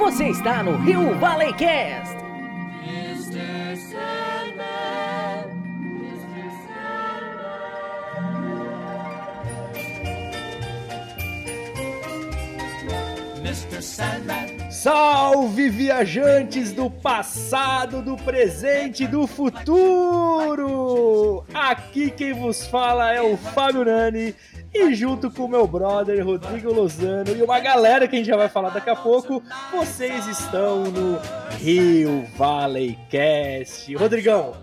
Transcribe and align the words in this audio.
Você 0.00 0.28
está 0.28 0.62
no 0.62 0.78
Rio 0.78 1.14
Valley 1.18 1.52
Cast. 1.52 2.16
Salve 14.82 15.68
viajantes 15.68 16.72
do 16.72 16.88
passado, 16.88 18.00
do 18.00 18.16
presente 18.16 19.04
e 19.04 19.06
do 19.06 19.26
futuro! 19.26 20.64
Aqui 21.52 22.10
quem 22.10 22.32
vos 22.32 22.66
fala 22.66 23.12
é 23.12 23.20
o 23.20 23.36
Fábio 23.36 23.84
Nani 23.84 24.34
e 24.72 24.94
junto 24.94 25.30
com 25.30 25.46
meu 25.46 25.66
brother 25.66 26.24
Rodrigo 26.24 26.72
Lozano 26.72 27.36
e 27.36 27.42
uma 27.42 27.60
galera 27.60 28.08
que 28.08 28.16
a 28.16 28.18
gente 28.20 28.28
já 28.28 28.38
vai 28.38 28.48
falar 28.48 28.70
daqui 28.70 28.88
a 28.88 28.96
pouco, 28.96 29.42
vocês 29.70 30.26
estão 30.26 30.84
no 30.84 31.18
Rio 31.58 32.24
Valley 32.38 32.98
Cast. 33.10 33.94
Rodrigão, 33.96 34.54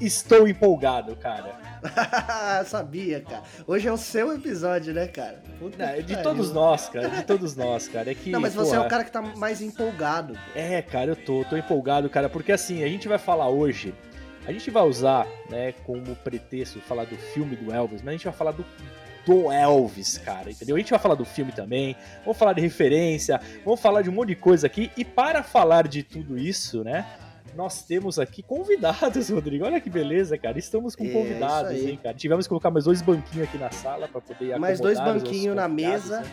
estou 0.00 0.48
empolgado, 0.48 1.14
cara. 1.14 1.69
Sabia, 2.66 3.20
cara. 3.20 3.42
Hoje 3.66 3.88
é 3.88 3.92
o 3.92 3.96
seu 3.96 4.32
episódio, 4.32 4.92
né, 4.92 5.06
cara? 5.06 5.42
Não, 5.60 6.02
de 6.02 6.22
todos 6.22 6.52
nós, 6.52 6.88
cara. 6.88 7.08
De 7.08 7.22
todos 7.22 7.56
nós, 7.56 7.88
cara. 7.88 8.10
É 8.10 8.14
que, 8.14 8.30
Não, 8.30 8.40
mas 8.40 8.54
você 8.54 8.76
é 8.76 8.80
o 8.80 8.88
cara 8.88 9.04
que 9.04 9.10
tá 9.10 9.22
mais 9.22 9.60
empolgado. 9.60 10.38
É, 10.54 10.82
cara, 10.82 11.12
eu 11.12 11.16
tô, 11.16 11.44
tô 11.44 11.56
empolgado, 11.56 12.08
cara, 12.08 12.28
porque 12.28 12.52
assim, 12.52 12.82
a 12.84 12.88
gente 12.88 13.08
vai 13.08 13.18
falar 13.18 13.48
hoje. 13.48 13.94
A 14.46 14.52
gente 14.52 14.70
vai 14.70 14.82
usar, 14.82 15.26
né, 15.50 15.72
como 15.84 16.16
pretexto 16.16 16.80
falar 16.80 17.04
do 17.04 17.16
filme 17.16 17.56
do 17.56 17.72
Elvis, 17.72 18.00
mas 18.00 18.08
a 18.08 18.12
gente 18.12 18.24
vai 18.24 18.32
falar 18.32 18.52
do, 18.52 18.64
do 19.26 19.52
Elvis, 19.52 20.18
cara, 20.18 20.50
entendeu? 20.50 20.76
A 20.76 20.78
gente 20.78 20.90
vai 20.90 20.98
falar 20.98 21.14
do 21.14 21.26
filme 21.26 21.52
também, 21.52 21.94
vamos 22.24 22.38
falar 22.38 22.54
de 22.54 22.60
referência, 22.62 23.38
vamos 23.64 23.80
falar 23.80 24.02
de 24.02 24.08
um 24.08 24.12
monte 24.12 24.28
de 24.28 24.36
coisa 24.36 24.66
aqui. 24.66 24.90
E 24.96 25.04
para 25.04 25.42
falar 25.42 25.86
de 25.86 26.02
tudo 26.02 26.38
isso, 26.38 26.82
né, 26.82 27.06
nós 27.54 27.82
temos 27.82 28.18
aqui 28.18 28.42
convidados, 28.42 29.28
Rodrigo. 29.30 29.64
Olha 29.64 29.80
que 29.80 29.90
beleza, 29.90 30.36
cara. 30.38 30.58
Estamos 30.58 30.94
com 30.94 31.04
é, 31.04 31.10
convidados, 31.10 31.72
hein, 31.72 31.98
cara. 32.02 32.16
Tivemos 32.16 32.46
que 32.46 32.48
colocar 32.48 32.70
mais 32.70 32.84
dois 32.84 33.02
banquinhos 33.02 33.48
aqui 33.48 33.58
na 33.58 33.70
sala 33.70 34.08
para 34.08 34.20
poder 34.20 34.58
Mais 34.58 34.80
dois 34.80 34.98
banquinhos 34.98 35.54
na 35.54 35.68
mesa. 35.68 36.20
Né? 36.20 36.30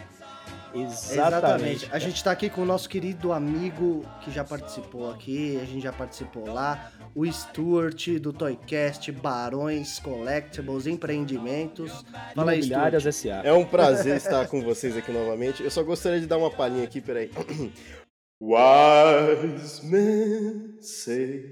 Exatamente. 0.74 1.16
Exatamente. 1.16 1.90
A 1.92 2.00
gente 2.00 2.16
está 2.16 2.32
aqui 2.32 2.50
com 2.50 2.62
o 2.62 2.66
nosso 2.66 2.90
querido 2.90 3.32
amigo 3.32 4.06
que 4.22 4.32
já 4.32 4.44
participou 4.44 5.10
aqui, 5.12 5.60
a 5.62 5.66
gente 5.66 5.82
já 5.82 5.94
participou 5.94 6.48
lá, 6.52 6.92
o 7.16 7.26
Stuart 7.26 8.20
do 8.20 8.34
Toycast, 8.34 9.12
Barões, 9.12 10.00
Collectibles, 10.00 10.86
Empreendimentos. 10.86 12.06
Fala 12.36 12.52
aí, 12.52 12.64
Stuart. 12.64 13.12
SA. 13.12 13.42
É 13.44 13.54
um 13.54 13.66
prazer 13.66 14.18
estar 14.18 14.48
com 14.48 14.62
vocês 14.62 14.96
aqui 14.96 15.12
novamente. 15.12 15.64
Eu 15.64 15.72
só 15.72 15.84
gostaria 15.84 16.20
de 16.20 16.28
dar 16.28 16.38
uma 16.38 16.52
palhinha 16.52 16.84
aqui, 16.84 17.02
peraí. 17.02 17.32
Wise 18.40 19.84
men 19.84 20.78
say 20.80 21.44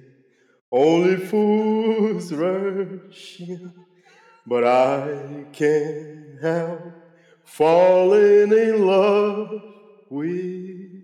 only 0.72 1.18
fools 1.18 2.32
rush 2.32 3.40
in, 3.40 3.74
but 4.46 4.64
I 4.64 5.46
can't 5.52 6.40
help 6.42 6.82
falling 7.44 8.52
in 8.52 8.86
love 8.86 9.62
with 10.10 10.95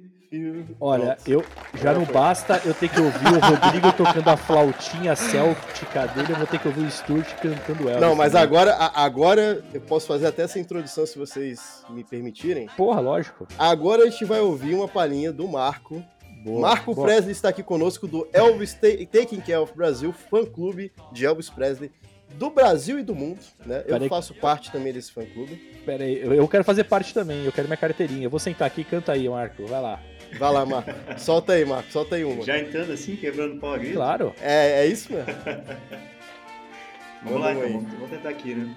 Olha, 0.80 1.18
eu 1.28 1.44
já 1.74 1.94
não 1.94 2.06
basta 2.06 2.62
eu 2.64 2.74
ter 2.74 2.88
que 2.88 3.02
ouvir 3.02 3.28
o 3.28 3.40
Rodrigo 3.40 3.92
tocando 3.98 4.30
a 4.30 4.38
flautinha 4.38 5.14
céltica 5.14 6.08
dele, 6.08 6.32
eu 6.32 6.38
vou 6.38 6.48
ter 6.48 6.58
que 6.58 6.68
ouvir 6.70 6.86
o 6.86 6.90
Stuart 6.90 7.28
cantando 7.42 7.90
ela. 7.90 8.00
Não, 8.00 8.16
mas 8.16 8.34
agora, 8.34 8.74
agora 8.96 9.62
eu 9.74 9.82
posso 9.82 10.08
fazer 10.08 10.28
até 10.28 10.44
essa 10.44 10.58
introdução 10.58 11.06
se 11.06 11.20
vocês 11.20 11.84
me 11.90 12.06
permitirem. 12.06 12.68
Porra, 12.78 13.02
lógico. 13.02 13.46
Agora 13.58 14.04
a 14.04 14.09
gente 14.09 14.24
vai 14.24 14.40
ouvir 14.40 14.74
uma 14.74 14.88
palhinha 14.88 15.34
do 15.34 15.46
Marco. 15.50 16.02
Boa, 16.46 16.62
Marco 16.62 16.96
boa. 16.96 17.08
Presley 17.08 17.34
está 17.34 17.50
aqui 17.50 17.62
conosco 17.62 18.08
do 18.08 18.26
Elvis 18.32 18.74
Taking 18.74 19.42
Care 19.42 19.62
of 19.62 19.76
Brasil, 19.76 20.14
fã 20.14 20.46
clube 20.46 20.94
de 21.12 21.26
Elvis 21.26 21.50
Presley 21.50 21.92
do 22.36 22.50
Brasil 22.50 22.97
e 22.97 23.03
do 23.03 23.14
mundo, 23.14 23.40
né? 23.66 23.84
eu 23.86 24.08
faço 24.08 24.34
parte 24.34 24.72
também 24.72 24.94
desse 24.94 25.12
fã 25.12 25.25
clube. 25.25 25.56
Pera 25.86 26.06
aí, 26.06 26.22
eu 26.22 26.47
quero 26.47 26.64
fazer 26.64 26.86
parte 26.86 27.14
também, 27.14 27.44
eu 27.44 27.52
quero 27.52 27.68
minha 27.68 27.78
carteirinha. 27.78 28.25
Eu 28.25 28.30
vou 28.30 28.40
sentar 28.40 28.68
aqui 28.68 28.81
e 28.81 28.86
canta 28.86 29.12
aí, 29.12 29.28
Marco, 29.28 29.66
vai 29.66 29.81
lá. 29.81 30.00
Vai 30.38 30.53
lá, 30.53 30.66
Marco. 30.66 30.92
Solta 31.19 31.53
aí, 31.53 31.66
Marco. 31.66 31.92
Solta 31.92 32.16
aí 32.16 32.24
uma. 32.24 32.44
Já 32.44 32.58
entrando 32.59 32.92
assim, 32.92 33.16
quebrando 33.16 33.59
pau 33.59 33.78
grito? 33.78 33.96
Claro. 33.96 34.34
É, 34.42 34.84
é 34.84 34.88
isso 34.88 35.12
mesmo? 35.12 35.28
vamos 37.24 37.42
lá, 37.42 37.53
então. 37.53 37.72
Vamos, 37.72 37.94
vamos 37.94 38.09
tentar 38.09 38.30
aqui, 38.30 38.56
né? 38.56 38.75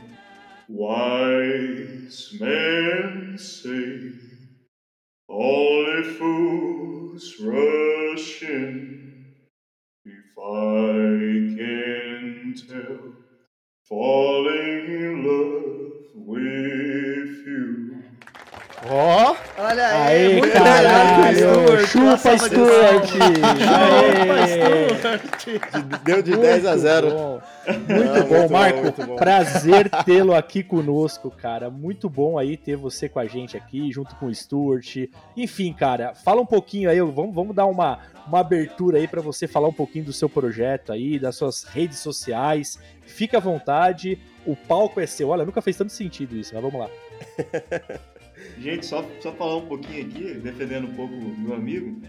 Wise 0.69 2.39
men 2.41 3.37
say 3.37 4.13
Only 5.29 6.05
fools 6.19 7.37
rush 7.41 8.43
in 8.43 9.35
If 10.05 10.39
I 10.39 11.55
can 11.57 12.55
tell 12.67 13.13
Falling 13.89 14.87
in 14.87 15.27
love 15.27 16.27
with 16.27 17.47
you 17.47 17.94
Ó! 18.87 19.33
Oh, 19.33 19.63
Olha 19.63 19.89
aí, 19.89 20.41
Aê, 20.41 20.51
caralho! 20.51 21.39
Stuart, 21.39 21.87
chupa, 21.87 22.39
Stuart! 22.39 23.11
Deu 26.05 26.23
de 26.23 26.37
10 26.37 26.67
a 26.67 26.77
0. 26.77 27.11
Bom. 27.11 27.41
Muito 27.67 27.89
Não, 27.89 28.27
bom, 28.27 28.39
muito 28.39 28.53
Marco. 28.53 29.07
Bom, 29.07 29.17
Prazer 29.17 29.89
tê-lo 30.05 30.35
aqui 30.35 30.63
conosco, 30.63 31.31
cara. 31.31 31.71
Muito 31.71 32.11
bom 32.11 32.37
aí 32.39 32.59
ter 32.59 32.77
você 32.77 33.09
com 33.09 33.19
a 33.19 33.27
gente 33.27 33.57
aqui, 33.57 33.91
junto 33.91 34.15
com 34.17 34.27
o 34.27 34.35
Stuart. 34.35 34.97
Enfim, 35.35 35.73
cara, 35.73 36.15
fala 36.15 36.43
um 36.43 36.47
pouquinho 36.47 36.91
aí, 36.91 37.01
vamos, 37.01 37.35
vamos 37.35 37.57
dar 37.57 37.65
uma, 37.65 38.01
uma 38.27 38.41
abertura 38.41 38.99
aí 38.99 39.09
para 39.09 39.23
você 39.23 39.47
falar 39.47 39.69
um 39.69 39.73
pouquinho 39.73 40.05
do 40.05 40.13
seu 40.13 40.29
projeto 40.29 40.93
aí, 40.93 41.19
das 41.19 41.37
suas 41.37 41.65
redes 41.65 42.01
sociais. 42.01 42.79
Fica 43.07 43.39
à 43.39 43.41
vontade, 43.41 44.19
o 44.45 44.55
palco 44.55 45.01
é 45.01 45.07
seu. 45.07 45.31
Olha, 45.31 45.47
nunca 45.47 45.63
fez 45.63 45.79
tanto 45.79 45.93
sentido 45.93 46.37
isso, 46.37 46.53
mas 46.53 46.63
vamos 46.63 46.81
lá. 46.81 46.91
Gente, 48.59 48.87
só, 48.87 49.05
só 49.21 49.33
falar 49.33 49.57
um 49.57 49.67
pouquinho 49.67 50.07
aqui, 50.07 50.35
defendendo 50.35 50.87
um 50.87 50.95
pouco 50.95 51.15
o 51.15 51.39
meu 51.39 51.55
amigo. 51.55 52.01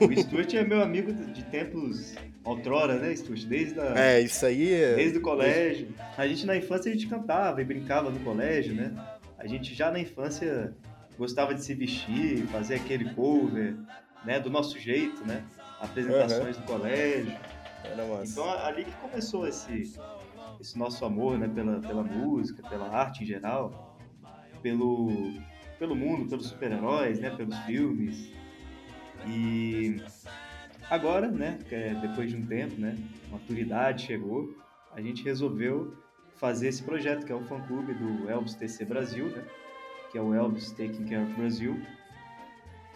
O 0.00 0.20
Stuart 0.20 0.52
é 0.54 0.64
meu 0.64 0.82
amigo 0.82 1.12
de 1.12 1.44
tempos 1.44 2.14
outrora, 2.44 2.98
né, 2.98 3.14
Stuart? 3.14 3.44
Desde 3.44 3.78
a, 3.80 3.94
É, 3.96 4.20
isso 4.20 4.44
aí 4.44 4.72
é... 4.72 4.94
Desde 4.94 5.18
o 5.18 5.20
colégio. 5.20 5.88
A 6.16 6.26
gente 6.26 6.46
na 6.46 6.56
infância 6.56 6.90
a 6.90 6.94
gente 6.94 7.06
cantava 7.06 7.60
e 7.60 7.64
brincava 7.64 8.10
no 8.10 8.20
colégio, 8.20 8.74
né? 8.74 8.92
A 9.38 9.46
gente 9.46 9.74
já 9.74 9.90
na 9.90 10.00
infância 10.00 10.74
gostava 11.18 11.54
de 11.54 11.62
se 11.62 11.74
vestir, 11.74 12.46
fazer 12.46 12.76
aquele 12.76 13.14
cover, 13.14 13.76
né, 14.24 14.40
do 14.40 14.50
nosso 14.50 14.78
jeito, 14.78 15.24
né? 15.26 15.44
Apresentações 15.80 16.56
uhum. 16.56 16.62
no 16.62 16.66
colégio. 16.66 17.36
Era 17.84 18.06
massa. 18.06 18.32
Então 18.32 18.50
ali 18.64 18.84
que 18.84 18.92
começou 18.92 19.46
esse, 19.46 19.94
esse 20.60 20.78
nosso 20.78 21.04
amor, 21.04 21.38
né, 21.38 21.48
pela, 21.48 21.80
pela 21.80 22.02
música, 22.02 22.66
pela 22.68 22.88
arte 22.88 23.22
em 23.22 23.26
geral, 23.26 23.98
pelo 24.62 25.32
pelo 25.80 25.96
mundo, 25.96 26.28
pelos 26.28 26.46
super-heróis, 26.46 27.18
né, 27.18 27.30
pelos 27.30 27.56
filmes. 27.60 28.30
E 29.26 29.96
agora, 30.90 31.26
né, 31.28 31.58
é, 31.70 31.94
depois 31.94 32.30
de 32.30 32.36
um 32.36 32.44
tempo, 32.46 32.78
né, 32.78 32.98
maturidade 33.30 34.06
chegou, 34.06 34.54
a 34.92 35.00
gente 35.00 35.24
resolveu 35.24 35.96
fazer 36.36 36.68
esse 36.68 36.82
projeto 36.82 37.24
que 37.24 37.32
é 37.32 37.34
o 37.34 37.42
fã 37.44 37.60
clube 37.62 37.94
do 37.94 38.30
Elvis 38.30 38.54
TC 38.54 38.84
Brasil, 38.84 39.26
né, 39.30 39.42
que 40.12 40.18
é 40.18 40.22
o 40.22 40.34
Elvis 40.34 40.70
Taking 40.72 41.06
Care 41.06 41.22
of 41.22 41.32
Brasil, 41.32 41.80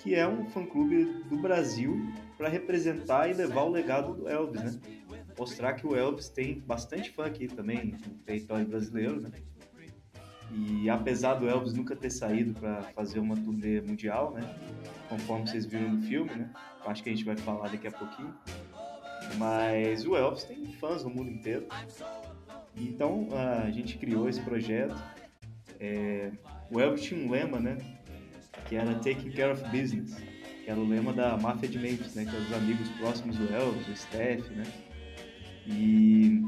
que 0.01 0.15
é 0.15 0.29
um 0.29 0.45
fã 0.51 0.67
clube 0.67 1.05
do 1.31 1.39
Brasil 1.39 1.99
para 2.37 2.49
representar 2.51 3.31
e 3.31 3.33
levar 3.33 3.63
o 3.63 3.71
legado 3.71 4.13
do 4.13 4.29
Elvis, 4.29 4.63
né? 4.63 4.81
Mostrar 5.39 5.73
que 5.75 5.87
o 5.87 5.97
Elvis 5.97 6.29
tem 6.29 6.61
bastante 6.61 7.11
fã 7.11 7.25
aqui 7.25 7.49
também 7.49 7.97
no 8.07 8.15
território 8.25 8.67
brasileiro, 8.67 9.21
né? 9.21 9.31
E 10.53 10.89
apesar 10.89 11.35
do 11.35 11.49
Elvis 11.49 11.75
nunca 11.75 11.97
ter 11.97 12.11
saído 12.11 12.59
para 12.59 12.83
fazer 12.95 13.19
uma 13.19 13.37
turnê 13.37 13.81
mundial, 13.81 14.33
né? 14.33 14.43
Conforme 15.09 15.47
vocês 15.47 15.67
viram 15.67 15.93
no 15.93 16.03
filme, 16.03 16.31
né? 16.35 16.51
Acho 16.87 17.03
que 17.03 17.09
a 17.09 17.13
gente 17.13 17.25
vai 17.25 17.37
falar 17.37 17.69
daqui 17.69 17.87
a 17.87 17.93
pouquinho. 17.93 18.35
Mas 19.37 20.07
o 20.07 20.17
Elvis 20.17 20.45
tem 20.45 20.65
fãs 20.75 21.03
no 21.03 21.11
mundo 21.11 21.31
inteiro. 21.31 21.67
Então 22.77 23.29
a 23.33 23.71
gente 23.71 23.97
criou 23.99 24.29
esse 24.29 24.41
projeto. 24.41 24.97
É... 25.81 26.31
O 26.71 26.81
Elvis 26.81 27.03
tinha 27.03 27.25
um 27.25 27.31
lema, 27.31 27.59
né? 27.59 27.79
Que 28.67 28.77
era 28.77 28.95
Taking 28.95 29.31
Care 29.33 29.53
of 29.53 29.63
Business. 29.65 30.15
Que 30.65 30.71
era 30.71 30.79
o 30.79 30.89
lema 30.89 31.13
da 31.13 31.37
máfia 31.37 31.69
de 31.69 31.79
Memphis, 31.79 32.15
né? 32.15 32.25
Que 32.25 32.31
eram 32.31 32.47
os 32.47 32.53
amigos 32.53 32.89
próximos 32.91 33.37
do 33.37 33.53
Elvis, 33.53 33.89
o 33.89 33.97
Steph, 33.97 34.49
né? 34.51 34.65
E 35.67 36.43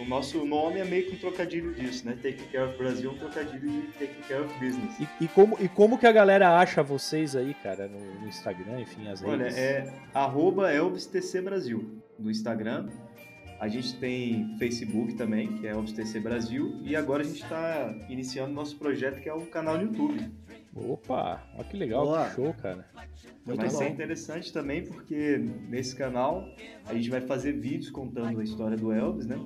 o 0.00 0.04
nosso 0.04 0.44
nome 0.44 0.78
é 0.78 0.84
meio 0.84 1.06
que 1.06 1.16
um 1.16 1.18
trocadilho 1.18 1.74
disso, 1.74 2.06
né? 2.06 2.16
Take 2.22 2.44
Care 2.48 2.70
of 2.70 2.78
Brasil 2.78 3.10
é 3.10 3.12
um 3.12 3.18
trocadilho 3.18 3.60
de 3.60 3.82
Take 3.98 4.22
Care 4.28 4.42
of 4.42 4.54
Business. 4.54 4.98
E, 5.00 5.24
e, 5.24 5.28
como, 5.28 5.56
e 5.60 5.68
como 5.68 5.98
que 5.98 6.06
a 6.06 6.12
galera 6.12 6.58
acha 6.58 6.82
vocês 6.82 7.34
aí, 7.34 7.54
cara, 7.54 7.88
no, 7.88 8.20
no 8.20 8.28
Instagram, 8.28 8.80
enfim, 8.80 9.08
as 9.08 9.20
redes? 9.20 9.34
Olha, 9.34 9.48
é 9.48 9.92
arroba 10.14 10.72
ElvisTC 10.72 11.40
Brasil 11.40 12.02
no 12.18 12.30
Instagram. 12.30 12.88
A 13.60 13.66
gente 13.66 13.96
tem 13.98 14.56
Facebook 14.56 15.14
também, 15.14 15.56
que 15.56 15.66
é 15.66 15.70
ElvisTC 15.70 16.20
Brasil. 16.20 16.80
E 16.84 16.94
agora 16.94 17.22
a 17.22 17.26
gente 17.26 17.42
está 17.42 17.92
iniciando 18.08 18.52
nosso 18.52 18.76
projeto, 18.76 19.20
que 19.20 19.28
é 19.28 19.34
o 19.34 19.46
canal 19.46 19.76
no 19.76 19.82
YouTube. 19.82 20.30
Opa, 20.74 21.42
olha 21.54 21.64
que 21.64 21.76
legal, 21.76 22.04
Boa. 22.04 22.28
que 22.28 22.36
show, 22.36 22.54
cara. 22.54 22.86
Muito 23.44 23.60
Vai 23.60 23.68
bom. 23.68 23.78
ser 23.78 23.88
interessante 23.88 24.52
também 24.52 24.84
porque 24.84 25.38
nesse 25.68 25.96
canal 25.96 26.46
a 26.86 26.94
gente 26.94 27.10
vai 27.10 27.20
fazer 27.20 27.52
vídeos 27.52 27.90
contando 27.90 28.38
a 28.38 28.44
história 28.44 28.76
do 28.76 28.92
Elvis, 28.92 29.26
né? 29.26 29.40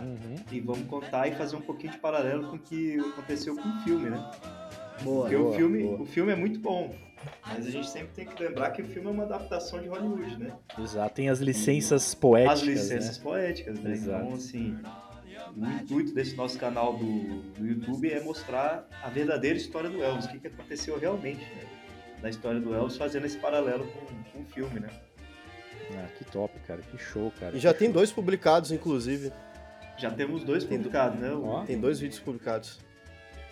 Uhum. 0.00 0.36
E 0.50 0.60
vamos 0.60 0.86
contar 0.86 1.28
e 1.28 1.34
fazer 1.34 1.56
um 1.56 1.60
pouquinho 1.60 1.92
de 1.92 1.98
paralelo 1.98 2.48
com 2.48 2.56
o 2.56 2.58
que 2.58 2.98
aconteceu 2.98 3.56
com 3.56 3.68
o 3.68 3.80
filme, 3.82 4.10
né? 4.10 4.30
Boa, 5.02 5.22
Porque 5.22 5.36
boa, 5.36 5.50
o, 5.50 5.54
filme, 5.54 5.82
boa. 5.82 6.02
o 6.02 6.06
filme 6.06 6.32
é 6.32 6.36
muito 6.36 6.58
bom. 6.58 6.94
Mas 7.46 7.66
a 7.66 7.70
gente 7.70 7.88
sempre 7.88 8.08
tem 8.08 8.26
que 8.26 8.42
lembrar 8.42 8.70
que 8.70 8.82
o 8.82 8.84
filme 8.84 9.08
é 9.08 9.10
uma 9.10 9.24
adaptação 9.24 9.80
de 9.80 9.88
Hollywood, 9.88 10.38
né? 10.38 10.52
Exato, 10.78 11.14
tem 11.14 11.28
as 11.28 11.40
licenças 11.40 12.14
poéticas. 12.14 12.60
As 12.60 12.66
licenças 12.66 13.18
né? 13.18 13.22
poéticas, 13.22 13.80
né? 13.80 13.92
Exato. 13.92 14.24
Então, 14.24 14.36
assim, 14.36 14.78
o 15.56 15.66
intuito 15.66 16.12
desse 16.14 16.34
nosso 16.36 16.58
canal 16.58 16.96
do, 16.96 17.42
do 17.52 17.66
YouTube 17.66 18.10
é 18.10 18.20
mostrar 18.20 18.86
a 19.02 19.08
verdadeira 19.08 19.56
história 19.56 19.88
do 19.88 20.02
Elvis, 20.02 20.26
o 20.26 20.28
que, 20.28 20.40
que 20.40 20.46
aconteceu 20.48 20.98
realmente 20.98 21.40
né? 21.40 21.64
na 22.22 22.28
história 22.28 22.60
do 22.60 22.74
Elvis, 22.74 22.96
fazendo 22.96 23.26
esse 23.26 23.38
paralelo 23.38 23.86
com, 23.86 24.32
com 24.32 24.42
o 24.42 24.44
filme, 24.46 24.80
né? 24.80 24.88
Ah, 25.92 26.08
que 26.16 26.24
top, 26.24 26.58
cara, 26.66 26.80
que 26.82 26.98
show, 26.98 27.32
cara. 27.38 27.56
E 27.56 27.60
já 27.60 27.72
tem 27.72 27.88
show. 27.88 27.94
dois 27.94 28.10
publicados, 28.10 28.72
inclusive. 28.72 29.32
Já 29.96 30.10
temos 30.10 30.44
dois 30.44 30.64
publicados, 30.64 31.18
né? 31.18 31.30
Tem 31.66 31.78
dois 31.78 32.00
vídeos 32.00 32.20
publicados. 32.20 32.80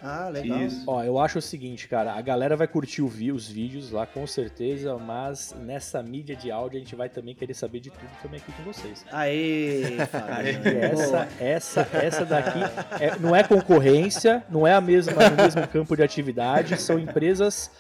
Ah, 0.03 0.29
legal. 0.29 0.61
Isso. 0.63 0.83
Ó, 0.87 1.03
eu 1.05 1.19
acho 1.19 1.39
o 1.39 1.43
seguinte, 1.43 1.87
cara, 1.87 2.15
a 2.15 2.21
galera 2.21 2.57
vai 2.57 2.67
curtir 2.67 3.03
os 3.03 3.49
vídeos 3.49 3.91
lá 3.93 4.05
com 4.05 4.27
certeza, 4.27 4.97
mas 4.99 5.55
nessa 5.61 6.03
mídia 6.03 6.35
de 6.35 6.51
áudio 6.51 6.79
a 6.79 6.81
gente 6.81 6.97
vai 6.97 7.09
também 7.09 7.35
querer 7.35 7.55
saber 7.55 7.81
de 7.81 7.91
tudo 7.91 8.11
também 8.21 8.41
aqui 8.41 8.53
com 8.53 8.65
vocês. 8.65 9.05
Aê, 9.13 9.97
essa, 10.83 11.29
essa, 11.39 11.89
essa 11.93 12.25
daqui 12.25 12.59
é, 13.01 13.17
não 13.19 13.35
é 13.35 13.45
concorrência, 13.45 14.45
não 14.51 14.67
é 14.67 14.75
a 14.75 14.81
mesma 14.81 15.31
no 15.31 15.37
mesmo 15.37 15.69
campo 15.69 15.97
de 15.97 16.03
atividade, 16.03 16.77
são 16.81 16.99
empresas 16.99 17.71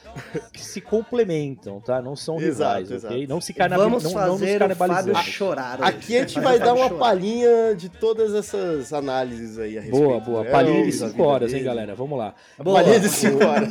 que 0.53 0.61
se 0.61 0.81
complementam, 0.81 1.81
tá? 1.81 2.01
Não 2.01 2.15
são 2.15 2.37
rivais, 2.37 2.91
exato, 2.91 3.15
ok? 3.15 3.27
Não 3.27 3.41
se 3.41 3.53
carnaval, 3.53 3.89
Vamos 3.89 4.05
não, 4.05 4.13
fazer 4.13 4.59
não 4.61 4.69
nos 4.69 4.77
o 4.77 4.79
Fábio 4.79 5.17
chorar. 5.25 5.81
Hoje. 5.81 5.89
Aqui 5.89 6.17
a 6.17 6.21
gente 6.21 6.41
vai, 6.41 6.59
dar 6.59 6.75
uma 6.75 6.89
chorar. 6.89 6.99
palhinha 6.99 7.75
de 7.77 7.89
todas 7.89 8.35
essas 8.35 8.93
análises 8.93 9.59
aí 9.59 9.79
a 9.79 9.81
respeito. 9.81 10.05
Boa, 10.05 10.21
boa. 10.21 10.45
Palhinha 10.45 10.85
de 10.85 10.93
5 10.93 11.23
horas, 11.23 11.53
hein, 11.53 11.63
galera? 11.63 11.95
Vamos 11.95 12.12
lá. 12.17 12.35
Boa. 12.59 12.81
Palhinha 12.81 13.01
de 13.01 13.09
5 13.09 13.45
horas. 13.45 13.69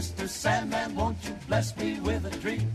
Mr. 0.00 0.26
Sandman, 0.26 0.94
won't 0.94 1.16
you 1.26 1.34
bless 1.46 1.76
me 1.76 2.00
with 2.00 2.24
a 2.24 2.30
dream? 2.38 2.66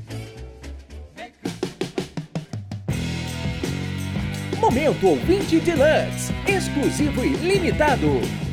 Momento 4.60 5.08
Ouvinte 5.08 5.60
Deluxe, 5.60 6.32
exclusivo 6.48 7.24
e 7.24 7.36
limitado. 7.36 8.45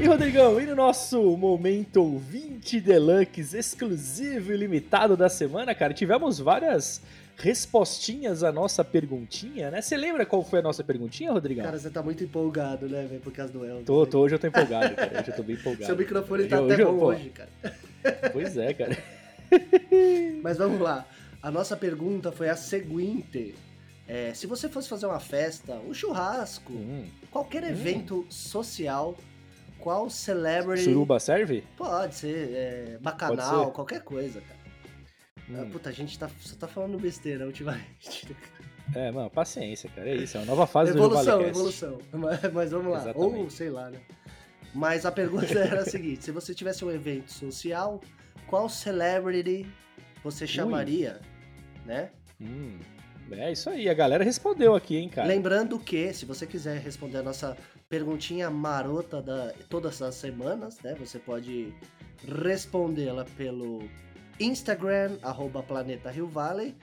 E 0.00 0.06
Rodrigão, 0.06 0.60
e 0.60 0.64
no 0.66 0.76
nosso 0.76 1.36
Momento 1.36 2.00
Ouvinte 2.00 2.80
Deluxe, 2.80 3.56
exclusivo 3.56 4.52
e 4.52 4.56
limitado 4.56 5.16
da 5.16 5.28
semana, 5.28 5.74
cara, 5.74 5.92
tivemos 5.92 6.38
várias 6.38 7.02
respostinhas 7.36 8.44
à 8.44 8.52
nossa 8.52 8.84
perguntinha, 8.84 9.72
né? 9.72 9.80
Você 9.80 9.96
lembra 9.96 10.24
qual 10.24 10.44
foi 10.44 10.60
a 10.60 10.62
nossa 10.62 10.84
perguntinha, 10.84 11.32
Rodrigão? 11.32 11.64
Cara, 11.64 11.78
você 11.78 11.90
tá 11.90 12.00
muito 12.00 12.22
empolgado, 12.22 12.88
né, 12.88 13.06
velho, 13.08 13.20
por 13.20 13.32
causa 13.32 13.52
do 13.52 13.64
Elvis. 13.64 13.86
Tô, 13.86 14.06
tô, 14.06 14.20
hoje 14.20 14.36
eu 14.36 14.38
tô 14.38 14.46
empolgado, 14.46 14.94
cara. 14.94 15.20
Hoje 15.20 15.30
eu 15.30 15.36
tô 15.36 15.42
bem 15.42 15.56
empolgado. 15.58 15.86
Seu 15.86 15.96
microfone 15.96 16.46
tá 16.46 16.60
hoje, 16.60 16.74
até 16.74 16.84
bom 16.84 17.04
hoje, 17.04 17.30
cara. 17.30 17.50
Pois 18.32 18.56
é, 18.56 18.72
cara. 18.72 18.96
Mas 20.42 20.58
vamos 20.58 20.80
lá. 20.80 21.08
A 21.42 21.50
nossa 21.50 21.76
pergunta 21.76 22.30
foi 22.30 22.48
a 22.48 22.56
seguinte. 22.56 23.52
É, 24.06 24.32
se 24.32 24.46
você 24.46 24.68
fosse 24.68 24.88
fazer 24.88 25.06
uma 25.06 25.20
festa, 25.20 25.74
um 25.74 25.92
churrasco, 25.92 26.72
hum. 26.72 27.04
qualquer 27.32 27.64
hum. 27.64 27.68
evento 27.68 28.26
social, 28.30 29.16
qual 29.78 30.10
celebrity. 30.10 30.84
Suruba 30.84 31.18
serve? 31.18 31.64
Pode 31.76 32.14
ser. 32.14 32.50
É, 32.52 32.98
bacanal, 33.00 33.66
ser. 33.66 33.72
qualquer 33.72 34.02
coisa, 34.02 34.40
cara. 34.40 34.58
Hum. 35.50 35.62
Ah, 35.62 35.72
puta, 35.72 35.88
a 35.88 35.92
gente 35.92 36.18
tá, 36.18 36.28
só 36.40 36.56
tá 36.56 36.68
falando 36.68 36.98
besteira 36.98 37.46
ultimamente. 37.46 38.28
É, 38.94 39.10
mano, 39.10 39.28
paciência, 39.28 39.90
cara. 39.94 40.08
É 40.08 40.16
isso, 40.16 40.38
é 40.38 40.40
uma 40.40 40.46
nova 40.46 40.66
fase 40.66 40.92
evolução, 40.92 41.40
do 41.40 41.44
Evolução, 41.44 42.00
evolução. 42.00 42.20
Mas, 42.42 42.52
mas 42.54 42.70
vamos 42.70 42.92
lá. 42.92 43.00
Exatamente. 43.00 43.36
Ou 43.36 43.50
sei 43.50 43.68
lá, 43.68 43.90
né? 43.90 44.00
Mas 44.74 45.04
a 45.04 45.12
pergunta 45.12 45.46
era 45.58 45.82
a 45.82 45.84
seguinte: 45.84 46.24
se 46.24 46.30
você 46.30 46.54
tivesse 46.54 46.84
um 46.86 46.90
evento 46.90 47.30
social, 47.30 48.00
qual 48.46 48.66
celebrity 48.66 49.66
você 50.24 50.46
chamaria, 50.46 51.20
Ui. 51.20 51.86
né? 51.86 52.10
Hum, 52.40 52.78
é 53.32 53.52
isso 53.52 53.68
aí, 53.68 53.88
a 53.88 53.94
galera 53.94 54.24
respondeu 54.24 54.74
aqui, 54.74 54.96
hein, 54.96 55.08
cara. 55.08 55.26
Lembrando 55.26 55.78
que, 55.78 56.12
se 56.12 56.24
você 56.24 56.46
quiser 56.46 56.78
responder 56.80 57.18
a 57.18 57.22
nossa 57.22 57.56
perguntinha 57.88 58.50
marota 58.50 59.22
da 59.22 59.52
todas 59.68 60.00
as 60.02 60.14
semanas, 60.14 60.78
né? 60.80 60.94
Você 60.98 61.18
pode 61.18 61.72
respondê-la 62.42 63.24
pelo 63.36 63.88
Instagram, 64.40 65.18
arroba 65.22 65.62
Planeta 65.62 66.10
Rio 66.10 66.26
Valley, 66.26 66.74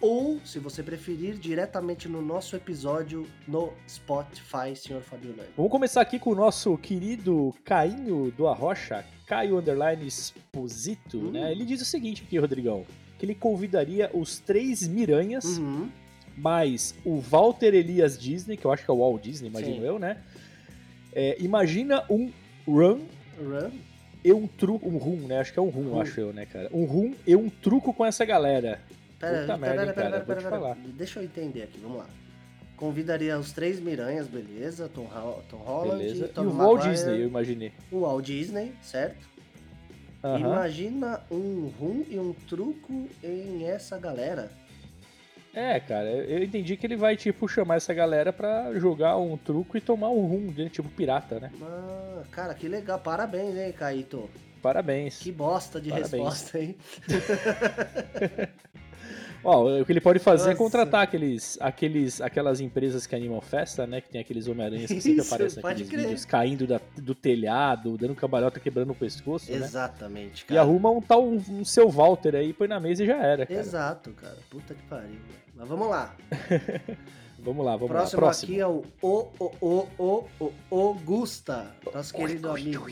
ou, 0.00 0.38
se 0.44 0.58
você 0.58 0.82
preferir, 0.82 1.38
diretamente 1.38 2.08
no 2.08 2.20
nosso 2.20 2.54
episódio 2.54 3.26
no 3.48 3.72
Spotify, 3.88 4.76
senhor 4.76 5.02
Fabio 5.02 5.34
Lane. 5.34 5.48
Vamos 5.56 5.72
começar 5.72 6.02
aqui 6.02 6.18
com 6.18 6.30
o 6.30 6.34
nosso 6.34 6.76
querido 6.76 7.54
Cainho 7.64 8.30
do 8.30 8.46
Arrocha, 8.46 9.04
Caio 9.26 9.58
Underline 9.58 10.06
Exposito, 10.06 11.16
né? 11.16 11.24
hum. 11.24 11.32
né? 11.32 11.52
Ele 11.52 11.64
diz 11.64 11.80
o 11.80 11.84
seguinte 11.84 12.22
aqui, 12.26 12.38
Rodrigão, 12.38 12.84
que 13.18 13.24
ele 13.24 13.34
convidaria 13.34 14.10
os 14.12 14.38
três 14.38 14.86
Miranhas, 14.86 15.58
uhum. 15.58 15.88
mais 16.36 16.94
o 17.04 17.18
Walter 17.18 17.74
Elias 17.74 18.18
Disney, 18.18 18.56
que 18.56 18.64
eu 18.64 18.72
acho 18.72 18.84
que 18.84 18.90
é 18.90 18.94
o 18.94 18.98
Walt 18.98 19.22
Disney, 19.22 19.48
imagino 19.48 19.76
Sim. 19.76 19.86
eu, 19.86 19.98
né? 19.98 20.18
É, 21.12 21.36
imagina 21.40 22.04
um 22.10 22.30
Run, 22.66 23.00
Run 23.38 23.70
e 24.26 24.32
um 24.32 24.46
truco, 24.46 24.88
um 24.88 24.98
rum, 24.98 25.26
né? 25.28 25.38
Acho 25.38 25.52
que 25.52 25.58
é 25.58 25.62
um 25.62 25.68
rum, 25.68 25.90
rum. 25.90 26.00
acho 26.00 26.18
eu, 26.20 26.32
né, 26.32 26.46
cara? 26.46 26.68
Um 26.72 26.84
rum 26.84 27.14
e 27.24 27.36
um 27.36 27.48
truco 27.48 27.94
com 27.94 28.04
essa 28.04 28.24
galera. 28.24 28.80
Pera, 29.20 29.40
Puta 29.42 29.58
pera, 29.58 29.58
merda, 29.58 29.92
pera, 29.92 29.94
cara, 29.94 30.24
pera, 30.24 30.42
pera, 30.42 30.58
pera, 30.58 30.76
Deixa 30.94 31.20
eu 31.20 31.24
entender 31.24 31.62
aqui, 31.62 31.78
vamos 31.78 31.98
lá. 31.98 32.06
Convidaria 32.76 33.38
os 33.38 33.52
três 33.52 33.78
Miranhas, 33.80 34.26
beleza? 34.26 34.88
Tom, 34.88 35.08
Tom 35.48 35.56
Holland, 35.56 36.02
beleza. 36.02 36.28
Tom 36.28 36.42
e 36.42 36.46
o 36.46 36.52
Maguire, 36.52 36.78
Walt 36.78 36.90
Disney, 36.90 37.22
eu 37.22 37.28
imaginei. 37.28 37.72
O 37.90 38.00
Walt 38.00 38.26
Disney, 38.26 38.72
certo? 38.82 39.28
Uh 40.34 40.38
-huh. 40.38 40.40
Imagina 40.40 41.20
um 41.30 41.68
rum 41.78 42.04
e 42.08 42.18
um 42.18 42.32
truco 42.32 43.08
em 43.22 43.64
essa 43.64 43.98
galera. 43.98 44.50
É, 45.54 45.80
cara, 45.80 46.06
eu 46.06 46.42
entendi 46.42 46.76
que 46.76 46.86
ele 46.86 46.96
vai, 46.96 47.16
tipo, 47.16 47.48
chamar 47.48 47.76
essa 47.76 47.94
galera 47.94 48.30
pra 48.30 48.74
jogar 48.74 49.16
um 49.16 49.38
truco 49.38 49.74
e 49.78 49.80
tomar 49.80 50.10
um 50.10 50.26
rum, 50.26 50.52
né? 50.54 50.68
tipo 50.68 50.86
pirata, 50.90 51.40
né? 51.40 51.50
Ah, 51.62 52.22
cara, 52.30 52.52
que 52.52 52.68
legal. 52.68 52.98
Parabéns, 52.98 53.56
hein, 53.56 53.72
Caíto? 53.72 54.28
Parabéns. 54.60 55.18
Que 55.18 55.32
bosta 55.32 55.80
de 55.80 55.88
Parabéns. 55.88 56.12
resposta, 56.12 56.58
hein? 56.58 56.76
Ó, 59.46 59.80
o 59.80 59.84
que 59.84 59.92
ele 59.92 60.00
pode 60.00 60.18
fazer 60.18 60.42
é 60.42 60.46
Nossa. 60.46 60.56
é 60.56 60.58
contratar 60.58 61.02
aqueles, 61.04 61.56
aqueles, 61.60 62.20
aquelas 62.20 62.60
empresas 62.60 63.06
que 63.06 63.14
animam 63.14 63.40
festa, 63.40 63.86
né? 63.86 64.00
Que 64.00 64.08
tem 64.10 64.20
aqueles 64.20 64.48
Homem-Aranhas 64.48 64.90
que 64.90 65.00
sempre 65.00 65.20
aparecem 65.20 65.62
naqueles 65.62 65.88
crer. 65.88 66.00
vídeos 66.00 66.24
caindo 66.24 66.66
da, 66.66 66.80
do 66.96 67.14
telhado, 67.14 67.96
dando 67.96 68.16
cambalhota, 68.16 68.58
quebrando 68.58 68.90
o 68.90 68.94
pescoço. 68.94 69.48
Né? 69.48 69.58
Exatamente, 69.58 70.42
né? 70.42 70.48
cara. 70.48 70.54
E 70.54 70.58
arruma 70.58 70.90
um 70.90 71.00
tal 71.00 71.24
um, 71.24 71.40
um, 71.48 71.64
seu 71.64 71.88
Walter 71.88 72.34
aí, 72.34 72.52
põe 72.52 72.66
na 72.66 72.80
mesa 72.80 73.04
e 73.04 73.06
já 73.06 73.18
era. 73.18 73.46
Cara. 73.46 73.60
Exato, 73.60 74.10
cara. 74.14 74.36
Puta 74.50 74.74
que 74.74 74.82
pariu. 74.82 75.20
Mas 75.54 75.68
vamos 75.68 75.88
lá. 75.88 76.16
vamos 77.38 77.64
lá, 77.64 77.76
vamos 77.76 77.88
Próximo 77.88 78.20
lá. 78.22 78.26
Próximo 78.26 78.52
aqui 78.52 78.60
é 78.60 78.66
o 78.66 78.84
O, 79.00 79.28
O, 79.38 79.86
O, 79.96 80.28
O, 80.40 80.52
O, 80.70 80.80
Augusta, 80.88 81.72
nosso 81.94 82.12
querido 82.12 82.50
amigo. 82.50 82.88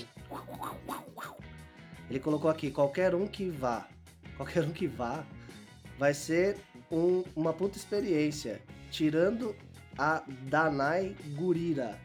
Ele 2.09 2.21
colocou 2.21 2.49
aqui, 2.49 2.71
qualquer 2.71 3.13
um 3.13 3.27
que 3.27 3.51
vá, 3.51 3.89
qualquer 4.37 4.63
um 4.63 4.71
que 4.71 4.87
vá 4.87 5.25
vai 5.99 6.15
ser 6.15 6.57
um, 6.91 7.23
uma 7.35 7.53
puta 7.53 7.77
experiência. 7.77 8.61
Tirando 8.91 9.55
a 9.99 10.23
Danai 10.49 11.17
Gurira. 11.37 11.99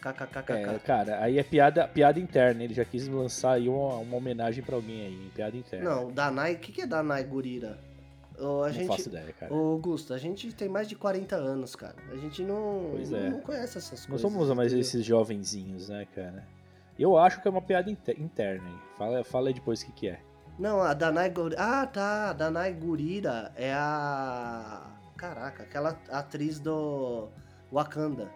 KKKK. 0.00 0.52
É, 0.52 0.78
cara, 0.78 1.22
aí 1.22 1.38
é 1.38 1.42
piada, 1.42 1.86
piada 1.86 2.18
interna. 2.18 2.64
Ele 2.64 2.72
já 2.72 2.84
quis 2.84 3.06
lançar 3.06 3.52
aí 3.52 3.68
uma, 3.68 3.96
uma 3.96 4.16
homenagem 4.16 4.64
para 4.64 4.74
alguém 4.74 5.02
aí, 5.02 5.30
piada 5.34 5.56
interna. 5.56 5.90
Não, 5.90 6.10
Danai, 6.10 6.54
o 6.54 6.58
que, 6.58 6.72
que 6.72 6.82
é 6.82 6.86
Danai 6.86 7.22
Gurira? 7.24 7.78
Oh, 8.38 8.62
não 8.64 8.72
gente, 8.72 8.86
faço 8.86 9.10
ideia, 9.10 9.32
cara. 9.38 9.52
Ô, 9.52 9.72
Augusto, 9.72 10.14
a 10.14 10.18
gente 10.18 10.50
tem 10.54 10.68
mais 10.68 10.88
de 10.88 10.96
40 10.96 11.36
anos, 11.36 11.76
cara. 11.76 11.96
A 12.10 12.16
gente 12.16 12.42
não, 12.42 12.94
é. 12.96 13.28
não 13.28 13.40
conhece 13.40 13.76
essas 13.76 14.06
coisas. 14.06 14.08
Não 14.08 14.18
somos 14.18 14.56
mais 14.56 14.72
esses 14.72 15.04
jovenzinhos, 15.04 15.90
né, 15.90 16.06
cara? 16.14 16.48
Eu 16.98 17.18
acho 17.18 17.42
que 17.42 17.48
é 17.48 17.50
uma 17.50 17.60
piada 17.60 17.90
interna. 17.90 18.70
Fala, 18.96 19.22
fala 19.22 19.48
aí 19.48 19.54
depois 19.54 19.82
o 19.82 19.86
que, 19.86 19.92
que 19.92 20.08
é. 20.08 20.20
Não, 20.60 20.82
a 20.82 20.92
Danai 20.92 21.30
Gurira. 21.30 21.56
Ah, 21.58 21.86
tá. 21.86 22.30
A 22.30 22.32
Danai 22.34 22.74
Gurira 22.74 23.50
é 23.56 23.72
a. 23.72 24.86
Caraca, 25.16 25.62
aquela 25.62 25.98
atriz 26.10 26.60
do 26.60 27.28
Wakanda. 27.72 28.28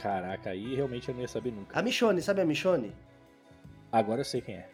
Caraca, 0.00 0.50
aí 0.50 0.74
realmente 0.74 1.08
eu 1.10 1.14
não 1.14 1.20
ia 1.20 1.28
saber 1.28 1.52
nunca. 1.52 1.78
A 1.78 1.82
Michonne, 1.82 2.22
sabe 2.22 2.40
a 2.40 2.44
Michonne? 2.46 2.94
Agora 3.92 4.22
eu 4.22 4.24
sei 4.24 4.40
quem 4.40 4.56
é. 4.56 4.68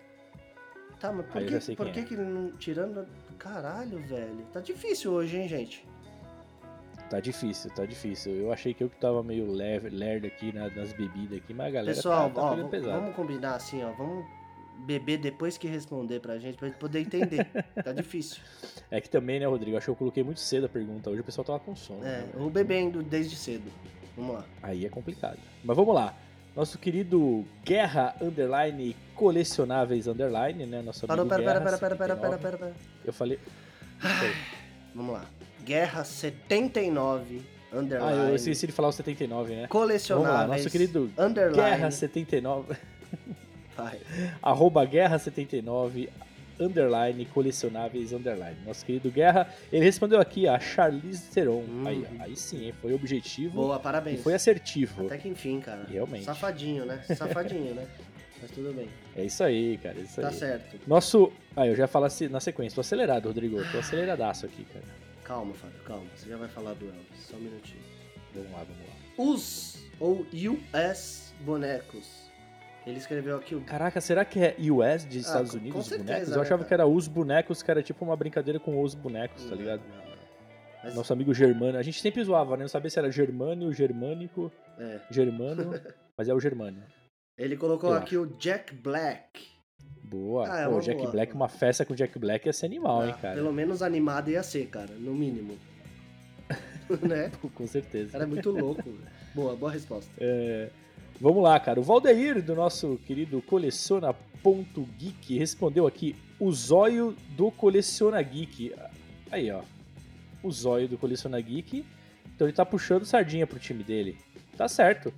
Tá, 1.01 1.13
mas 1.13 1.27
por, 1.27 1.43
que, 1.45 1.77
por 1.77 1.91
que, 1.91 2.01
é. 2.01 2.05
que 2.05 2.15
ele 2.15 2.23
não. 2.25 2.53
Tirando. 2.53 3.07
Caralho, 3.37 3.99
velho. 4.07 4.47
Tá 4.53 4.61
difícil 4.61 5.11
hoje, 5.13 5.37
hein, 5.37 5.49
gente? 5.49 5.85
Tá 7.09 7.19
difícil, 7.19 7.73
tá 7.73 7.85
difícil. 7.85 8.33
Eu 8.35 8.53
achei 8.53 8.73
que 8.73 8.85
eu 8.85 8.89
que 8.89 8.97
tava 9.01 9.21
meio 9.21 9.51
leve, 9.51 9.89
lerdo 9.91 10.29
aqui 10.29 10.53
na- 10.53 10.71
nas 10.71 10.93
bebidas 10.93 11.39
aqui, 11.39 11.53
mas 11.53 11.67
a 11.67 11.71
galera 11.71 11.95
Pessoal, 11.97 12.29
tá, 12.31 12.35
tá 12.41 12.53
ó, 12.53 12.69
pesado. 12.69 13.01
vamos 13.01 13.17
combinar 13.17 13.57
assim, 13.57 13.83
ó. 13.83 13.91
Vamos 13.93 14.25
beber 14.87 15.19
depois 15.19 15.57
que 15.59 15.67
responder 15.69 16.21
pra 16.21 16.39
gente, 16.39 16.57
pra 16.57 16.69
gente 16.69 16.79
poder 16.79 17.01
entender. 17.01 17.47
tá 17.83 17.93
difícil. 17.93 18.43
É 18.91 19.01
que 19.01 19.09
também, 19.09 19.39
né, 19.41 19.47
Rodrigo? 19.47 19.77
Acho 19.77 19.87
que 19.87 19.91
eu 19.91 19.97
coloquei 19.97 20.23
muito 20.23 20.41
cedo 20.41 20.67
a 20.67 20.69
pergunta. 20.69 21.11
Hoje 21.11 21.21
o 21.21 21.25
pessoal 21.25 21.45
tava 21.45 21.61
com 21.61 21.75
sono. 21.77 22.05
É, 22.05 22.23
né? 22.23 22.29
ou 22.37 22.51
bebendo 22.51 23.03
desde 23.03 23.37
cedo. 23.37 23.71
Vamos 24.17 24.35
lá. 24.37 24.45
Aí 24.63 24.85
é 24.85 24.89
complicado. 24.89 25.39
Mas 25.63 25.77
vamos 25.77 25.95
lá. 25.95 26.15
Nosso 26.57 26.79
querido 26.79 27.45
Guerra 27.65 28.17
Underline 28.21 28.97
Colecionáveis 29.15 30.07
Underline, 30.09 30.67
né? 30.67 30.83
Nosso 30.83 31.07
Parou, 31.07 31.23
amigo 31.23 31.37
pera, 31.37 31.61
pera, 31.61 31.61
Guerra 31.61 31.79
pera, 31.79 31.97
pera, 31.97 32.17
pera, 32.17 32.37
79. 32.37 32.39
pera, 32.43 32.59
pera, 32.59 32.73
pera. 32.75 33.01
Eu 33.05 33.13
falei. 33.13 33.39
Vamos 34.95 35.13
lá. 35.15 35.25
Guerra 35.65 36.05
79, 36.05 37.43
Ah, 37.73 37.77
underline. 37.79 38.31
eu 38.31 38.35
esqueci 38.35 38.67
de 38.67 38.73
falar 38.73 38.89
o 38.89 38.93
79, 38.93 39.51
né? 39.51 39.57
Vamos 39.57 39.69
Colecionáveis. 39.71 40.49
lá, 40.49 40.57
nosso 40.57 40.71
querido 40.71 41.11
underline. 41.17 41.57
Guerra 41.63 41.91
79, 41.91 42.75
Vai. 43.83 44.01
arroba 44.43 44.85
Guerra 44.85 45.19
79, 45.19 46.09
underline, 46.59 47.25
colecionáveis, 47.27 48.13
underline. 48.13 48.57
Nosso 48.67 48.85
querido 48.85 49.11
Guerra, 49.11 49.49
ele 49.73 49.85
respondeu 49.85 50.21
aqui 50.21 50.47
a 50.47 50.59
Charlize 50.61 51.31
Theron. 51.31 51.63
Hum. 51.69 51.85
Aí, 51.87 52.07
aí 52.21 52.37
sim, 52.37 52.67
hein? 52.67 52.75
foi 52.81 52.93
objetivo 52.93 53.55
Boa, 53.63 53.79
parabéns. 53.79 54.23
foi 54.23 54.35
assertivo. 54.35 55.07
Até 55.07 55.17
que 55.19 55.29
enfim, 55.29 55.61
cara. 55.61 55.85
Realmente. 55.89 56.25
Safadinho, 56.25 56.85
né? 56.85 57.03
Safadinho, 57.17 57.75
né? 57.75 57.87
Mas 58.43 58.51
tudo 58.53 58.73
bem. 58.75 58.89
É 59.17 59.25
isso 59.25 59.43
aí, 59.45 59.77
cara, 59.79 59.99
é 59.99 60.03
isso 60.03 60.21
Tá 60.21 60.29
aí. 60.29 60.35
certo. 60.35 60.79
Nosso. 60.87 61.31
Ah, 61.55 61.67
eu 61.67 61.77
já 61.77 61.87
falar 61.87 62.09
se- 62.09 62.29
na 62.29 62.41
sequência. 62.41 62.75
Tô 62.75 62.81
acelerado, 62.81 63.27
Rodrigo. 63.27 63.63
Tô 63.71 63.79
aceleradaço 63.79 64.47
aqui, 64.47 64.65
cara. 64.65 64.85
Calma, 65.25 65.53
Fábio, 65.55 65.79
calma. 65.85 66.07
Você 66.17 66.29
já 66.29 66.37
vai 66.39 66.49
falar 66.49 66.73
do 66.75 66.87
Elvis. 66.87 67.27
Só 67.29 67.37
um 67.37 67.41
minutinho. 67.41 67.83
Vamos 68.35 68.51
lá, 68.53 68.59
vamos 68.65 68.83
lá. 68.89 68.95
Os 69.33 69.79
ou 69.99 70.27
US 70.33 71.35
bonecos. 71.41 72.30
Ele 72.91 72.99
escreveu 72.99 73.37
aqui 73.37 73.55
o. 73.55 73.61
Caraca, 73.63 74.01
será 74.01 74.25
que 74.25 74.39
é 74.41 74.55
US 74.71 75.07
de 75.09 75.19
Estados 75.21 75.53
com- 75.53 75.57
Unidos, 75.59 75.73
com 75.75 75.79
os 75.81 75.87
certeza, 75.87 76.09
bonecos? 76.13 76.29
né, 76.31 76.37
Eu 76.37 76.43
achava 76.43 76.59
cara? 76.59 76.69
que 76.69 76.75
era 76.75 76.87
os 76.87 77.09
bonecos, 77.09 77.63
que 77.63 77.71
era 77.71 77.83
tipo 77.83 78.05
uma 78.05 78.17
brincadeira 78.17 78.59
com 78.61 78.83
os 78.83 78.95
bonecos, 78.95 79.45
tá 79.45 79.55
ligado? 79.55 79.83
Mas, 80.83 80.95
Nosso 80.95 81.13
amigo 81.13 81.33
Germano. 81.35 81.77
A 81.79 81.83
gente 81.83 82.01
sempre 82.01 82.23
zoava, 82.25 82.57
né? 82.57 82.63
Não 82.65 82.69
sabia 82.69 82.91
se 82.91 82.99
era 82.99 83.11
Germânio, 83.11 83.73
Germânico, 83.73 84.51
é. 84.79 85.01
Germano, 85.11 85.71
mas 86.17 86.29
é 86.29 86.35
o 86.35 86.41
Germânio. 86.41 86.83
Ele 87.39 87.57
colocou 87.57 87.91
Eu 87.91 87.97
aqui 87.97 88.17
o 88.17 88.27
Jack 88.39 88.75
Black. 88.75 89.49
Boa. 90.03 90.49
Ah, 90.53 90.61
é 90.63 90.69
Pô, 90.69 90.81
Jack 90.81 90.99
boa. 90.99 91.11
Black, 91.13 91.35
uma 91.35 91.49
festa 91.49 91.85
com 91.85 91.95
Jack 91.95 92.19
Black 92.19 92.47
ia 92.47 92.53
ser 92.53 92.67
animal, 92.67 93.05
hein, 93.07 93.15
Ah, 93.17 93.21
cara? 93.21 93.35
Pelo 93.37 93.53
menos 93.53 93.83
animado 93.83 94.31
ia 94.31 94.43
ser, 94.43 94.67
cara. 94.67 94.91
No 94.99 95.15
mínimo. 95.15 95.57
né? 97.09 97.31
Com 97.55 97.67
certeza. 97.67 98.13
Cara 98.13 98.25
é 98.25 98.27
muito 98.27 98.51
louco. 98.51 98.83
Boa, 99.35 99.55
boa 99.55 99.71
resposta. 99.71 100.11
É, 100.19 100.69
Vamos 101.21 101.43
lá, 101.43 101.61
cara. 101.61 101.79
O 101.79 101.83
Valdeir, 101.83 102.43
do 102.43 102.55
nosso 102.55 102.99
querido 103.07 103.43
Coleciona.geek, 103.43 105.37
respondeu 105.39 105.87
aqui: 105.87 106.17
o 106.39 106.51
zóio 106.53 107.15
do 107.37 107.51
Coleciona 107.51 108.23
Geek. 108.23 108.75
Aí, 109.31 109.51
ó. 109.51 109.61
O 110.43 110.51
zóio 110.51 110.89
do 110.89 110.97
Coleciona 110.97 111.39
Geek. 111.41 111.85
Então 112.35 112.47
ele 112.47 112.57
tá 112.57 112.65
puxando 112.65 113.05
sardinha 113.05 113.47
pro 113.47 113.59
time 113.59 113.85
dele. 113.85 114.17
Tá 114.57 114.67
certo. 114.67 115.13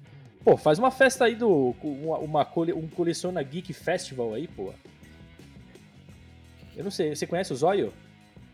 Pô, 0.45 0.57
faz 0.57 0.79
uma 0.81 0.91
festa 0.91 1.25
aí 1.27 1.37
do. 1.37 1.75
Uma, 1.83 2.19
uma 2.19 2.45
cole- 2.45 2.73
um 2.73 2.89
Coleciona 2.89 3.41
Geek 3.43 3.73
Festival 3.73 4.35
aí, 4.35 4.49
pô. 4.49 4.73
Eu 6.77 6.83
não 6.83 6.91
sei, 6.91 7.15
você 7.15 7.27
conhece 7.27 7.53
o 7.53 7.57
zóio? 7.57 7.93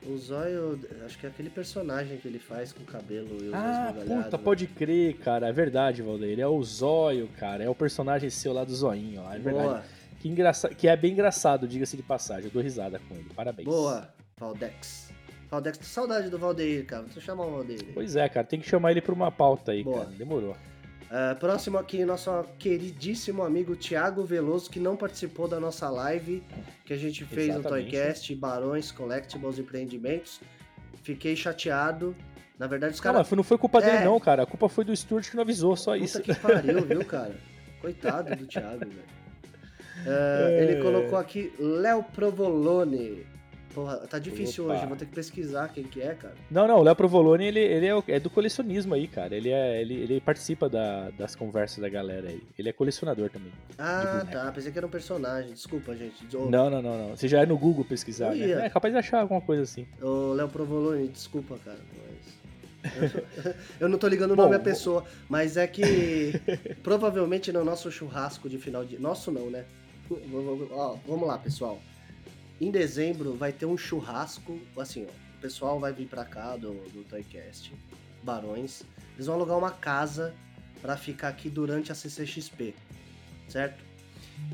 O 0.07 0.17
Zóio, 0.17 0.81
acho 1.05 1.19
que 1.19 1.27
é 1.27 1.29
aquele 1.29 1.51
personagem 1.51 2.19
que 2.19 2.29
ele 2.29 2.39
faz 2.39 2.73
com 2.73 2.83
o 2.83 2.87
cabelo 2.87 3.37
e 3.43 3.49
os 3.49 3.55
Ah, 3.55 3.93
puta, 3.95 4.37
né? 4.37 4.43
pode 4.45 4.67
crer, 4.69 5.17
cara. 5.19 5.49
É 5.49 5.53
verdade, 5.53 6.03
Valdeir. 6.03 6.33
Ele 6.33 6.41
é 6.41 6.47
o 6.47 6.63
zóio, 6.63 7.29
cara. 7.39 7.65
É 7.65 7.69
o 7.69 7.75
personagem 7.75 8.31
seu 8.31 8.53
lá 8.53 8.65
do 8.65 8.75
zoinho, 8.75 9.21
ó. 9.23 9.33
É 9.35 9.39
verdade. 9.39 9.67
Boa, 9.69 9.85
Que, 10.21 10.29
engraça... 10.29 10.69
que 10.69 10.87
é 10.89 10.97
bem 10.97 11.13
engraçado, 11.13 11.67
diga-se 11.67 11.97
de 11.97 12.03
passagem. 12.03 12.45
Eu 12.47 12.51
dou 12.53 12.63
risada 12.63 13.01
com 13.09 13.15
ele. 13.17 13.29
Parabéns. 13.35 13.67
boa, 13.67 14.09
Valdex. 14.39 15.11
Valdex, 15.51 15.79
saudade 15.87 16.29
do 16.31 16.39
Valdeir, 16.39 16.85
cara. 16.87 17.03
Deixa 17.05 17.19
eu 17.19 17.23
chamar 17.23 17.47
o 17.47 17.51
Valdeir. 17.51 17.85
Pois 17.93 18.15
é, 18.17 18.29
cara. 18.29 18.47
Tem 18.47 18.61
que 18.61 18.69
chamar 18.69 18.93
ele 18.93 19.01
pra 19.01 19.13
uma 19.15 19.33
pauta 19.33 19.73
aí, 19.73 19.83
Boa. 19.83 20.05
cara. 20.05 20.11
Demorou. 20.17 20.57
Ah, 21.11 21.35
próximo 21.39 21.79
aqui, 21.79 22.05
nosso 22.05 22.31
queridíssimo 22.59 23.43
amigo 23.43 23.75
Thiago 23.75 24.25
Veloso, 24.25 24.71
que 24.71 24.79
não 24.79 24.95
participou 24.97 25.49
da 25.49 25.59
nossa 25.59 25.89
live 25.89 26.43
que 26.85 26.93
a 26.93 26.97
gente 26.99 27.25
fez 27.25 27.49
no 27.55 27.61
Exatamente. 27.61 27.91
Toycast, 27.91 28.35
Barões, 28.35 28.93
Collectibles, 28.93 29.59
Empreendimentos. 29.59 30.41
Fiquei 31.03 31.35
chateado. 31.35 32.15
Na 32.59 32.67
verdade, 32.67 32.93
os 32.95 33.01
Cara, 33.01 33.15
caras. 33.19 33.31
não 33.31 33.43
foi 33.45 33.57
culpa 33.57 33.81
dele, 33.81 33.99
É. 33.99 34.05
não, 34.05 34.19
cara. 34.21 34.43
A 34.43 34.47
culpa 34.47 34.69
foi 34.69 34.85
do 34.85 34.95
Stuart 34.95 35.31
que 35.31 35.37
não 35.37 35.43
avisou, 35.45 35.77
só 35.77 35.97
isso. 35.97 36.21
Puta 36.21 36.35
que 36.35 36.41
pariu, 36.41 36.83
viu, 36.85 37.05
cara? 37.05 37.35
Coitado 37.81 38.35
do 38.37 38.47
Thiago, 38.47 38.81
velho. 38.81 39.03
Ah, 40.07 40.47
É. 40.51 40.65
Ele 40.65 40.83
colocou 40.83 41.17
aqui 41.19 41.53
Léo 41.59 42.03
Provolone. 42.03 43.25
Porra, 43.75 43.99
tá 43.99 44.19
difícil 44.19 44.65
Opa. 44.65 44.75
hoje, 44.75 44.87
vou 44.87 44.97
ter 44.97 45.05
que 45.07 45.15
pesquisar 45.15 45.69
quem 45.69 45.85
que 45.85 46.01
é, 46.01 46.15
cara. 46.15 46.35
Não, 46.51 46.67
não, 46.67 46.79
o 46.79 46.83
Léo 46.83 46.97
Provolone, 46.97 47.45
ele, 47.47 47.61
ele 47.61 47.87
é, 47.87 48.03
é 48.09 48.19
do 48.21 48.31
colecionismo 48.31 48.95
aí, 48.95 49.07
cara. 49.07 49.37
Ele, 49.37 49.51
é, 49.51 49.81
ele, 49.81 49.95
ele 49.95 50.21
participa 50.21 50.69
da- 50.69 51.11
das 51.11 51.37
conversas 51.37 51.79
da 51.79 51.89
galera 51.89 52.29
aí. 52.29 52.43
Ele 52.59 52.69
é 52.69 52.73
colecionador 52.73 53.31
também. 53.31 53.53
Ah, 53.79 54.27
tá. 54.31 54.51
Pensei 54.53 54.73
que 54.73 54.79
era 54.79 54.87
um 54.87 54.91
personagem. 54.91 55.53
Desculpa, 55.53 55.95
gente. 55.95 56.35
Ô, 56.37 56.49
Não, 56.51 56.69
não, 56.71 56.81
não, 56.83 56.99
não. 57.09 57.17
Você 57.17 57.29
já 57.29 57.43
é 57.43 57.47
no 57.47 57.59
Google 57.59 57.85
pesquisar, 57.85 58.35
né? 58.35 58.67
É 58.67 58.71
capaz 58.71 58.93
de 58.93 58.99
achar 58.99 59.21
alguma 59.21 59.41
coisa 59.41 59.63
assim. 59.63 59.87
Ô, 60.03 60.33
Léo 60.33 60.49
Provolone, 60.49 61.07
desculpa, 61.09 61.57
cara, 61.65 61.79
mas. 61.97 62.39
Eu, 63.81 63.89
não 63.89 63.99
tô 63.99 64.07
ligando 64.09 64.31
o 64.33 64.37
nome 64.37 64.55
à 64.55 64.59
vou- 64.59 64.65
pessoa, 64.65 65.05
mas 65.29 65.57
é 65.57 65.67
que 65.67 66.33
provavelmente 66.83 67.53
no 67.53 67.65
nosso 67.65 67.91
churrasco 67.91 68.49
de 68.49 68.57
final 68.59 68.85
de. 68.85 68.99
Nosso 68.99 69.31
não, 69.31 69.51
né? 69.51 69.65
Ó, 70.71 70.97
vamos 71.07 71.29
lá, 71.29 71.37
pessoal. 71.39 71.79
Em 72.61 72.71
dezembro 72.71 73.35
vai 73.35 73.53
ter 73.53 73.67
um 73.67 73.77
churrasco, 73.77 74.59
assim, 74.77 75.07
ó. 75.07 75.29
O 75.39 75.41
pessoal 75.41 75.79
vai 75.79 75.93
vir 75.93 76.09
pra 76.09 76.25
cá 76.25 76.57
do, 76.57 76.73
do 76.91 77.05
Toycast, 77.05 77.73
Barões. 78.23 78.83
Eles 79.15 79.27
vão 79.27 79.37
alugar 79.37 79.57
uma 79.57 79.71
casa 79.71 80.35
pra 80.83 80.97
ficar 80.97 81.29
aqui 81.29 81.49
durante 81.49 81.93
a 81.93 81.95
CCXP, 81.95 82.75
certo? 83.49 83.85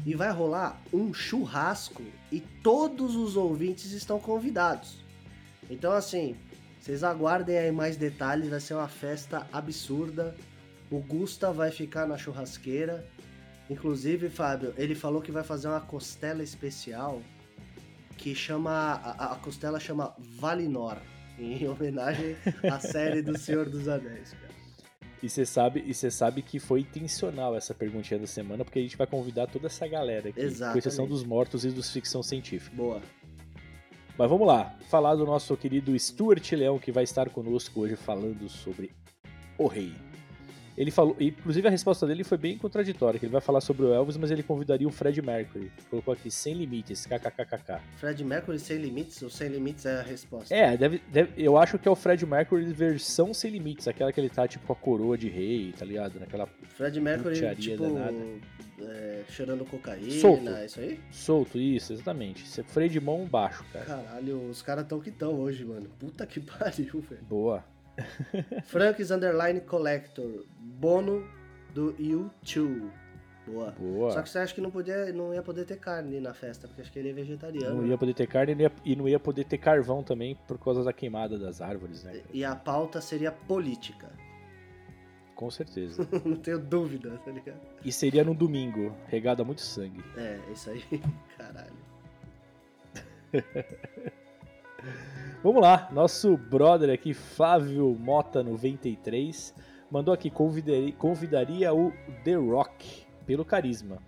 E 0.04 0.14
vai 0.14 0.30
rolar 0.30 0.82
um 0.92 1.14
churrasco 1.14 2.02
e 2.30 2.40
todos 2.40 3.16
os 3.16 3.37
ouvintes 3.37 3.92
estão 3.92 4.20
convidados. 4.20 4.99
Então, 5.70 5.92
assim, 5.92 6.37
vocês 6.78 7.02
aguardem 7.02 7.56
aí 7.56 7.73
mais 7.73 7.96
detalhes, 7.96 8.50
vai 8.50 8.61
ser 8.61 8.75
uma 8.75 8.88
festa 8.88 9.46
absurda. 9.50 10.37
O 10.90 10.99
Gusta 10.99 11.50
vai 11.50 11.70
ficar 11.70 12.06
na 12.06 12.18
churrasqueira. 12.18 13.06
Inclusive, 13.70 14.28
Fábio, 14.28 14.75
ele 14.76 14.94
falou 14.94 15.23
que 15.23 15.32
vai 15.32 15.42
fazer 15.42 15.68
uma 15.68 15.80
costela 15.80 16.42
especial 16.42 17.23
que 18.16 18.35
chama. 18.35 18.73
A, 18.73 19.33
a 19.33 19.37
costela 19.37 19.78
chama 19.78 20.14
Valinor, 20.18 20.99
em 21.38 21.66
homenagem 21.68 22.37
à 22.71 22.80
série 22.80 23.23
do 23.23 23.38
Senhor 23.38 23.68
dos 23.68 23.88
Anéis, 23.88 24.33
cara. 24.33 24.54
E 25.23 25.28
você 25.28 25.47
sabe, 25.47 25.83
e 25.87 25.94
você 25.94 26.11
sabe 26.11 26.42
que 26.42 26.59
foi 26.59 26.80
intencional 26.80 27.56
essa 27.56 27.73
perguntinha 27.73 28.21
da 28.21 28.26
semana, 28.26 28.62
porque 28.62 28.78
a 28.78 28.83
gente 28.83 28.97
vai 28.97 29.06
convidar 29.06 29.47
toda 29.47 29.68
essa 29.68 29.88
galera 29.88 30.28
aqui, 30.28 30.38
com 30.38 30.47
exceção 30.47 30.75
Exatamente. 30.76 31.09
dos 31.09 31.25
mortos 31.25 31.64
e 31.64 31.71
dos 31.71 31.90
ficção 31.90 32.23
científica. 32.23 32.76
Boa. 32.76 33.00
Mas 34.18 34.28
vamos 34.28 34.47
lá, 34.47 34.76
falar 34.90 35.14
do 35.14 35.25
nosso 35.25 35.56
querido 35.56 35.99
Stuart 35.99 36.52
Leão, 36.52 36.78
que 36.78 36.92
vai 36.92 37.04
estar 37.04 37.30
conosco 37.30 37.80
hoje 37.80 37.97
falando 37.97 38.49
sobre 38.49 38.92
o 39.59 39.66
rei. 39.66 39.92
Ele 40.76 40.90
falou, 40.90 41.16
inclusive 41.21 41.69
a 41.69 41.71
resposta 41.71 42.07
dele 42.07 42.25
foi 42.25 42.37
bem 42.37 42.59
contraditória, 42.59 43.19
que 43.21 43.26
ele 43.26 43.33
vai 43.33 43.40
falar 43.40 43.61
sobre 43.61 43.87
o 43.87 43.95
Elvis, 43.95 44.16
mas 44.16 44.31
ele 44.31 44.43
convidaria 44.43 44.88
o 44.88 44.90
Fred 44.90 45.23
Mercury. 45.23 45.71
Colocou 45.88 46.12
aqui, 46.14 46.31
sem 46.31 46.54
limites, 46.54 47.07
kkkk. 47.07 47.81
Fred 47.97 48.25
Mercury 48.25 48.59
sem 48.59 48.78
limites, 48.78 49.23
ou 49.23 49.31
sem 49.31 49.49
limites 49.49 49.87
é 49.87 50.00
a 50.00 50.02
resposta? 50.02 50.52
É, 50.54 50.76
deve, 50.76 51.00
deve- 51.12 51.33
eu 51.40 51.57
acho 51.57 51.78
que 51.78 51.87
é 51.87 51.90
o 51.90 51.95
Fred 51.95 52.26
Mercury 52.26 52.64
versão 52.73 53.33
sem 53.33 53.50
limites, 53.52 53.87
aquela 53.87 54.12
que 54.12 54.21
ele 54.21 54.28
tá 54.31 54.49
tipo 54.49 54.66
com 54.66 54.73
a 54.73 54.76
coroa 54.76 55.16
de 55.16 55.28
rei, 55.28 55.73
tá 55.78 55.85
ligado? 55.85 56.19
Naquela 56.19 56.47
Fred 56.47 57.00
Mercury, 57.00 57.54
tipo, 57.57 57.85
é, 58.83 59.23
cheirando 59.28 59.64
cocaína, 59.64 60.11
Solto. 60.21 60.49
é 60.50 60.66
isso 60.66 60.81
aí? 60.81 61.00
solto, 61.12 61.59
isso, 61.59 61.93
exatamente. 61.93 62.45
Freio 62.64 62.90
de 62.90 63.00
mão 63.00 63.25
baixo, 63.26 63.64
cara. 63.73 63.85
Caralho, 63.85 64.49
os 64.50 64.61
caras 64.61 64.87
tão 64.87 64.99
que 65.00 65.11
tão 65.12 65.38
hoje, 65.38 65.64
mano. 65.64 65.88
Puta 65.99 66.26
que 66.26 66.40
pariu, 66.43 67.00
velho. 67.00 67.23
Boa. 67.23 67.64
Frank's 68.64 69.10
Underline 69.10 69.60
Collector, 69.60 70.44
Bono 70.58 71.26
do 71.72 71.92
U2. 71.94 72.90
Boa. 73.46 73.70
Boa. 73.72 74.10
Só 74.10 74.22
que 74.22 74.30
você 74.30 74.38
acha 74.38 74.54
que 74.54 74.60
não, 74.60 74.70
podia, 74.70 75.12
não 75.12 75.34
ia 75.34 75.42
poder 75.42 75.66
ter 75.66 75.78
carne 75.78 76.18
na 76.18 76.32
festa, 76.32 76.66
porque 76.66 76.80
acho 76.80 76.90
que 76.90 76.98
ele 76.98 77.10
é 77.10 77.12
vegetariano. 77.12 77.82
Não 77.82 77.86
ia 77.86 77.98
poder 77.98 78.14
ter 78.14 78.26
carne 78.26 78.52
e 78.52 78.54
não 78.54 78.62
ia, 78.62 78.72
e 78.84 78.96
não 78.96 79.08
ia 79.08 79.20
poder 79.20 79.44
ter 79.44 79.58
carvão 79.58 80.02
também 80.02 80.36
por 80.48 80.58
causa 80.58 80.82
da 80.82 80.92
queimada 80.92 81.38
das 81.38 81.60
árvores, 81.60 82.04
né? 82.04 82.22
E 82.32 82.44
a 82.44 82.56
pauta 82.56 83.00
seria 83.00 83.30
política. 83.30 84.10
Com 85.34 85.50
certeza. 85.50 86.08
não 86.24 86.36
tenho 86.36 86.58
dúvida, 86.58 87.18
tá 87.24 87.30
ligado? 87.30 87.60
E 87.84 87.92
seria 87.92 88.24
no 88.24 88.34
domingo, 88.34 88.94
regado 89.08 89.42
a 89.42 89.44
muito 89.44 89.60
sangue. 89.60 90.02
É, 90.16 90.40
isso 90.52 90.70
aí. 90.70 90.82
Caralho. 91.36 91.84
Vamos 95.43 95.61
lá, 95.61 95.88
nosso 95.93 96.37
brother 96.37 96.88
aqui, 96.91 97.12
Flávio 97.12 97.95
Mota93, 98.03 99.53
mandou 99.91 100.14
aqui, 100.14 100.31
convidaria, 100.31 100.93
convidaria 100.93 101.75
o 101.75 101.93
The 102.25 102.35
Rock 102.35 103.05
pelo 103.26 103.45
carisma. 103.45 103.99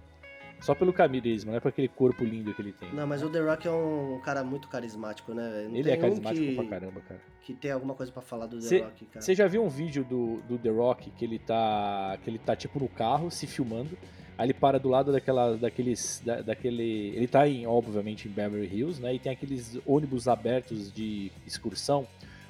Só 0.60 0.74
pelo 0.74 0.92
carisma, 0.92 1.50
não 1.50 1.58
é 1.58 1.60
por 1.60 1.68
aquele 1.68 1.88
corpo 1.88 2.24
lindo 2.24 2.54
que 2.54 2.62
ele 2.62 2.72
tem. 2.72 2.92
Não, 2.94 3.06
mas 3.06 3.22
o 3.22 3.28
The 3.28 3.40
Rock 3.40 3.68
é 3.68 3.70
um 3.70 4.18
cara 4.24 4.42
muito 4.42 4.68
carismático, 4.68 5.34
né? 5.34 5.66
Não 5.68 5.76
ele 5.76 5.90
é 5.90 5.96
carismático 5.96 6.44
um 6.44 6.48
que, 6.48 6.54
pra 6.54 6.64
caramba, 6.64 7.00
cara. 7.02 7.20
Que 7.42 7.54
tem 7.54 7.70
alguma 7.70 7.94
coisa 7.94 8.10
para 8.10 8.22
falar 8.22 8.46
do 8.46 8.58
The 8.58 8.62
cê, 8.62 8.78
Rock, 8.80 9.04
cara. 9.06 9.20
Você 9.20 9.34
já 9.34 9.46
viu 9.46 9.62
um 9.62 9.68
vídeo 9.68 10.02
do, 10.04 10.40
do 10.48 10.58
The 10.58 10.70
Rock 10.70 11.10
que 11.10 11.24
ele 11.24 11.38
tá. 11.38 12.18
que 12.22 12.30
ele 12.30 12.38
tá 12.38 12.56
tipo 12.56 12.80
no 12.80 12.88
carro, 12.88 13.30
se 13.30 13.46
filmando. 13.46 13.96
Aí 14.38 14.46
ele 14.46 14.54
para 14.54 14.78
do 14.78 14.88
lado 14.88 15.12
daquela, 15.12 15.56
daqueles, 15.56 16.22
da, 16.24 16.42
daquele, 16.42 17.12
ele 17.16 17.26
tá 17.26 17.48
em, 17.48 17.66
obviamente, 17.66 18.28
em 18.28 18.30
Beverly 18.30 18.66
Hills, 18.66 19.00
né? 19.00 19.14
E 19.14 19.18
tem 19.18 19.32
aqueles 19.32 19.78
ônibus 19.86 20.28
abertos 20.28 20.92
de 20.92 21.32
excursão 21.46 22.06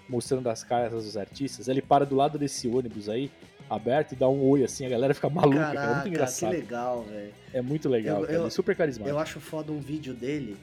mostrando 0.08 0.48
as 0.48 0.64
caras 0.64 1.04
dos 1.04 1.16
artistas. 1.16 1.68
Ele 1.68 1.80
para 1.80 2.04
do 2.04 2.16
lado 2.16 2.38
desse 2.38 2.66
ônibus 2.66 3.08
aí, 3.08 3.30
aberto, 3.70 4.12
e 4.12 4.16
dá 4.16 4.28
um 4.28 4.42
oi 4.48 4.64
assim, 4.64 4.84
a 4.84 4.88
galera 4.88 5.14
fica 5.14 5.28
maluca, 5.30 5.58
Caraca, 5.58 5.74
cara. 5.74 5.90
É 5.90 5.94
muito 5.94 6.08
engraçado. 6.08 6.50
que 6.50 6.56
legal, 6.56 7.02
velho. 7.02 7.32
É 7.52 7.62
muito 7.62 7.88
legal, 7.88 8.24
eu, 8.24 8.30
eu, 8.30 8.46
é 8.46 8.50
super 8.50 8.74
carismático. 8.74 9.08
Eu 9.08 9.18
acho 9.18 9.40
foda 9.40 9.72
um 9.72 9.80
vídeo 9.80 10.14
dele 10.14 10.56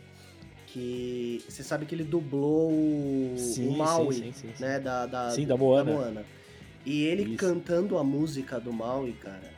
que 0.68 1.44
você 1.48 1.62
sabe 1.64 1.86
que 1.86 1.94
ele 1.94 2.04
dublou 2.04 2.72
o, 2.72 3.36
sim, 3.38 3.68
o 3.68 3.78
Maui, 3.78 4.16
sim, 4.16 4.34
sim, 4.34 4.50
né, 4.60 4.80
da, 4.80 5.06
da, 5.06 5.30
sim, 5.30 5.46
da 5.46 5.56
Moana. 5.56 5.92
Da 5.92 5.98
Moana. 5.98 6.26
E 6.86 7.04
ele 7.04 7.24
Isso. 7.24 7.38
cantando 7.38 7.98
a 7.98 8.04
música 8.04 8.60
do 8.60 8.74
Maui, 8.74 9.14
cara. 9.14 9.53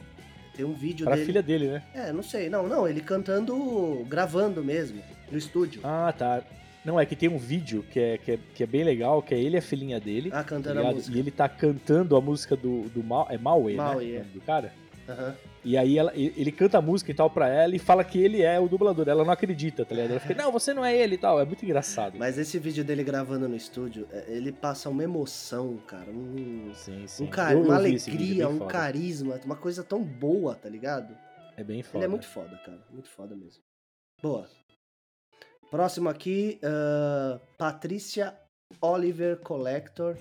Tem 0.55 0.65
um 0.65 0.73
vídeo 0.73 1.05
pra 1.05 1.15
dele. 1.15 1.25
filha 1.25 1.43
dele, 1.43 1.67
né? 1.67 1.83
É, 1.93 2.11
não 2.11 2.23
sei. 2.23 2.49
Não, 2.49 2.67
não, 2.67 2.87
ele 2.87 3.01
cantando, 3.01 4.05
gravando 4.07 4.63
mesmo, 4.63 5.01
no 5.31 5.37
estúdio. 5.37 5.81
Ah, 5.83 6.13
tá. 6.17 6.41
Não, 6.83 6.99
é 6.99 7.05
que 7.05 7.15
tem 7.15 7.27
um 7.27 7.37
vídeo 7.37 7.83
que 7.91 7.99
é, 7.99 8.17
que 8.17 8.31
é, 8.33 8.39
que 8.53 8.63
é 8.63 8.67
bem 8.67 8.83
legal, 8.83 9.21
que 9.21 9.33
é 9.33 9.39
ele 9.39 9.55
e 9.55 9.59
a 9.59 9.61
filhinha 9.61 9.99
dele. 9.99 10.29
Ah, 10.31 10.43
cantando 10.43 10.81
tá 10.81 10.89
a 10.89 10.93
música. 10.93 11.17
E 11.17 11.19
ele 11.19 11.31
tá 11.31 11.49
cantando 11.49 12.15
a 12.15 12.21
música 12.21 12.55
do, 12.55 12.83
do 12.89 13.03
Mal, 13.03 13.27
é 13.29 13.37
Maui, 13.37 13.75
Maui 13.75 14.11
né? 14.11 14.17
É. 14.17 14.23
Do 14.33 14.39
cara. 14.41 14.71
Aham. 15.09 15.27
Uhum. 15.29 15.54
E 15.65 15.75
aí 15.75 15.97
ela, 15.97 16.11
ele 16.15 16.51
canta 16.51 16.77
a 16.77 16.81
música 16.81 17.09
e 17.09 17.13
tal 17.13 17.27
pra 17.27 17.49
ela 17.49 17.75
e 17.75 17.79
fala 17.79 18.03
que 18.03 18.19
ele 18.19 18.43
é 18.43 18.59
o 18.59 18.67
dublador. 18.67 19.09
Ela 19.09 19.25
não 19.25 19.31
acredita, 19.31 19.83
tá 19.83 19.95
ligado? 19.95 20.11
Ela 20.11 20.19
fica, 20.19 20.43
não, 20.43 20.51
você 20.51 20.75
não 20.75 20.85
é 20.85 20.95
ele 20.95 21.15
e 21.15 21.17
tal. 21.17 21.41
É 21.41 21.45
muito 21.45 21.65
engraçado. 21.65 22.19
Mas 22.19 22.37
esse 22.37 22.59
vídeo 22.59 22.85
dele 22.85 23.03
gravando 23.03 23.49
no 23.49 23.55
estúdio, 23.55 24.07
é, 24.11 24.25
ele 24.27 24.51
passa 24.51 24.89
uma 24.91 25.03
emoção, 25.03 25.77
cara. 25.87 26.11
Um, 26.11 26.71
sim, 26.75 27.07
sim. 27.07 27.23
Um 27.23 27.27
car... 27.27 27.57
uma 27.57 27.75
alegria, 27.75 28.47
um 28.47 28.59
foda. 28.59 28.71
carisma, 28.71 29.39
uma 29.43 29.55
coisa 29.55 29.83
tão 29.83 30.03
boa, 30.03 30.53
tá 30.53 30.69
ligado? 30.69 31.17
É 31.57 31.63
bem 31.63 31.81
foda. 31.81 31.97
Ele 31.97 32.05
é 32.05 32.09
muito 32.09 32.27
foda, 32.27 32.55
cara. 32.63 32.79
Muito 32.91 33.09
foda 33.09 33.35
mesmo. 33.35 33.63
Boa. 34.21 34.47
Próximo 35.71 36.09
aqui, 36.09 36.59
uh, 36.63 37.39
Patrícia 37.57 38.35
Oliver 38.79 39.37
Collector. 39.37 40.15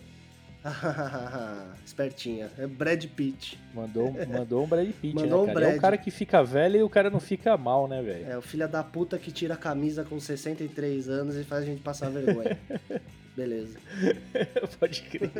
Espertinha. 1.85 2.51
É 2.59 2.67
Brad 2.67 3.05
Pitt. 3.07 3.59
Mandou, 3.75 4.13
mandou 4.27 4.65
um 4.65 4.67
Brad 4.67 4.89
Pitt, 4.91 5.15
mandou 5.15 5.45
né, 5.47 5.51
um 5.53 5.55
Brad. 5.55 5.75
É 5.75 5.77
o 5.77 5.81
cara 5.81 5.99
que 5.99 6.11
fica 6.11 6.43
velho 6.43 6.79
e 6.79 6.83
o 6.83 6.89
cara 6.89 7.11
não 7.11 7.21
fica 7.21 7.57
mal, 7.57 7.87
né, 7.87 8.03
velho? 8.03 8.31
É, 8.31 8.39
o 8.39 8.43
filho 8.43 8.67
da 8.69 8.83
puta 8.83 9.19
que 9.19 9.31
tira 9.31 9.55
a 9.55 9.57
camisa 9.57 10.05
com 10.05 10.19
63 10.19 11.09
anos 11.09 11.37
e 11.37 11.45
faz 11.45 11.63
a 11.63 11.67
gente 11.67 11.83
passar 11.83 12.11
vergonha. 12.11 12.59
Beleza. 13.37 13.79
Pode 14.79 15.03
crer. 15.03 15.31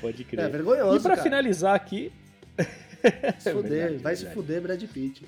Pode 0.00 0.24
crer. 0.24 0.44
É 0.44 0.48
vergonhoso, 0.48 0.96
E 0.96 1.00
pra 1.00 1.10
cara. 1.16 1.22
finalizar 1.22 1.74
aqui... 1.74 2.12
Se 3.38 3.52
fuder, 3.52 3.72
é 3.72 3.88
verdade, 3.90 4.02
vai 4.02 4.14
verdade. 4.14 4.18
se 4.18 4.26
fuder, 4.34 4.60
Brad 4.62 4.82
Pitt. 4.84 5.22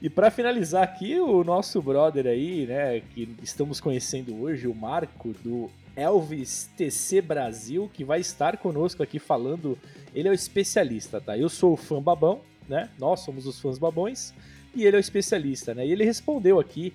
E 0.00 0.10
para 0.10 0.30
finalizar 0.30 0.82
aqui, 0.82 1.18
o 1.18 1.42
nosso 1.44 1.80
brother 1.80 2.26
aí, 2.26 2.66
né, 2.66 3.00
que 3.14 3.28
estamos 3.42 3.80
conhecendo 3.80 4.40
hoje, 4.40 4.66
o 4.66 4.74
Marco, 4.74 5.34
do 5.44 5.70
Elvis 5.96 6.68
TC 6.76 7.20
Brasil, 7.20 7.90
que 7.92 8.04
vai 8.04 8.20
estar 8.20 8.56
conosco 8.56 9.02
aqui 9.02 9.18
falando. 9.18 9.78
Ele 10.14 10.28
é 10.28 10.30
o 10.30 10.34
especialista, 10.34 11.20
tá? 11.20 11.36
Eu 11.38 11.48
sou 11.48 11.74
o 11.74 11.76
fã 11.76 12.02
babão, 12.02 12.40
né? 12.68 12.88
Nós 12.98 13.20
somos 13.20 13.46
os 13.46 13.60
fãs 13.60 13.78
babões. 13.78 14.34
E 14.74 14.84
ele 14.84 14.96
é 14.96 14.98
o 14.98 15.00
especialista, 15.00 15.74
né? 15.74 15.86
E 15.86 15.92
ele 15.92 16.04
respondeu 16.04 16.58
aqui, 16.58 16.92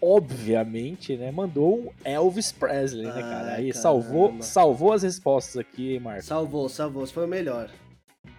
obviamente, 0.00 1.16
né? 1.16 1.30
Mandou 1.30 1.78
um 1.78 1.90
Elvis 2.04 2.52
Presley, 2.52 3.06
né, 3.06 3.22
cara? 3.22 3.54
Aí 3.54 3.72
salvou, 3.72 4.36
salvou 4.40 4.92
as 4.92 5.02
respostas 5.02 5.56
aqui, 5.56 5.98
Marco? 5.98 6.22
Salvou, 6.22 6.68
salvou. 6.68 7.06
Foi 7.06 7.24
o 7.24 7.28
melhor. 7.28 7.70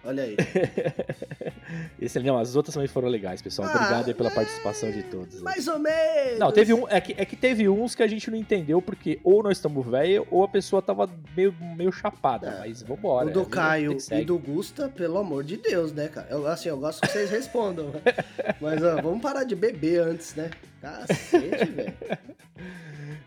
Olha 0.06 0.22
aí. 0.22 0.36
Esse, 2.00 2.20
não, 2.20 2.38
as 2.38 2.54
outras 2.54 2.74
também 2.74 2.86
foram 2.86 3.08
legais, 3.08 3.42
pessoal. 3.42 3.68
Obrigado 3.68 4.04
ah, 4.04 4.08
aí 4.08 4.14
pela 4.14 4.30
participação 4.30 4.90
de 4.90 5.02
todos. 5.02 5.40
Mais 5.42 5.66
ou 5.66 5.78
menos. 5.78 6.38
Não, 6.38 6.52
teve 6.52 6.72
um. 6.72 6.88
É 6.88 7.00
que, 7.00 7.14
é 7.18 7.24
que 7.24 7.34
teve 7.34 7.68
uns 7.68 7.94
que 7.94 8.02
a 8.02 8.06
gente 8.06 8.30
não 8.30 8.38
entendeu, 8.38 8.80
porque 8.80 9.18
ou 9.24 9.42
nós 9.42 9.56
estamos 9.56 9.84
velho, 9.84 10.26
ou 10.30 10.44
a 10.44 10.48
pessoa 10.48 10.80
tava 10.80 11.10
meio, 11.36 11.52
meio 11.76 11.90
chapada. 11.90 12.48
É. 12.48 12.58
Mas 12.60 12.82
vambora. 12.82 13.26
O 13.26 13.32
do 13.32 13.44
Caio 13.44 13.96
e 14.12 14.24
do 14.24 14.38
Gusta, 14.38 14.88
pelo 14.88 15.18
amor 15.18 15.42
de 15.42 15.56
Deus, 15.56 15.92
né, 15.92 16.08
cara? 16.08 16.28
Eu, 16.30 16.46
assim, 16.46 16.68
eu 16.68 16.78
gosto 16.78 17.00
que 17.00 17.08
vocês 17.08 17.28
respondam. 17.28 17.92
mas 18.60 18.82
ó, 18.82 19.00
vamos 19.02 19.20
parar 19.20 19.42
de 19.42 19.56
beber 19.56 20.00
antes, 20.00 20.34
né? 20.36 20.50
Cacete, 20.80 21.64
velho. 21.64 21.94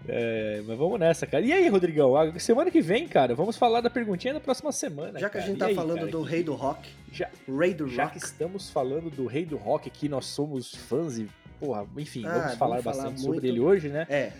É, 0.08 0.62
mas 0.66 0.78
vamos 0.78 1.00
nessa, 1.00 1.28
cara. 1.28 1.46
E 1.46 1.52
aí, 1.52 1.68
Rodrigão? 1.68 2.14
Semana 2.40 2.72
que 2.72 2.82
vem, 2.82 3.08
cara, 3.08 3.36
vamos 3.36 3.58
falar 3.58 3.82
da 3.82 3.90
perguntinha 3.90 4.34
da 4.34 4.40
próxima 4.40 4.72
semana. 4.72 5.20
Já 5.20 5.28
que 5.28 5.34
cara. 5.34 5.46
a 5.46 5.48
gente 5.48 5.58
tá 5.58 5.66
aí, 5.68 5.76
falando 5.76 6.00
cara, 6.00 6.12
do 6.12 6.24
que... 6.24 6.32
rei 6.32 6.44
do 6.44 6.54
rock. 6.54 6.90
Já, 7.12 7.30
rei 7.48 7.74
do 7.74 7.88
já 7.88 8.06
rock. 8.06 8.20
que 8.20 8.26
estamos 8.26 8.70
falando 8.70 9.10
do 9.10 9.26
rei 9.26 9.46
do 9.46 9.58
rock 9.58 9.90
aqui, 9.90 10.08
nós 10.08 10.26
somos 10.26 10.74
fãs 10.74 11.18
e, 11.18 11.28
porra, 11.60 11.86
enfim, 11.98 12.26
ah, 12.26 12.40
vamos 12.40 12.54
falar 12.56 12.82
vamos 12.82 12.86
bastante 12.86 13.22
falar 13.22 13.34
sobre 13.34 13.48
ele 13.48 13.60
hoje, 13.60 13.90
né? 13.90 14.06
É. 14.10 14.32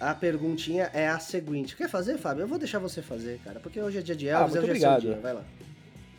A 0.00 0.14
perguntinha 0.14 0.90
é 0.92 1.08
a 1.08 1.18
seguinte. 1.18 1.76
Quer 1.76 1.88
fazer, 1.88 2.18
Fábio? 2.18 2.42
Eu 2.42 2.48
vou 2.48 2.58
deixar 2.58 2.78
você 2.78 3.00
fazer, 3.00 3.38
cara, 3.44 3.60
porque 3.60 3.80
hoje 3.80 3.98
é 3.98 4.02
dia 4.02 4.16
de 4.16 4.28
Elvis, 4.28 4.42
ah, 4.42 4.48
muito 4.48 4.58
hoje 4.58 4.70
obrigado. 4.70 4.98
é 4.98 5.00
seu 5.00 5.10
dia. 5.12 5.20
Vai 5.20 5.32
lá. 5.34 5.44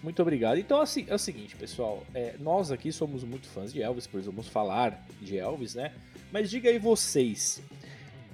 Muito 0.01 0.21
obrigado. 0.21 0.59
Então 0.59 0.79
assim, 0.79 1.05
é 1.09 1.15
o 1.15 1.19
seguinte, 1.19 1.55
pessoal. 1.55 2.05
É, 2.13 2.35
nós 2.39 2.71
aqui 2.71 2.91
somos 2.91 3.23
muito 3.23 3.47
fãs 3.47 3.73
de 3.73 3.81
Elvis, 3.81 4.05
pois 4.07 4.27
vamos 4.27 4.47
falar 4.47 5.03
de 5.19 5.37
Elvis, 5.37 5.73
né? 5.73 5.91
Mas 6.31 6.49
diga 6.49 6.69
aí 6.69 6.77
vocês, 6.77 7.61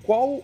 qual 0.03 0.41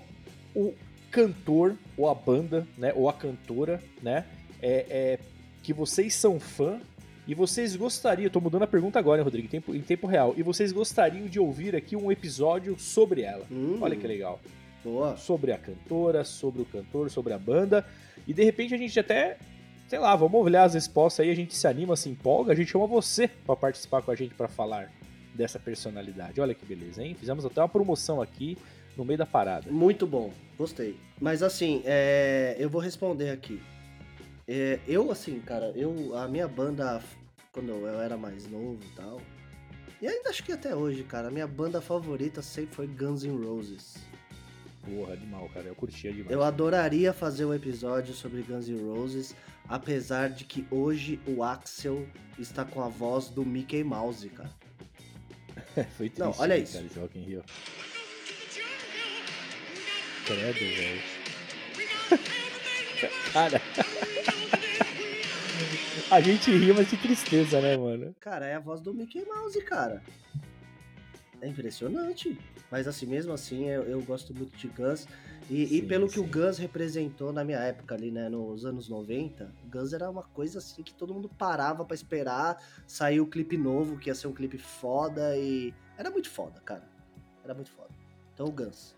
o 0.56 0.74
cantor 1.12 1.76
ou 1.98 2.10
a 2.10 2.16
banda, 2.16 2.68
né, 2.78 2.94
ou 2.96 3.10
a 3.10 3.14
cantora, 3.14 3.82
né, 4.02 4.26
é, 4.62 4.86
é 4.90 5.20
que 5.64 5.74
vocês 5.74 6.14
são 6.16 6.40
fã 6.40 6.80
e 7.28 7.36
vocês 7.36 7.76
gostariam, 7.76 8.30
tô 8.30 8.40
mudando 8.40 8.64
a 8.64 8.68
pergunta 8.68 8.98
agora, 8.98 9.20
hein, 9.20 9.26
Rodrigo, 9.26 9.48
em 9.48 9.50
tempo, 9.50 9.76
em 9.76 9.82
tempo 9.82 10.08
real, 10.08 10.34
e 10.38 10.42
vocês 10.42 10.72
gostariam 10.72 11.28
de 11.28 11.40
ouvir 11.40 11.76
aqui 11.76 11.96
um 11.96 12.10
episódio 12.10 12.80
sobre 12.80 13.22
ela. 13.22 13.46
Hum, 13.52 13.80
Olha 13.82 13.96
que 13.96 14.08
legal. 14.08 14.40
Boa. 14.84 15.18
Sobre 15.18 15.52
a 15.52 15.58
cantora, 15.58 16.24
sobre 16.24 16.62
o 16.62 16.66
cantor, 16.66 17.12
sobre 17.12 17.34
a 17.34 17.38
banda, 17.38 17.86
e 18.26 18.34
de 18.34 18.44
repente 18.44 18.74
a 18.74 18.78
gente 18.78 18.98
até, 18.98 19.38
sei 19.90 20.00
lá, 20.00 20.16
vamos 20.16 20.40
olhar 20.40 20.64
as 20.64 20.74
respostas 20.74 21.26
aí, 21.26 21.32
a 21.32 21.36
gente 21.36 21.54
se 21.54 21.68
anima, 21.68 21.98
se 21.98 22.10
empolga, 22.10 22.54
a 22.54 22.56
gente 22.56 22.72
chama 22.72 22.88
você 22.88 23.28
para 23.28 23.58
participar 23.58 24.02
com 24.02 24.12
a 24.12 24.16
gente 24.16 24.34
para 24.34 24.48
falar 24.48 24.90
dessa 25.36 25.60
personalidade. 25.60 26.40
Olha 26.40 26.56
que 26.56 26.66
beleza, 26.66 27.04
hein? 27.04 27.14
Fizemos 27.14 27.46
até 27.46 27.60
uma 27.62 27.68
promoção 27.68 28.22
aqui 28.22 28.58
no 28.98 29.06
meio 29.06 29.18
da 29.18 29.26
parada. 29.26 29.72
Muito 29.72 30.08
bom, 30.08 30.34
gostei. 30.58 30.98
Mas 31.22 31.44
assim, 31.44 31.82
é, 31.86 32.56
eu 32.58 32.70
vou 32.70 32.82
responder 32.82 33.30
aqui. 33.30 33.62
É, 34.48 34.80
eu, 34.88 35.12
assim, 35.12 35.40
cara, 35.40 35.72
eu 35.76 36.18
a 36.18 36.28
minha 36.28 36.48
banda, 36.48 37.02
quando 37.52 37.70
eu 37.70 38.00
era 38.02 38.18
mais 38.18 38.50
novo 38.50 38.80
e 38.82 38.96
tal, 38.96 39.22
e 40.02 40.08
ainda 40.08 40.30
acho 40.30 40.44
que 40.44 40.52
até 40.52 40.76
hoje, 40.76 41.04
cara, 41.04 41.28
a 41.28 41.32
minha 41.32 41.48
banda 41.48 41.82
favorita 41.82 42.42
sempre 42.42 42.76
foi 42.76 42.88
Guns 42.88 43.24
N' 43.24 43.46
Roses. 43.46 43.98
Porra, 44.84 45.14
animal, 45.14 45.50
cara, 45.54 45.68
eu 45.68 45.76
curtia 45.76 46.12
demais. 46.12 46.32
Eu 46.32 46.44
adoraria 46.44 47.12
fazer 47.12 47.46
um 47.46 47.54
episódio 47.54 48.14
sobre 48.14 48.42
Guns 48.42 48.70
N' 48.70 48.82
Roses, 48.82 49.36
apesar 49.68 50.30
de 50.30 50.46
que 50.46 50.66
hoje 50.72 51.20
o 51.28 51.44
Axel 51.44 52.08
está 52.40 52.64
com 52.64 52.82
a 52.82 52.88
voz 52.88 53.28
do 53.30 53.46
Mickey 53.46 53.84
Mouse, 53.84 54.30
cara. 54.30 54.52
foi 55.98 56.10
triste, 56.10 56.20
Não, 56.20 56.30
olha 56.38 56.56
cara, 56.56 56.58
isso. 56.58 56.80
Rio. 57.16 57.44
Credo, 60.28 60.60
velho. 60.60 61.02
Cara. 63.32 63.62
A 66.12 66.20
gente 66.20 66.52
ri, 66.52 66.74
mas 66.74 66.90
de 66.90 66.98
tristeza, 66.98 67.62
né, 67.62 67.78
mano? 67.78 68.14
Cara, 68.20 68.46
é 68.46 68.56
a 68.56 68.60
voz 68.60 68.82
do 68.82 68.94
Mickey 68.94 69.24
Mouse, 69.26 69.62
cara. 69.62 70.04
É 71.42 71.48
impressionante. 71.48 72.38
Mas 72.70 72.88
assim, 72.88 73.06
mesmo 73.06 73.32
assim, 73.32 73.70
eu, 73.70 73.84
eu 73.84 74.02
gosto 74.02 74.34
muito 74.34 74.58
de 74.58 74.68
Guns. 74.68 75.08
E, 75.50 75.66
Sim, 75.66 75.76
e 75.76 75.82
pelo 75.82 76.10
sim. 76.10 76.16
que 76.16 76.20
o 76.20 76.26
Guns 76.26 76.58
representou 76.58 77.32
na 77.32 77.46
minha 77.46 77.60
época 77.60 77.96
ali, 77.96 78.12
né, 78.12 78.28
nos 78.28 78.66
anos 78.66 78.90
90, 78.90 79.50
Guns 79.72 79.94
era 79.94 80.10
uma 80.10 80.24
coisa 80.24 80.60
assim 80.60 80.84
que 80.84 80.94
todo 80.94 81.14
mundo 81.14 81.30
parava 81.30 81.86
pra 81.86 81.96
esperar 81.96 82.62
sair 82.86 83.22
o 83.22 83.28
clipe 83.28 83.56
novo, 83.56 83.98
que 83.98 84.10
ia 84.10 84.16
ser 84.16 84.28
um 84.28 84.34
clipe 84.34 84.58
foda 84.58 85.38
e... 85.38 85.74
Era 85.98 86.10
muito 86.10 86.30
foda, 86.30 86.60
cara. 86.62 86.84
Era 87.46 87.54
muito 87.54 87.72
foda. 87.72 87.90
Então, 88.34 88.46
o 88.48 88.52
Guns. 88.52 88.97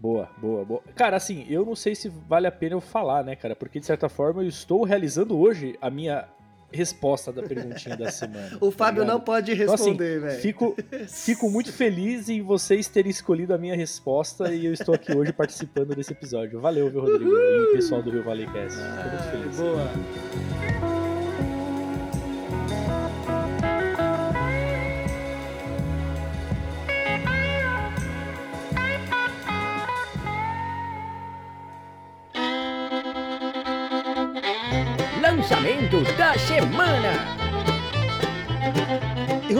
Boa, 0.00 0.30
boa, 0.38 0.64
boa. 0.64 0.82
Cara, 0.96 1.16
assim, 1.16 1.46
eu 1.48 1.64
não 1.64 1.76
sei 1.76 1.94
se 1.94 2.08
vale 2.08 2.46
a 2.46 2.52
pena 2.52 2.74
eu 2.74 2.80
falar, 2.80 3.22
né, 3.22 3.36
cara? 3.36 3.54
Porque 3.54 3.78
de 3.78 3.84
certa 3.84 4.08
forma 4.08 4.42
eu 4.42 4.48
estou 4.48 4.82
realizando 4.82 5.38
hoje 5.38 5.76
a 5.80 5.90
minha 5.90 6.26
resposta 6.72 7.32
da 7.32 7.42
perguntinha 7.42 7.96
da 7.96 8.10
semana. 8.10 8.56
o 8.62 8.70
tá 8.70 8.78
Fábio 8.78 9.04
não 9.04 9.20
pode 9.20 9.52
responder, 9.52 10.16
então, 10.16 10.28
assim, 10.28 10.28
velho. 10.28 10.40
Fico, 10.40 10.76
fico 11.08 11.50
muito 11.50 11.72
feliz 11.72 12.28
em 12.28 12.40
vocês 12.40 12.88
terem 12.88 13.10
escolhido 13.10 13.52
a 13.52 13.58
minha 13.58 13.76
resposta 13.76 14.54
e 14.54 14.64
eu 14.64 14.72
estou 14.72 14.94
aqui 14.94 15.12
hoje 15.12 15.32
participando 15.32 15.94
desse 15.94 16.12
episódio. 16.12 16.60
Valeu, 16.60 16.88
viu, 16.90 17.02
Rodrigo? 17.02 17.30
Uhul. 17.30 17.70
E 17.70 17.72
pessoal 17.74 18.02
do 18.02 18.10
Rio 18.10 18.24
Valley 18.24 18.46
Cast. 18.46 18.78
Fico 18.78 19.08
muito 19.10 19.30
feliz. 19.30 19.56
Boa. 19.56 20.99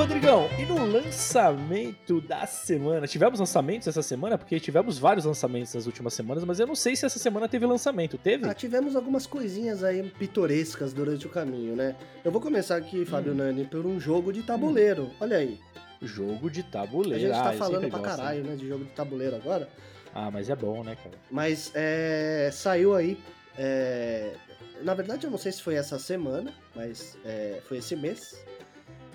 Rodrigão, 0.01 0.49
e 0.59 0.65
no 0.65 0.87
lançamento 0.87 2.23
da 2.23 2.47
semana? 2.47 3.07
Tivemos 3.07 3.39
lançamentos 3.39 3.87
essa 3.87 4.01
semana? 4.01 4.39
Porque 4.39 4.59
tivemos 4.59 4.99
vários 4.99 5.27
lançamentos 5.27 5.75
nas 5.75 5.85
últimas 5.85 6.15
semanas, 6.15 6.43
mas 6.43 6.59
eu 6.59 6.67
não 6.67 6.75
sei 6.75 6.97
se 6.97 7.05
essa 7.05 7.19
semana 7.19 7.47
teve 7.47 7.67
lançamento. 7.67 8.17
Teve? 8.17 8.49
Ah, 8.49 8.55
tivemos 8.55 8.97
algumas 8.97 9.27
coisinhas 9.27 9.85
aí 9.85 10.03
pitorescas 10.19 10.95
durante 10.95 11.27
o 11.27 11.29
caminho, 11.29 11.77
né? 11.77 11.95
Eu 12.25 12.33
vou 12.33 12.41
começar 12.41 12.77
aqui, 12.77 13.05
Fábio 13.05 13.35
hum. 13.35 13.37
Nani, 13.37 13.67
por 13.67 13.85
um 13.85 14.01
jogo 14.01 14.33
de 14.33 14.43
tabuleiro. 14.43 15.03
Hum. 15.03 15.15
Olha 15.21 15.37
aí. 15.37 15.61
Jogo 16.01 16.51
de 16.51 16.63
tabuleiro. 16.63 17.17
A 17.17 17.19
gente 17.19 17.45
tá 17.45 17.51
ah, 17.51 17.53
falando 17.53 17.87
pra 17.91 17.99
gosto, 17.99 18.17
caralho, 18.17 18.43
né, 18.43 18.57
de 18.57 18.67
jogo 18.67 18.85
de 18.87 18.93
tabuleiro 18.93 19.37
agora. 19.37 19.69
Ah, 20.15 20.31
mas 20.31 20.49
é 20.49 20.57
bom, 20.57 20.83
né, 20.83 20.97
cara? 20.97 21.19
Mas 21.31 21.73
é, 21.75 22.49
saiu 22.51 22.95
aí 22.95 23.19
é, 23.59 24.33
na 24.83 24.95
verdade, 24.95 25.27
eu 25.27 25.31
não 25.31 25.39
sei 25.39 25.53
se 25.53 25.63
foi 25.63 25.75
essa 25.75 25.99
semana, 25.99 26.53
mas 26.75 27.19
é, 27.25 27.61
foi 27.69 27.79
esse 27.79 27.95
mês. 27.95 28.43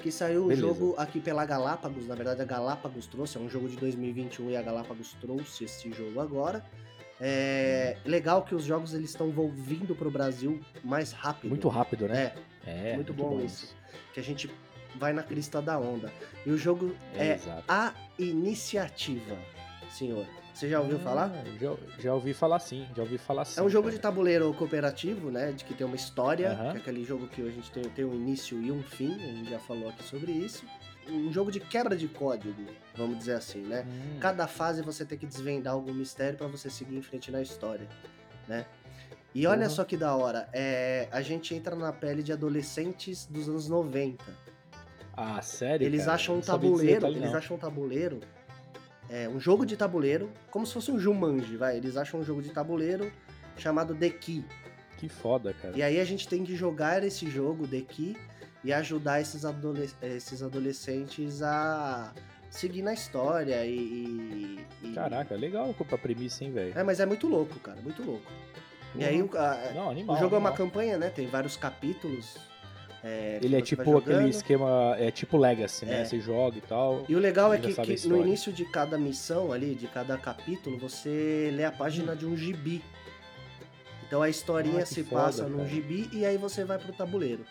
Que 0.05 0.11
saiu 0.11 0.45
o 0.45 0.55
jogo 0.55 0.93
aqui 0.99 1.19
pela 1.19 1.43
Galápagos. 1.47 2.05
Na 2.05 2.13
verdade, 2.13 2.39
a 2.39 2.45
Galápagos 2.45 3.07
trouxe. 3.07 3.39
É 3.39 3.41
um 3.41 3.49
jogo 3.49 3.67
de 3.67 3.75
2021 3.77 4.51
e 4.51 4.55
a 4.55 4.61
Galápagos 4.61 5.13
trouxe 5.19 5.63
esse 5.63 5.91
jogo 5.91 6.19
agora. 6.19 6.63
É 7.19 7.97
legal 8.05 8.43
que 8.43 8.53
os 8.53 8.63
jogos 8.63 8.93
eles 8.93 9.09
estão 9.09 9.31
vindo 9.51 9.95
pro 9.95 10.11
Brasil 10.11 10.61
mais 10.83 11.11
rápido. 11.11 11.49
Muito 11.49 11.67
rápido, 11.69 12.07
né? 12.07 12.35
É. 12.67 12.91
é 12.91 12.95
muito, 12.95 13.13
muito 13.13 13.13
bom, 13.15 13.37
bom, 13.37 13.43
isso. 13.43 13.75
Que 14.13 14.19
a 14.19 14.23
gente 14.23 14.47
vai 14.95 15.11
na 15.11 15.23
crista 15.23 15.59
da 15.59 15.79
onda. 15.79 16.13
E 16.45 16.51
o 16.51 16.57
jogo 16.57 16.95
é, 17.15 17.29
é 17.29 17.39
a 17.67 17.91
iniciativa, 18.19 19.35
senhor. 19.89 20.27
Você 20.55 20.69
já 20.69 20.79
ouviu 20.79 20.95
ah, 20.95 20.99
falar? 21.01 21.31
Já, 21.59 21.75
já 21.99 22.13
ouvi 22.13 22.33
falar 22.33 22.59
sim, 22.59 22.87
já 22.95 23.03
ouvi 23.03 23.17
falar 23.17 23.43
sim. 23.43 23.59
É 23.59 23.63
um 23.63 23.69
jogo 23.69 23.87
cara. 23.87 23.97
de 23.97 24.01
tabuleiro 24.01 24.53
cooperativo, 24.53 25.29
né? 25.29 25.51
De 25.51 25.65
que 25.65 25.73
tem 25.73 25.85
uma 25.85 25.97
história, 25.97 26.51
uhum. 26.51 26.71
que 26.71 26.77
é 26.77 26.79
aquele 26.79 27.03
jogo 27.03 27.27
que 27.27 27.41
a 27.41 27.51
gente 27.51 27.69
tem, 27.71 27.83
tem 27.83 28.05
um 28.05 28.15
início 28.15 28.61
e 28.61 28.71
um 28.71 28.81
fim, 28.81 29.13
a 29.15 29.33
gente 29.33 29.49
já 29.49 29.59
falou 29.59 29.89
aqui 29.89 30.01
sobre 30.05 30.31
isso. 30.31 30.65
Um 31.09 31.29
jogo 31.29 31.51
de 31.51 31.59
quebra 31.59 31.93
de 31.93 32.07
código, 32.07 32.63
vamos 32.95 33.17
dizer 33.17 33.33
assim, 33.33 33.63
né? 33.63 33.85
Hum. 33.85 34.17
Cada 34.21 34.47
fase 34.47 34.81
você 34.81 35.03
tem 35.03 35.17
que 35.17 35.25
desvendar 35.25 35.73
algum 35.73 35.93
mistério 35.93 36.37
para 36.37 36.47
você 36.47 36.69
seguir 36.69 36.95
em 36.95 37.01
frente 37.01 37.29
na 37.31 37.41
história, 37.41 37.87
né? 38.47 38.65
E 39.33 39.45
olha 39.45 39.63
uhum. 39.63 39.69
só 39.69 39.83
que 39.83 39.97
da 39.97 40.15
hora, 40.15 40.47
é, 40.53 41.09
a 41.11 41.21
gente 41.21 41.53
entra 41.53 41.75
na 41.75 41.91
pele 41.91 42.23
de 42.23 42.31
adolescentes 42.31 43.25
dos 43.25 43.49
anos 43.49 43.67
90. 43.67 44.23
Ah, 45.17 45.41
sério? 45.41 45.85
Eles 45.85 46.05
cara? 46.05 46.13
acham 46.13 46.37
um 46.37 46.41
tabuleiro, 46.41 47.07
eles 47.07 47.33
acham 47.33 47.57
um 47.57 47.59
tabuleiro 47.59 48.21
é, 49.09 49.29
um 49.29 49.39
jogo 49.39 49.65
de 49.65 49.77
tabuleiro, 49.77 50.31
como 50.49 50.65
se 50.65 50.73
fosse 50.73 50.91
um 50.91 50.99
Jumanji, 50.99 51.57
vai. 51.57 51.77
Eles 51.77 51.97
acham 51.97 52.19
um 52.19 52.23
jogo 52.23 52.41
de 52.41 52.49
tabuleiro 52.49 53.11
chamado 53.57 53.95
The 53.95 54.09
Key. 54.09 54.43
Que 54.97 55.09
foda, 55.09 55.53
cara. 55.53 55.77
E 55.77 55.83
aí 55.83 55.99
a 55.99 56.05
gente 56.05 56.27
tem 56.27 56.43
que 56.43 56.55
jogar 56.55 57.03
esse 57.03 57.29
jogo, 57.29 57.67
The 57.67 57.81
Key, 57.81 58.17
e 58.63 58.73
ajudar 58.73 59.21
esses, 59.21 59.45
adolesc 59.45 59.95
esses 60.01 60.41
adolescentes 60.41 61.41
a 61.41 62.13
seguir 62.49 62.81
na 62.81 62.93
história 62.93 63.65
e. 63.65 64.65
e... 64.81 64.93
Caraca, 64.93 65.35
legal 65.35 65.75
a 65.91 65.97
premissa, 65.97 66.43
hein, 66.43 66.51
velho? 66.51 66.77
É, 66.77 66.83
mas 66.83 66.99
é 66.99 67.05
muito 67.05 67.27
louco, 67.27 67.59
cara, 67.59 67.79
muito 67.81 68.01
louco. 68.03 68.31
Uhum. 68.95 69.01
E 69.01 69.05
aí 69.05 69.21
o, 69.21 69.29
a, 69.37 69.71
Não, 69.73 69.89
animal, 69.89 70.15
o 70.15 70.19
jogo 70.19 70.35
animal. 70.35 70.35
é 70.35 70.37
uma 70.37 70.51
campanha, 70.53 70.97
né? 70.97 71.09
Tem 71.09 71.27
vários 71.27 71.55
capítulos. 71.57 72.37
É, 73.07 73.37
ele 73.39 73.55
é 73.55 73.61
tipo 73.61 73.95
aquele 73.99 74.29
esquema, 74.29 74.95
é 74.97 75.11
tipo 75.11 75.37
Legacy, 75.37 75.85
né? 75.85 76.01
É. 76.01 76.05
Você 76.05 76.19
joga 76.19 76.57
e 76.57 76.61
tal. 76.61 77.05
E 77.07 77.15
o 77.15 77.19
legal 77.19 77.53
é 77.53 77.59
que, 77.59 77.71
que 77.71 78.07
no 78.07 78.19
início 78.19 78.51
de 78.51 78.65
cada 78.65 78.97
missão 78.97 79.51
ali, 79.51 79.75
de 79.75 79.87
cada 79.87 80.17
capítulo, 80.17 80.79
você 80.79 81.51
lê 81.53 81.63
a 81.63 81.71
página 81.71 82.15
de 82.15 82.25
um 82.25 82.35
gibi. 82.35 82.83
Então 84.07 84.23
a 84.23 84.29
historinha 84.29 84.81
ah, 84.81 84.85
se 84.87 85.03
foda, 85.03 85.21
passa 85.21 85.43
cara. 85.43 85.53
num 85.53 85.67
gibi 85.67 86.09
e 86.11 86.25
aí 86.25 86.35
você 86.35 86.65
vai 86.65 86.79
pro 86.79 86.91
tabuleiro. 86.93 87.45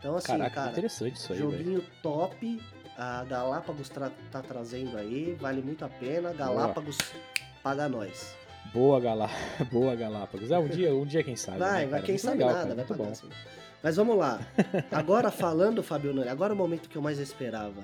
Então 0.00 0.16
assim, 0.16 0.32
Caraca, 0.32 0.50
cara, 0.50 0.70
interessante 0.72 1.14
isso 1.14 1.32
aí, 1.32 1.38
joguinho 1.38 1.78
véio. 1.78 1.92
top, 2.02 2.60
a 2.98 3.22
Galápagos 3.22 3.88
tra 3.88 4.10
tá 4.32 4.42
trazendo 4.42 4.98
aí, 4.98 5.36
vale 5.40 5.62
muito 5.62 5.84
a 5.84 5.88
pena. 5.88 6.32
Galápagos 6.32 6.98
Boa. 6.98 7.24
paga 7.62 7.88
nós. 7.88 8.36
Boa, 8.74 8.98
Galá... 8.98 9.30
Boa 9.70 9.94
Galápagos. 9.94 10.50
É, 10.50 10.58
um 10.58 10.66
dia, 10.66 10.92
um 10.92 11.06
dia 11.06 11.22
quem 11.22 11.36
sabe. 11.36 11.58
Vai, 11.58 11.84
né, 11.84 11.86
vai 11.86 12.02
quem 12.02 12.18
sabe 12.18 12.38
legal, 12.38 12.52
nada, 12.52 12.62
cara, 12.62 12.74
vai 12.74 12.84
pagar 12.84 13.04
bom. 13.04 13.10
Assim. 13.12 13.28
Mas 13.82 13.96
vamos 13.96 14.16
lá. 14.16 14.40
Agora 14.90 15.30
falando, 15.30 15.82
Fabio 15.82 16.14
Nani, 16.14 16.28
agora 16.28 16.52
é 16.52 16.54
o 16.54 16.58
momento 16.58 16.88
que 16.88 16.96
eu 16.96 17.02
mais 17.02 17.18
esperava. 17.18 17.82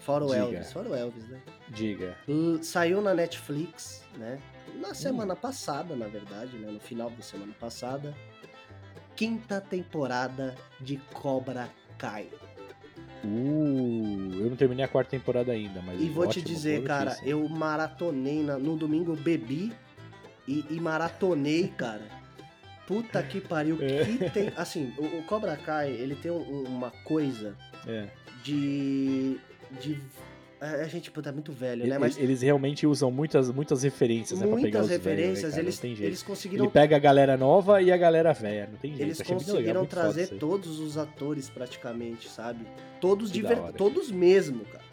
Fora 0.00 0.24
o 0.24 0.28
Diga. 0.28 0.38
Elvis, 0.38 0.72
fora 0.72 0.88
o 0.88 0.94
Elvis, 0.94 1.28
né? 1.28 1.40
Diga. 1.68 2.16
Saiu 2.62 3.00
na 3.00 3.14
Netflix, 3.14 4.02
né? 4.16 4.40
Na 4.80 4.94
semana 4.94 5.34
hum. 5.34 5.36
passada, 5.36 5.94
na 5.94 6.06
verdade, 6.08 6.56
né? 6.56 6.70
No 6.70 6.80
final 6.80 7.10
da 7.10 7.22
semana 7.22 7.52
passada. 7.60 8.14
Quinta 9.14 9.60
temporada 9.60 10.56
de 10.80 10.96
Cobra 11.12 11.68
Kai. 11.98 12.28
Uh, 13.22 14.30
eu 14.32 14.48
não 14.48 14.56
terminei 14.56 14.84
a 14.84 14.88
quarta 14.88 15.10
temporada 15.10 15.52
ainda, 15.52 15.82
mas. 15.82 16.00
E 16.00 16.08
vou 16.08 16.24
ótimo, 16.24 16.42
te 16.44 16.52
dizer, 16.52 16.82
cara, 16.84 17.18
eu 17.22 17.46
maratonei 17.48 18.42
na, 18.42 18.58
no 18.58 18.76
domingo, 18.76 19.14
bebi 19.14 19.72
e, 20.48 20.64
e 20.70 20.80
maratonei, 20.80 21.68
cara. 21.68 22.19
Puta 22.90 23.22
que 23.22 23.40
pariu. 23.40 23.78
É. 23.80 24.04
Que 24.04 24.30
tem. 24.30 24.52
Assim, 24.56 24.92
o, 24.98 25.04
o, 25.18 25.22
Cobra 25.22 25.56
Kai, 25.56 25.92
ele 25.92 26.16
tem 26.16 26.32
um, 26.32 26.64
uma 26.64 26.90
coisa 27.04 27.54
é. 27.86 28.08
de. 28.42 29.38
de 29.80 29.96
a 30.60 30.84
gente, 30.88 31.08
puta, 31.10 31.28
é 31.28 31.32
muito 31.32 31.52
velho, 31.52 31.86
né? 31.86 31.98
Mas 31.98 32.18
eles 32.18 32.42
realmente 32.42 32.86
usam 32.86 33.10
muitas, 33.10 33.48
muitas 33.50 33.82
referências, 33.82 34.40
muitas 34.40 34.56
né, 34.56 34.60
pra 34.60 34.70
pegar 34.70 34.82
os 34.82 34.90
referências, 34.90 35.54
velhos, 35.54 35.80
né, 35.80 35.88
eles, 35.88 36.00
eles 36.02 36.22
conseguiram. 36.22 36.64
Ele 36.64 36.72
pega 36.72 36.96
a 36.96 36.98
galera 36.98 37.36
nova 37.36 37.80
e 37.80 37.92
a 37.92 37.96
galera 37.96 38.32
velha, 38.32 38.68
não 38.70 38.76
tem 38.76 38.90
jeito. 38.90 39.02
Eles 39.02 39.22
conseguiram 39.22 39.82
legal, 39.82 39.86
trazer 39.86 40.26
todos 40.38 40.80
os 40.80 40.98
atores 40.98 41.48
praticamente, 41.48 42.28
sabe? 42.28 42.66
Todos 43.00 43.30
de 43.30 43.40
ver... 43.40 43.72
todos 43.72 44.10
mesmo, 44.10 44.64
cara. 44.64 44.89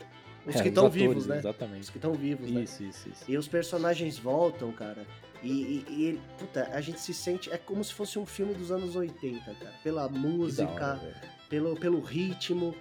Os 0.47 0.55
é, 0.55 0.61
que 0.63 0.69
estão 0.69 0.89
vivos, 0.89 1.27
né? 1.27 1.37
Exatamente. 1.37 1.81
Os 1.81 1.89
que 1.89 1.97
estão 1.97 2.13
vivos, 2.13 2.45
isso, 2.45 2.53
né? 2.55 2.63
Isso, 2.63 2.83
isso. 3.09 3.23
E 3.27 3.37
os 3.37 3.47
personagens 3.47 4.17
voltam, 4.17 4.71
cara. 4.71 5.05
E, 5.43 5.49
e, 5.49 5.85
e, 5.89 6.21
puta, 6.39 6.69
a 6.73 6.79
gente 6.79 7.01
se 7.01 7.13
sente. 7.13 7.51
É 7.51 7.57
como 7.57 7.83
se 7.83 7.93
fosse 7.93 8.17
um 8.17 8.25
filme 8.25 8.53
dos 8.53 8.71
anos 8.71 8.95
80, 8.95 9.39
cara. 9.43 9.73
Pela 9.83 10.07
música, 10.07 10.99
hora, 11.01 11.21
pelo, 11.49 11.75
pelo 11.75 11.99
ritmo. 11.99 12.73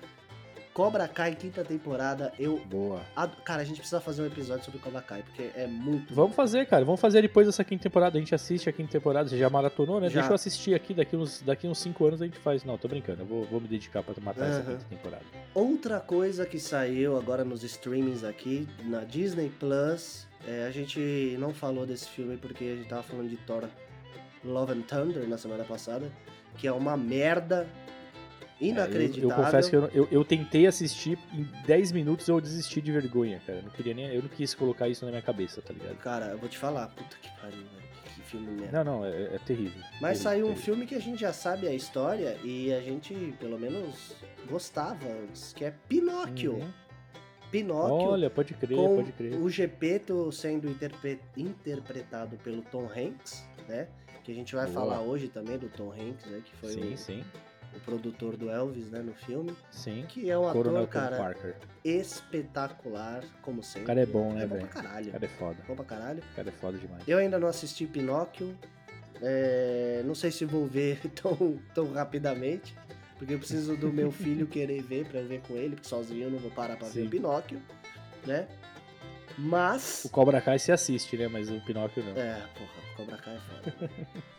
Cobra 0.76 1.08
Kai, 1.08 1.34
quinta 1.34 1.64
temporada, 1.64 2.34
eu. 2.38 2.58
Boa. 2.66 3.00
Ad... 3.16 3.34
Cara, 3.42 3.62
a 3.62 3.64
gente 3.64 3.78
precisa 3.78 3.98
fazer 3.98 4.20
um 4.20 4.26
episódio 4.26 4.62
sobre 4.62 4.78
Cobra 4.78 5.00
Kai, 5.00 5.22
porque 5.22 5.50
é 5.56 5.66
muito. 5.66 6.12
Vamos 6.14 6.36
fazer, 6.36 6.66
cara. 6.66 6.84
Vamos 6.84 7.00
fazer 7.00 7.22
depois 7.22 7.46
dessa 7.46 7.64
quinta 7.64 7.84
temporada. 7.84 8.18
A 8.18 8.20
gente 8.20 8.34
assiste 8.34 8.68
a 8.68 8.72
quinta 8.74 8.92
temporada. 8.92 9.26
Você 9.26 9.38
já 9.38 9.48
maratonou, 9.48 9.98
né? 10.02 10.10
Já. 10.10 10.16
Deixa 10.16 10.32
eu 10.32 10.34
assistir 10.34 10.74
aqui. 10.74 10.92
Daqui 10.92 11.16
uns, 11.16 11.40
daqui 11.40 11.66
uns 11.66 11.78
cinco 11.78 12.04
anos 12.04 12.20
a 12.20 12.26
gente 12.26 12.36
faz. 12.36 12.62
Não, 12.62 12.76
tô 12.76 12.88
brincando. 12.88 13.22
Eu 13.22 13.26
vou, 13.26 13.44
vou 13.44 13.58
me 13.58 13.66
dedicar 13.66 14.02
pra 14.02 14.14
matar 14.22 14.42
uhum. 14.42 14.50
essa 14.50 14.62
quinta 14.64 14.84
temporada. 14.84 15.22
Outra 15.54 15.98
coisa 15.98 16.44
que 16.44 16.60
saiu 16.60 17.16
agora 17.16 17.42
nos 17.42 17.64
streamings 17.64 18.22
aqui, 18.22 18.68
na 18.84 19.02
Disney 19.02 19.50
Plus, 19.58 20.28
é, 20.46 20.66
a 20.66 20.70
gente 20.70 21.36
não 21.38 21.54
falou 21.54 21.86
desse 21.86 22.10
filme 22.10 22.36
porque 22.36 22.64
a 22.64 22.76
gente 22.76 22.88
tava 22.90 23.02
falando 23.02 23.30
de 23.30 23.38
Thor 23.38 23.64
Love 24.44 24.74
and 24.74 24.82
Thunder 24.82 25.26
na 25.26 25.38
semana 25.38 25.64
passada, 25.64 26.12
que 26.58 26.66
é 26.66 26.72
uma 26.72 26.98
merda 26.98 27.66
inacreditável. 28.60 29.22
É, 29.22 29.24
eu, 29.24 29.30
eu, 29.30 29.44
confesso 29.44 29.70
que 29.70 29.76
eu, 29.76 29.88
eu, 29.88 30.08
eu, 30.10 30.24
tentei 30.24 30.66
assistir, 30.66 31.18
em 31.32 31.44
10 31.66 31.92
minutos 31.92 32.26
eu 32.28 32.40
desisti 32.40 32.80
de 32.80 32.92
vergonha, 32.92 33.40
cara. 33.46 33.58
Eu 33.58 33.62
não 33.64 33.70
queria 33.70 33.94
nem. 33.94 34.06
Eu 34.14 34.22
não 34.22 34.28
quis 34.28 34.54
colocar 34.54 34.88
isso 34.88 35.04
na 35.04 35.10
minha 35.10 35.22
cabeça, 35.22 35.60
tá 35.62 35.72
ligado? 35.72 35.96
Cara, 35.96 36.26
eu 36.26 36.38
vou 36.38 36.48
te 36.48 36.58
falar, 36.58 36.88
puta 36.88 37.16
que 37.20 37.30
pariu, 37.40 37.58
velho. 37.58 37.86
Que 38.14 38.22
filme 38.22 38.46
merda. 38.48 38.84
Não, 38.84 38.98
não, 38.98 39.04
é, 39.04 39.34
é 39.34 39.38
terrível. 39.44 39.82
Mas 40.00 40.18
terrível, 40.18 40.22
saiu 40.22 40.44
um 40.44 40.48
terrível. 40.48 40.64
filme 40.64 40.86
que 40.86 40.94
a 40.94 41.00
gente 41.00 41.20
já 41.20 41.32
sabe 41.32 41.68
a 41.68 41.72
história 41.72 42.38
e 42.42 42.72
a 42.72 42.80
gente, 42.80 43.14
pelo 43.38 43.58
menos, 43.58 44.16
gostava 44.48 45.06
antes, 45.06 45.52
que 45.52 45.64
é 45.64 45.72
Pinóquio. 45.88 46.54
Uhum. 46.54 46.86
Pinóquio. 47.50 48.08
Olha, 48.08 48.30
pode 48.30 48.54
crer, 48.54 48.76
pode 48.76 49.12
crer. 49.12 49.34
O 49.34 49.48
Gepeto 49.48 50.32
sendo 50.32 50.68
interpre 50.68 51.20
interpretado 51.36 52.36
pelo 52.38 52.62
Tom 52.62 52.86
Hanks, 52.86 53.46
né? 53.68 53.88
Que 54.24 54.32
a 54.32 54.34
gente 54.34 54.54
vai 54.54 54.66
Boa. 54.66 54.74
falar 54.74 55.00
hoje 55.00 55.28
também 55.28 55.56
do 55.56 55.68
Tom 55.68 55.92
Hanks, 55.92 56.26
né? 56.26 56.42
Que 56.44 56.56
foi 56.56 56.72
sim, 56.72 56.94
o, 56.94 56.98
sim. 56.98 57.24
O 57.76 57.80
produtor 57.80 58.36
do 58.36 58.50
Elvis, 58.50 58.88
né? 58.90 59.00
No 59.00 59.12
filme. 59.14 59.54
Sim. 59.70 60.04
Que 60.08 60.30
é 60.30 60.38
um 60.38 60.50
Coronel 60.50 60.82
ator, 60.84 60.88
cara, 60.92 61.16
Parker. 61.16 61.54
espetacular, 61.84 63.22
como 63.42 63.62
sempre. 63.62 63.82
O 63.82 63.86
cara 63.86 64.00
é 64.00 64.06
bom, 64.06 64.32
né, 64.32 64.46
velho? 64.46 64.54
É 64.54 64.60
bom 64.60 64.66
pra 64.66 64.82
caralho. 64.82 65.08
O 65.08 65.12
cara 65.12 65.24
é 65.24 65.28
foda. 65.28 65.56
Bom 65.68 65.76
pra 65.76 65.84
caralho. 65.84 66.22
O 66.32 66.36
cara 66.36 66.48
é 66.48 66.52
foda 66.52 66.78
demais. 66.78 67.02
Eu 67.06 67.18
ainda 67.18 67.38
não 67.38 67.48
assisti 67.48 67.86
Pinóquio. 67.86 68.56
É, 69.22 70.02
não 70.04 70.14
sei 70.14 70.30
se 70.30 70.44
vou 70.44 70.66
ver 70.66 71.00
tão, 71.14 71.58
tão 71.74 71.92
rapidamente. 71.92 72.74
Porque 73.18 73.32
eu 73.34 73.38
preciso 73.38 73.76
do 73.76 73.90
meu 73.92 74.10
filho 74.12 74.46
querer 74.46 74.82
ver 74.82 75.06
pra 75.06 75.20
eu 75.20 75.26
ver 75.26 75.40
com 75.40 75.54
ele, 75.56 75.74
porque 75.74 75.88
sozinho 75.88 76.24
eu 76.24 76.30
não 76.30 76.38
vou 76.38 76.50
parar 76.50 76.76
pra 76.76 76.86
Sim. 76.88 77.00
ver 77.02 77.06
o 77.06 77.10
Pinóquio, 77.10 77.62
né? 78.26 78.46
Mas. 79.38 80.04
O 80.04 80.08
Cobra 80.10 80.40
Kai 80.40 80.58
se 80.58 80.70
assiste, 80.72 81.16
né? 81.16 81.28
Mas 81.28 81.50
o 81.50 81.60
Pinóquio 81.60 82.02
não. 82.04 82.12
É, 82.20 82.42
porra, 82.54 82.94
Cobra 82.96 83.16
Kai 83.16 83.36
é 83.36 83.40
foda. 83.40 83.90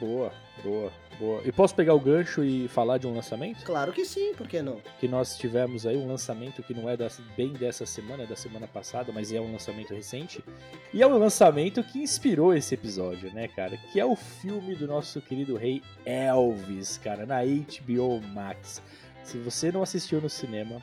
Boa, 0.00 0.32
boa, 0.62 0.92
boa. 1.18 1.42
E 1.44 1.52
posso 1.52 1.74
pegar 1.74 1.94
o 1.94 2.00
gancho 2.00 2.42
e 2.44 2.66
falar 2.68 2.98
de 2.98 3.06
um 3.06 3.14
lançamento? 3.14 3.64
Claro 3.64 3.92
que 3.92 4.04
sim, 4.04 4.34
por 4.34 4.48
que 4.48 4.60
não? 4.60 4.80
Que 4.98 5.06
nós 5.06 5.36
tivemos 5.36 5.86
aí 5.86 5.96
um 5.96 6.06
lançamento 6.08 6.62
que 6.62 6.74
não 6.74 6.88
é 6.90 6.96
das- 6.96 7.20
bem 7.36 7.52
dessa 7.52 7.86
semana, 7.86 8.24
é 8.24 8.26
da 8.26 8.34
semana 8.36 8.66
passada, 8.66 9.12
mas 9.12 9.32
é 9.32 9.40
um 9.40 9.52
lançamento 9.52 9.94
recente. 9.94 10.44
E 10.92 11.00
é 11.02 11.06
um 11.06 11.16
lançamento 11.16 11.82
que 11.84 12.00
inspirou 12.00 12.52
esse 12.54 12.74
episódio, 12.74 13.32
né, 13.32 13.46
cara? 13.48 13.76
Que 13.92 14.00
é 14.00 14.04
o 14.04 14.16
filme 14.16 14.74
do 14.74 14.86
nosso 14.86 15.20
querido 15.20 15.56
rei 15.56 15.80
Elvis, 16.04 16.98
cara, 16.98 17.24
na 17.24 17.40
HBO 17.44 18.20
Max. 18.34 18.82
Se 19.22 19.38
você 19.38 19.70
não 19.72 19.82
assistiu 19.82 20.20
no 20.20 20.28
cinema, 20.28 20.82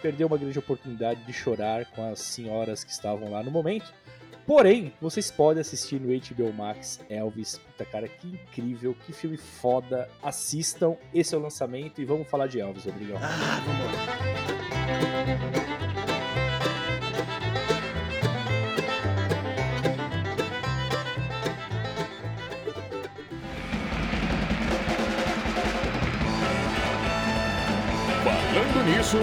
perdeu 0.00 0.26
uma 0.26 0.36
grande 0.38 0.58
oportunidade 0.58 1.24
de 1.24 1.32
chorar 1.32 1.86
com 1.86 2.04
as 2.12 2.18
senhoras 2.20 2.84
que 2.84 2.92
estavam 2.92 3.30
lá 3.30 3.42
no 3.42 3.50
momento. 3.50 3.92
Porém, 4.46 4.92
vocês 5.00 5.30
podem 5.30 5.60
assistir 5.60 6.00
no 6.00 6.08
HBO 6.08 6.52
Max 6.52 7.00
Elvis. 7.08 7.58
Puta 7.58 7.84
cara, 7.84 8.08
que 8.08 8.28
incrível, 8.28 8.96
que 9.06 9.12
filme 9.12 9.36
foda. 9.36 10.08
Assistam, 10.22 10.96
esse 11.14 11.34
é 11.34 11.38
o 11.38 11.40
lançamento 11.40 12.00
e 12.00 12.04
vamos 12.04 12.28
falar 12.28 12.48
de 12.48 12.60
Elvis, 12.60 12.86
obrigado. 12.86 13.22
Ah, 13.22 13.60
vambora. 13.64 14.22
Falando 28.24 28.84
nisso, 28.84 29.18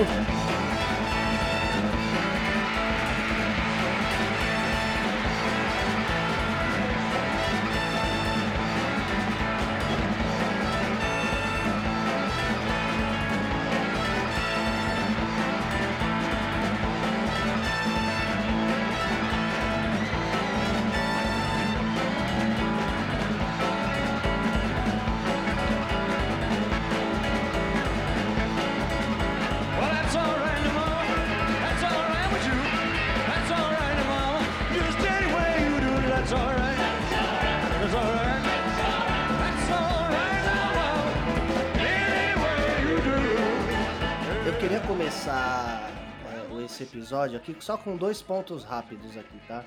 esse 46.80 46.84
episódio 46.84 47.38
aqui 47.38 47.56
só 47.60 47.78
com 47.78 47.96
dois 47.98 48.22
pontos 48.22 48.64
rápidos 48.64 49.18
aqui, 49.18 49.40
tá? 49.48 49.64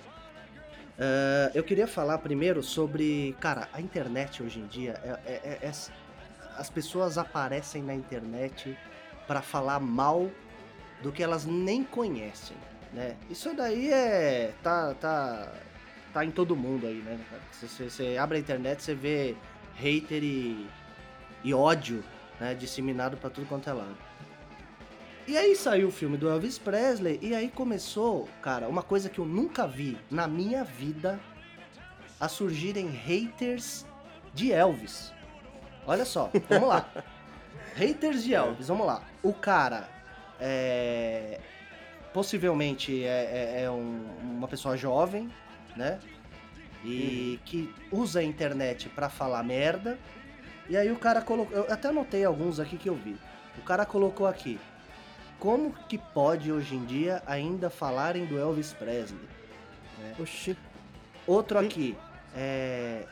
É, 0.98 1.50
eu 1.54 1.62
queria 1.62 1.86
falar 1.86 2.18
primeiro 2.18 2.62
sobre, 2.62 3.36
cara, 3.40 3.68
a 3.72 3.80
internet 3.80 4.42
hoje 4.42 4.60
em 4.60 4.66
dia, 4.66 4.94
é, 5.04 5.32
é- 5.32 5.58
é- 5.62 5.66
é- 5.66 5.72
as 6.56 6.70
pessoas 6.70 7.18
aparecem 7.18 7.82
na 7.82 7.94
internet 7.94 8.76
pra 9.26 9.40
falar 9.42 9.80
mal 9.80 10.30
do 11.02 11.10
que 11.12 11.22
elas 11.22 11.44
nem 11.44 11.82
conhecem, 11.84 12.56
né? 12.92 13.16
Isso 13.30 13.54
daí 13.54 13.90
é 13.92 14.52
tá 14.62 14.94
tá 14.94 15.52
tá 16.12 16.24
em 16.24 16.30
todo 16.30 16.54
mundo 16.54 16.86
aí, 16.86 16.96
né? 16.98 17.18
Você, 17.52 17.88
você- 17.88 18.16
abre 18.18 18.36
a 18.36 18.40
internet, 18.40 18.82
você 18.82 18.94
vê 18.94 19.34
hater 19.76 20.22
e, 20.22 20.68
e 21.42 21.54
ódio, 21.54 22.04
né, 22.38 22.54
disseminado 22.54 23.16
pra 23.16 23.30
tudo 23.30 23.46
quanto 23.48 23.68
é 23.70 23.72
lado. 23.72 23.96
E 25.26 25.36
aí 25.36 25.54
saiu 25.54 25.88
o 25.88 25.92
filme 25.92 26.16
do 26.16 26.28
Elvis 26.28 26.58
Presley 26.58 27.18
e 27.22 27.34
aí 27.34 27.48
começou, 27.48 28.28
cara, 28.42 28.68
uma 28.68 28.82
coisa 28.82 29.08
que 29.08 29.18
eu 29.20 29.24
nunca 29.24 29.66
vi 29.66 29.96
na 30.10 30.26
minha 30.26 30.64
vida 30.64 31.20
a 32.18 32.28
surgirem 32.28 32.88
haters 32.88 33.86
de 34.34 34.52
Elvis. 34.52 35.12
Olha 35.86 36.04
só, 36.04 36.30
vamos 36.48 36.68
lá. 36.68 36.88
haters 37.76 38.24
de 38.24 38.34
Elvis, 38.34 38.68
vamos 38.68 38.86
lá. 38.86 39.02
O 39.22 39.32
cara 39.32 39.88
é 40.40 41.40
possivelmente 42.12 43.04
é, 43.04 43.08
é- 43.58 43.62
é 43.62 43.70
um- 43.70 44.04
uma 44.22 44.46
pessoa 44.48 44.76
jovem, 44.76 45.30
né? 45.76 45.98
E 46.84 47.38
que 47.44 47.72
usa 47.90 48.20
a 48.20 48.24
internet 48.24 48.88
pra 48.88 49.08
falar 49.08 49.42
merda. 49.44 49.98
E 50.68 50.76
aí 50.76 50.90
o 50.90 50.96
cara 50.96 51.22
colocou, 51.22 51.56
eu 51.56 51.72
até 51.72 51.88
anotei 51.88 52.24
alguns 52.24 52.58
aqui 52.60 52.76
que 52.76 52.88
eu 52.88 52.94
vi. 52.94 53.16
O 53.56 53.62
cara 53.62 53.86
colocou 53.86 54.26
aqui: 54.26 54.60
como 55.42 55.72
que 55.88 55.98
pode 55.98 56.52
hoje 56.52 56.76
em 56.76 56.84
dia 56.84 57.20
ainda 57.26 57.68
falarem 57.68 58.24
do 58.26 58.38
Elvis 58.38 58.72
Presley? 58.74 59.28
Oxi. 60.16 60.56
Outro 61.26 61.58
aqui, 61.58 61.96
é, 62.32 63.04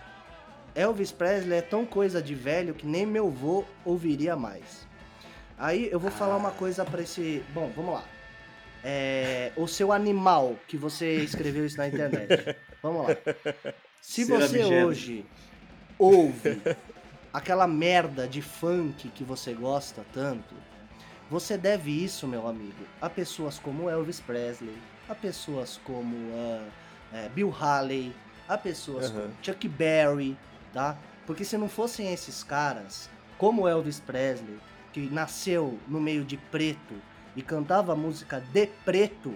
Elvis 0.72 1.10
Presley 1.10 1.58
é 1.58 1.62
tão 1.62 1.84
coisa 1.84 2.22
de 2.22 2.32
velho 2.32 2.72
que 2.72 2.86
nem 2.86 3.04
meu 3.04 3.28
vô 3.28 3.64
ouviria 3.84 4.36
mais. 4.36 4.86
Aí 5.58 5.90
eu 5.90 5.98
vou 5.98 6.12
falar 6.12 6.36
uma 6.36 6.52
coisa 6.52 6.84
pra 6.84 7.02
esse. 7.02 7.42
Bom, 7.52 7.72
vamos 7.74 7.94
lá. 7.94 8.04
É, 8.84 9.50
o 9.56 9.66
seu 9.66 9.90
animal 9.90 10.54
que 10.68 10.76
você 10.76 11.16
escreveu 11.16 11.66
isso 11.66 11.78
na 11.78 11.88
internet. 11.88 12.56
Vamos 12.80 13.08
lá. 13.08 13.16
Se 14.00 14.24
Ser 14.24 14.32
você 14.32 14.64
hoje 14.64 15.26
ouve 15.98 16.62
aquela 17.30 17.66
merda 17.66 18.26
de 18.26 18.40
funk 18.40 19.10
que 19.10 19.22
você 19.22 19.52
gosta 19.52 20.02
tanto, 20.14 20.54
você 21.30 21.56
deve 21.56 21.92
isso, 21.92 22.26
meu 22.26 22.48
amigo, 22.48 22.84
a 23.00 23.08
pessoas 23.08 23.58
como 23.58 23.88
Elvis 23.88 24.18
Presley, 24.18 24.76
a 25.08 25.14
pessoas 25.14 25.80
como 25.84 26.16
ah, 26.34 26.68
eh, 27.12 27.28
Bill 27.32 27.54
Haley, 27.56 28.12
a 28.48 28.58
pessoas 28.58 29.10
Aham. 29.10 29.22
como 29.22 29.34
Chuck 29.40 29.68
Berry, 29.68 30.36
tá? 30.72 30.98
Porque 31.26 31.44
se 31.44 31.56
não 31.56 31.68
fossem 31.68 32.12
esses 32.12 32.42
caras, 32.42 33.08
como 33.38 33.68
Elvis 33.68 34.00
Presley, 34.00 34.58
que 34.92 35.08
nasceu 35.08 35.78
no 35.86 36.00
meio 36.00 36.24
de 36.24 36.36
preto 36.36 36.94
e 37.36 37.42
cantava 37.42 37.94
música 37.94 38.40
de 38.52 38.66
preto, 38.84 39.32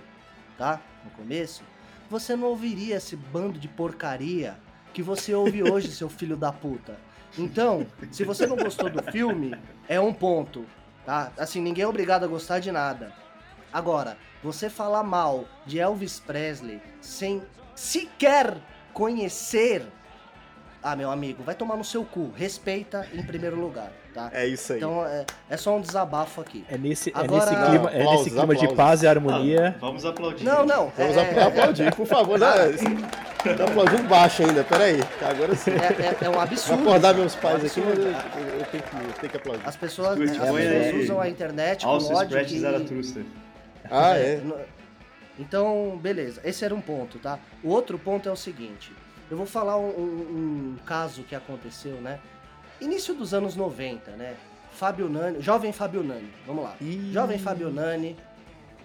tá? 0.59 0.81
No 1.05 1.11
começo, 1.13 1.63
você 2.11 2.35
não 2.35 2.49
ouviria 2.49 2.97
esse 2.97 3.15
bando 3.15 3.57
de 3.57 3.69
porcaria 3.69 4.57
que 4.93 5.01
você 5.01 5.33
ouve 5.33 5.63
hoje, 5.63 5.91
seu 5.95 6.09
filho 6.09 6.37
da 6.37 6.53
puta. 6.53 6.99
Então, 7.39 7.87
se 8.11 8.25
você 8.25 8.47
não 8.47 8.57
gostou 8.57 8.91
do 8.91 9.03
filme, 9.13 9.57
é 9.89 10.01
um 10.01 10.13
ponto, 10.13 10.65
tá? 11.05 11.33
Assim, 11.39 11.61
ninguém 11.61 11.85
é 11.85 11.89
obrigado 11.89 12.25
a 12.25 12.29
gostar 12.29 12.59
de 12.59 12.71
nada. 12.73 13.13
Agora, 13.73 14.17
você 14.43 14.71
falar 14.71 15.03
mal 15.03 15.47
de 15.67 15.81
Elvis 15.81 16.21
Presley 16.21 16.81
sem 17.01 17.43
sequer 17.75 18.57
conhecer. 18.93 19.87
Ah, 20.87 20.95
meu 20.95 21.11
amigo, 21.11 21.43
vai 21.43 21.55
tomar 21.55 21.79
no 21.79 21.83
seu 21.83 22.05
cu. 22.05 22.31
Respeita 22.37 23.09
em 23.15 23.23
primeiro 23.23 23.59
lugar, 23.59 23.91
tá? 24.13 24.29
É 24.35 24.47
isso 24.47 24.75
aí. 24.75 24.79
Então 24.79 25.03
é, 25.07 25.25
é 25.49 25.57
só 25.57 25.75
um 25.75 25.81
desabafo 25.81 26.43
aqui. 26.43 26.63
É 26.71 26.77
nesse, 26.77 27.11
Agora- 27.15 27.51
é 27.51 27.55
nesse 27.57 27.71
clima, 27.71 27.91
é 27.91 28.01
Aplausos, 28.03 28.25
nesse 28.27 28.37
clima 28.37 28.55
de 28.55 28.75
paz 28.75 29.03
e 29.03 29.07
Ah, 29.07 29.11
harmonia. 29.11 29.77
vamos 29.81 30.05
aplaudir. 30.05 30.45
Não, 30.45 30.67
não. 30.67 30.93
Vamos 30.95 31.17
é, 31.17 31.23
apl- 31.31 31.41
aplaudir, 31.41 31.95
por 31.95 32.07
favor. 32.07 32.39
Não, 32.39 32.53
tá 33.57 33.65
aplaudindo 33.65 34.03
baixo 34.03 34.43
ainda, 34.43 34.63
peraí. 34.63 35.01
Agora 35.27 35.55
sim. 35.55 35.71
É, 35.71 35.75
é- 35.75 36.17
é 36.27 36.29
um 36.29 36.33
Vou 36.33 36.43
absurdo. 36.43 36.83
acordar 36.83 37.15
meus 37.15 37.35
pais 37.35 37.55
É 37.61 37.65
um 37.65 37.67
aqui, 37.67 37.81
mas 37.81 37.99
eu, 37.99 38.11
absurdo. 38.15 38.39
eu 38.61 38.67
tenho, 38.67 38.83
que, 38.83 38.95
eu 38.97 39.13
tenho 39.21 39.31
que 39.31 39.37
aplaudir. 39.39 39.63
As 39.67 39.77
pessoas, 39.77 40.21
as 40.21 40.31
pessoas 40.31 40.95
usam 41.03 41.19
a 41.23 41.29
internet 41.31 41.87
com 41.87 41.91
ódio 42.15 42.45
que... 42.45 43.27
Ah, 43.91 44.19
é? 44.19 44.39
Então, 45.39 45.99
beleza. 46.01 46.43
Esse 46.45 46.63
era 46.63 46.75
um 46.75 46.81
ponto, 46.83 47.19
tá? 47.19 47.39
O 47.63 47.71
outro 47.71 47.99
ponto 47.99 48.29
é 48.29 48.33
o 48.33 48.37
seguinte. 48.37 48.93
Eu 49.31 49.37
vou 49.37 49.47
falar 49.47 49.77
um, 49.79 49.89
um- 49.89 50.75
um 50.75 50.77
caso 50.85 51.23
que 51.23 51.35
aconteceu, 51.35 52.01
né? 52.01 52.19
Início 52.81 53.15
dos 53.15 53.33
anos 53.33 53.57
90, 53.57 54.11
né? 54.13 54.35
Fábio 54.73 55.09
Nani, 55.09 55.41
jovem 55.41 55.73
Fábio 55.73 56.03
Nani, 56.03 56.29
vamos 56.47 56.65
lá. 56.65 56.75
Ih. 56.81 57.11
Jovem 57.13 57.39
Fábio 57.39 57.71
Nani, 57.71 58.17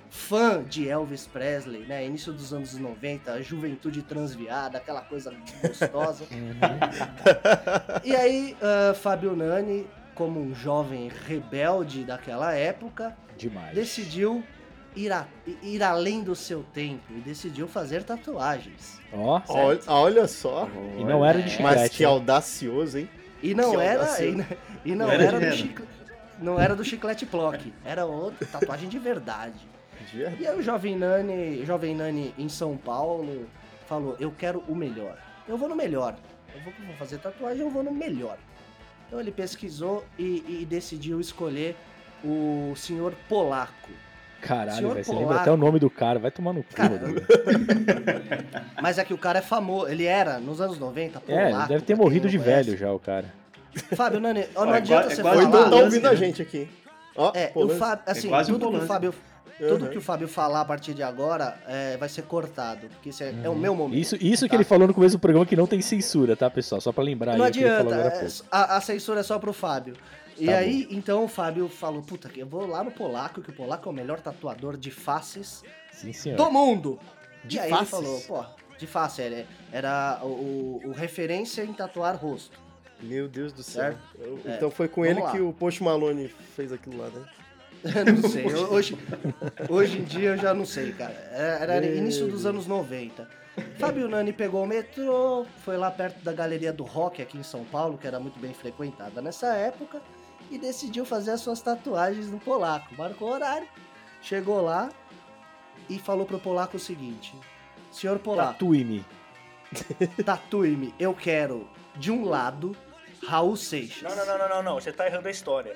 fã 0.10 0.63
de 0.63 0.88
Elvis 0.88 1.25
Presley, 1.28 1.82
né? 1.86 2.06
Início 2.06 2.32
dos 2.32 2.54
anos 2.54 2.75
90, 2.75 3.41
juventude 3.41 4.02
transviada, 4.04 4.78
aquela 4.78 5.02
coisa 5.02 5.34
gostosa. 5.62 6.25
E 8.04 8.15
aí, 8.15 8.56
ah, 8.62 8.93
Fábio 8.93 9.36
Nani, 9.36 9.88
como 10.15 10.39
um 10.39 10.54
jovem 10.54 11.10
rebelde 11.28 12.04
daquela 12.04 12.54
época, 12.54 13.15
Demais. 13.38 13.73
decidiu 13.73 14.43
ir, 14.95 15.12
a- 15.12 15.28
ir 15.63 15.82
além 15.84 16.21
do 16.23 16.36
seu 16.36 16.63
tempo 16.73 17.04
e 17.12 17.19
decidiu 17.21 17.67
fazer 17.67 18.04
tatuagens. 18.04 18.99
Ó, 19.13 19.41
Olha, 19.47 19.80
olha 19.88 20.28
só. 20.28 20.67
e 20.97 21.04
não 21.04 21.25
era 21.25 21.41
de 21.41 21.62
Mas 21.62 21.71
chiclete. 21.73 21.97
que 21.97 22.04
né? 22.04 22.10
audacioso, 22.10 22.97
hein? 22.99 23.10
E 23.41 23.54
não 23.54 23.71
Que 23.71 23.78
era. 23.78 24.23
E, 24.23 24.45
e 24.86 24.95
não, 24.95 25.08
Não 25.08 25.12
era 25.13 25.23
era, 25.23 25.39
do 25.39 25.43
rena. 25.43 25.56
chicle- 25.56 25.86
não 26.39 26.60
era 26.60 26.75
do 26.75 26.84
chiclete 26.84 27.25
Plock. 27.25 27.73
Era 27.86 28.06
outra 28.06 28.45
tatuagem 28.47 28.88
de 28.89 28.99
verdade. 28.99 29.60
De 30.12 30.17
verdade. 30.17 30.41
E 30.43 30.47
aí 30.47 30.58
o 30.58 30.62
Jovem 30.62 30.95
Nani, 30.97 31.65
Jovem 31.65 31.95
Nani 31.95 32.34
em 32.38 32.47
São 32.49 32.78
Paulo 32.78 33.45
falou, 33.88 34.15
eu 34.19 34.32
quero 34.38 34.63
o 34.67 34.75
melhor. 34.75 35.17
Eu 35.47 35.58
vou 35.58 35.67
no 35.69 35.75
melhor. 35.75 36.15
Eu 36.56 36.62
vou, 36.62 36.73
vou 36.86 36.95
fazer 36.95 37.17
tatuagem, 37.19 37.62
eu 37.62 37.69
vou 37.69 37.84
no 37.84 37.91
melhor. 37.91 38.38
Então 39.08 39.19
ele 39.19 39.32
pesquisou 39.32 40.06
e, 40.17 40.43
e 40.62 40.65
decidiu 40.69 41.19
escolher 41.19 41.75
o 42.23 42.73
senhor 42.75 43.13
Polaco. 43.28 43.89
Caralho, 44.41 44.89
velho. 44.91 45.04
Você 45.06 45.13
lembra 45.13 45.38
até 45.41 45.52
o 45.52 45.58
nome 45.58 45.80
do 45.80 45.89
cara. 45.89 46.19
Vai 46.19 46.32
tomar 46.32 46.54
no 46.54 46.63
cu, 46.63 46.73
Cara. 46.73 46.99
Mas 48.82 48.97
é 48.97 49.04
que 49.04 49.13
o 49.13 49.17
cara 49.17 49.39
é 49.39 49.41
famoso, 49.41 49.88
ele 49.88 50.06
era, 50.06 50.39
nos 50.39 50.62
anos 50.62 50.80
90, 50.80 51.19
Polaco. 51.19 51.41
É, 51.45 51.52
ele 51.52 51.67
deve 51.67 51.84
ter 51.84 51.95
morrido 51.95 52.25
não 52.25 52.32
de 52.32 52.38
conhece. 52.39 52.63
velho 52.65 52.78
já, 52.78 52.91
o 52.91 52.99
cara. 52.99 53.25
Fábio 53.95 54.19
Nani, 54.19 54.45
ó, 54.56 54.65
não 54.65 54.73
é 54.73 54.78
adianta 54.78 55.08
é 55.12 55.15
você 55.15 55.21
Ou 55.21 55.30
falar... 55.30 55.43
então 55.43 55.69
tá 55.69 55.75
ouvindo 55.75 56.08
a 56.08 56.15
gente 56.15 56.41
aqui. 56.41 56.67
Ó, 57.15 57.32
É, 57.36 57.52
o. 57.54 57.69
Fábio, 57.69 58.04
assim, 58.08 58.30
quase 58.30 58.52
um 58.52 58.58
tudo 58.58 58.78
que 58.78 58.84
o. 58.84 58.88
Fábio, 58.88 59.13
tudo 59.60 59.86
Uhum. 59.86 59.91
que 59.91 59.97
o 59.97 60.02
Fábio 60.02 60.28
falar 60.28 60.62
a 60.62 60.65
partir 60.65 60.93
de 60.93 61.04
agora 61.04 61.58
é, 61.67 61.97
vai 61.97 62.08
ser 62.08 62.21
cortado, 62.23 62.88
porque 62.88 63.10
isso 63.10 63.21
é, 63.23 63.34
é 63.43 63.49
o 63.49 63.56
meu 63.56 63.75
momento. 63.75 63.99
Isso, 63.99 64.15
isso 64.21 64.45
que 64.45 64.52
tá? 64.52 64.56
ele 64.56 64.63
falou 64.63 64.88
no 64.88 64.93
começo 64.93 65.17
do 65.17 65.19
programa 65.19 65.45
que 65.45 65.56
não 65.56 65.67
tem 65.67 65.82
censura, 65.82 66.36
tá, 66.36 66.49
pessoal? 66.49 66.80
Só 66.80 66.91
pra 66.93 67.04
lembrar 67.04 67.38
Não 67.38 67.43
aí 67.43 67.52
o 67.52 67.54
que 67.54 67.60
ele 67.60 67.69
adianta, 67.69 67.95
é, 67.95 68.28
a, 68.49 68.78
a 68.78 68.82
censura 68.82 69.19
é 69.19 69.23
só 69.23 69.38
pro 69.38 69.52
Fábio. 69.52 69.95
E 70.39 70.45
Tá 70.45 70.58
aí, 70.58 70.88
então 70.89 71.23
o 71.23 71.28
Fábio 71.28 71.67
falou, 71.69 72.02
puta, 72.02 72.30
que 72.30 72.39
eu 72.39 72.47
vou 72.47 72.65
lá 72.65 72.84
no 72.84 72.91
Polaco, 72.91 73.41
que 73.41 73.49
o 73.49 73.54
Polaco 73.54 73.88
é 73.88 73.91
o 73.91 73.95
melhor 73.95 74.19
tatuador 74.19 74.78
de 74.78 74.89
faces 74.91 75.63
Sim, 75.91 76.36
do 76.36 76.49
mundo. 76.52 76.99
De 77.43 77.58
e 77.58 77.60
aí 77.60 77.69
faces? 77.69 77.93
ele 77.93 78.06
falou, 78.06 78.21
pô, 78.21 78.45
de 78.78 78.88
face, 78.88 79.21
ele 79.21 79.45
era 79.71 80.19
o, 80.23 80.28
o- 80.28 80.82
o 80.86 80.91
referência 80.91 81.63
em 81.63 81.73
tatuar 81.73 82.15
rosto. 82.15 82.58
Meu 83.02 83.28
Deus 83.28 83.52
do 83.54 83.63
céu. 83.63 83.95
Eu- 84.19 84.39
É. 84.45 84.56
Então 84.56 84.69
foi 84.71 84.88
com 84.88 85.06
ele 85.06 85.19
lá. 85.21 85.32
que 85.32 85.39
o 85.39 85.52
Post 85.54 85.84
Malone 85.84 86.28
fez 86.56 86.71
aquilo 86.71 86.97
lá, 86.97 87.08
né? 87.10 87.25
Não 88.21 88.30
sei, 88.30 88.43
hoje, 88.54 88.97
hoje 89.69 89.99
em 89.99 90.04
dia 90.04 90.30
eu 90.32 90.38
já 90.38 90.54
não 90.54 90.65
sei, 90.65 90.91
cara. 90.91 91.13
Era, 91.32 91.75
era 91.75 91.86
início 91.86 92.28
dos 92.28 92.45
anos 92.45 92.67
90. 92.67 93.25
Fábio 93.78 94.08
Nani 94.10 94.34
pegou 94.34 94.63
o 94.63 94.67
metrô, 94.67 95.45
foi 95.63 95.78
lá 95.78 95.89
perto 95.89 96.21
da 96.23 96.32
Galeria 96.34 96.71
do 96.73 96.84
Rock 96.84 97.21
aqui 97.21 97.38
em 97.38 97.43
São 97.43 97.63
Paulo, 97.63 97.97
que 97.97 98.06
era 98.06 98.19
muito 98.19 98.38
bem 98.39 98.54
frequentada 98.54 99.21
nessa 99.21 99.47
época, 99.56 100.02
e 100.49 100.57
decidiu 100.57 101.05
fazer 101.05 101.31
as 101.31 101.41
suas 101.41 101.62
tatuagens 101.62 102.27
no 102.29 102.39
polaco. 102.39 102.93
Marcou 102.97 103.29
o 103.29 103.33
horário, 103.33 103.67
chegou 104.21 104.62
lá 104.62 104.89
e 105.89 105.99
falou 105.99 106.25
pro 106.25 106.39
polaco 106.39 106.77
o 106.77 106.79
seguinte: 106.79 107.33
Senhor 107.91 108.19
polaco, 108.19 108.53
Tatue-me. 108.53 109.05
tatue-me, 110.25 110.93
eu 110.99 111.13
quero 111.13 111.69
de 111.95 112.12
um 112.12 112.25
lado 112.25 112.75
Raul 113.27 113.55
Seixas. 113.55 114.01
Não, 114.03 114.15
não, 114.15 114.25
não, 114.25 114.38
não, 114.38 114.49
não, 114.49 114.63
não. 114.63 114.75
Você 114.75 114.91
tá 114.91 115.05
errando 115.05 115.27
a 115.27 115.31
história. 115.31 115.75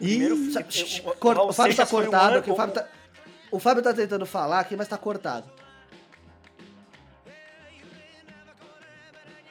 Ih, 0.00 0.16
Primeiro, 0.16 0.36
o- 0.36 1.14
Cor- 1.16 1.38
o 1.38 1.52
Fábio 1.52 1.76
tá 1.76 1.82
um 1.82 1.86
cortado 1.86 2.38
aqui, 2.38 2.50
o 2.50 2.56
Fábio 2.56 2.74
tá... 2.74 2.88
O 3.50 3.58
Fábio 3.58 3.82
tá 3.82 3.92
tentando 3.92 4.24
falar 4.24 4.60
aqui, 4.60 4.74
mas 4.76 4.88
tá 4.88 4.96
cortado. 4.96 5.46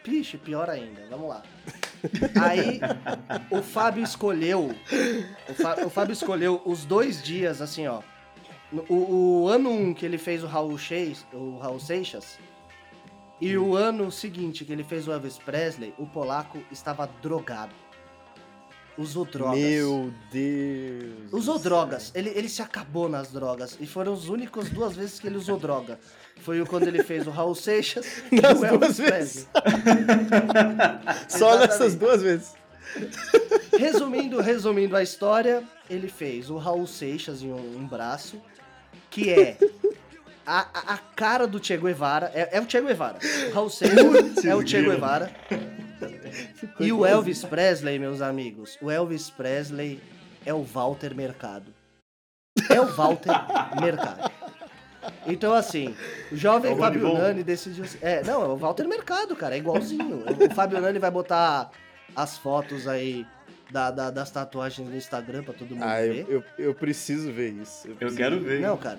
Pixe, 0.04 0.38
pior 0.38 0.70
ainda, 0.70 1.06
vamos 1.10 1.30
lá. 1.30 1.44
Aí, 2.42 2.80
o 3.52 3.62
Fábio 3.62 4.04
escolheu. 4.04 4.76
O, 5.50 5.54
Fá- 5.54 5.78
o 5.86 5.90
Fábio 5.90 6.14
escolheu 6.14 6.62
os 6.66 6.86
dois 6.86 7.22
dias, 7.22 7.62
assim, 7.62 7.88
ó. 7.88 8.02
O, 8.88 9.44
o 9.44 9.48
ano 9.48 9.70
1 9.70 9.82
um 9.90 9.94
que 9.94 10.06
ele 10.06 10.18
fez 10.18 10.44
o 10.44 10.48
Raul, 10.48 10.78
Seix, 10.78 11.26
o 11.34 11.58
Raul 11.58 11.80
Seixas. 11.80 12.38
E 13.42 13.58
o 13.58 13.76
ano 13.76 14.12
seguinte 14.12 14.66
que 14.66 14.72
ele 14.74 14.84
fez 14.84 15.08
o 15.08 15.12
Elvis 15.12 15.38
Presley, 15.38 15.94
o 15.98 16.06
polaco 16.06 16.60
estava 16.72 17.10
drogado. 17.22 17.74
Usou 18.98 19.24
drogas. 19.24 19.58
Meu 19.58 20.12
Deus. 20.30 21.32
Usou 21.32 21.58
drogas. 21.58 22.12
Ele, 22.14 22.30
ele 22.36 22.50
se 22.50 22.62
acabou 22.62 23.08
nas 23.08 23.32
drogas. 23.32 23.78
E 23.80 23.88
foram 23.88 24.12
as 24.12 24.26
únicas 24.28 24.70
duas 24.70 24.94
vezes 24.94 25.22
que 25.22 25.28
ele 25.28 25.38
usou 25.38 25.58
droga. 25.58 25.98
Foi 26.44 26.62
o 26.62 26.66
quando 26.66 26.88
ele 26.88 27.04
fez 27.04 27.28
o 27.28 27.30
Raul 27.30 27.54
Seixas 27.56 28.24
e 28.32 28.40
o 28.40 28.46
Elvis 28.66 28.70
duas 28.70 28.96
Presley. 28.96 29.12
vezes. 29.12 29.48
Só 31.28 31.58
nessas 31.60 31.96
duas 31.96 32.22
vezes. 32.22 32.54
Resumindo, 33.78 34.42
resumindo 34.42 34.96
a 34.96 35.04
história, 35.04 35.64
ele 35.90 36.08
fez 36.08 36.50
o 36.50 36.58
Raul 36.58 36.88
Seixas 36.88 37.42
em 37.42 37.52
um, 37.52 37.78
um 37.78 37.88
braço, 37.88 38.42
que 39.10 39.30
é 39.30 39.58
a, 40.46 40.62
a, 40.74 40.94
a 40.94 40.98
cara 40.98 41.46
do 41.46 41.64
Che 41.64 41.78
Guevara. 41.78 42.32
É, 42.34 42.58
é 42.58 42.62
o 42.62 42.70
Che 42.70 42.82
Guevara. 42.82 43.20
O 43.50 43.54
Raul 43.54 43.70
Seixas 43.70 44.44
é 44.44 44.56
o 44.56 44.66
Che. 44.66 44.82
Guevara. 44.82 45.32
E 46.80 46.92
o 46.92 47.06
Elvis 47.06 47.44
Presley, 47.44 48.00
meus 48.00 48.22
amigos, 48.22 48.78
o 48.82 48.90
Elvis 48.90 49.30
Presley 49.30 50.00
é 50.46 50.54
o 50.54 50.64
Walter 50.64 51.14
Mercado. 51.14 51.74
É 52.70 52.80
o 52.80 52.86
Walter 52.88 53.34
Mercado. 53.80 54.29
Então, 55.28 55.54
assim, 55.54 55.96
o 56.32 56.36
jovem 56.36 56.72
É 56.72 56.74
o 56.76 56.78
Fábio. 56.78 57.14
Nani 57.14 57.44
decidiu. 57.44 57.86
É, 58.02 58.24
não, 58.24 58.42
é 58.44 58.48
o 58.48 58.56
Walter 58.56 58.88
Mercado, 58.88 59.36
cara, 59.36 59.56
é 59.56 59.58
igualzinho. 59.60 60.24
O 60.26 60.54
Fábio 60.56 60.80
Nani 60.82 61.00
vai 61.00 61.12
botar 61.12 61.70
as 62.16 62.38
fotos 62.38 62.88
aí 62.88 63.26
da- 63.72 63.92
da- 63.92 64.10
das 64.12 64.32
tatuagens 64.32 64.88
no 64.90 64.96
Instagram 64.96 65.44
pra 65.44 65.54
todo 65.54 65.70
mundo 65.76 65.84
Ah, 65.84 65.98
ver. 66.02 66.26
eu, 66.28 66.44
eu, 66.58 66.66
eu 66.66 66.74
preciso 66.74 67.32
ver 67.32 67.50
isso. 67.54 67.88
Eu 67.88 67.96
preciso 67.96 68.18
quero 68.18 68.40
ver. 68.40 68.62
Não, 68.62 68.76
cara. 68.78 68.98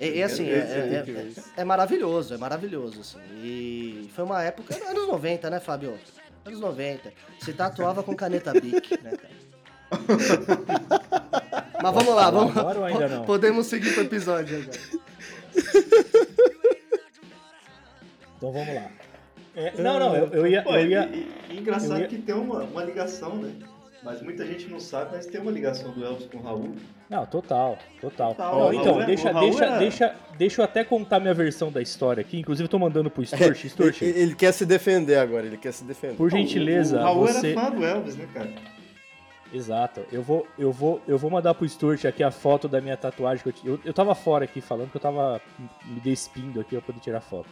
E, 0.00 0.06
e 0.06 0.20
Eu 0.20 0.26
assim, 0.26 0.44
quero 0.44 0.56
é, 0.56 0.60
eu 0.60 0.94
é- 0.94 1.20
é- 1.22 1.32
é 1.56 1.64
maravilhoso, 1.64 2.32
é 2.32 2.36
maravilhoso, 2.38 3.00
assim. 3.00 3.18
E 3.42 4.08
foi 4.14 4.24
uma 4.24 4.42
época, 4.44 4.72
anos 4.88 5.08
90, 5.08 5.50
né, 5.50 5.58
Fábio? 5.58 5.98
Anos 6.44 6.60
90. 6.60 7.12
Se 7.40 7.52
tatuava 7.52 8.02
com 8.04 8.14
caneta 8.14 8.52
Bic, 8.52 9.02
né, 9.02 9.10
cara? 9.10 9.38
Mas 11.82 11.94
vamos 11.94 12.14
lá, 12.14 12.30
vamos 12.30 12.56
Agora 12.56 12.78
ou 12.78 12.84
ainda 12.84 13.08
não? 13.08 13.24
Podemos 13.24 13.66
seguir 13.66 13.92
pro 13.94 14.02
episódio 14.02 14.58
agora. 14.58 14.78
Então 18.36 18.52
vamos 18.52 18.74
lá. 18.74 18.90
É, 19.56 19.72
não, 19.82 19.98
não, 19.98 20.14
eu, 20.16 20.26
eu 20.32 20.46
ia. 20.46 20.62
Pô, 20.62 20.76
Eu 20.76 20.86
e- 20.86 20.90
ia... 20.90 21.10
e, 21.12 21.28
e 21.54 21.58
engraçado 21.58 21.94
eu 21.94 21.98
ia- 22.02 22.06
que 22.08 22.18
tem 22.18 22.34
uma, 22.34 22.62
uma 22.62 22.84
ligação, 22.84 23.34
né? 23.36 23.50
Mas 24.04 24.22
muita 24.22 24.46
gente 24.46 24.68
não 24.68 24.78
sabe, 24.78 25.10
mas 25.16 25.26
tem 25.26 25.40
uma 25.40 25.50
ligação 25.50 25.90
do 25.90 26.04
Elvis 26.04 26.26
com 26.26 26.38
o 26.38 26.42
Raul. 26.42 26.76
Não, 27.10 27.26
total, 27.26 27.76
total. 28.00 28.30
Total, 28.34 28.54
Ó, 28.56 28.68
o 28.68 28.72
então, 28.72 28.84
Raul 28.92 29.02
é- 29.02 29.06
deixa, 29.06 29.30
o 29.30 29.32
Raul 29.32 29.50
deixa, 29.50 29.64
é- 29.64 29.78
deixa, 29.78 30.14
deixa 30.38 30.60
eu 30.60 30.64
até 30.64 30.84
contar 30.84 31.18
minha 31.18 31.34
versão 31.34 31.72
da 31.72 31.82
história 31.82 32.20
aqui. 32.20 32.38
Inclusive, 32.38 32.66
eu 32.66 32.70
tô 32.70 32.78
mandando 32.78 33.10
pro 33.10 33.26
Sturch. 33.26 33.68
Sturch, 33.70 34.04
Ele, 34.04 34.20
ele 34.20 34.34
quer 34.36 34.52
se 34.52 34.64
defender 34.64 35.16
agora, 35.16 35.46
ele 35.46 35.56
quer 35.56 35.72
se 35.72 35.82
defender. 35.82 36.14
por 36.14 36.30
gentileza, 36.30 36.98
O 37.00 37.02
Raul 37.02 37.26
você. 37.26 37.50
era 37.52 37.60
fã 37.60 37.70
do 37.72 37.84
Elvis, 37.84 38.14
né, 38.16 38.28
cara? 38.32 38.48
Exato. 39.52 40.04
Eu 40.12 40.22
vou, 40.22 40.46
eu 40.58 40.70
vou, 40.70 41.00
eu 41.08 41.18
vou 41.18 41.30
mandar 41.30 41.54
pro 41.54 41.68
Sturt 41.68 42.04
aqui 42.04 42.22
a 42.22 42.30
foto 42.30 42.68
da 42.68 42.80
minha 42.80 42.96
tatuagem 42.96 43.42
que 43.52 43.66
eu, 43.66 43.74
eu, 43.74 43.80
eu 43.86 43.94
tava 43.94 44.14
fora 44.14 44.44
aqui 44.44 44.60
falando 44.60 44.90
que 44.90 44.96
eu 44.96 45.00
tava 45.00 45.40
me 45.86 46.00
despindo 46.00 46.60
aqui 46.60 46.70
pra 46.70 46.82
poder 46.82 47.00
tirar 47.00 47.20
foto. 47.20 47.48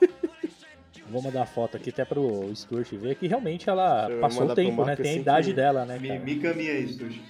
vou 1.08 1.22
mandar 1.22 1.42
a 1.42 1.46
foto 1.46 1.76
aqui 1.76 1.90
até 1.90 2.04
pro 2.04 2.50
Sturt 2.54 2.92
ver 2.94 3.14
que 3.14 3.28
realmente 3.28 3.70
ela 3.70 4.08
Eu 4.10 4.20
passou 4.20 4.46
o 4.46 4.54
tempo, 4.54 4.84
né? 4.84 4.96
Tem 4.96 5.12
a 5.12 5.16
idade 5.16 5.48
que- 5.50 5.54
dela, 5.54 5.84
né, 5.84 5.98
Me, 5.98 6.18
me 6.18 6.36
caminha 6.40 6.72
aí, 6.72 6.88
Stuxo. 6.88 7.20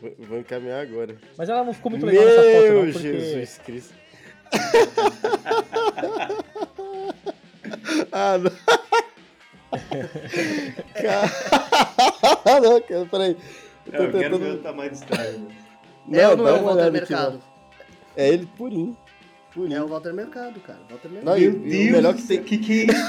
Vou- 0.00 0.14
Vou 0.20 0.38
encaminhar 0.38 0.80
agora. 0.80 1.16
Mas 1.36 1.48
ela 1.48 1.64
não 1.64 1.74
ficou 1.74 1.90
muito 1.90 2.06
legal 2.06 2.24
nessa 2.24 2.42
foto, 2.42 2.62
Meu 2.62 2.84
não, 2.84 2.92
porque. 2.92 3.20
Jesus 3.20 3.58
Cristo. 3.58 3.94
ah, 8.12 8.38
não. 8.38 8.50
Cara... 10.94 11.30
não, 12.60 12.80
cara, 12.80 13.06
peraí. 13.10 13.36
Eu 13.86 13.92
tô 13.92 14.02
É, 14.02 14.06
eu 14.06 14.10
quero 14.12 14.12
tentando- 14.12 14.38
ver 14.38 14.50
o 14.52 14.58
tamanho 14.58 14.90
do 14.90 14.94
estrago. 14.94 15.48
é 16.12 16.28
ou 16.28 16.36
não 16.36 16.44
dá 16.44 16.50
é 16.50 16.54
o 16.54 16.64
Walter 16.64 16.82
aqui, 16.82 16.90
Mercado? 16.92 17.40
É 18.16 18.28
ele 18.28 18.46
purinho. 18.56 18.96
Purinho. 19.54 19.76
É 19.78 19.82
o 19.82 19.88
Walter 19.88 20.12
Mercado, 20.12 20.60
cara. 20.60 20.78
Walter 20.90 21.08
Mercado. 21.08 21.24
Não, 21.30 21.38
Meu 21.38 21.50
e 21.50 21.50
Deus, 21.50 21.88
o 21.88 21.92
melhor 21.92 22.14
que 22.14 22.22
tem. 22.22 22.42
que 22.42 22.58
que 22.58 22.72
é 22.82 22.84
isso? 22.84 23.04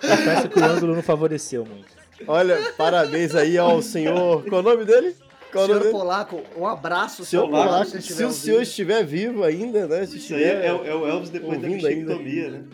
Confesso 0.00 0.48
que 0.48 0.58
o 0.58 0.64
ângulo 0.64 0.94
não 0.94 1.02
favoreceu 1.02 1.64
muito. 1.64 1.86
Olha, 2.26 2.72
parabéns 2.76 3.34
aí 3.34 3.58
ao 3.58 3.82
senhor. 3.82 4.42
Qual 4.44 4.60
é 4.60 4.64
o 4.64 4.68
nome 4.70 4.84
dele? 4.84 5.14
Qual 5.56 5.64
é 5.64 5.66
Senhor 5.66 5.80
dele? 5.80 5.92
Polaco, 5.92 6.42
um 6.56 6.66
abraço, 6.66 7.24
Senhor 7.24 7.48
Polaco, 7.48 7.90
se 7.90 7.98
estiver 7.98 8.26
o 8.26 8.32
senhor 8.32 8.62
estiver 8.62 9.04
vivo 9.04 9.44
ainda, 9.44 9.86
né? 9.86 10.06
Se 10.06 10.16
Isso 10.18 10.34
aí 10.34 10.42
estiver... 10.42 10.64
é, 10.64 10.66
é 10.68 10.94
o 10.94 11.06
Elvis 11.06 11.30
depois 11.30 11.60
da 11.60 11.68
bichectomia, 11.68 12.50
né? 12.50 12.64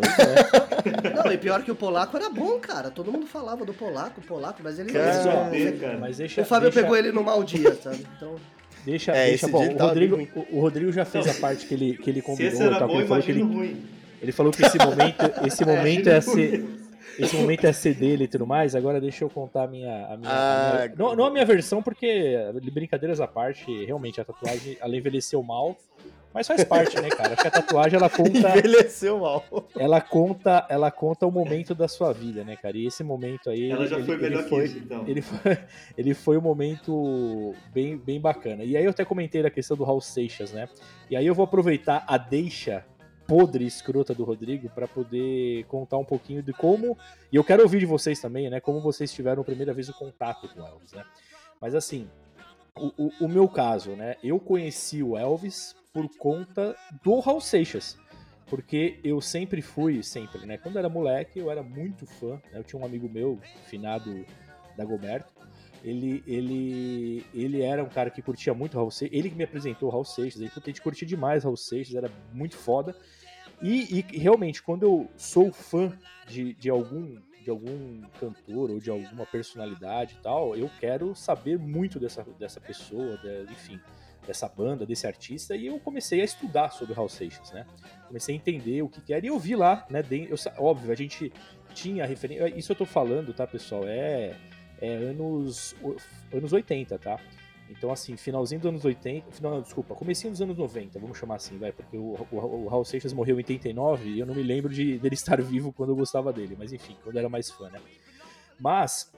É. 0.00 1.10
Não, 1.24 1.30
e 1.32 1.36
pior 1.36 1.62
que 1.62 1.70
o 1.70 1.74
polaco 1.74 2.16
era 2.16 2.30
bom, 2.30 2.58
cara. 2.58 2.90
Todo 2.90 3.12
mundo 3.12 3.26
falava 3.26 3.64
do 3.64 3.74
polaco, 3.74 4.20
polaco, 4.22 4.60
mas 4.62 4.78
ele 4.78 4.92
Cara, 4.92 5.24
não 5.24 5.78
cara. 5.78 5.98
Mas 5.98 6.16
deixa, 6.16 6.40
O 6.40 6.44
Fábio 6.44 6.70
deixa, 6.70 6.80
pegou 6.82 6.96
ele 6.96 7.12
no 7.12 7.22
mau 7.22 7.42
dia, 7.44 7.74
sabe? 7.74 8.06
Então, 8.16 8.36
Deixa, 8.84 9.12
É, 9.12 9.26
deixa 9.28 9.46
bom. 9.48 9.62
O 9.68 9.76
Rodrigo, 9.76 10.16
o, 10.34 10.56
o 10.56 10.60
Rodrigo 10.60 10.90
já 10.92 11.04
fez 11.04 11.28
a 11.28 11.34
parte 11.34 11.66
que 11.66 11.74
ele, 11.74 11.98
que 11.98 12.08
ele 12.08 12.20
Se 12.20 12.26
combinou. 12.26 12.52
esse 12.52 12.62
era 12.62 12.78
que 12.78 12.84
bom, 12.86 12.98
ele 12.98 13.06
falou 13.08 13.22
que 13.22 13.30
ele, 13.30 13.42
ruim. 13.42 13.84
ele 14.22 14.32
falou 14.32 14.52
que 14.52 14.64
esse 14.64 14.78
momento, 14.78 15.46
esse 15.46 15.64
momento 15.66 16.08
Imagina 16.08 16.10
é 16.10 16.18
o 16.18 16.22
ser, 16.22 16.60
ruim. 16.60 16.79
Esse 17.20 17.36
momento 17.36 17.64
é 17.66 17.72
ser 17.72 17.94
dele 17.94 18.24
e 18.24 18.28
tudo 18.28 18.46
mais. 18.46 18.74
Agora 18.74 19.00
deixa 19.00 19.24
eu 19.24 19.30
contar 19.30 19.64
a 19.64 19.66
minha, 19.66 20.06
a 20.06 20.16
minha, 20.16 20.30
Ah, 20.30 20.70
a 20.70 20.78
minha- 20.86 20.94
não, 20.96 21.14
não 21.16 21.24
a 21.26 21.30
minha 21.30 21.44
versão 21.44 21.82
porque 21.82 22.36
brincadeiras 22.72 23.20
à 23.20 23.26
parte, 23.26 23.84
realmente 23.84 24.20
a 24.20 24.24
tatuagem 24.24 24.76
ela 24.80 24.96
envelheceu 24.96 25.42
mal. 25.42 25.76
Mas 26.32 26.46
faz 26.46 26.62
parte, 26.62 26.94
né, 27.00 27.08
cara? 27.08 27.30
Porque 27.34 27.48
a 27.48 27.50
tatuagem 27.50 27.96
ela 27.98 28.08
conta. 28.08 28.56
Envelheceu 28.56 29.18
mal. 29.18 29.44
Ela 29.76 30.00
conta, 30.00 30.64
ela 30.70 30.88
conta 30.88 31.26
o 31.26 31.30
momento 31.30 31.74
da 31.74 31.88
sua 31.88 32.12
vida, 32.12 32.44
né, 32.44 32.54
cara? 32.54 32.76
E 32.78 32.86
esse 32.86 33.02
momento 33.02 33.50
aí. 33.50 33.68
Ela 33.68 33.84
já 33.84 33.96
ele, 33.96 34.06
foi 34.06 34.14
ele 34.14 34.22
melhor 34.22 34.44
foi, 34.44 34.60
que 34.60 34.66
isso, 34.68 34.78
então. 34.78 35.04
Ele 35.08 35.20
foi, 35.22 35.58
ele 35.98 36.14
foi 36.14 36.38
um 36.38 36.40
momento 36.40 37.52
bem, 37.74 37.96
bem 37.98 38.20
bacana. 38.20 38.62
E 38.62 38.76
aí 38.76 38.84
eu 38.84 38.90
até 38.90 39.04
comentei 39.04 39.44
a 39.44 39.50
questão 39.50 39.76
do 39.76 39.82
Raul 39.82 40.00
Seixas, 40.00 40.52
né? 40.52 40.68
E 41.10 41.16
aí 41.16 41.26
eu 41.26 41.34
vou 41.34 41.44
aproveitar 41.44 42.04
a 42.06 42.16
deixa 42.16 42.84
podre 43.30 43.64
escrota 43.64 44.12
do 44.12 44.24
Rodrigo 44.24 44.68
para 44.70 44.88
poder 44.88 45.64
contar 45.66 45.98
um 45.98 46.04
pouquinho 46.04 46.42
de 46.42 46.52
como. 46.52 46.98
E 47.30 47.36
eu 47.36 47.44
quero 47.44 47.62
ouvir 47.62 47.78
de 47.78 47.86
vocês 47.86 48.20
também, 48.20 48.50
né? 48.50 48.58
Como 48.58 48.80
vocês 48.80 49.12
tiveram 49.12 49.42
a 49.42 49.44
primeira 49.44 49.72
vez 49.72 49.88
o 49.88 49.94
contato 49.94 50.48
com 50.48 50.60
o 50.60 50.66
Elvis, 50.66 50.92
né? 50.92 51.04
Mas 51.60 51.76
assim, 51.76 52.10
o, 52.76 52.88
o, 52.98 53.12
o 53.26 53.28
meu 53.28 53.48
caso, 53.48 53.92
né? 53.92 54.16
Eu 54.20 54.40
conheci 54.40 55.00
o 55.00 55.16
Elvis 55.16 55.76
por 55.92 56.08
conta 56.18 56.74
do 57.04 57.20
Raul 57.20 57.40
Seixas. 57.40 57.96
Porque 58.48 58.98
eu 59.04 59.20
sempre 59.20 59.62
fui, 59.62 60.02
sempre, 60.02 60.44
né? 60.44 60.58
Quando 60.58 60.76
era 60.76 60.88
moleque, 60.88 61.38
eu 61.38 61.52
era 61.52 61.62
muito 61.62 62.06
fã. 62.06 62.32
Né? 62.50 62.58
Eu 62.58 62.64
tinha 62.64 62.82
um 62.82 62.84
amigo 62.84 63.08
meu, 63.08 63.38
finado 63.68 64.26
Dagoberto. 64.76 65.32
Ele, 65.84 66.22
ele, 66.26 67.24
ele 67.32 67.62
era 67.62 67.82
um 67.82 67.88
cara 67.88 68.10
que 68.10 68.20
curtia 68.20 68.52
muito 68.52 68.76
Raul 68.76 68.90
Seixas. 68.90 69.16
Ele 69.16 69.30
que 69.30 69.36
me 69.36 69.44
apresentou 69.44 69.88
o 69.88 69.92
Raul 69.92 70.04
Seixas. 70.04 70.42
Puta, 70.50 70.68
a 70.68 70.70
gente 70.70 70.82
curtia 70.82 71.06
demais 71.06 71.44
Raul 71.44 71.56
Seixas, 71.56 71.94
era 71.94 72.10
muito 72.32 72.56
foda. 72.56 72.96
E, 73.60 74.04
e 74.12 74.18
realmente, 74.18 74.62
quando 74.62 74.82
eu 74.84 75.10
sou 75.16 75.52
fã 75.52 75.92
de, 76.26 76.54
de 76.54 76.70
algum 76.70 77.18
de 77.42 77.48
algum 77.48 78.02
cantor 78.20 78.70
ou 78.70 78.78
de 78.78 78.90
alguma 78.90 79.24
personalidade 79.24 80.14
e 80.18 80.22
tal, 80.22 80.54
eu 80.54 80.70
quero 80.78 81.14
saber 81.14 81.58
muito 81.58 81.98
dessa, 81.98 82.22
dessa 82.38 82.60
pessoa, 82.60 83.16
de- 83.16 83.50
enfim, 83.50 83.80
dessa 84.26 84.46
banda, 84.46 84.84
desse 84.84 85.06
artista, 85.06 85.56
e 85.56 85.66
eu 85.66 85.80
comecei 85.80 86.20
a 86.20 86.24
estudar 86.24 86.70
sobre 86.70 86.92
Raul 86.92 87.08
Seixas, 87.08 87.50
né? 87.52 87.66
Comecei 88.06 88.34
a 88.34 88.36
entender 88.38 88.82
o 88.82 88.90
que, 88.90 89.00
que 89.00 89.14
era, 89.14 89.24
e 89.24 89.28
eu 89.28 89.38
vi 89.38 89.56
lá, 89.56 89.86
né? 89.88 90.02
eu 90.10 90.36
óbvio, 90.58 90.92
a 90.92 90.94
gente 90.94 91.32
tinha 91.72 92.04
referência. 92.04 92.48
Isso 92.54 92.72
eu 92.72 92.76
tô 92.76 92.84
falando, 92.84 93.32
tá, 93.32 93.46
pessoal? 93.46 93.84
É, 93.86 94.36
é 94.78 94.94
anos, 94.94 95.74
anos 96.32 96.52
80, 96.52 96.98
tá? 96.98 97.18
Então, 97.70 97.92
assim, 97.92 98.16
finalzinho 98.16 98.60
dos 98.60 98.68
anos 98.68 98.84
80. 98.84 99.30
Final, 99.30 99.62
desculpa, 99.62 99.94
comecinho 99.94 100.32
dos 100.32 100.42
anos 100.42 100.56
90, 100.56 100.98
vamos 100.98 101.16
chamar 101.16 101.36
assim, 101.36 101.56
vai, 101.56 101.72
porque 101.72 101.96
o, 101.96 102.16
o, 102.30 102.36
o 102.36 102.68
Raul 102.68 102.84
Seixas 102.84 103.12
morreu 103.12 103.36
em 103.36 103.38
89 103.38 104.10
e 104.10 104.18
eu 104.18 104.26
não 104.26 104.34
me 104.34 104.42
lembro 104.42 104.72
de, 104.72 104.98
dele 104.98 105.14
estar 105.14 105.40
vivo 105.40 105.72
quando 105.72 105.90
eu 105.90 105.96
gostava 105.96 106.32
dele, 106.32 106.56
mas 106.58 106.72
enfim, 106.72 106.96
quando 107.02 107.16
era 107.16 107.28
mais 107.28 107.50
fã, 107.50 107.70
né? 107.70 107.80
Mas, 108.58 109.12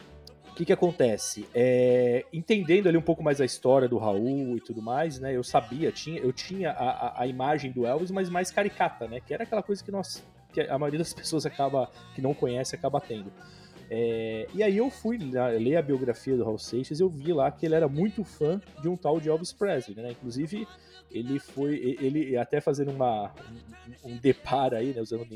o 0.51 0.55
que 0.55 0.67
que 0.67 0.73
acontece? 0.73 1.49
É, 1.55 2.27
entendendo 2.33 2.87
ali 2.87 2.99
um 2.99 3.03
pouco 3.03 3.23
mais 3.23 3.41
a 3.41 3.45
história 3.45 3.89
do 3.89 3.97
Raul 3.97 4.57
e 4.57 4.61
tudo 4.61 4.83
mais, 4.83 5.19
né? 5.19 5.35
Eu 5.35 5.43
sabia, 5.43 5.91
tinha, 5.91 6.21
eu 6.21 6.33
tinha 6.33 6.73
a, 6.73 6.91
a, 6.91 7.23
a 7.23 7.27
imagem 7.27 7.73
do 7.73 7.87
Elvis, 7.87 8.11
mas 8.11 8.29
mais 8.29 8.51
caricata, 8.51 9.09
né? 9.09 9.19
Que 9.21 9.33
era 9.33 9.45
aquela 9.45 9.63
coisa 9.63 9.83
que 9.83 9.91
nós, 9.91 10.23
que 10.53 10.61
a 10.61 10.79
maioria 10.79 10.99
das 10.99 11.13
pessoas 11.15 11.47
acaba, 11.47 11.91
que 12.15 12.21
não 12.21 12.35
conhece, 12.35 12.75
acaba 12.77 13.01
tendo. 13.01 13.33
É, 13.95 14.47
e 14.55 14.63
aí 14.63 14.79
eu 14.79 14.89
fui 14.89 15.19
lá, 15.19 15.49
ler 15.49 15.77
a 15.77 15.83
biografia 15.83 16.35
do 16.35 16.43
Raul 16.45 16.59
Seixas 16.59 16.99
e 16.99 17.03
eu 17.03 17.11
vi 17.11 17.31
lá 17.31 17.51
que 17.51 17.67
ele 17.67 17.75
era 17.75 17.87
muito 17.87 18.25
fã 18.25 18.59
de 18.81 18.89
um 18.89 18.97
tal 18.97 19.21
de 19.21 19.29
Elvis 19.29 19.53
Presley, 19.53 19.95
né? 19.95 20.13
Inclusive, 20.13 20.67
ele 21.11 21.39
foi, 21.39 21.99
ele 22.01 22.35
até 22.39 22.59
fazendo 22.59 22.91
uma, 22.91 23.31
um, 24.03 24.13
um 24.13 24.17
deparo 24.17 24.77
aí, 24.77 24.95
né? 24.95 25.03
Usando 25.03 25.27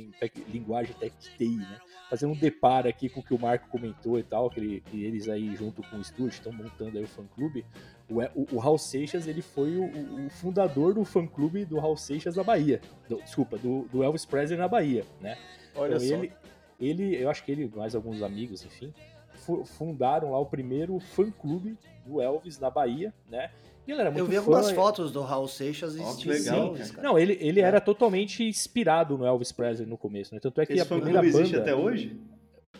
linguagem 0.48 0.94
tech 0.98 1.14
TI, 1.36 1.56
né? 1.56 1.78
Fazendo 2.08 2.32
um 2.32 2.36
deparo 2.38 2.88
aqui 2.88 3.10
com 3.10 3.20
o 3.20 3.22
que 3.22 3.34
o 3.34 3.38
Marco 3.38 3.68
comentou 3.68 4.18
e 4.18 4.22
tal, 4.22 4.48
que, 4.48 4.58
ele- 4.58 4.80
que 4.80 5.04
eles 5.04 5.28
aí 5.28 5.54
junto 5.54 5.82
com 5.90 5.96
o 5.98 6.00
estúdio 6.00 6.28
estão 6.28 6.50
montando 6.50 6.96
aí 6.96 7.04
o 7.04 7.08
fã-clube. 7.08 7.62
O, 8.08 8.22
o, 8.22 8.46
o 8.52 8.58
Raul 8.58 8.78
Seixas, 8.78 9.26
ele 9.26 9.42
foi 9.42 9.76
o, 9.76 9.84
o- 9.84 10.30
fundador 10.30 10.94
do 10.94 11.04
fã-clube 11.04 11.66
do 11.66 11.78
Raul 11.78 11.96
Seixas 11.98 12.36
na 12.36 12.42
Bahia. 12.42 12.80
Do- 13.06 13.20
desculpa, 13.20 13.58
do, 13.58 13.82
do 13.92 14.02
Elvis 14.02 14.24
Presley 14.24 14.58
na 14.58 14.66
Bahia, 14.68 15.04
né? 15.20 15.36
Olha 15.74 15.96
Então, 15.96 16.00
só. 16.08 16.14
ele, 16.14 16.32
ele, 16.80 17.14
eu 17.16 17.28
acho 17.30 17.44
que 17.44 17.52
ele, 17.52 17.70
mais 17.74 17.94
alguns 17.94 18.22
amigos, 18.22 18.64
enfim, 18.64 18.92
fu- 19.34 19.64
fundaram 19.64 20.30
lá 20.32 20.38
o 20.38 20.46
primeiro 20.46 20.98
fã-clube 20.98 21.76
do 22.04 22.20
Elvis 22.20 22.58
na 22.58 22.70
Bahia, 22.70 23.12
né? 23.28 23.50
E 23.86 23.92
ele 23.92 24.00
era 24.00 24.10
muito 24.10 24.20
Eu 24.22 24.26
vi 24.26 24.34
fã, 24.34 24.40
algumas 24.40 24.70
fotos 24.72 25.12
do 25.12 25.20
Raul 25.22 25.46
Seixas 25.46 25.94
e 25.94 26.02
estilo 26.02 26.34
legal, 26.34 26.66
Elvis. 26.68 26.92
Não, 26.96 27.18
ele, 27.18 27.38
ele 27.40 27.60
É. 27.60 27.64
era 27.64 27.80
totalmente 27.80 28.42
inspirado 28.44 29.16
no 29.16 29.24
Elvis 29.24 29.52
Presley 29.52 29.88
no 29.88 29.96
começo, 29.96 30.34
né? 30.34 30.40
Tanto 30.40 30.60
é 30.60 30.66
que 30.66 30.72
Esse 30.72 30.82
a 30.82 30.84
fã 30.84 30.96
primeira 30.96 31.20
clube 31.20 31.32
banda... 31.32 31.44
existe 31.44 31.60
até 31.60 31.74
hoje? 31.74 32.16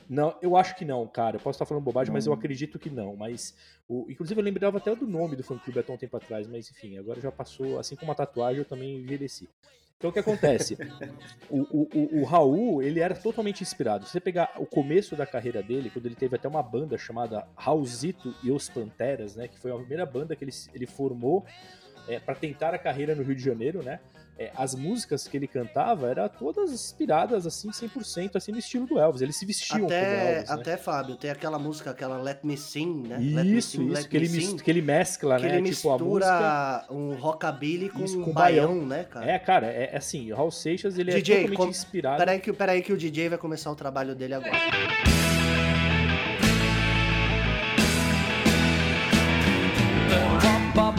Não, 0.09 0.37
eu 0.41 0.57
acho 0.57 0.77
que 0.77 0.85
não, 0.85 1.07
cara. 1.07 1.37
Eu 1.37 1.41
posso 1.41 1.57
estar 1.57 1.65
falando 1.67 1.83
bobagem, 1.83 2.13
mas 2.13 2.27
eu 2.27 2.31
Não. 2.31 2.39
acredito 2.39 2.79
que 2.79 2.91
não. 2.91 3.17
Mas, 3.17 3.57
o, 3.89 4.07
inclusive, 4.11 4.39
eu 4.41 4.45
lembrava 4.45 4.79
até 4.79 4.95
do 4.95 5.07
nome 5.07 5.35
do 5.37 5.43
fã-clube 5.43 5.81
há 5.81 5.83
tão 5.83 5.97
tempo 5.97 6.17
atrás, 6.17 6.47
mas 6.47 6.71
enfim, 6.71 6.97
agora 6.99 7.21
já 7.21 7.33
passou, 7.33 7.79
assim 7.79 7.97
como 7.97 8.13
a 8.13 8.15
tatuagem, 8.15 8.59
eu 8.59 8.65
também 8.65 8.99
envelheci. 8.99 9.49
Então, 9.99 10.11
o 10.11 10.13
que 10.13 10.19
acontece? 10.19 10.77
o, 11.49 11.61
o, 11.61 12.21
o, 12.21 12.25
Raul, 12.25 12.83
ele 12.83 13.01
era 13.01 13.15
totalmente 13.15 13.63
inspirado. 13.63 14.05
Se 14.05 14.13
você 14.13 14.21
pegar 14.21 14.53
o 14.59 14.67
começo 14.67 15.17
da 15.17 15.27
carreira 15.27 15.63
dele, 15.63 15.89
quando 15.91 16.05
ele 16.05 16.15
teve 16.15 16.37
até 16.37 16.47
uma 16.47 16.63
banda 16.63 16.99
chamada 16.99 17.49
Raulzito 17.57 18.35
e 18.43 18.51
os 18.51 18.69
Panteras, 18.69 19.37
né? 19.37 19.49
Que 19.49 19.59
foi 19.59 19.71
a 19.73 19.77
primeira 19.77 20.05
banda 20.05 20.37
que 20.37 20.45
ele, 20.45 20.53
ele 20.75 20.87
formou 20.87 21.47
é, 22.07 22.21
para 22.21 22.35
tentar 22.35 22.75
a 22.75 22.79
carreira 22.79 23.15
no 23.15 23.23
Rio 23.23 23.35
de 23.35 23.43
Janeiro, 23.43 23.83
né? 23.83 24.01
É, 24.39 24.51
as 24.55 24.75
músicas 24.75 25.27
que 25.27 25.35
ele 25.35 25.47
cantava 25.47 26.11
eram 26.11 26.29
todas 26.29 26.71
inspiradas, 26.71 27.47
assim, 27.47 27.71
100%, 27.71 28.37
assim, 28.37 28.53
no 28.53 28.59
estilo 28.59 28.85
do 28.87 28.99
Elvis. 28.99 29.23
Eles 29.23 29.35
se 29.37 29.47
vestiam 29.47 29.81
como 29.81 29.87
Até, 29.87 30.35
Elvis, 30.35 30.49
né? 30.51 30.55
até, 30.55 30.77
Fábio, 30.77 31.17
tem 31.17 31.31
aquela 31.31 31.59
música, 31.59 31.91
aquela 31.91 32.19
Let 32.21 32.41
Me 32.45 32.55
Sing, 32.55 33.09
né? 33.09 33.17
Let 33.17 33.47
Isso, 33.47 33.71
Sing, 33.71 33.85
isso, 33.85 33.93
Let 33.95 34.09
que 34.09 34.17
ele, 34.19 34.29
Sing, 34.29 34.57
que 34.59 34.71
ele 34.71 34.83
mescla, 34.83 35.37
que 35.39 35.47
né? 35.47 35.57
ele 35.57 35.71
tipo, 35.73 35.89
a 35.91 35.99
música. 35.99 36.85
mistura 36.85 36.87
um 36.91 37.15
rockabilly 37.15 37.89
com 37.89 38.05
Isso, 38.05 38.21
um 38.21 38.25
com 38.25 38.33
baião, 38.35 38.69
baião. 38.75 38.87
né, 38.87 39.05
cara? 39.05 39.31
É, 39.31 39.39
cara, 39.39 39.67
é, 39.69 39.91
é 39.95 39.97
assim, 39.97 40.31
o 40.31 40.37
Raul 40.37 40.51
Seixas, 40.51 40.99
ele 40.99 41.13
é 41.13 41.15
DJ, 41.15 41.37
totalmente 41.37 41.57
com- 41.57 41.69
inspirado. 41.69 42.19
Peraí 42.19 42.39
que, 42.39 42.53
peraí 42.53 42.83
que 42.83 42.93
o 42.93 42.97
DJ 42.99 43.31
vai 43.31 43.39
começar 43.39 43.71
o 43.71 43.75
trabalho 43.75 44.15
dele 44.15 44.35
agora. 44.35 44.53
Bop, 50.75 50.95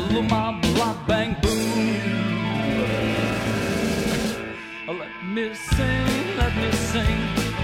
me 5.37 5.53
sing, 5.53 6.35
let 6.35 6.53
me 6.57 6.71
sing, 6.91 7.19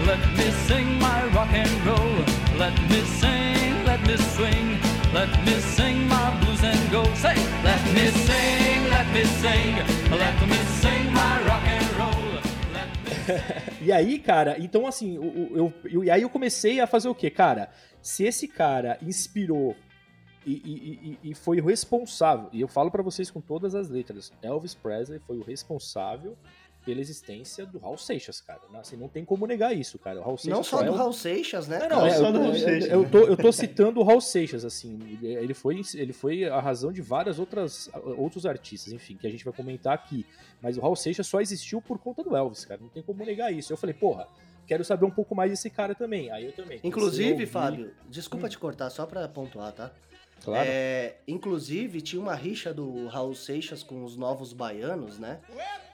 let 0.06 0.22
me 0.38 0.48
sing 0.68 0.88
my 1.00 1.22
rock 1.36 1.52
and 1.62 1.74
roll. 1.88 2.16
Let 2.64 2.76
me 2.90 3.02
sing, 3.20 3.74
let 3.90 4.00
me 4.08 4.16
swing, 4.34 4.68
let 5.12 5.32
me 5.44 5.56
sing 5.76 6.08
my 6.08 6.28
blues 6.40 6.64
and 6.64 6.82
go. 6.92 7.04
Say, 7.16 7.36
let 7.64 7.82
me 7.96 8.06
sing, 8.28 8.80
let 8.96 9.08
me 9.16 9.24
sing, 9.42 9.74
let 10.24 10.38
me 10.52 10.60
sing 10.82 11.04
my 11.20 11.34
rock 11.50 11.66
and 11.78 11.88
roll. 12.00 12.24
Me 13.06 13.42
E 13.88 13.92
aí, 13.92 14.20
cara, 14.20 14.56
então 14.60 14.86
assim, 14.86 15.16
eu, 15.16 15.74
eu- 15.90 16.04
e 16.04 16.12
aí 16.12 16.22
eu 16.22 16.30
comecei 16.30 16.80
a 16.80 16.86
fazer 16.86 17.10
o 17.10 17.16
quê? 17.16 17.32
Cara, 17.32 17.72
se 18.04 18.24
esse 18.24 18.48
cara 18.48 19.00
inspirou 19.02 19.76
e, 20.46 21.18
e- 21.24 21.30
e- 21.32 21.34
foi 21.34 21.60
o 21.60 21.66
responsável, 21.66 22.50
e 22.54 22.62
eu 22.62 22.68
falo 22.68 22.92
pra 22.92 23.02
vocês 23.02 23.32
com 23.32 23.42
todas 23.42 23.74
as 23.74 23.90
letras, 23.90 24.32
Elvis 24.44 24.76
Presley 24.76 25.20
foi 25.26 25.38
o 25.40 25.44
responsável 25.44 26.38
pela 26.86 27.00
existência 27.02 27.66
do 27.66 27.78
Raul 27.80 27.98
Seixas, 27.98 28.42
cara. 28.42 28.60
Assim, 28.76 28.96
não 28.98 29.08
tem 29.08 29.24
como 29.26 29.46
negar 29.48 29.76
isso, 29.76 29.98
cara. 30.00 30.20
O 30.20 30.24
Raul 30.24 30.38
Seixas 30.38 30.58
Não 30.58 30.64
só 30.64 30.82
é 30.82 30.86
do 30.86 30.92
um- 30.92 30.96
Raul 30.96 31.14
Seixas, 31.14 31.68
né? 31.68 31.80
Não, 31.80 31.90
não, 31.90 31.98
Não 32.00 32.06
é, 32.08 32.10
só 32.12 32.26
eu, 32.28 32.32
do 32.32 32.38
tô- 32.38 32.44
Raul 32.44 32.54
eu- 32.56 32.60
Seixas, 32.60 32.90
eu 32.92 33.02
né? 33.04 33.10
tô, 33.10 33.18
eu 33.20 33.38
tô 33.38 33.52
citando 33.52 34.00
o 34.00 34.04
Raul 34.04 34.22
Seixas, 34.22 34.66
assim. 34.66 35.00
Ele 35.22 35.54
foi, 35.54 35.82
ele 35.96 36.14
foi 36.14 36.46
a 36.46 36.60
razão 36.60 36.92
de 36.92 37.02
várias 37.02 37.40
outras 37.40 37.90
outros 38.18 38.46
artistas, 38.46 38.92
enfim, 38.94 39.16
que 39.18 39.26
a 39.26 39.30
gente 39.30 39.44
vai 39.46 39.54
comentar 39.54 39.94
aqui. 39.94 40.26
Mas 40.62 40.78
o 40.78 40.82
Raul 40.82 40.96
Seixas 40.96 41.28
só 41.28 41.40
existiu 41.42 41.82
por 41.82 41.98
conta 42.00 42.24
do 42.24 42.36
Elvis, 42.36 42.66
cara. 42.66 42.80
Não 42.82 42.90
tem 42.90 43.02
como 43.04 43.24
negar 43.26 43.52
isso. 43.54 43.72
Eu 43.72 43.78
falei, 43.78 43.94
porra, 43.94 44.28
quero 44.68 44.84
saber 44.84 45.06
um 45.06 45.12
pouco 45.12 45.36
mais 45.36 45.52
desse 45.52 45.70
cara 45.70 45.94
também. 45.96 46.32
Aí 46.32 46.46
eu 46.46 46.52
também. 46.52 46.80
Inclusive, 46.84 47.32
ouvir. 47.32 47.46
Fábio, 47.48 47.92
desculpa 48.10 48.48
Hum. 48.48 48.50
te 48.50 48.58
cortar, 48.58 48.90
só 48.90 49.06
pra 49.06 49.28
pontuar, 49.28 49.72
tá? 49.72 49.92
Claro. 50.44 50.68
É, 50.70 51.16
inclusive, 51.28 52.02
tinha 52.02 52.22
uma 52.22 52.36
rixa 52.36 52.74
do 52.74 53.08
Raul 53.08 53.34
Seixas 53.34 53.82
com 53.82 54.04
os 54.04 54.18
novos 54.18 54.52
baianos, 54.54 55.18
né? 55.18 55.40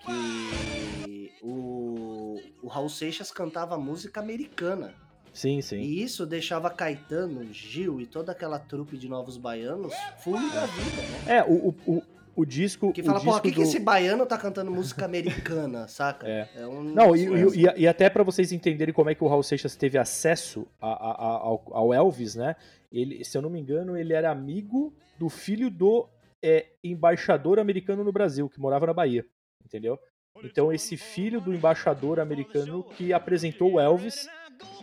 Que 0.06 1.32
o, 1.42 2.40
o 2.64 2.68
Raul 2.68 2.90
Seixas 2.90 3.32
cantava 3.32 3.78
música 3.78 4.20
americana. 4.20 4.94
Sim, 5.32 5.62
sim. 5.62 5.78
E 5.78 6.02
isso 6.02 6.26
deixava 6.26 6.70
Caetano, 6.70 7.46
Gil 7.54 8.02
e 8.02 8.06
toda 8.08 8.32
aquela 8.32 8.58
trupe 8.60 8.98
de 8.98 9.08
novos 9.08 9.38
baianos 9.38 9.94
full 10.24 10.34
da 10.34 10.66
vida, 10.66 11.02
né? 11.26 11.38
É, 11.38 11.44
o, 11.44 11.70
o, 11.70 11.76
o, 11.98 12.04
o 12.38 12.46
disco. 12.46 12.92
Que 12.92 13.02
o 13.02 13.06
fala, 13.06 13.20
pô, 13.20 13.32
por 13.34 13.42
que, 13.44 13.50
que 13.52 13.56
do- 13.58 13.62
esse 13.62 13.80
baiano 13.80 14.26
tá 14.26 14.38
cantando 14.38 14.72
música 14.72 15.06
americana, 15.06 15.88
saca? 15.88 16.28
É. 16.28 16.66
um 16.66 16.82
Não, 16.84 17.16
e, 17.16 17.26
e- 17.56 17.82
e- 17.84 17.88
até 17.88 18.10
pra 18.10 18.24
vocês 18.24 18.52
entenderem 18.52 18.94
como 18.94 19.12
é 19.12 19.16
que 19.16 19.24
o 19.24 19.28
Raul 19.28 19.44
Seixas 19.44 19.76
teve 19.76 19.98
acesso 20.00 20.66
a- 20.82 20.88
a- 20.88 21.12
a- 21.12 21.38
ao, 21.40 21.64
ao 21.72 21.94
Elvis, 21.94 22.34
né? 22.36 22.56
Ele, 22.92 23.24
se 23.24 23.38
eu 23.38 23.42
não 23.42 23.50
me 23.50 23.60
engano, 23.60 23.96
ele 23.98 24.14
era 24.14 24.32
amigo 24.32 24.96
do 25.18 25.30
filho 25.30 25.70
do 25.70 26.10
é, 26.42 26.68
embaixador 26.84 27.60
americano 27.60 28.04
no 28.04 28.12
Brasil, 28.12 28.50
que 28.50 28.60
morava 28.60 28.88
na 28.88 28.94
Bahia, 28.94 29.26
entendeu? 29.64 30.00
Então 30.44 30.72
esse 30.72 30.96
filho 30.96 31.42
do 31.42 31.54
embaixador 31.54 32.20
americano 32.20 32.84
que 32.84 33.12
apresentou 33.12 33.74
o 33.74 33.80
Elvis 33.80 34.28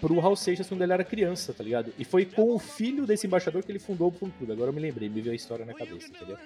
pro 0.00 0.18
Raul 0.18 0.36
Seixas 0.36 0.68
quando 0.68 0.82
ele 0.82 0.92
era 0.92 1.04
criança, 1.04 1.52
tá 1.52 1.64
ligado? 1.64 1.92
E 1.98 2.04
foi 2.04 2.24
com 2.24 2.54
o 2.54 2.59
filho 2.59 3.07
desse 3.07 3.26
embaixador 3.26 3.62
que 3.62 3.72
ele 3.72 3.78
fundou 3.78 4.09
o 4.09 4.11
fã 4.11 4.28
clube. 4.30 4.52
Agora 4.52 4.70
eu 4.70 4.74
me 4.74 4.80
lembrei, 4.80 5.09
me 5.09 5.20
veio 5.20 5.32
a 5.32 5.36
história 5.36 5.64
na 5.64 5.74
cabeça, 5.74 6.09
entendeu? 6.09 6.38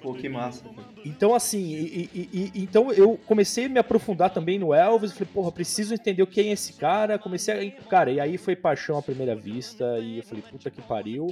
Pô, 0.00 0.14
que 0.14 0.28
massa. 0.28 0.64
Então, 1.04 1.34
assim, 1.34 1.60
e- 1.60 2.10
e- 2.14 2.28
e- 2.32 2.52
então 2.62 2.92
eu 2.92 3.18
comecei 3.26 3.66
a 3.66 3.68
me 3.68 3.78
aprofundar 3.78 4.30
também 4.30 4.58
no 4.58 4.72
Elvis. 4.72 5.12
Falei, 5.12 5.28
porra, 5.32 5.50
preciso 5.52 5.92
entender 5.94 6.24
quem 6.26 6.50
é 6.50 6.52
esse 6.52 6.74
cara. 6.74 7.18
Comecei 7.18 7.68
a. 7.68 7.88
Cara, 7.88 8.10
e 8.10 8.20
aí 8.20 8.38
foi 8.38 8.54
paixão 8.54 8.96
à 8.98 9.02
primeira 9.02 9.34
vista. 9.34 9.98
E 9.98 10.18
eu 10.18 10.22
falei, 10.22 10.42
puta 10.50 10.70
que 10.70 10.80
pariu. 10.82 11.26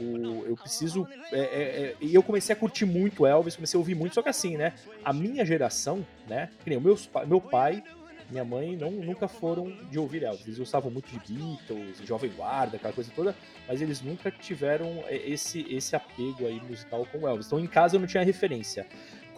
o- 0.00 0.44
eu 0.46 0.54
preciso. 0.56 1.08
é, 1.32 1.38
é, 1.40 1.42
é, 1.42 1.94
e 2.00 2.14
eu 2.14 2.22
comecei 2.22 2.52
a 2.52 2.56
curtir 2.56 2.84
muito 2.86 3.26
Elvis, 3.26 3.56
comecei 3.56 3.76
a 3.76 3.80
ouvir 3.80 3.96
muito. 3.96 4.14
Só 4.14 4.22
que 4.22 4.28
assim, 4.28 4.56
né? 4.56 4.72
A 5.04 5.12
minha 5.12 5.44
geração, 5.44 6.06
né? 6.28 6.50
Que 6.62 6.70
nem 6.70 6.78
o 6.78 6.80
meus, 6.80 7.04
pa- 7.06 7.26
meu 7.26 7.40
pai. 7.40 7.82
Minha 8.30 8.44
mãe 8.44 8.76
não, 8.76 8.90
nunca 8.90 9.26
foram 9.26 9.70
de 9.90 9.98
ouvir 9.98 10.22
Elvis. 10.22 10.46
Eles 10.46 10.58
gostavam 10.58 10.90
muito 10.90 11.10
de 11.10 11.18
Beatles, 11.18 11.98
Jovem 12.04 12.30
Guarda, 12.30 12.76
aquela 12.76 12.92
coisa 12.92 13.10
toda, 13.14 13.34
mas 13.66 13.80
eles 13.80 14.02
nunca 14.02 14.30
tiveram 14.30 15.02
é, 15.06 15.16
esse, 15.16 15.66
esse 15.70 15.96
apego 15.96 16.46
aí 16.46 16.60
musical 16.60 17.06
com 17.06 17.26
Elvis. 17.26 17.46
Então 17.46 17.58
em 17.58 17.66
casa 17.66 17.96
eu 17.96 18.00
não 18.00 18.06
tinha 18.06 18.22
referência. 18.22 18.86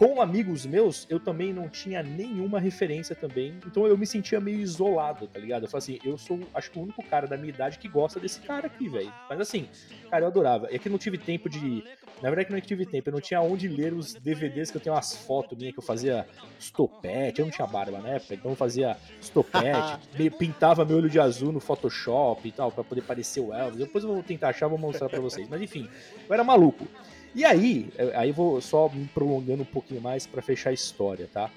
Com 0.01 0.19
amigos 0.19 0.65
meus, 0.65 1.05
eu 1.11 1.19
também 1.19 1.53
não 1.53 1.69
tinha 1.69 2.01
nenhuma 2.01 2.59
referência 2.59 3.15
também. 3.15 3.53
Então 3.67 3.85
eu 3.85 3.95
me 3.95 4.07
sentia 4.07 4.39
meio 4.41 4.59
isolado, 4.59 5.27
tá 5.27 5.37
ligado? 5.39 5.65
Eu 5.65 5.69
falei 5.69 5.83
assim, 5.83 5.99
eu 6.03 6.17
sou, 6.17 6.39
acho 6.55 6.71
que 6.71 6.79
o 6.79 6.81
único 6.81 7.03
cara 7.03 7.27
da 7.27 7.37
minha 7.37 7.49
idade 7.53 7.77
que 7.77 7.87
gosta 7.87 8.19
desse 8.19 8.39
cara 8.41 8.65
aqui, 8.65 8.89
velho. 8.89 9.13
Mas 9.29 9.39
assim, 9.39 9.69
cara, 10.09 10.23
eu 10.23 10.27
adorava. 10.27 10.67
É 10.71 10.79
que 10.79 10.87
eu 10.87 10.91
não 10.91 10.97
tive 10.97 11.19
tempo 11.19 11.47
de. 11.47 11.83
Na 12.19 12.29
verdade, 12.29 12.47
que 12.47 12.51
não 12.51 12.59
tive 12.61 12.83
tempo. 12.83 13.09
Eu 13.09 13.13
não 13.13 13.21
tinha 13.21 13.41
onde 13.41 13.67
ler 13.67 13.93
os 13.93 14.15
DVDs 14.15 14.71
que 14.71 14.77
eu 14.77 14.81
tenho 14.81 14.95
umas 14.95 15.15
fotos 15.17 15.55
minhas 15.55 15.71
que 15.71 15.79
eu 15.79 15.83
fazia 15.83 16.25
estopete. 16.59 17.39
Eu 17.39 17.45
não 17.45 17.51
tinha 17.53 17.67
barba 17.67 17.99
na 17.99 18.09
época, 18.09 18.33
então 18.33 18.49
eu 18.51 18.55
fazia 18.57 18.97
estopete, 19.21 19.99
me- 20.17 20.31
pintava 20.31 20.83
meu 20.83 20.97
olho 20.97 21.11
de 21.11 21.19
azul 21.19 21.51
no 21.51 21.59
Photoshop 21.59 22.47
e 22.47 22.51
tal, 22.51 22.71
pra 22.71 22.83
poder 22.83 23.01
parecer 23.03 23.39
o 23.39 23.53
Elvis. 23.53 23.77
Depois 23.77 24.03
eu 24.03 24.11
vou 24.11 24.23
tentar 24.23 24.49
achar, 24.49 24.67
vou 24.67 24.79
mostrar 24.79 25.09
pra 25.09 25.19
vocês. 25.19 25.47
Mas 25.47 25.61
enfim, 25.61 25.87
eu 26.27 26.33
era 26.33 26.43
maluco. 26.43 26.87
E 27.33 27.45
aí, 27.45 27.89
é, 27.97 28.15
aí 28.15 28.31
vou 28.31 28.59
só 28.61 28.89
me 28.89 29.05
prolongando 29.07 29.63
um 29.63 29.65
pouquinho 29.65 30.01
mais 30.01 30.25
pra 30.25 30.41
fechar 30.41 30.71
a 30.71 30.73
história, 30.73 31.29
tá? 31.33 31.49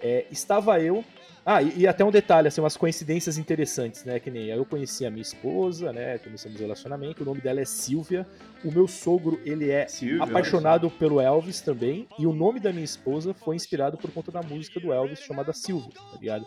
É, 0.00 0.26
estava 0.30 0.80
eu. 0.80 1.04
Ah, 1.44 1.62
e, 1.62 1.78
e 1.78 1.86
até 1.86 2.04
um 2.04 2.10
detalhe, 2.10 2.48
assim, 2.48 2.60
umas 2.60 2.76
coincidências 2.76 3.38
interessantes, 3.38 4.04
né? 4.04 4.18
Que 4.18 4.30
nem 4.30 4.46
eu 4.46 4.64
conheci 4.64 5.06
a 5.06 5.10
minha 5.10 5.22
esposa, 5.22 5.92
né? 5.92 6.18
Começamos 6.18 6.58
o 6.58 6.60
relacionamento, 6.62 7.22
o 7.22 7.26
nome 7.26 7.40
dela 7.40 7.60
é 7.60 7.64
Silvia. 7.64 8.26
O 8.64 8.72
meu 8.72 8.88
sogro, 8.88 9.40
ele 9.44 9.70
é 9.70 9.86
Silvio, 9.86 10.22
apaixonado 10.22 10.90
pelo 10.90 11.20
Elvis 11.20 11.60
também. 11.60 12.08
E 12.18 12.26
o 12.26 12.32
nome 12.32 12.58
da 12.58 12.72
minha 12.72 12.84
esposa 12.84 13.32
foi 13.32 13.54
inspirado 13.54 13.96
por 13.96 14.10
conta 14.10 14.32
da 14.32 14.42
música 14.42 14.80
do 14.80 14.92
Elvis 14.92 15.20
chamada 15.20 15.52
Silvia, 15.52 15.92
tá 15.94 16.18
ligado? 16.18 16.46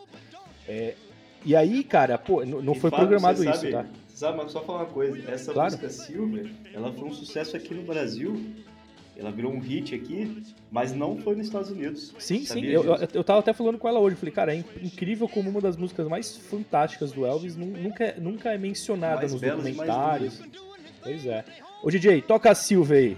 É, 0.67 0.95
e 1.45 1.55
aí, 1.55 1.84
cara, 1.84 2.17
pô, 2.17 2.43
não 2.45 2.73
E, 2.73 2.80
foi 2.80 2.91
programado 2.91 3.41
isso, 3.41 3.53
sabe, 3.53 3.71
tá? 3.71 3.86
Sabe, 4.20 4.38
mas 4.38 4.51
só 4.51 4.61
falar 4.61 4.80
uma 4.80 4.86
coisa. 4.88 5.32
Essa 5.32 5.53
Claro. 5.53 5.72
música 5.72 5.89
Silver, 5.89 6.51
ela 6.74 6.91
foi 6.91 7.07
um 7.07 7.13
sucesso 7.13 7.55
aqui 7.55 7.74
no 7.74 7.84
Brasil. 7.84 8.53
Ela 9.15 9.32
virou 9.32 9.49
um 9.53 9.59
hit 9.59 9.95
aqui, 9.95 10.43
mas 10.70 10.91
não 10.93 11.15
foi 11.15 11.36
nos 11.38 11.45
Estados 11.47 11.70
Unidos. 11.70 12.13
Sim, 12.20 12.43
sim. 12.43 12.65
Eu, 12.65 12.84
eu, 12.84 12.97
eu 13.13 13.24
tava 13.24 13.39
até 13.39 13.53
falando 13.53 13.78
com 13.78 13.88
ela 13.88 13.97
hoje. 13.97 14.17
Falei, 14.17 14.34
cara, 14.34 14.53
é 14.53 14.57
in- 14.57 14.65
incrível 14.84 15.26
como 15.30 15.49
uma 15.49 15.61
das 15.61 15.78
músicas 15.78 16.05
mais 16.09 16.36
fantásticas 16.36 17.13
do 17.13 17.26
Elvis 17.26 17.55
nu- 17.55 17.65
nunca, 17.65 18.03
é- 18.03 18.20
nunca 18.20 18.51
é 18.53 18.57
mencionada 18.57 19.15
Mais 19.22 19.32
nos 19.32 19.39
belas 19.39 19.63
documentários. 19.63 20.41
Pois 21.01 21.26
é. 21.26 21.45
Ô 21.82 21.89
DJ, 21.89 22.22
toca 22.22 22.51
a 22.51 22.55
Silvia 22.55 22.97
aí. 22.97 23.17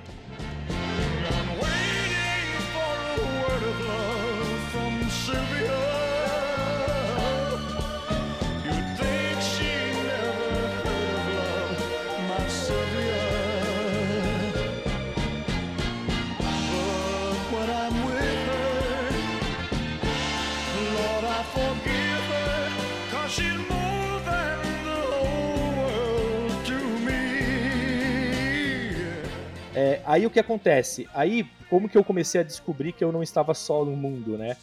É, 29.82 30.00
aí 30.06 30.28
o 30.28 30.30
que 30.30 30.40
acontece? 30.40 31.10
Aí, 31.12 31.44
como 31.68 31.90
que 31.90 31.98
eu 31.98 32.04
comecei 32.04 32.40
a 32.40 32.44
descobrir 32.44 32.92
que 32.92 33.04
eu 33.04 33.12
não 33.12 33.24
estava 33.24 33.56
só 33.56 33.84
no 33.84 33.96
mundo, 33.96 34.38
né? 34.38 34.56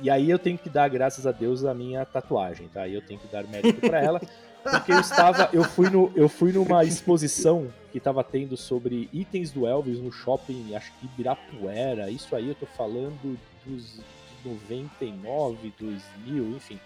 E 0.00 0.08
aí 0.08 0.30
eu 0.30 0.38
tenho 0.38 0.56
que 0.56 0.70
dar 0.70 0.88
graças 0.88 1.26
a 1.26 1.32
Deus 1.32 1.66
a 1.66 1.74
minha 1.74 2.02
tatuagem, 2.06 2.68
tá? 2.68 2.82
Aí 2.82 2.94
eu 2.94 3.02
tenho 3.02 3.20
que 3.20 3.26
dar 3.26 3.44
mérito 3.44 3.78
pra 3.82 4.00
ela, 4.00 4.18
porque 4.62 4.90
eu 4.90 5.00
estava, 5.00 5.50
eu 5.52 5.62
fui 5.62 5.90
no, 5.90 6.10
eu 6.16 6.30
fui 6.30 6.50
numa 6.50 6.82
exposição 6.82 7.70
que 7.92 7.98
estava 7.98 8.24
tendo 8.24 8.56
sobre 8.56 9.10
itens 9.12 9.50
do 9.50 9.66
Elvis 9.66 9.98
no 9.98 10.10
shopping, 10.10 10.74
acho 10.74 10.90
que 10.94 11.04
Ibirapuera. 11.04 12.10
Isso 12.10 12.34
aí 12.34 12.48
eu 12.48 12.54
tô 12.54 12.64
falando 12.64 13.38
dos 13.66 14.00
de 14.42 14.48
99, 14.48 15.74
2000, 15.78 16.56
enfim. 16.56 16.80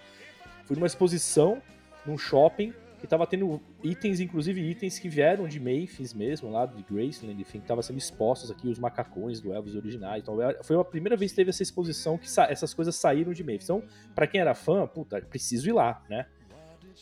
Fui 0.65 0.75
numa 0.75 0.87
exposição 0.87 1.61
num 2.05 2.17
shopping 2.17 2.73
que 2.99 3.07
tava 3.07 3.25
tendo 3.25 3.59
itens, 3.83 4.19
inclusive 4.19 4.61
itens 4.61 4.99
que 4.99 5.09
vieram 5.09 5.47
de 5.47 5.59
Memphis 5.59 6.13
mesmo, 6.13 6.51
lá 6.51 6.65
de 6.65 6.83
Graceland, 6.83 7.39
enfim, 7.41 7.59
que 7.59 7.67
tava 7.67 7.81
sendo 7.81 7.97
expostos 7.97 8.51
aqui, 8.51 8.67
os 8.67 8.77
macacões 8.77 9.39
do 9.41 9.53
Elvis 9.53 9.75
originais. 9.75 10.21
Então, 10.21 10.41
era- 10.41 10.63
foi 10.63 10.75
a 10.79 10.83
primeira 10.83 11.15
vez 11.17 11.31
que 11.31 11.35
teve 11.37 11.49
essa 11.49 11.63
exposição 11.63 12.17
que 12.17 12.29
sa- 12.29 12.47
essas 12.49 12.73
coisas 12.73 12.95
saíram 12.95 13.33
de 13.33 13.43
Memphis. 13.43 13.65
Então, 13.69 13.83
pra 14.13 14.27
quem 14.27 14.41
era 14.41 14.53
fã, 14.53 14.85
puta, 14.85 15.21
preciso 15.21 15.69
ir 15.69 15.73
lá, 15.73 16.03
né? 16.09 16.25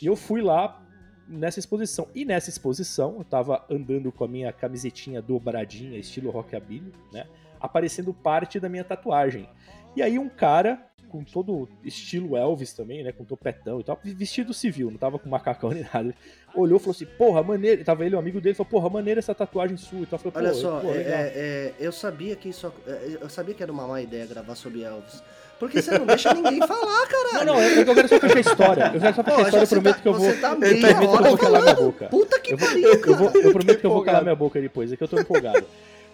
E 0.02 0.06
eu 0.06 0.16
fui 0.16 0.42
lá 0.42 0.82
nessa 1.28 1.60
exposição. 1.60 2.08
E 2.16 2.24
nessa 2.24 2.50
exposição, 2.50 3.16
eu 3.18 3.24
tava 3.26 3.66
andando 3.70 4.12
com 4.12 4.24
a 4.24 4.28
minha 4.28 4.54
camisetinha 4.54 5.22
dobradinha, 5.22 5.98
estilo 5.98 6.30
rockabilly, 6.32 6.94
né? 7.12 7.26
Aparecendo 7.60 8.14
parte 8.14 8.60
da 8.60 8.70
minha 8.70 8.84
tatuagem. 8.84 9.50
E 9.96 10.02
aí 10.02 10.18
um 10.20 10.30
cara 10.30 10.87
com 11.08 11.24
todo 11.24 11.68
estilo 11.84 12.36
Elvis 12.38 12.74
também, 12.74 13.04
né? 13.04 13.12
Com 13.12 13.24
topetão 13.24 13.80
e 13.80 13.84
tal, 13.84 14.00
vestido 14.04 14.54
civil, 14.54 14.92
não 14.92 14.98
tava 14.98 15.18
com 15.18 15.30
macacão 15.30 15.70
nem 15.72 15.86
nada. 15.94 16.14
Olhou 16.56 16.78
e 16.78 16.80
falou 16.80 16.92
assim, 16.96 17.06
porra, 17.18 17.42
maneiro. 17.44 17.84
Tava 17.84 18.06
ele, 18.06 18.16
o 18.16 18.20
amigo 18.20 18.40
dele, 18.42 18.56
falou, 18.56 18.70
porra, 18.70 18.90
maneira 18.90 19.20
essa 19.20 19.34
tatuagem 19.34 19.78
sua 19.78 20.00
e 20.02 20.06
tal. 20.06 20.20
Eu 20.24 20.32
Falei, 20.32 20.50
Olha 20.52 20.56
"Pô, 20.56 20.62
só, 20.62 20.80
é- 20.82 20.94
legal." 20.98 21.14
é- 21.20 21.32
é, 21.36 21.74
eu 21.80 21.92
sabia 21.92 22.36
que 22.36 22.50
isso. 22.50 22.72
é, 22.88 23.18
Eu 23.22 23.30
sabia 23.30 23.54
que 23.56 23.64
era 23.64 23.72
uma 23.72 23.88
má 23.88 24.02
ideia 24.02 24.26
gravar 24.26 24.56
sobre 24.56 24.82
Elvis. 24.84 25.22
Porque 25.60 25.82
você 25.82 25.98
não 25.98 26.06
deixa 26.06 26.32
ninguém 26.36 26.60
falar, 26.68 27.08
caralho. 27.08 27.46
Não, 27.48 27.56
não, 27.56 27.62
eu, 27.62 27.82
eu 27.84 27.96
quero 27.96 28.08
só 28.08 28.20
fechar 28.20 28.38
a 28.38 28.40
história. 28.42 28.92
Eu 28.94 29.00
quero 29.02 29.16
só 29.16 29.24
fechar 29.24 29.38
a 29.38 29.42
história, 29.42 29.58
eu 29.64 29.66
você 29.66 29.76
prometo 29.76 29.96
tá- 29.96 30.02
que 30.02 30.08
eu 30.08 30.14
vou. 30.14 30.22
Você 30.22 30.38
tá 30.40 30.52
eu 30.52 30.60
meia 30.60 30.78
prometo 30.80 30.98
que 31.00 31.04
eu 31.04 31.24
vou 31.30 31.38
calar 31.38 31.62
minha 31.64 31.76
boca. 31.76 32.06
Puta 32.10 32.40
que 32.40 32.54
Eu 32.54 32.58
vou, 32.58 32.68
pariu, 32.68 32.88
eu, 32.94 33.00
cara. 33.02 33.18
vou, 33.18 33.42
eu 33.42 33.52
prometo 33.54 33.80
que 33.80 33.86
eu 33.86 33.90
vou 33.92 34.04
calar 34.04 34.22
minha 34.24 34.36
boca 34.36 34.62
depois, 34.62 34.92
é 34.94 34.96
que 34.98 35.04
eu 35.04 35.08
tô 35.08 35.20
empolgado. 35.20 35.66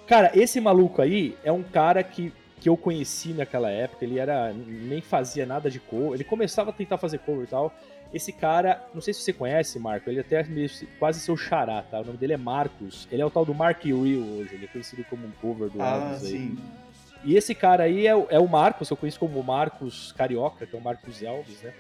Cara, 0.08 0.32
esse 0.34 0.60
maluco 0.62 1.02
aí 1.02 1.36
é 1.44 1.52
um 1.52 1.62
cara 1.64 2.04
que, 2.04 2.32
que 2.64 2.70
eu 2.70 2.78
conheci 2.78 3.34
naquela 3.34 3.70
época, 3.70 4.06
ele 4.06 4.18
era 4.18 4.54
nem 4.54 5.02
fazia 5.02 5.46
nada 5.46 5.70
de 5.70 5.82
cover, 5.82 6.14
ele 6.14 6.24
começava 6.24 6.70
a 6.70 6.74
tentar 6.74 6.98
fazer 6.98 7.18
cover 7.20 7.44
e 7.44 7.48
tal. 7.48 7.76
Esse 8.14 8.32
cara, 8.32 8.82
não 8.94 9.02
sei 9.02 9.14
se 9.14 9.20
você 9.20 9.34
conhece, 9.34 9.78
Marco, 9.80 10.10
ele 10.10 10.22
até 10.22 10.46
quase 10.98 11.20
seu 11.20 11.36
xará, 11.36 11.82
tá? 11.82 12.00
O 12.00 12.06
nome 12.06 12.18
dele 12.18 12.32
é 12.34 12.38
Marcos. 12.38 13.06
Ele 13.12 13.22
é 13.22 13.26
o 13.26 13.30
tal 13.30 13.44
do 13.44 13.54
Mark 13.54 13.84
Will 13.84 14.24
hoje, 14.24 14.54
ele 14.54 14.64
é 14.64 14.68
conhecido 14.70 15.04
como 15.10 15.28
um 15.28 15.32
cover 15.42 15.70
do 15.70 15.82
Ah, 15.82 15.98
Elvis 16.14 16.24
aí. 16.24 16.32
sim. 16.32 16.58
E 17.26 17.36
esse 17.36 17.54
cara 17.54 17.84
aí 17.84 18.08
é, 18.08 18.16
o- 18.16 18.28
é 18.30 18.40
o 18.40 18.48
Marcos, 18.48 18.90
eu 18.90 18.96
conheço 18.96 19.20
como 19.20 19.44
Marcos 19.44 20.14
Carioca, 20.14 20.66
que 20.66 20.74
é 20.74 20.80
o 20.80 20.82
Marcos 20.82 21.22
Elvis, 21.22 21.62
né? 21.64 21.74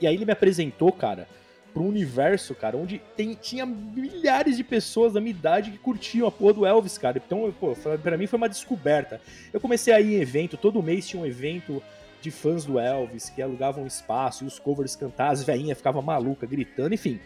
E 0.00 0.06
aí 0.06 0.14
ele 0.14 0.24
me 0.24 0.32
apresentou, 0.32 0.92
cara, 0.92 1.26
pro 1.74 1.82
universo, 1.82 2.54
cara, 2.54 2.76
onde 2.76 3.02
tem, 3.16 3.34
tinha 3.34 3.66
milhares 3.66 4.56
de 4.56 4.62
pessoas 4.62 5.12
da 5.12 5.20
minha 5.20 5.32
idade 5.32 5.72
que 5.72 5.78
curtiam 5.78 6.28
a 6.28 6.30
porra 6.30 6.52
do 6.52 6.64
Elvis, 6.64 6.96
cara. 6.96 7.20
Então, 7.24 7.52
pô, 7.58 7.74
pra 8.00 8.16
mim 8.16 8.28
foi 8.28 8.36
uma 8.36 8.48
descoberta. 8.48 9.20
Eu 9.52 9.60
comecei 9.60 9.92
a 9.92 10.00
ir 10.00 10.14
em 10.14 10.20
evento, 10.20 10.56
todo 10.56 10.80
mês 10.80 11.08
tinha 11.08 11.20
um 11.20 11.26
evento 11.26 11.82
de 12.22 12.30
fãs 12.30 12.64
do 12.64 12.78
Elvis 12.78 13.28
que 13.28 13.42
alugavam 13.42 13.86
espaço 13.86 14.44
e 14.44 14.46
os 14.46 14.58
covers 14.58 14.94
cantar, 14.94 15.30
as 15.32 15.42
veinhas 15.42 15.76
ficavam 15.76 16.00
malucas, 16.00 16.48
gritando, 16.48 16.94
enfim. 16.94 17.18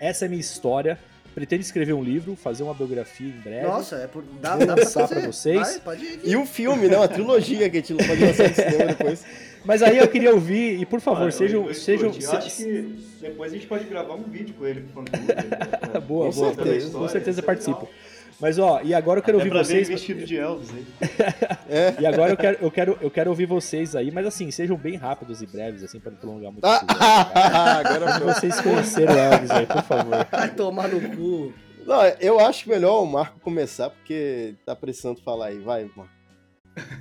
Essa 0.00 0.24
é 0.24 0.26
a 0.26 0.28
minha 0.28 0.40
história. 0.40 0.98
Pretendo 1.34 1.60
escrever 1.60 1.92
um 1.92 2.02
livro, 2.02 2.34
fazer 2.34 2.62
uma 2.62 2.72
biografia 2.72 3.28
em 3.28 3.40
breve. 3.40 3.66
Nossa, 3.66 3.96
é 3.96 4.06
por. 4.06 4.24
Dá, 4.40 4.56
Vou 4.56 4.66
dá 4.66 4.74
pra 4.74 4.86
fazer. 4.86 5.16
pra 5.16 5.26
vocês. 5.26 5.60
Vai, 5.60 5.80
pode 5.80 6.02
ir. 6.02 6.20
E 6.24 6.34
o 6.34 6.46
filme, 6.46 6.88
né? 6.88 6.96
Uma 6.96 7.08
trilogia 7.08 7.68
que 7.68 7.76
a 7.76 7.80
gente 7.82 7.94
pode 8.06 8.24
lançar 8.24 8.48
no 8.48 8.54
cinema 8.54 8.84
depois. 8.86 9.22
Mas 9.66 9.82
aí 9.82 9.98
eu 9.98 10.08
queria 10.08 10.32
ouvir, 10.32 10.80
e 10.80 10.86
por 10.86 11.00
favor, 11.00 11.30
sejam. 11.32 11.62
eu- 11.62 11.68
eu 11.68 11.74
sejam 11.74 12.10
acho 12.10 12.56
que 12.56 12.98
depois 13.20 13.52
a 13.52 13.54
gente 13.56 13.66
pode 13.66 13.84
gravar 13.84 14.14
um 14.14 14.22
vídeo 14.22 14.54
com 14.56 14.64
ele 14.66 14.80
né? 14.80 14.86
boa, 16.06 16.30
Com 16.30 16.36
boa, 16.40 16.54
certeza, 16.54 16.90
com 16.98 17.08
certeza 17.08 17.30
isso 17.30 17.40
é 17.40 17.42
participo. 17.42 17.80
legal. 17.80 17.90
Mas 18.38 18.58
ó, 18.58 18.82
e 18.84 18.92
agora 18.92 19.18
eu 19.20 19.22
quero 19.24 19.38
Até 19.38 19.48
ouvir 19.48 19.58
vocês. 19.64 19.88
vestido 19.88 20.24
de 20.26 20.36
Elvis 20.36 20.68
aí. 20.70 20.84
É. 21.68 21.94
E 21.98 22.06
agora 22.06 22.30
eu 22.32 22.36
quero, 22.36 22.58
eu, 22.60 22.70
quero, 22.70 22.98
eu 23.00 23.10
quero 23.10 23.30
ouvir 23.30 23.46
vocês 23.46 23.96
aí, 23.96 24.10
mas 24.12 24.24
assim, 24.26 24.50
sejam 24.52 24.76
bem 24.76 24.94
rápidos 24.94 25.42
e 25.42 25.46
breves, 25.46 25.82
assim, 25.82 25.98
pra 25.98 26.12
não 26.12 26.18
prolongar 26.18 26.52
muito. 26.52 26.64
esse 26.64 26.76
episódio. 26.84 27.02
Ah, 27.02 27.78
agora 27.84 28.18
Pra 28.20 28.34
vocês 28.34 28.60
conhecerem 28.60 29.14
o 29.14 29.18
Elvis 29.18 29.50
aí, 29.50 29.66
por 29.66 29.82
favor. 29.82 30.26
Vai 30.30 30.50
tomar 30.54 30.86
no 30.88 31.00
cu. 31.16 31.52
Não, 31.84 32.04
eu 32.20 32.38
acho 32.38 32.68
melhor 32.68 33.02
o 33.02 33.06
Marco 33.06 33.40
começar, 33.40 33.90
porque 33.90 34.54
tá 34.64 34.76
precisando 34.76 35.20
falar 35.22 35.46
aí. 35.46 35.58
Vai, 35.58 35.90
Marco. 35.96 36.12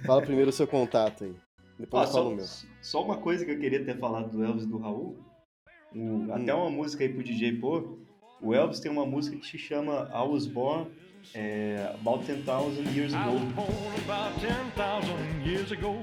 Fala 0.05 0.21
primeiro 0.21 0.49
o 0.49 0.53
seu 0.53 0.65
contato 0.65 1.25
aí. 1.25 1.33
Depois 1.79 2.03
Ah, 2.03 2.07
eu 2.09 2.13
falo 2.13 2.29
só, 2.29 2.35
meu. 2.35 2.45
só 2.81 3.03
uma 3.03 3.17
coisa 3.17 3.43
que 3.45 3.51
eu 3.51 3.59
queria 3.59 3.83
ter 3.83 3.97
falado 3.97 4.29
do 4.31 4.43
Elvis 4.43 4.63
e 4.63 4.67
do 4.67 4.77
Raul. 4.77 5.17
Hum. 5.93 6.27
O- 6.29 6.33
Até 6.33 6.53
uma 6.53 6.69
música 6.69 7.03
aí 7.03 7.09
pro 7.09 7.23
DJ 7.23 7.53
pôr. 7.59 7.97
O 8.41 8.53
Elvis 8.53 8.79
tem 8.79 8.91
uma 8.91 9.05
música 9.05 9.35
que 9.37 9.45
se 9.47 9.57
chama 9.57 10.09
I 10.13 10.27
Was 10.27 10.45
Born 10.47 10.89
é, 11.33 11.95
About 12.01 12.23
10,000 12.25 12.83
Years 12.95 13.13
I 13.13 13.17
Ago. 13.17 13.31
was 13.33 13.41
born 13.53 13.95
about 14.05 14.39
10,000 14.39 15.45
years 15.45 15.71
ago. 15.71 15.95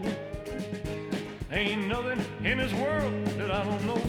Ain't 1.53 1.87
nothing 1.87 2.18
in 2.45 2.57
this 2.59 2.73
world 2.73 3.12
that 3.37 3.51
I 3.51 3.62
don't 3.64 3.85
know. 3.87 4.01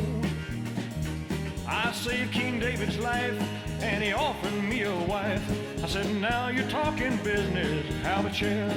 I 1.67 1.91
saved 1.93 2.31
King 2.31 2.59
David's 2.59 2.97
life 2.97 3.37
and 3.81 4.01
he 4.03 4.13
offered 4.13 4.53
me 4.63 4.83
a 4.83 4.95
wife. 5.07 5.41
I 5.83 5.87
said, 5.87 6.05
now 6.21 6.47
you're 6.49 6.67
talking 6.69 7.15
business, 7.23 7.85
have 8.03 8.25
a 8.25 8.29
chair. 8.31 8.69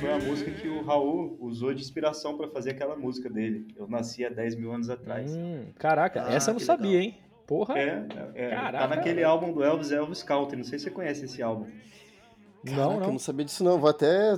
Foi 0.00 0.12
a 0.12 0.18
música 0.18 0.50
que 0.50 0.68
o 0.68 0.82
Raul 0.82 1.36
usou 1.40 1.72
de 1.72 1.80
inspiração 1.80 2.36
pra 2.36 2.48
fazer 2.48 2.70
aquela 2.70 2.94
música 2.96 3.30
dele. 3.30 3.66
Eu 3.76 3.88
nasci 3.88 4.24
há 4.24 4.28
10 4.28 4.54
mil 4.56 4.72
anos 4.72 4.90
atrás. 4.90 5.34
Hum, 5.34 5.66
caraca, 5.78 6.24
Ah, 6.26 6.32
essa 6.34 6.50
eu 6.50 6.54
não 6.54 6.60
sabia, 6.60 6.90
legal. 7.00 7.02
hein? 7.04 7.18
Porra. 7.46 7.78
É, 7.78 8.06
é, 8.34 8.50
Caraca, 8.50 8.88
tá 8.88 8.96
naquele 8.96 9.22
álbum 9.22 9.52
do 9.52 9.62
Elvis, 9.62 9.92
Elvis 9.92 10.22
Country. 10.22 10.56
Não 10.56 10.64
sei 10.64 10.78
se 10.78 10.84
você 10.86 10.90
conhece 10.90 11.24
esse 11.24 11.42
álbum. 11.42 11.66
não, 12.64 12.74
Caraca, 12.74 12.94
eu 12.94 13.00
não. 13.00 13.12
não 13.12 13.18
sabia 13.18 13.44
disso 13.44 13.62
não. 13.64 13.78
Vou 13.78 13.88
até 13.88 14.36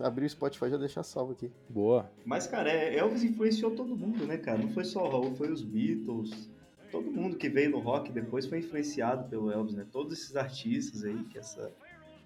abrir 0.00 0.26
o 0.26 0.30
Spotify 0.30 0.66
e 0.66 0.70
já 0.70 0.76
deixar 0.76 1.02
salvo 1.02 1.32
aqui. 1.32 1.50
Boa. 1.68 2.10
Mas, 2.24 2.46
cara, 2.46 2.70
é, 2.70 2.96
Elvis 2.96 3.22
influenciou 3.24 3.72
todo 3.72 3.96
mundo, 3.96 4.24
né, 4.26 4.36
cara? 4.38 4.58
Não 4.58 4.68
foi 4.70 4.84
só 4.84 5.04
o 5.04 5.10
Raul, 5.10 5.34
foi 5.34 5.50
os 5.52 5.62
Beatles. 5.62 6.48
Todo 6.90 7.10
mundo 7.10 7.36
que 7.36 7.48
veio 7.48 7.70
no 7.70 7.80
rock 7.80 8.12
depois 8.12 8.46
foi 8.46 8.60
influenciado 8.60 9.28
pelo 9.28 9.50
Elvis, 9.50 9.74
né? 9.74 9.84
Todos 9.90 10.12
esses 10.12 10.36
artistas 10.36 11.02
aí, 11.04 11.24
que 11.24 11.36
essa, 11.36 11.72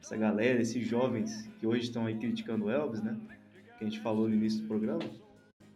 essa 0.00 0.16
galera, 0.16 0.60
esses 0.60 0.86
jovens 0.86 1.48
que 1.58 1.66
hoje 1.66 1.84
estão 1.84 2.06
aí 2.06 2.16
criticando 2.16 2.66
o 2.66 2.70
Elvis, 2.70 3.02
né? 3.02 3.18
Que 3.78 3.84
a 3.84 3.88
gente 3.88 4.00
falou 4.00 4.28
no 4.28 4.34
início 4.34 4.62
do 4.62 4.68
programa. 4.68 5.04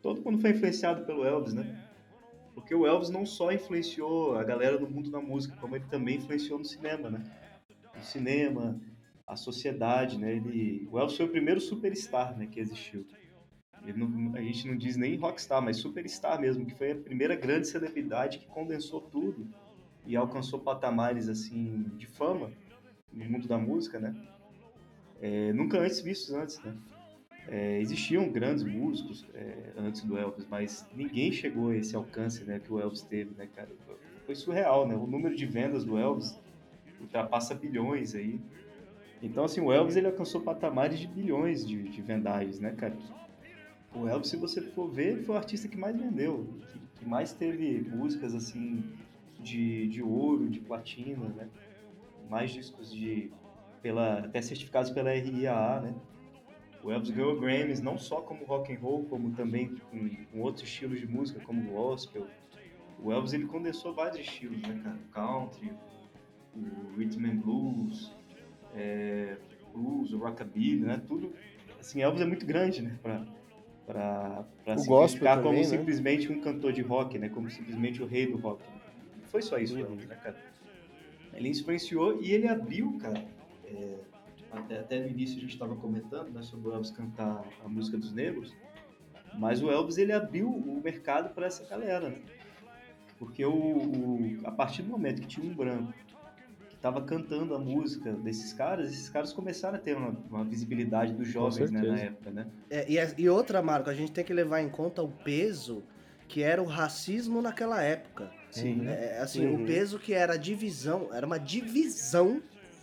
Todo 0.02 0.22
mundo 0.22 0.40
foi 0.40 0.50
influenciado 0.50 1.04
pelo 1.04 1.24
Elvis, 1.24 1.54
né? 1.54 1.82
Porque 2.54 2.74
o 2.74 2.86
Elvis 2.86 3.10
não 3.10 3.26
só 3.26 3.52
influenciou 3.52 4.36
a 4.36 4.44
galera 4.44 4.78
do 4.78 4.88
mundo 4.88 5.10
da 5.10 5.20
música, 5.20 5.56
como 5.60 5.76
ele 5.76 5.84
também 5.90 6.16
influenciou 6.16 6.58
no 6.58 6.64
cinema, 6.64 7.10
né? 7.10 7.24
No 7.94 8.02
cinema, 8.02 8.80
a 9.26 9.36
sociedade, 9.36 10.18
né? 10.18 10.34
Ele, 10.36 10.88
o 10.90 10.98
Elvis 10.98 11.16
foi 11.16 11.26
o 11.26 11.30
primeiro 11.30 11.60
superstar, 11.60 12.36
né, 12.36 12.46
que 12.46 12.60
existiu. 12.60 13.06
Não- 13.94 14.34
a 14.34 14.40
gente 14.40 14.66
não 14.66 14.76
diz 14.76 14.96
nem 14.96 15.16
rockstar, 15.16 15.60
mas 15.60 15.76
superstar 15.76 16.40
mesmo, 16.40 16.64
que 16.64 16.74
foi 16.74 16.92
a 16.92 16.96
primeira 16.96 17.34
grande 17.34 17.68
celebridade 17.68 18.38
que 18.38 18.46
condensou 18.46 19.00
tudo 19.00 19.46
e 20.06 20.16
alcançou 20.16 20.58
patamares 20.58 21.28
assim 21.28 21.84
de 21.96 22.06
fama 22.06 22.50
no 23.14 23.24
mundo 23.24 23.48
da 23.48 23.58
música, 23.58 23.98
né? 23.98 24.14
É, 25.20 25.52
nunca 25.52 25.78
antes 25.78 26.00
vistos 26.00 26.34
antes, 26.34 26.60
né? 26.62 26.74
É, 27.46 27.78
existiam 27.80 28.30
grandes 28.30 28.64
músicos 28.64 29.26
é, 29.34 29.72
antes 29.76 30.02
do 30.02 30.16
Elvis, 30.16 30.46
mas 30.48 30.86
ninguém 30.94 31.30
chegou 31.30 31.70
a 31.70 31.76
esse 31.76 31.94
alcance, 31.94 32.42
né, 32.44 32.58
que 32.58 32.72
o 32.72 32.80
Elvis 32.80 33.02
teve, 33.02 33.34
né, 33.36 33.48
cara? 33.54 33.68
Foi 34.24 34.34
surreal, 34.34 34.88
né? 34.88 34.94
O 34.94 35.06
número 35.06 35.36
de 35.36 35.44
vendas 35.44 35.84
do 35.84 35.98
Elvis 35.98 36.38
ultrapassa 37.00 37.54
bilhões 37.54 38.14
aí. 38.14 38.40
Então, 39.22 39.44
assim, 39.44 39.60
o 39.60 39.70
Elvis 39.70 39.96
ele 39.96 40.06
alcançou 40.06 40.40
patamares 40.40 40.98
de 40.98 41.06
bilhões 41.06 41.66
de, 41.66 41.82
de 41.82 42.02
vendagens, 42.02 42.58
né, 42.58 42.72
cara? 42.72 42.96
O 43.94 44.08
Elvis, 44.08 44.30
se 44.30 44.36
você 44.36 44.60
for 44.60 44.88
ver, 44.88 45.22
foi 45.24 45.34
o 45.34 45.38
artista 45.38 45.68
que 45.68 45.76
mais 45.76 45.96
vendeu, 45.96 46.46
que, 46.72 46.78
que 47.00 47.08
mais 47.08 47.32
teve 47.32 47.82
músicas, 47.88 48.34
assim, 48.34 48.82
de, 49.38 49.86
de 49.88 50.02
ouro, 50.02 50.48
de 50.48 50.60
platina, 50.60 51.28
né? 51.28 51.48
Mais 52.28 52.50
discos 52.50 52.92
de... 52.92 53.30
Pela, 53.82 54.20
até 54.20 54.40
certificados 54.40 54.90
pela 54.90 55.10
RIAA, 55.12 55.80
né? 55.82 55.94
O 56.82 56.90
Elvis 56.90 57.10
ganhou 57.10 57.38
Grammys 57.38 57.80
não 57.80 57.98
só 57.98 58.20
como 58.20 58.44
rock 58.44 58.72
and 58.72 58.78
roll, 58.78 59.04
como 59.04 59.30
também 59.32 59.74
com, 59.90 60.08
com 60.32 60.40
outros 60.40 60.66
estilos 60.66 61.00
de 61.00 61.06
música, 61.06 61.40
como 61.40 61.70
gospel. 61.70 62.26
O 62.98 63.12
Elvis, 63.12 63.32
ele 63.34 63.46
condensou 63.46 63.94
vários 63.94 64.18
estilos, 64.20 64.60
né, 64.62 64.80
cara? 64.82 64.96
O 64.96 65.08
country, 65.12 65.72
o 66.54 66.96
rhythm 66.96 67.26
and 67.26 67.36
blues, 67.36 68.14
é, 68.74 69.36
blues, 69.74 70.12
o 70.12 70.18
rockabilly, 70.18 70.80
né? 70.80 71.02
Tudo, 71.06 71.32
assim, 71.78 72.02
Elvis 72.02 72.20
é 72.22 72.26
muito 72.26 72.46
grande, 72.46 72.82
né? 72.82 72.98
Pra, 73.02 73.26
pra, 73.86 74.44
pra 74.64 74.78
se 74.78 74.90
identificar 74.90 75.42
como 75.42 75.56
né? 75.58 75.64
simplesmente 75.64 76.30
um 76.32 76.40
cantor 76.40 76.72
de 76.72 76.82
rock, 76.82 77.18
né? 77.18 77.28
Como 77.28 77.50
simplesmente 77.50 78.02
o 78.02 78.06
rei 78.06 78.26
do 78.26 78.36
rock. 78.38 78.62
Não 79.20 79.28
foi 79.28 79.42
só 79.42 79.58
isso, 79.58 79.74
Uhum. 79.74 79.80
Elvis, 79.80 80.06
né, 80.06 80.16
cara? 80.16 80.36
Ele 81.36 81.48
influenciou 81.50 82.20
e 82.22 82.32
ele 82.32 82.48
abriu, 82.48 82.96
cara. 82.98 83.24
é, 83.66 83.94
até, 84.52 84.78
até 84.78 85.00
no 85.00 85.08
início 85.08 85.36
a 85.38 85.40
gente 85.40 85.52
estava 85.52 85.74
comentando, 85.76 86.30
né, 86.32 86.42
sobre 86.42 86.68
o 86.68 86.72
Elvis 86.72 86.90
cantar 86.90 87.44
a 87.64 87.68
música 87.68 87.96
dos 87.96 88.12
negros. 88.12 88.54
Mas 89.36 89.60
o 89.62 89.68
Elvis 89.70 89.98
ele 89.98 90.12
abriu 90.12 90.48
o 90.48 90.80
mercado 90.82 91.34
para 91.34 91.46
essa 91.46 91.64
galera, 91.66 92.08
né? 92.10 92.18
Porque 93.18 93.44
o, 93.44 93.52
o- 93.52 94.40
a 94.44 94.50
partir 94.52 94.82
do 94.82 94.88
momento 94.90 95.20
que 95.22 95.26
tinha 95.26 95.44
um 95.44 95.52
branco 95.54 95.92
que 96.68 96.76
estava 96.76 97.00
cantando 97.02 97.54
a 97.54 97.58
música 97.58 98.12
desses 98.12 98.52
caras, 98.52 98.92
esses 98.92 99.08
caras 99.08 99.32
começaram 99.32 99.76
a 99.76 99.80
ter 99.80 99.96
uma, 99.96 100.10
uma 100.30 100.44
visibilidade 100.44 101.12
dos 101.14 101.26
jovens 101.26 101.70
né, 101.72 101.80
na 101.82 101.98
época, 101.98 102.30
né? 102.30 102.46
É, 102.70 102.88
e, 102.90 102.98
a- 102.98 103.12
e 103.18 103.28
outra, 103.28 103.60
Marco, 103.60 103.90
a 103.90 103.94
gente 103.94 104.12
tem 104.12 104.24
que 104.24 104.32
levar 104.32 104.60
em 104.62 104.68
conta 104.68 105.02
o 105.02 105.08
peso 105.10 105.82
que 106.28 106.42
era 106.42 106.62
o 106.62 106.66
racismo 106.66 107.42
naquela 107.42 107.82
época. 107.82 108.30
Sim. 108.60 108.86
É, 108.88 109.18
assim, 109.20 109.46
Uhum. 109.46 109.62
o 109.62 109.66
peso 109.66 109.98
que 109.98 110.12
era 110.14 110.34
a 110.34 110.36
divisão, 110.36 111.08
era 111.12 111.26
uma 111.26 111.38
divisão 111.38 112.40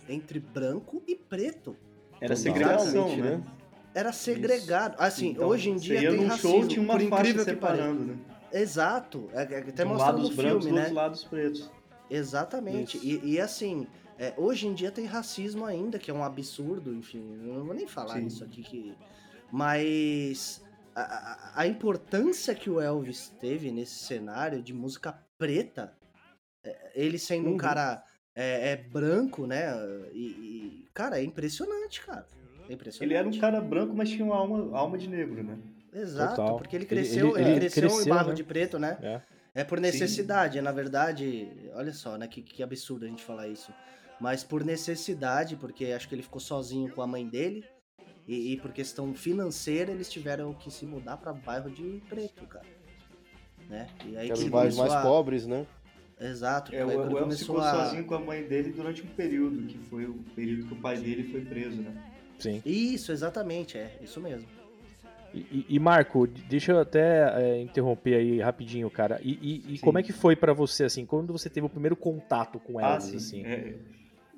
entre 0.08 0.38
branco 0.40 1.02
e 1.06 1.14
preto. 1.16 1.76
Era 2.20 2.36
segregação, 2.36 3.16
né? 3.16 3.36
né? 3.36 3.42
Era 3.94 4.12
segregado. 4.12 4.94
Assim, 4.98 5.30
Então, 5.30 5.48
hoje 5.48 5.70
em 5.70 5.76
dia 5.76 6.00
tem 6.10 6.12
num 6.20 6.26
racismo, 6.28 6.50
show, 6.50 6.66
tinha 6.68 6.82
uma 6.82 6.94
por 6.94 7.02
incrível 7.02 7.44
que 7.44 7.56
pareça. 7.56 7.76
separando, 7.84 8.04
né? 8.04 8.16
Exato. 8.52 9.28
É, 9.32 9.42
é, 9.42 9.58
até 9.58 9.60
De 9.72 9.84
mostra 9.84 10.06
lado 10.06 10.18
no 10.22 10.28
os 10.28 10.34
brancos, 10.34 10.64
filme, 10.64 10.70
do 10.70 10.74
né? 10.74 10.80
outro 10.82 10.94
lado 10.94 11.12
os 11.14 11.24
pretos. 11.24 11.70
Exatamente. 12.10 12.96
Isso. 12.98 13.06
E, 13.26 13.32
e 13.32 13.40
assim, 13.40 13.86
é, 14.18 14.34
hoje 14.36 14.66
em 14.66 14.74
dia 14.74 14.90
tem 14.90 15.06
racismo 15.06 15.64
ainda, 15.64 15.98
que 15.98 16.10
é 16.10 16.14
um 16.14 16.22
absurdo, 16.22 16.94
enfim, 16.94 17.38
eu 17.46 17.54
não 17.54 17.64
vou 17.64 17.74
nem 17.74 17.86
falar 17.86 18.16
Sim. 18.16 18.24
nisso 18.24 18.44
aqui, 18.44 18.62
que... 18.62 18.94
mas 19.50 20.62
a, 20.94 21.00
a- 21.02 21.52
a 21.62 21.66
importância 21.66 22.54
que 22.54 22.68
o 22.68 22.80
Elvis 22.80 23.32
teve 23.40 23.70
nesse 23.70 24.04
cenário 24.04 24.62
de 24.62 24.74
música 24.74 25.18
preta, 25.42 25.92
é, 26.64 26.92
ele 26.94 27.18
sendo 27.18 27.48
um 27.48 27.52
Uhum. 27.52 27.56
cara 27.56 28.04
é, 28.34 28.70
é 28.70 28.76
branco, 28.76 29.44
né? 29.46 29.66
E, 30.12 30.20
e, 30.24 30.88
cara, 30.94 31.18
é 31.20 31.24
impressionante, 31.24 32.00
cara. 32.06 32.24
É 32.68 32.72
impressionante. 32.74 33.02
Ele 33.10 33.14
era 33.18 33.28
um 33.28 33.38
cara 33.40 33.60
branco, 33.60 33.92
mas 33.94 34.08
tinha 34.08 34.24
uma 34.24 34.36
alma, 34.36 34.78
alma 34.78 34.96
de 34.96 35.08
negro, 35.08 35.42
né? 35.42 35.58
Exato, 35.92 36.36
Total. 36.36 36.56
porque 36.56 36.76
ele 36.76 36.86
cresceu, 36.86 37.30
ele- 37.36 37.40
ele, 37.40 37.50
ele 37.50 37.58
cresceu, 37.60 37.84
em 37.88 37.90
cresceu, 37.90 38.14
barro 38.14 38.28
né? 38.28 38.34
de 38.34 38.44
preto, 38.44 38.78
né? 38.78 38.98
É. 39.02 39.20
É 39.54 39.64
por 39.64 39.78
necessidade, 39.80 40.60
na 40.62 40.72
verdade, 40.72 41.48
olha 41.74 41.92
só, 41.92 42.16
né? 42.16 42.26
Que, 42.28 42.40
que 42.40 42.62
absurdo 42.62 43.04
a 43.04 43.08
gente 43.08 43.22
falar 43.22 43.48
isso. 43.48 43.74
Mas 44.20 44.42
por 44.44 44.64
necessidade, 44.64 45.56
porque 45.56 45.86
acho 45.86 46.08
que 46.08 46.14
ele 46.14 46.22
ficou 46.22 46.40
sozinho 46.40 46.90
com 46.94 47.02
a 47.02 47.06
mãe 47.06 47.28
dele. 47.28 47.64
E, 48.26 48.52
e 48.52 48.56
por 48.60 48.72
questão 48.72 49.12
financeira, 49.12 49.90
eles 49.90 50.08
tiveram 50.08 50.54
que 50.54 50.70
se 50.70 50.86
mudar 50.86 51.16
pra 51.16 51.32
bairro 51.34 51.68
de 51.70 52.00
preto, 52.08 52.46
cara. 52.46 52.64
Né? 53.72 53.88
E 54.04 54.16
aí 54.18 54.26
Que 54.26 54.32
eram 54.32 54.36
que 54.36 54.44
os 54.44 54.48
bairros 54.50 54.76
começou 54.76 54.84
mais 54.84 54.92
a- 54.92 55.02
pobres, 55.08 55.46
né? 55.46 55.66
Exato. 56.20 56.72
É, 56.74 56.84
o, 56.84 56.88
foi 56.88 56.96
o 56.98 57.00
quando 57.00 57.18
Elvis 57.18 57.38
ficou 57.40 57.56
começou 57.56 57.80
a... 57.80 57.84
sozinho 57.86 58.04
com 58.04 58.14
a 58.14 58.20
mãe 58.20 58.42
dele 58.44 58.70
durante 58.70 59.02
um 59.02 59.06
período, 59.08 59.62
que 59.66 59.78
foi 59.88 60.04
o 60.06 60.14
período 60.36 60.66
que 60.66 60.74
o 60.74 60.76
pai 60.76 60.98
dele 60.98 61.24
foi 61.24 61.40
preso, 61.40 61.80
né? 61.82 61.92
Sim. 62.38 62.62
Isso, 62.66 63.10
exatamente, 63.10 63.78
é, 63.78 63.90
isso 64.02 64.20
mesmo. 64.20 64.46
E, 65.34 65.38
e- 65.50 65.66
e, 65.70 65.78
Marco, 65.78 66.26
deixa 66.26 66.72
eu 66.72 66.78
até 66.80 67.32
é, 67.42 67.60
interromper 67.62 68.14
aí 68.16 68.40
rapidinho, 68.40 68.90
cara. 68.90 69.18
E, 69.24 69.32
e- 69.40 69.74
e 69.74 69.78
como 69.78 69.98
é 69.98 70.02
que 70.02 70.12
foi 70.12 70.36
pra 70.36 70.52
você, 70.52 70.84
assim, 70.84 71.06
quando 71.06 71.32
você 71.32 71.48
teve 71.48 71.66
o 71.66 71.70
primeiro 71.70 71.96
contato 71.96 72.60
com 72.60 72.78
Ah, 72.78 72.92
Elvis, 72.94 73.06
sim. 73.06 73.16
assim? 73.16 73.46
É, 73.46 73.74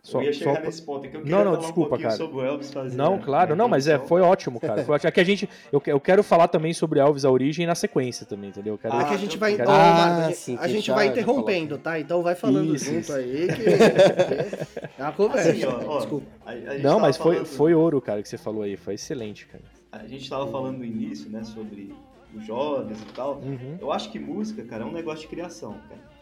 Só- 0.05 0.21
eu 0.21 0.25
ia 0.27 0.33
chegar 0.35 0.57
só- 0.57 0.61
nesse 0.61 0.83
ponto, 0.83 1.07
é 1.07 1.09
que 1.09 1.17
eu 1.17 1.21
Não, 1.21 1.25
queria 1.25 1.39
não, 1.45 1.53
falar 1.53 1.59
desculpa, 1.65 1.95
um 1.97 1.99
cara. 1.99 2.15
sobre 2.15 2.37
o 2.37 2.45
Elvis 2.45 2.71
fazer 2.73 2.95
Não, 2.95 3.19
claro, 3.19 3.57
não, 3.57 3.67
mas 3.67 3.87
é, 3.89 3.93
introdução. 3.95 4.09
foi 4.09 4.21
ótimo, 4.21 4.61
cara. 4.61 4.85
Foi 4.85 4.95
ótimo. 4.97 5.09
É 5.09 5.11
que 5.11 5.21
a 5.21 5.25
gente, 5.25 5.49
eu, 5.73 5.83
eu 5.87 5.99
quero 5.99 6.23
falar 6.23 6.47
também 6.49 6.75
sobre 6.75 7.01
Elvis, 7.01 7.25
a 7.25 7.31
origem, 7.31 7.67
na 7.67 7.75
sequência 7.75 8.27
também, 8.27 8.51
entendeu? 8.51 8.75
Eu 8.75 8.79
quero- 8.79 8.95
é 8.95 8.99
Ah, 9.01 9.05
que 9.05 9.15
a 9.15 9.17
gente 9.17 9.33
eu- 9.35 9.41
vai. 9.41 9.57
quero- 9.57 9.71
Ah, 9.71 9.75
Marco, 9.75 10.21
a 10.21 10.27
gente, 10.29 10.37
sim, 10.37 10.59
a 10.61 10.69
gente 10.69 10.91
vai 10.91 11.07
interrompendo, 11.09 11.79
tá? 11.79 11.99
Então 11.99 12.23
vai 12.23 12.35
falando 12.35 12.75
Isso, 12.77 12.85
junto 12.85 12.99
isso. 13.01 13.13
aí 13.15 13.49
que. 13.49 13.65
É 14.99 15.03
uma 15.03 15.13
conversa. 15.13 15.51
Assim, 15.51 15.65
ó, 15.65 15.81
ó, 15.87 15.97
Desculpa. 15.99 16.27
a- 16.47 16.51
a 16.53 16.55
gente 16.57 16.83
Não, 16.83 17.01
mas 17.01 17.17
foi, 17.17 17.33
falando- 17.37 17.47
foi 17.49 17.75
ouro, 17.75 18.01
cara, 18.01 18.23
que 18.23 18.29
você 18.29 18.37
falou 18.39 18.63
aí. 18.63 18.77
Foi 18.77 18.95
excelente, 18.95 19.47
cara. 19.47 19.65
A 19.91 20.07
gente 20.07 20.29
tava 20.29 20.47
falando 20.49 20.79
no 20.79 20.85
início, 20.85 21.31
né, 21.31 21.43
sobre 21.45 21.95
os 22.37 22.45
jovens 22.45 23.01
e 23.01 23.07
tal. 23.15 23.37
Uhum. 23.37 23.79
Eu 23.81 23.91
acho 23.91 24.11
que 24.11 24.19
música, 24.19 24.63
cara, 24.65 24.83
é 24.83 24.87
um 24.87 24.93
negócio 24.93 25.21
de 25.23 25.29
criação, 25.29 25.77
cara. 25.89 26.14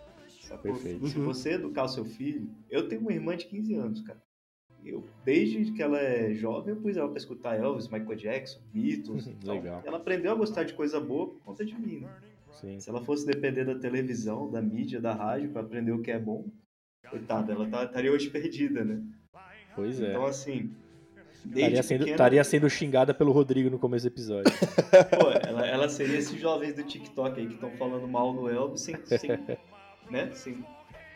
Sacou? 0.53 0.73
Perfeito. 0.73 1.07
Se 1.09 1.19
Uhum. 1.19 1.25
você 1.25 1.53
educar 1.55 1.85
o 1.85 1.89
seu 1.89 2.05
filho. 2.05 2.49
Eu 2.71 2.89
tenho 2.89 3.01
uma 3.01 3.13
irmã 3.13 3.37
de 3.37 3.47
15 3.47 3.75
anos, 3.75 4.01
cara. 4.01 4.21
Eu, 4.85 5.07
desde 5.25 5.71
que 5.73 5.81
ela 5.83 5.99
é 6.01 6.35
jovem, 6.35 6.75
eu 6.75 6.81
pus 6.81 6.97
ela 6.97 7.09
pra 7.09 7.17
escutar 7.19 7.57
Elvis, 7.57 7.89
Michael 7.89 8.17
Jackson, 8.17 8.61
Beatles. 8.73 9.31
Legal. 9.45 9.83
Ela 9.85 9.97
aprendeu 9.99 10.33
a 10.33 10.35
gostar 10.35 10.65
de 10.65 10.73
coisa 10.75 10.99
boa 11.01 11.29
por 11.29 11.41
conta 11.45 11.65
de 11.65 11.75
mim, 11.79 12.01
né? 12.01 12.09
Sim. 12.61 12.81
Se 12.81 12.91
ela 12.91 13.01
fosse 13.03 13.25
depender 13.27 13.65
da 13.65 13.77
televisão, 13.79 14.51
da 14.51 14.61
mídia, 14.61 15.01
da 15.01 15.15
rádio 15.15 15.51
pra 15.51 15.63
aprender 15.63 15.93
o 15.93 16.03
que 16.03 16.11
é 16.11 16.19
bom, 16.19 16.47
coitada, 17.09 17.53
ela 17.53 17.69
tá- 17.69 17.85
estaria 17.85 18.13
hoje 18.13 18.29
perdida, 18.31 18.85
né? 18.85 19.01
Pois 19.75 20.01
é. 20.01 20.11
Então, 20.11 20.27
assim. 20.27 20.71
Estaria 21.45 21.83
sendo, 21.83 22.05
pequena, 22.05 22.45
sendo 22.45 22.71
xingada 22.71 23.13
pelo 23.15 23.33
Rodrigo 23.33 23.69
no 23.69 23.79
começo 23.79 24.05
do 24.05 24.13
episódio. 24.13 24.53
Pô, 25.19 25.31
ela, 25.49 25.67
ela 25.67 25.89
seria 25.89 26.19
esses 26.19 26.39
jovens 26.41 26.75
do 26.77 26.85
TikTok 26.85 27.41
aí 27.41 27.49
que 27.49 27.55
estão 27.55 27.71
falando 27.73 28.07
mal 28.07 28.33
no 28.33 28.49
Elvis 28.49 28.83
sem, 28.83 28.95
sem, 29.07 29.31
né? 30.11 30.31
sem, 30.35 30.65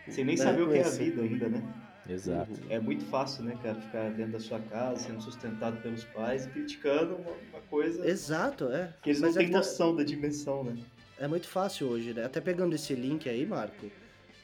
sem 0.09 0.25
nem 0.25 0.37
saber 0.37 0.63
o 0.63 0.71
que 0.71 0.79
é 0.79 0.85
a 0.87 0.91
vida 0.91 1.23
ainda, 1.23 1.49
né? 1.49 1.63
Exato. 2.09 2.53
É 2.71 2.79
muito 2.79 3.05
fácil, 3.07 3.43
né, 3.45 3.59
cara, 3.63 3.81
ficar 3.81 4.11
dentro 4.11 4.33
da 4.33 4.41
sua 4.41 4.61
casa, 4.61 5.01
sendo 5.09 5.21
sustentado 5.21 5.83
pelos 5.83 6.05
pais 6.05 6.47
e 6.47 6.51
criticando 6.51 7.17
uma, 7.17 7.33
uma 7.33 7.61
coisa 7.69 8.07
Exato, 8.09 8.69
é. 8.71 8.95
que 9.03 9.11
eles 9.11 9.21
Mas 9.21 9.35
não 9.35 9.37
é 9.37 9.45
têm 9.45 9.47
que 9.49 9.53
tá- 9.53 9.59
noção 9.59 9.95
da 9.97 10.05
dimensão, 10.05 10.63
né? 10.63 10.77
É 11.19 11.27
muito 11.27 11.49
fácil 11.49 11.89
hoje, 11.89 12.13
né? 12.15 12.25
Até 12.25 12.41
pegando 12.41 12.75
esse 12.75 12.95
link 12.95 13.29
aí, 13.29 13.45
Marco, 13.45 13.91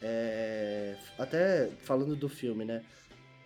é, 0.00 0.96
até 1.18 1.68
falando 1.84 2.16
do 2.16 2.28
filme, 2.28 2.64
né? 2.64 2.82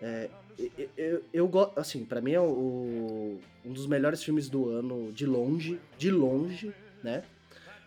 É, 0.01 0.31
eu, 0.59 0.89
eu, 0.97 1.25
eu 1.33 1.49
gosto, 1.49 1.79
assim, 1.79 2.05
pra 2.05 2.21
mim 2.21 2.33
é 2.33 2.41
o- 2.41 3.39
um 3.65 3.73
dos 3.73 3.87
melhores 3.87 4.23
filmes 4.23 4.49
do 4.49 4.71
ano, 4.71 5.13
de 5.13 5.27
longe, 5.27 5.79
de 5.99 6.11
longe, 6.11 6.73
né? 7.03 7.23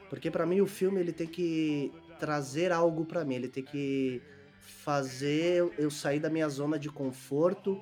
Porque 0.09 0.29
pra 0.29 0.45
mim 0.45 0.61
o 0.61 0.67
filme 0.67 0.99
ele 0.99 1.11
tem 1.11 1.25
que 1.27 1.91
trazer 2.19 2.71
algo 2.71 3.05
pra 3.05 3.23
mim, 3.25 3.35
ele 3.35 3.47
tem 3.47 3.63
que 3.63 4.21
fazer 4.59 5.71
eu- 5.77 5.89
sair 5.91 6.19
da 6.19 6.29
minha 6.29 6.47
zona 6.49 6.77
de 6.77 6.89
conforto 6.89 7.81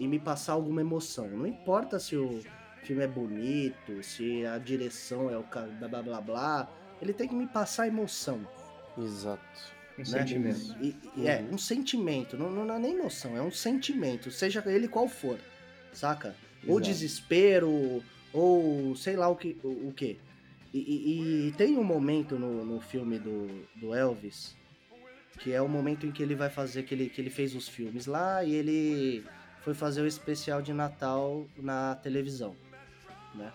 e 0.00 0.06
me 0.08 0.18
passar 0.18 0.54
alguma 0.54 0.80
emoção. 0.80 1.28
Não 1.28 1.46
importa 1.46 1.98
se 1.98 2.16
o 2.16 2.40
filme 2.82 3.02
é 3.02 3.06
bonito, 3.08 4.02
se 4.02 4.44
a 4.46 4.58
direção 4.58 5.30
é 5.30 5.36
o 5.36 5.42
ca- 5.44 5.62
blá 5.78 5.88
blá 5.88 6.02
blá 6.02 6.20
blá, 6.20 6.72
ele 7.00 7.12
tem 7.12 7.28
que 7.28 7.34
me 7.34 7.46
passar 7.46 7.86
emoção. 7.86 8.46
Exato. 8.98 9.42
Um 9.94 9.98
Né? 10.00 10.04
sentimento. 10.04 10.76
E, 10.82 10.94
e 11.16 11.26
é, 11.26 11.42
um 11.50 11.56
sentimento, 11.58 12.36
não, 12.36 12.50
não 12.50 12.74
é 12.74 12.78
nem 12.78 12.92
emoção, 12.98 13.36
é 13.36 13.40
um 13.42 13.50
sentimento, 13.50 14.30
seja 14.30 14.62
ele 14.66 14.88
qual 14.88 15.08
for, 15.08 15.38
saca? 15.92 16.34
Ou 16.66 16.78
Exato. 16.78 16.80
desespero, 16.92 18.02
ou 18.32 18.94
sei 18.96 19.16
lá 19.16 19.28
o 19.28 19.36
que. 19.36 19.58
O, 19.62 19.88
o 19.88 19.92
que. 19.94 20.18
E, 20.72 20.78
e- 20.78 21.48
e 21.48 21.52
tem 21.52 21.76
um 21.78 21.84
momento 21.84 22.38
no, 22.38 22.64
no 22.64 22.80
filme 22.80 23.18
do, 23.18 23.64
do 23.76 23.94
Elvis, 23.94 24.56
que 25.38 25.52
é 25.52 25.60
o 25.62 25.68
momento 25.68 26.06
em 26.06 26.10
que 26.12 26.22
ele 26.22 26.34
vai 26.34 26.50
fazer, 26.50 26.82
que 26.82 26.94
ele, 26.94 27.08
que 27.08 27.20
ele 27.20 27.30
fez 27.30 27.54
os 27.54 27.68
filmes 27.68 28.06
lá 28.06 28.42
e 28.44 28.54
ele 28.54 29.24
foi 29.62 29.74
fazer 29.74 30.02
o 30.02 30.06
especial 30.06 30.60
de 30.62 30.72
Natal 30.72 31.46
na 31.56 31.94
televisão, 31.96 32.54
né? 33.34 33.52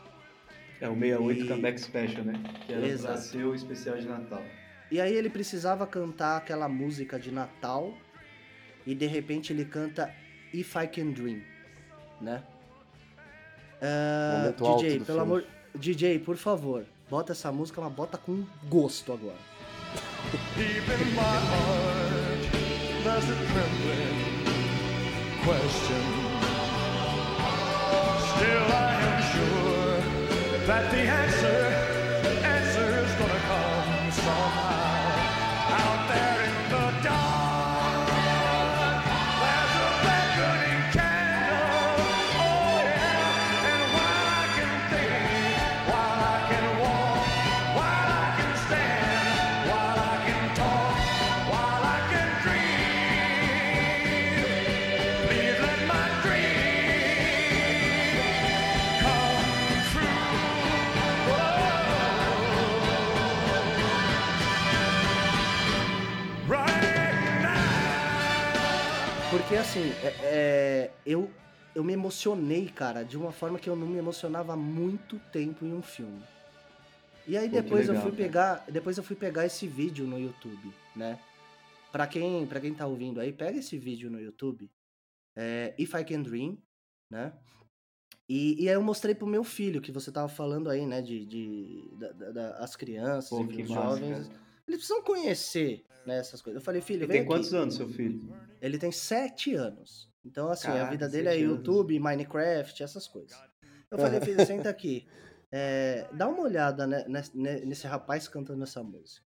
É 0.80 0.90
o 0.90 0.94
68 0.94 1.44
E- 1.44 1.48
Comeback 1.48 1.80
Special, 1.82 2.24
né? 2.26 2.34
Que 2.66 2.74
era 2.74 2.82
pra 2.82 2.90
Exato. 2.90 3.20
ser 3.22 3.46
o 3.46 3.54
especial 3.54 3.98
de 3.98 4.08
Natal. 4.08 4.44
E 4.90 5.00
aí 5.00 5.14
ele 5.14 5.30
precisava 5.30 5.86
cantar 5.88 6.38
aquela 6.38 6.68
música 6.68 7.20
de 7.20 7.32
Natal 7.32 7.94
e 8.86 8.94
de 8.96 9.06
repente 9.06 9.54
ele 9.54 9.64
canta 9.66 10.14
If 10.54 10.76
I 10.76 10.88
Can 10.88 11.12
Dream, 11.12 11.42
né? 12.20 12.44
Ah, 13.82 14.40
Momento 14.42 14.66
alto 14.66 14.84
DJ, 14.84 14.92
pelo 15.00 15.06
filme. 15.06 15.22
amor, 15.22 15.46
DJ, 15.74 16.20
por 16.20 16.36
favor, 16.38 16.86
bota 17.12 17.34
essa 17.34 17.52
música, 17.52 17.82
mas 17.82 17.92
bota 17.92 18.18
com 18.18 18.46
gosto 18.70 19.12
agora. 19.12 19.36
Deep 20.56 20.90
in 20.90 21.14
my 21.14 21.22
heart, 21.22 22.42
there's 23.04 23.26
a 23.26 23.36
trembling 23.52 24.22
question. 25.44 26.04
Still, 28.32 28.68
I 28.72 28.96
am 29.10 29.22
sure 29.34 30.00
that 30.68 30.90
the 30.90 31.02
answer, 31.02 31.81
Porque 69.52 69.60
assim, 69.60 69.82
é- 70.02 70.16
é, 70.24 70.92
eu, 71.06 71.30
eu 71.76 71.84
me 71.84 71.92
emocionei, 71.92 72.70
cara, 72.70 73.04
de 73.04 73.18
uma 73.18 73.34
forma 73.34 73.60
que 73.60 73.70
eu 73.70 73.76
não 73.76 73.86
me 73.86 73.98
emocionava 73.98 74.54
há 74.54 74.56
muito 74.56 75.20
tempo 75.30 75.66
em 75.66 75.74
um 75.74 75.82
filme. 75.82 76.24
E 77.28 77.36
aí 77.36 77.50
Pô, 77.50 77.56
depois 77.58 77.86
eu 77.90 77.94
legal, 77.94 78.02
fui 78.02 78.12
cara. 78.14 78.24
pegar, 78.24 78.66
depois 78.72 78.98
eu 78.98 79.04
fui 79.04 79.14
pegar 79.14 79.46
esse 79.46 79.68
vídeo 79.68 80.08
no 80.08 80.18
YouTube, 80.18 80.72
né? 80.96 81.20
Pra 81.92 82.08
quem, 82.08 82.48
pra 82.48 82.62
quem 82.62 82.74
tá 82.74 82.88
ouvindo 82.88 83.20
aí, 83.20 83.34
pega 83.34 83.60
esse 83.60 83.78
vídeo 83.78 84.10
no 84.10 84.22
YouTube, 84.22 84.72
é, 85.36 85.76
If 85.78 85.94
I 85.96 86.06
Can 86.06 86.22
Dream, 86.22 86.58
né? 87.10 87.34
E, 88.30 88.56
e 88.64 88.70
aí 88.70 88.76
eu 88.76 88.82
mostrei 88.82 89.14
pro 89.14 89.28
meu 89.28 89.44
filho, 89.44 89.82
que 89.82 89.92
você 89.92 90.14
tava 90.14 90.30
falando 90.30 90.70
aí, 90.70 90.86
né, 90.86 91.02
de, 91.02 91.26
de 91.26 91.90
da- 91.98 92.14
da- 92.14 92.32
da- 92.32 92.58
as 92.60 92.78
crianças, 92.78 93.30
Pô, 93.32 93.44
massa, 93.44 93.66
jovens. 93.66 94.32
Eles 94.72 94.86
precisam 94.86 95.04
conhecer, 95.04 95.86
né, 96.06 96.18
essas 96.18 96.42
coisas. 96.42 96.62
Eu 96.62 96.66
falei, 96.66 96.82
filho, 96.82 97.00
Ele 97.04 97.08
vem 97.08 97.18
tem 97.22 97.26
quantos 97.26 97.54
aqui. 97.54 97.62
anos, 97.62 97.76
seu 97.76 97.88
filho? 97.90 98.22
Ele 98.62 98.78
tem 98.78 98.92
sete 98.92 99.54
anos. 99.56 100.10
Então, 100.26 100.50
assim, 100.50 100.68
a 100.68 100.72
Caraca, 100.74 100.92
vida 100.92 101.10
dele 101.10 101.28
é 101.30 101.32
anos. 101.34 101.44
YouTube, 101.44 102.00
Minecraft, 102.00 102.84
essas 102.84 103.08
coisas. 103.08 103.36
Eu 103.90 103.98
falei, 103.98 104.22
filho, 104.22 104.38
senta 104.46 104.70
aqui. 104.70 105.08
É, 105.52 106.08
dá 106.14 106.28
uma 106.28 106.44
olhada 106.44 106.86
né, 106.88 107.04
nesse, 107.08 107.36
nesse 107.38 107.88
rapaz 107.88 108.28
cantando 108.28 108.64
essa 108.64 108.82
música. 108.84 109.26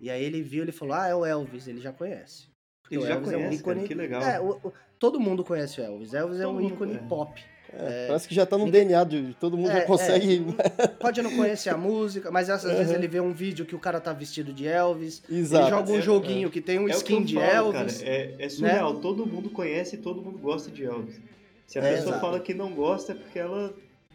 E 0.00 0.10
aí 0.10 0.24
ele 0.24 0.42
viu, 0.42 0.62
ele 0.62 0.72
falou, 0.72 0.94
ah, 0.94 1.06
é 1.06 1.14
o 1.14 1.24
Elvis, 1.24 1.68
ele 1.68 1.80
já 1.80 1.92
conhece. 1.92 2.48
Porque 2.82 2.96
Ele 2.96 3.06
já 3.06 3.14
Elvis 3.14 3.32
é 3.32 3.36
um 3.36 3.40
conhece, 3.42 3.62
cara, 3.62 3.76
ícone. 3.76 3.88
que 3.88 3.94
legal. 3.94 4.22
É, 4.22 4.40
o- 4.40 4.58
o- 4.68 4.72
todo 4.98 5.20
mundo 5.20 5.44
conhece 5.44 5.80
o 5.80 5.84
Elvis. 5.84 6.12
Elvis 6.14 6.40
é 6.40 6.42
Todo 6.42 6.50
um 6.56 6.60
mundo 6.60 6.74
ícone 6.74 6.92
conhece. 6.94 7.08
pop. 7.08 7.44
É, 7.74 8.04
É, 8.04 8.06
parece 8.08 8.28
que 8.28 8.34
já 8.34 8.44
tá 8.44 8.58
no 8.58 8.66
ninguém- 8.66 8.86
DNA 8.86 9.04
de 9.04 9.34
todo 9.40 9.56
mundo 9.56 9.70
É, 9.70 9.80
já 9.80 9.86
consegue. 9.86 10.44
Pode 11.00 11.22
não 11.22 11.34
conhecer 11.34 11.70
a 11.70 11.76
música, 11.76 12.30
mas 12.30 12.50
às 12.50 12.62
vezes 12.64 12.88
Uhum. 12.88 12.94
ele 12.94 13.08
vê 13.08 13.20
um 13.20 13.32
vídeo 13.32 13.64
que 13.64 13.74
o 13.74 13.78
cara 13.78 13.98
tá 14.00 14.12
vestido 14.12 14.52
de 14.52 14.66
Elvis. 14.68 15.22
Exato. 15.30 15.64
Ele 15.64 15.70
joga 15.70 15.92
um 15.92 15.98
É, 15.98 16.02
joguinho 16.02 16.50
que 16.50 16.60
tem 16.60 16.78
um 16.78 16.88
É 16.88 16.92
skin 16.92 17.22
de 17.24 17.34
falo, 17.36 17.46
Elvis. 17.74 17.98
Cara, 17.98 18.10
é, 18.10 18.34
é 18.38 18.48
surreal. 18.48 18.94
Todo 19.00 19.24
mundo 19.26 19.48
conhece 19.50 19.96
e 19.96 19.98
todo 19.98 20.20
mundo 20.20 20.38
gosta 20.38 20.70
de 20.70 20.84
Elvis. 20.84 21.20
Se 21.66 21.78
a 21.78 21.82
É, 21.82 21.92
pessoa 21.94 22.10
exato. 22.10 22.20
fala 22.20 22.40
que 22.40 22.52
não 22.52 22.72
gosta 22.74 23.12
é 23.12 23.14
porque 23.14 23.38
ela 23.38 23.72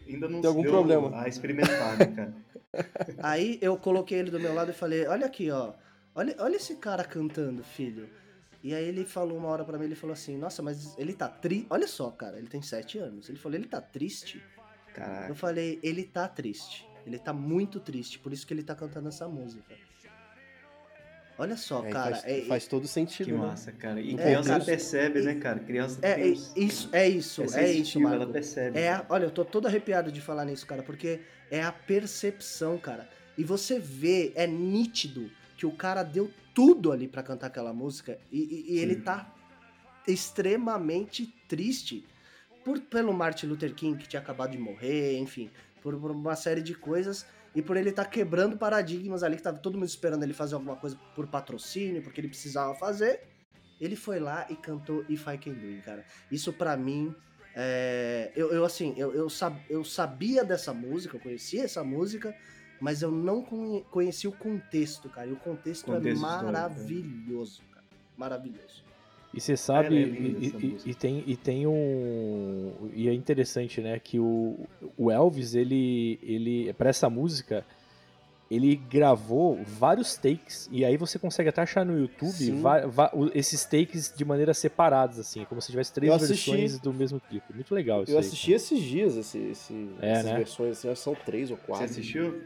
ainda 0.08 0.28
não 0.28 0.40
Tem 0.40 0.48
algum 0.48 0.62
deu 0.62 0.70
problema. 0.70 1.20
a 1.20 1.26
experimentar, 1.28 1.98
né, 1.98 2.06
cara? 2.14 2.34
Aí 3.22 3.58
eu 3.60 3.76
coloquei 3.76 4.18
ele 4.18 4.30
do 4.30 4.38
meu 4.38 4.54
lado 4.54 4.70
e 4.70 4.74
falei, 4.74 5.06
olha 5.06 5.26
aqui, 5.26 5.50
ó. 5.50 5.72
Olha, 6.14 6.34
olha 6.38 6.56
esse 6.56 6.74
cara 6.76 7.02
cantando, 7.04 7.62
filho. 7.64 8.08
E 8.62 8.74
aí 8.74 8.84
ele 8.84 9.04
falou 9.04 9.38
uma 9.38 9.48
hora 9.48 9.64
pra 9.64 9.78
mim, 9.78 9.84
ele 9.84 9.94
falou 9.94 10.12
assim, 10.14 10.36
nossa, 10.36 10.62
mas 10.62 10.96
ele 10.98 11.12
tá 11.12 11.28
triste. 11.28 11.66
Olha 11.70 11.86
só, 11.86 12.10
cara, 12.10 12.38
ele 12.38 12.48
tem 12.48 12.60
sete 12.60 12.98
anos. 12.98 13.28
Ele 13.28 13.38
falou, 13.38 13.56
ele 13.56 13.68
tá 13.68 13.80
triste. 13.80 14.42
Caraca. 14.94 15.28
Eu 15.28 15.34
falei, 15.34 15.78
ele 15.82 16.02
tá 16.04 16.26
triste. 16.26 16.86
Ele 17.06 17.18
tá 17.18 17.32
muito 17.32 17.78
triste, 17.80 18.18
por 18.18 18.32
isso 18.32 18.46
que 18.46 18.52
ele 18.52 18.62
tá 18.64 18.74
cantando 18.74 19.08
essa 19.08 19.28
música. 19.28 19.74
Olha 21.40 21.56
só, 21.56 21.86
É, 21.86 21.90
cara. 21.90 22.16
faz, 22.16 22.24
é, 22.24 22.40
faz 22.42 22.66
todo 22.66 22.88
sentido. 22.88 23.26
Que 23.26 23.32
né? 23.32 23.38
massa, 23.38 23.70
cara. 23.70 24.00
E 24.00 24.14
É, 24.14 24.16
criança 24.16 24.48
cara, 24.50 24.64
percebe, 24.64 25.20
e- 25.20 25.22
né, 25.22 25.34
cara? 25.36 25.60
Criança 25.60 25.98
é, 26.02 26.20
é 26.28 26.32
uns- 26.32 26.52
isso, 26.56 26.88
é 26.92 27.08
isso, 27.08 27.42
é 27.42 27.44
é 27.44 27.48
isso, 27.48 27.52
sensitiva, 27.52 28.12
ela 28.14 28.26
percebe. 28.26 28.76
É, 28.78 28.90
a- 28.90 29.06
olha, 29.08 29.24
eu 29.26 29.30
tô 29.30 29.44
todo 29.44 29.66
arrepiado 29.66 30.10
de 30.10 30.20
falar 30.20 30.44
nisso, 30.44 30.66
cara, 30.66 30.82
porque 30.82 31.20
é 31.48 31.62
a 31.62 31.70
percepção, 31.70 32.76
cara. 32.76 33.08
E 33.36 33.44
você 33.44 33.78
vê, 33.78 34.32
é 34.34 34.48
nítido 34.48 35.30
que 35.56 35.64
o 35.64 35.70
cara 35.70 36.02
deu 36.02 36.28
tudo 36.58 36.90
ali 36.90 37.06
pra 37.06 37.22
cantar 37.22 37.46
aquela 37.46 37.72
música 37.72 38.18
e, 38.32 38.40
e- 38.40 38.74
e 38.74 38.78
ele 38.80 38.96
tá 38.96 39.32
extremamente 40.08 41.24
triste 41.48 42.04
por, 42.64 42.80
pelo 42.80 43.12
Martin 43.12 43.46
Luther 43.46 43.72
King 43.76 43.96
que 43.96 44.08
tinha 44.08 44.20
acabado 44.20 44.50
de 44.50 44.58
morrer, 44.58 45.16
enfim, 45.18 45.48
por, 45.80 45.96
por 45.96 46.10
uma 46.10 46.34
série 46.34 46.60
de 46.60 46.74
coisas 46.74 47.24
e 47.54 47.62
por 47.62 47.76
ele 47.76 47.90
estar 47.90 48.06
quebrando 48.06 48.56
paradigmas 48.58 49.22
ali 49.22 49.36
que 49.36 49.42
tava 49.42 49.58
todo 49.58 49.74
mundo 49.74 49.86
esperando 49.86 50.24
ele 50.24 50.32
fazer 50.34 50.56
alguma 50.56 50.74
coisa 50.74 50.96
por 51.14 51.28
patrocínio, 51.28 52.02
porque 52.02 52.20
ele 52.20 52.26
precisava 52.28 52.74
fazer. 52.74 53.20
Ele 53.80 53.94
foi 53.94 54.18
lá 54.18 54.44
e 54.50 54.56
cantou 54.56 55.04
If 55.08 55.28
I 55.28 55.38
Can 55.38 55.52
Do, 55.52 55.80
cara. 55.84 56.04
Isso 56.28 56.52
pra 56.52 56.76
mim 56.76 57.14
é, 57.54 58.32
eu, 58.34 58.50
eu, 58.52 58.64
assim, 58.64 58.94
eu, 58.96 59.14
eu, 59.14 59.30
sab- 59.30 59.62
eu 59.70 59.84
sabia 59.84 60.44
dessa 60.44 60.74
música, 60.74 61.16
eu 61.16 61.20
conhecia 61.20 61.62
essa 61.62 61.84
música, 61.84 62.34
mas 62.80 63.02
eu 63.02 63.10
não 63.10 63.42
conhe- 63.42 63.84
conhecia 63.90 64.28
o 64.30 64.32
contexto, 64.32 65.08
cara. 65.08 65.26
E 65.28 65.32
o 65.32 65.36
contexto, 65.36 65.84
Contexto 65.86 66.06
é 66.08 66.12
histórico, 66.12 66.38
é. 66.48 66.52
maravilhoso, 66.52 67.62
cara. 67.72 67.84
Maravilhoso. 68.16 68.84
E 69.34 69.40
você 69.40 69.56
sabe, 69.58 70.02
é 70.02 70.04
linda, 70.06 70.38
e, 70.40 70.46
e- 70.86 70.90
e 70.90 70.94
tem, 70.94 71.22
e 71.26 71.36
tem 71.36 71.66
um. 71.66 72.72
E 72.94 73.08
é 73.08 73.12
interessante, 73.12 73.80
né? 73.80 73.98
Que 73.98 74.18
o, 74.18 74.66
o 74.96 75.10
Elvis, 75.10 75.54
ele, 75.54 76.18
ele. 76.22 76.72
Pra 76.72 76.88
essa 76.88 77.10
música, 77.10 77.62
ele 78.50 78.74
gravou 78.76 79.62
vários 79.64 80.16
takes. 80.16 80.66
E 80.72 80.82
aí 80.82 80.96
você 80.96 81.18
consegue 81.18 81.50
até 81.50 81.60
achar 81.60 81.84
no 81.84 81.98
YouTube 81.98 82.34
esses 83.34 83.66
takes 83.66 84.10
de 84.16 84.24
maneira 84.24 84.54
separadas, 84.54 85.18
assim. 85.18 85.44
Como 85.44 85.60
se 85.60 85.70
tivesse 85.70 85.92
três 85.92 86.10
assisti. 86.10 86.50
versões 86.50 86.78
do 86.80 86.92
mesmo 86.94 87.20
clipe. 87.20 87.52
Muito 87.54 87.74
legal 87.74 88.04
isso 88.04 88.12
Eu 88.12 88.18
aí. 88.18 88.24
assisti 88.24 88.52
esses 88.52 88.80
dias 88.82 89.14
esse, 89.14 89.38
esse- 89.38 89.90
É, 90.00 90.12
essas 90.12 90.24
né? 90.24 90.36
versões, 90.38 90.70
assim, 90.78 90.94
são 90.94 91.14
três 91.14 91.50
ou 91.50 91.58
Você 91.58 91.66
quatro. 91.66 91.84
assistiu? 91.84 92.42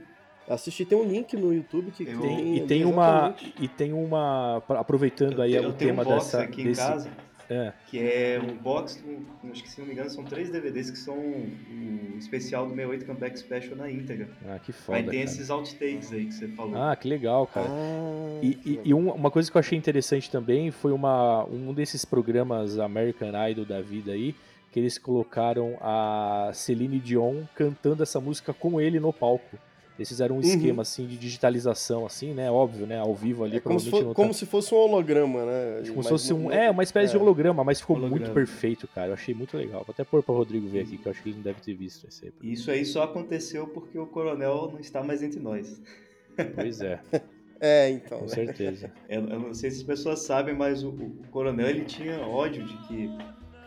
Eu 0.53 0.57
assisti, 0.57 0.85
tem 0.85 0.99
um 0.99 1.05
link 1.09 1.35
no 1.37 1.53
YouTube 1.53 1.91
que 1.93 2.05
Eu- 2.07 2.21
Tem- 2.21 2.57
e 2.59 2.67
tem 2.67 2.85
uma. 2.85 3.35
E 3.59 3.67
tem 3.67 3.93
uma. 3.93 4.63
Aproveitando 4.69 5.41
aí 5.41 5.55
eu 5.55 5.71
o 5.71 5.73
tenho 5.73 5.91
tema 5.91 6.03
um 6.03 6.05
box 6.05 6.25
dessa. 6.27 6.43
aqui 6.43 6.63
desse- 6.65 6.81
em 6.81 6.85
casa. 6.85 7.11
É. 7.51 7.73
que 7.89 7.99
é 7.99 8.41
um 8.43 8.57
box, 8.57 9.03
um- 9.07 9.51
acho 9.51 9.63
que 9.63 9.69
se 9.69 9.79
não 9.79 9.87
me 9.87 9.93
engano 9.93 10.09
são 10.09 10.25
três 10.25 10.49
DVDs 10.49 10.91
que 10.91 10.97
são 10.99 11.15
o 11.19 12.17
especial 12.17 12.65
do 12.65 12.71
68 12.71 13.05
Comeback 13.05 13.39
Special 13.39 13.77
na 13.77 13.91
íntegra. 13.91 14.29
Ah, 14.47 14.59
que 14.59 14.73
foda. 14.73 14.97
aí 14.97 15.05
tem 15.05 15.13
cara. 15.21 15.25
esses 15.25 15.51
outtakes 15.51 16.13
aí 16.13 16.27
que 16.27 16.33
você 16.35 16.49
falou. 16.49 16.75
Ah, 16.81 16.97
que 16.97 17.07
legal, 17.07 17.47
cara. 17.47 17.67
Ah, 17.69 18.39
E, 18.43 18.59
e- 18.65 18.81
e 18.87 18.95
um- 18.95 19.11
uma 19.13 19.31
coisa 19.31 19.51
que 19.51 19.57
eu 19.57 19.61
achei 19.61 19.77
interessante 19.77 20.31
também 20.31 20.71
foi 20.71 20.93
uma, 20.93 21.45
um 21.45 21.75
desses 21.75 22.05
programas 22.07 22.79
American 22.79 23.33
Idol 23.51 23.67
da 23.67 23.83
vida 23.83 24.13
aí, 24.13 24.35
que 24.71 24.81
eles 24.81 24.97
colocaram 24.97 25.77
a 25.83 26.53
Celine 26.55 26.99
Dion 27.01 27.43
cantando 27.55 28.03
essa 28.03 28.19
música 28.21 28.55
com 28.55 28.81
ele 28.81 28.99
no 28.99 29.13
palco. 29.13 29.59
Eles 30.03 30.09
fizeram 30.09 30.35
um 30.37 30.39
Uhum. 30.39 30.45
esquema 30.45 30.83
assim 30.83 31.07
de 31.07 31.17
digitalização, 31.17 32.05
assim, 32.05 32.35
né? 32.35 32.51
Óbvio, 32.51 32.87
né? 32.87 32.99
Ao 32.99 33.15
vivo 33.15 33.45
ali, 33.45 33.57
é 33.57 33.61
como 33.61 33.79
se, 33.81 33.89
for- 33.89 34.05
não 34.05 34.13
como 34.15 34.29
tá- 34.29 34.35
se 34.35 34.47
fosse 34.47 34.75
um 34.75 34.79
holograma, 34.79 35.45
né? 35.45 35.83
como 35.89 36.03
se 36.03 36.09
fosse 36.09 36.33
um. 36.35 36.51
É, 36.51 36.71
uma 36.71 36.83
espécie 36.83 37.13
de 37.13 37.17
é. 37.19 37.21
holograma, 37.21 37.63
mas 37.65 37.81
ficou 37.81 37.97
muito 37.97 38.13
Holograma. 38.15 38.35
perfeito, 38.35 38.89
cara. 38.89 39.09
Eu 39.09 39.15
achei 39.15 39.35
muito 39.35 39.57
legal. 39.57 39.85
Vou 39.87 39.93
até 39.95 40.05
pôr 40.05 40.23
pra 40.23 40.35
Rodrigo 40.35 40.69
ver 40.69 40.81
aqui, 40.81 40.99
que 40.99 41.07
eu 41.07 41.11
acho 41.13 41.23
que 41.23 41.29
ele 41.31 41.37
não 41.37 41.43
deve 41.45 41.61
ter 41.61 41.75
visto 41.75 42.07
esse 42.09 42.27
aí. 42.27 42.33
Isso 42.53 42.71
aí 42.71 42.85
só 42.85 43.05
aconteceu 43.05 43.67
porque 43.69 43.99
o 43.99 44.07
coronel 44.07 44.71
não 44.73 44.81
está 44.81 45.03
mais 45.03 45.23
entre 45.23 45.39
nós. 45.41 45.81
Pois 46.55 46.81
é, 46.81 47.01
É, 47.61 47.91
então. 47.91 48.19
com 48.19 48.25
né? 48.25 48.31
certeza. 48.31 48.91
Eu, 49.09 49.21
eu 49.29 49.39
não 49.39 49.55
sei 49.55 49.71
se 49.71 49.77
as 49.79 49.83
pessoas 49.85 50.21
sabem, 50.23 50.53
mas 50.55 50.83
o, 50.83 50.89
o 50.91 51.11
coronel 51.31 51.69
ele 51.69 51.85
tinha 51.85 52.19
ódio 52.27 52.65
de 52.65 52.77
que 52.89 53.09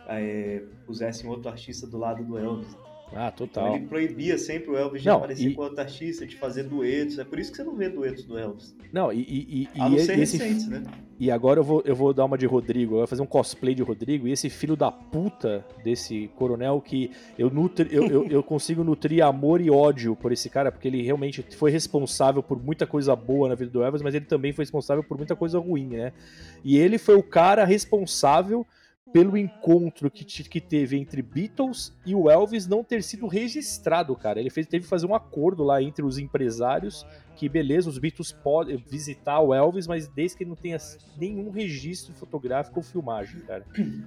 é, 0.08 0.62
pusessem 0.84 1.28
outro 1.30 1.48
artista 1.48 1.86
do 1.86 1.96
lado 1.96 2.22
do 2.22 2.36
Elvis. 2.38 2.76
Ah, 3.14 3.30
Então 3.32 3.46
total. 3.46 3.76
ele 3.76 3.86
proibia 3.86 4.36
sempre 4.36 4.70
o 4.70 4.76
Elvis 4.76 5.00
de 5.02 5.08
Não, 5.08 5.16
aparecer 5.18 5.48
e- 5.50 5.54
com 5.54 5.62
outro 5.62 5.80
artista, 5.80 6.26
de 6.26 6.36
fazer 6.36 6.64
duetos. 6.64 7.18
É 7.18 7.24
por 7.24 7.38
isso 7.38 7.50
que 7.50 7.56
você 7.56 7.64
não 7.64 7.76
vê 7.76 7.88
duetos 7.88 8.24
do 8.24 8.36
Elvis. 8.36 8.74
Não, 8.92 9.12
e, 9.12 9.20
e, 9.20 9.68
e, 9.74 9.80
A 9.80 9.88
não 9.88 9.96
e 9.96 10.00
ser 10.00 10.18
esse 10.18 10.36
recentes, 10.38 10.68
né? 10.68 10.82
E 11.18 11.30
agora 11.30 11.60
eu 11.60 11.64
vou, 11.64 11.82
eu 11.86 11.94
vou 11.96 12.12
dar 12.12 12.26
uma 12.26 12.36
de 12.36 12.44
Rodrigo, 12.44 12.94
eu 12.94 12.98
vou 12.98 13.06
fazer 13.06 13.22
um 13.22 13.26
cosplay 13.26 13.74
de 13.74 13.82
Rodrigo, 13.82 14.28
e 14.28 14.32
esse 14.32 14.50
filho 14.50 14.76
da 14.76 14.90
puta 14.92 15.64
desse 15.82 16.28
coronel 16.36 16.78
que 16.80 17.10
eu, 17.38 17.48
nutri, 17.48 17.88
eu, 17.90 18.06
eu, 18.06 18.26
eu 18.28 18.42
consigo 18.44 18.84
nutrir 18.84 19.24
amor 19.24 19.60
e 19.62 19.70
ódio 19.70 20.14
por 20.14 20.30
esse 20.30 20.50
cara, 20.50 20.70
porque 20.70 20.86
ele 20.88 21.00
realmente 21.00 21.42
foi 21.56 21.70
responsável 21.70 22.42
por 22.42 22.62
muita 22.62 22.86
coisa 22.86 23.16
boa 23.16 23.48
na 23.48 23.54
vida 23.54 23.70
do 23.70 23.82
Elvis, 23.82 24.02
mas 24.02 24.14
ele 24.14 24.26
também 24.26 24.52
foi 24.52 24.64
responsável 24.64 25.02
por 25.02 25.16
muita 25.16 25.34
coisa 25.34 25.58
ruim, 25.58 25.86
né? 25.86 26.12
E 26.62 26.76
ele 26.76 26.98
foi 26.98 27.14
o 27.14 27.22
cara 27.22 27.64
responsável 27.64 28.66
pelo 29.16 29.36
encontro 29.36 30.10
que, 30.10 30.24
te- 30.24 30.44
que 30.44 30.60
teve 30.60 30.98
entre 30.98 31.22
Beatles 31.22 31.90
e 32.04 32.14
o 32.14 32.28
Elvis 32.30 32.66
não 32.66 32.84
ter 32.84 33.02
sido 33.02 33.26
registrado, 33.26 34.14
cara. 34.14 34.38
Ele 34.38 34.50
fez, 34.50 34.66
teve 34.66 34.82
que 34.84 34.90
fazer 34.90 35.06
um 35.06 35.14
acordo 35.14 35.62
lá 35.64 35.82
entre 35.82 36.04
os 36.04 36.18
empresários 36.18 37.06
que 37.34 37.48
beleza, 37.48 37.88
os 37.88 37.98
Beatles 37.98 38.32
podem 38.32 38.76
visitar 38.76 39.40
o 39.40 39.54
Elvis, 39.54 39.86
mas 39.86 40.06
desde 40.08 40.36
que 40.36 40.42
ele 40.44 40.50
não 40.50 40.56
tenha 40.56 40.76
nenhum 41.18 41.50
registro 41.50 42.12
fotográfico 42.14 42.78
ou 42.78 42.82
filmagem, 42.82 43.40
cara. 43.40 43.64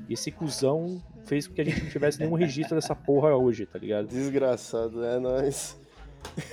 E 0.08 0.14
esse 0.14 0.30
cuzão 0.32 1.02
fez 1.26 1.48
com 1.48 1.54
que 1.56 1.62
a 1.62 1.64
gente 1.64 1.84
não 1.84 1.90
tivesse 1.90 2.20
nenhum 2.20 2.34
registro 2.34 2.76
dessa 2.76 2.96
porra 2.96 3.36
hoje, 3.36 3.66
tá 3.66 3.80
ligado? 3.80 4.08
Desgraçado, 4.08 5.04
é 5.04 5.20
nóis. 5.20 5.76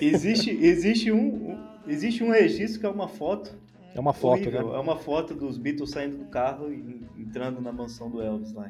Existe, 0.00 0.50
existe, 0.50 1.10
um, 1.12 1.50
um- 1.52 1.68
existe 1.88 2.22
um 2.22 2.30
registro 2.30 2.80
que 2.80 2.86
é 2.86 2.88
uma 2.90 3.08
foto. 3.08 3.54
É 3.96 4.00
uma 4.00 4.12
foto, 4.12 4.40
horrível. 4.42 4.68
né? 4.70 4.76
É 4.76 4.78
uma 4.80 4.96
foto 4.96 5.34
dos 5.34 5.56
Beatles 5.58 5.90
saindo 5.90 6.18
do 6.18 6.24
carro 6.26 6.70
e 6.72 7.04
entrando 7.18 7.60
na 7.60 7.72
mansão 7.72 8.10
do 8.10 8.20
Elvis 8.20 8.52
lá. 8.52 8.68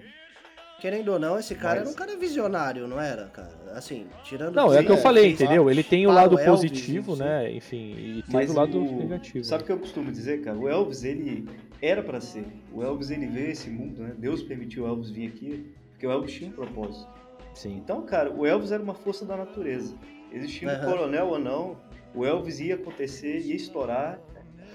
Querendo 0.81 1.11
ou 1.13 1.19
não, 1.19 1.39
esse 1.39 1.55
cara 1.55 1.81
Mas- 1.81 1.89
era 1.89 1.91
um 1.91 1.95
cara 1.95 2.17
visionário, 2.19 2.87
não 2.87 3.01
era, 3.01 3.27
cara? 3.29 3.51
Assim, 3.75 4.07
tirando 4.23 4.55
Não, 4.55 4.73
é 4.75 4.81
o 4.81 4.85
que 4.85 4.91
eu 4.93 4.97
é, 4.97 4.99
falei, 4.99 5.31
entendeu? 5.33 5.71
Ele 5.71 5.83
tem 5.83 6.07
o 6.07 6.11
para 6.11 6.23
lado 6.23 6.37
o 6.37 6.39
Elvis, 6.39 6.71
positivo, 6.71 7.17
sim. 7.17 7.23
né? 7.23 7.51
Enfim, 7.53 7.93
e 7.97 8.23
tem 8.23 8.33
Mas 8.35 8.51
o 8.51 8.55
lado 8.55 8.79
o- 8.79 8.97
negativo. 8.99 9.43
Sabe 9.45 9.63
o 9.63 9.67
que 9.67 9.73
eu 9.73 9.79
costumo 9.79 10.13
dizer, 10.13 10.43
cara? 10.43 10.57
O 10.57 10.69
Elvis, 10.69 11.03
ele 11.03 11.49
era 11.81 12.03
pra 12.03 12.21
ser. 12.21 12.47
O 12.73 12.83
Elvis, 12.83 13.11
ele 13.11 13.27
veio 13.27 13.47
a 13.49 13.51
esse 13.51 13.71
mundo, 13.71 14.03
né? 14.03 14.15
Deus 14.19 14.43
permitiu 14.43 14.85
o 14.85 14.87
Elvis 14.87 15.09
vir 15.11 15.29
aqui, 15.29 15.75
porque 15.93 16.07
o 16.07 16.11
Elvis 16.11 16.35
tinha 16.35 16.51
um 16.51 16.53
propósito. 16.53 17.11
Sim. 17.55 17.79
Então, 17.79 18.03
cara, 18.03 18.31
o 18.31 18.45
Elvis 18.47 18.71
era 18.71 18.83
uma 18.83 18.95
força 18.95 19.25
da 19.25 19.35
natureza. 19.35 19.95
Existindo 20.31 20.73
Aham. 20.73 20.85
coronel 20.91 21.29
ou 21.29 21.39
não, 21.39 21.79
o 22.15 22.23
Elvis 22.25 22.61
ia 22.61 22.75
acontecer, 22.75 23.39
ia 23.41 23.57
estourar, 23.57 24.21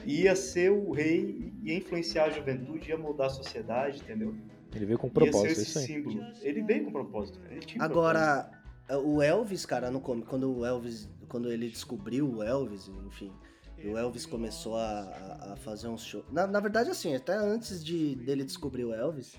ia 0.05 0.35
ser 0.35 0.71
o 0.71 0.91
rei, 0.91 1.53
ia 1.63 1.75
influenciar 1.75 2.25
a 2.25 2.29
juventude, 2.29 2.89
ia 2.89 2.97
mudar 2.97 3.27
a 3.27 3.29
sociedade, 3.29 3.99
entendeu? 3.99 4.35
Ele 4.73 4.85
veio 4.85 4.97
com 4.99 5.07
um 5.07 5.09
ia 5.09 5.25
ser 5.25 5.31
propósito, 5.31 5.47
é 5.47 5.51
esse 5.51 5.61
isso 5.63 5.79
aí. 5.79 5.85
símbolo. 5.85 6.23
Ele 6.41 6.61
veio 6.63 6.85
com 6.85 6.91
propósito, 6.91 7.39
cara. 7.39 7.53
Ele 7.53 7.65
tinha 7.65 7.81
um 7.81 7.85
Agora, 7.85 8.49
o 9.03 9.21
Elvis, 9.21 9.65
cara, 9.65 9.91
no, 9.91 9.99
come- 10.01 10.23
quando 10.23 10.51
o 10.57 10.65
Elvis, 10.65 11.09
quando 11.27 11.51
ele 11.51 11.69
descobriu 11.69 12.29
o 12.37 12.41
Elvis, 12.43 12.89
enfim, 13.07 13.31
e 13.77 13.87
o 13.87 13.97
Elvis 13.97 14.25
começou 14.25 14.77
a, 14.77 14.99
a- 15.01 15.53
a 15.53 15.55
fazer 15.57 15.87
uns 15.87 16.03
shows. 16.03 16.25
Na, 16.31 16.45
na 16.47 16.59
verdade, 16.59 16.89
assim, 16.89 17.13
até 17.15 17.33
antes 17.35 17.83
de 17.83 18.15
dele 18.15 18.43
descobrir 18.43 18.85
o 18.85 18.93
Elvis, 18.93 19.35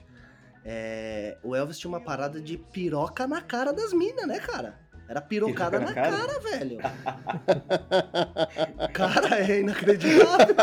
é, 0.65 1.39
o 1.43 1.55
Elvis 1.57 1.79
tinha 1.79 1.89
uma 1.89 2.01
parada 2.01 2.41
de 2.41 2.57
piroca 2.57 3.27
na 3.27 3.41
cara 3.41 3.73
das 3.73 3.93
minas, 3.93 4.27
né, 4.27 4.39
cara? 4.39 4.79
Era 5.13 5.21
pirocada 5.21 5.79
Piroca 5.79 5.95
na 5.95 6.11
na 6.11 6.17
cara, 6.17 6.41
velho. 6.41 6.79
cara, 8.95 9.41
é 9.41 9.61
inacreditável. 9.61 10.57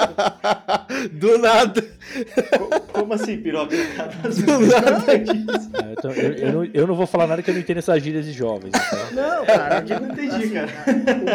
Do 1.13 1.37
nada. 1.37 1.83
Co- 2.57 2.79
Como 2.91 3.13
assim, 3.13 3.37
piroca? 3.39 3.75
Do 4.25 4.59
nada. 4.65 5.13
É, 5.13 5.91
eu, 5.91 5.95
tô- 5.97 6.09
eu- 6.09 6.33
eu 6.33 6.51
não, 6.51 6.65
eu 6.73 6.87
não 6.87 6.95
vou 6.95 7.05
falar 7.05 7.27
nada 7.27 7.43
que 7.43 7.51
eu 7.51 7.53
não 7.53 7.61
entendo 7.61 7.77
essas 7.77 8.01
gírias 8.01 8.25
de 8.25 8.31
jovens. 8.31 8.71
Então. 8.73 9.11
Não, 9.11 9.45
cara, 9.45 9.85
Eu 9.87 9.99
não 9.99 10.09
entendi, 10.13 10.35
assim, 10.35 10.49
cara. 10.53 10.67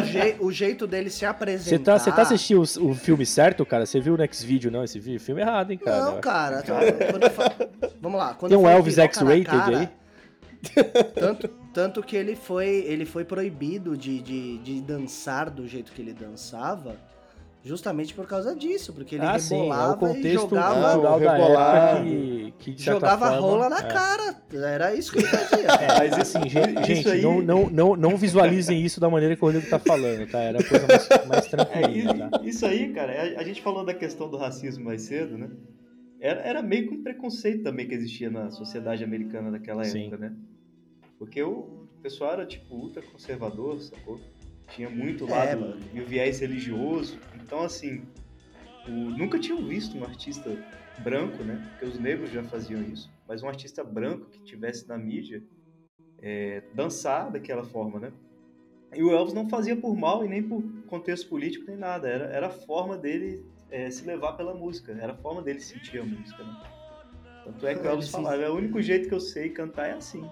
O, 0.03 0.07
jei- 0.07 0.37
o 0.41 0.51
jeito 0.51 0.85
dele 0.89 1.09
se 1.09 1.19
Você 1.21 1.27
apresentar. 1.27 1.93
tá, 1.93 1.99
você 2.01 2.11
tá 2.11 2.23
assistindo 2.23 2.65
o, 2.81 2.91
o 2.91 2.95
filme 2.97 3.25
certo, 3.25 3.65
cara? 3.65 3.87
Você 3.87 4.01
viu 4.01 4.15
o 4.15 4.17
Next 4.17 4.45
Video, 4.45 4.73
não? 4.73 4.83
Esse 4.83 4.99
filme 5.21 5.41
errado, 5.41 5.71
hein, 5.71 5.79
cara? 5.79 6.05
Não, 6.05 6.21
cara. 6.21 6.65
Vamos 8.01 8.19
lá. 8.19 8.35
Quando 8.35 8.51
Tem 8.51 8.59
um 8.59 8.69
Elvis 8.69 8.99
X-rated 8.99 9.45
cara, 9.45 9.79
aí? 9.79 9.89
Tanto, 11.15 11.49
tanto 11.75 12.03
que 12.05 12.15
ele 12.17 12.37
foi, 12.37 12.69
ele 12.87 13.05
foi 13.05 13.25
proibido 13.25 13.97
de, 13.97 14.21
de, 14.23 14.59
de 14.59 14.81
dançar 14.81 15.51
do 15.51 15.67
jeito 15.67 15.91
que 15.91 16.01
ele 16.01 16.15
dançava, 16.15 16.97
justamente 17.65 18.15
por 18.15 18.27
causa 18.29 18.55
disso, 18.55 18.93
porque 18.93 19.17
ele 19.17 19.25
ah, 19.25 19.37
sim, 19.39 19.55
é 19.55 19.59
o 19.59 19.63
rebolava 19.63 19.93
e 19.93 19.99
contexto 19.99 20.49
jogava, 20.51 21.25
época 21.25 22.03
que, 22.59 22.75
que 22.75 22.83
jogava 22.83 23.27
forma, 23.27 23.41
rola 23.41 23.69
na 23.69 23.79
é. 23.79 23.83
cara. 23.83 24.37
Era 24.53 24.95
isso 24.95 25.13
que 25.13 25.19
ele 25.19 25.27
fazia. 25.27 25.65
É, 25.75 25.99
Mas 25.99 26.19
assim, 26.19 26.49
gente, 26.49 26.79
isso 26.81 26.85
gente, 26.87 27.09
aí- 27.09 27.23
não, 27.23 27.43
não, 27.43 27.71
não, 27.71 27.97
não 27.97 28.17
visualizem 28.17 28.81
isso 28.81 29.01
da 29.01 29.11
maneira 29.11 29.35
que 29.35 29.43
o 29.43 29.47
Rodrigo 29.47 29.69
tá 29.69 29.79
falando, 29.79 30.31
tá? 30.31 30.39
Era 30.41 30.61
a 30.61 30.65
coisa 30.65 30.87
mais, 30.87 31.09
mais 31.27 31.47
É, 31.47 31.49
tranquila, 31.49 32.31
tá? 32.31 32.41
isso 32.45 32.65
aí, 32.65 32.93
cara, 32.93 33.13
a, 33.13 33.41
a 33.41 33.45
gente 33.45 33.61
falou 33.63 33.85
da 33.85 33.95
questão 33.95 34.31
do 34.31 34.37
racismo 34.37 34.85
mais 34.85 35.03
cedo, 35.03 35.37
né? 35.37 35.49
Era, 36.21 36.41
era 36.43 36.63
meio 36.63 36.87
que 36.89 36.95
um 36.95 37.03
preconceito 37.03 37.65
também 37.65 37.89
que 37.89 37.95
existia 37.95 38.31
na 38.31 38.51
sociedade 38.51 39.03
americana 39.03 39.51
daquela 39.51 39.83
Sim. 39.85 40.03
época, 40.07 40.19
né? 40.19 40.33
Porque 41.25 41.43
o 41.43 41.89
pessoal 42.03 42.35
era, 42.35 42.45
tipo, 42.47 42.75
ultra 42.75 43.01
conservador, 43.03 43.81
sacou? 43.81 44.21
Tinha 44.69 44.91
muito 44.91 45.25
É, 45.27 45.31
lado 45.31 45.61
mano. 45.63 45.81
e 45.93 46.01
o 46.01 46.07
viés 46.07 46.39
religioso. 46.41 47.19
Então, 47.35 47.61
assim, 47.63 48.03
o- 48.87 49.11
nunca 49.11 49.39
tinham 49.39 49.65
visto 49.65 49.97
um 49.97 50.05
artista 50.05 50.51
branco, 50.99 51.43
né? 51.43 51.63
Porque 51.71 51.87
os 51.87 51.99
negros 51.99 52.31
já 52.31 52.43
faziam 52.45 52.83
isso. 52.83 53.11
Mas 53.27 53.43
um 53.43 53.49
artista 53.49 53.83
branco 53.83 54.27
que 54.27 54.39
tivesse 54.45 54.87
na 54.87 54.99
mídia 54.99 55.43
é, 56.21 56.63
dançar 56.75 57.31
daquela 57.31 57.65
forma, 57.65 57.99
né? 57.99 58.13
E 58.95 59.03
o 59.03 59.11
Elvis 59.11 59.35
não 59.35 59.49
fazia 59.49 59.75
por 59.77 59.97
mal 59.97 60.25
e 60.25 60.29
nem 60.29 60.43
por 60.43 60.63
contexto 60.87 61.29
político 61.29 61.65
nem 61.69 61.77
nada. 61.77 62.07
Era, 62.09 62.27
era 62.27 62.47
a 62.49 62.51
forma 62.51 62.97
dele 62.99 63.45
é, 63.71 63.91
se 63.91 64.05
levar 64.05 64.35
pela 64.35 64.55
música. 64.55 64.93
Era 64.93 65.13
a 65.13 65.17
forma 65.17 65.43
dele 65.43 65.61
sentir 65.61 65.99
a 66.01 66.05
música, 66.05 66.45
né? 66.45 66.55
Tanto 67.45 67.67
é 67.67 67.75
que 67.75 67.81
o 67.87 67.89
Elvis 67.91 68.09
falava, 68.11 68.43
é 68.43 68.49
o 68.51 68.55
único 68.57 68.81
jeito 68.83 69.09
que 69.09 69.15
eu 69.15 69.21
sei 69.21 69.49
cantar 69.51 69.89
é 69.89 69.93
assim. 69.95 70.23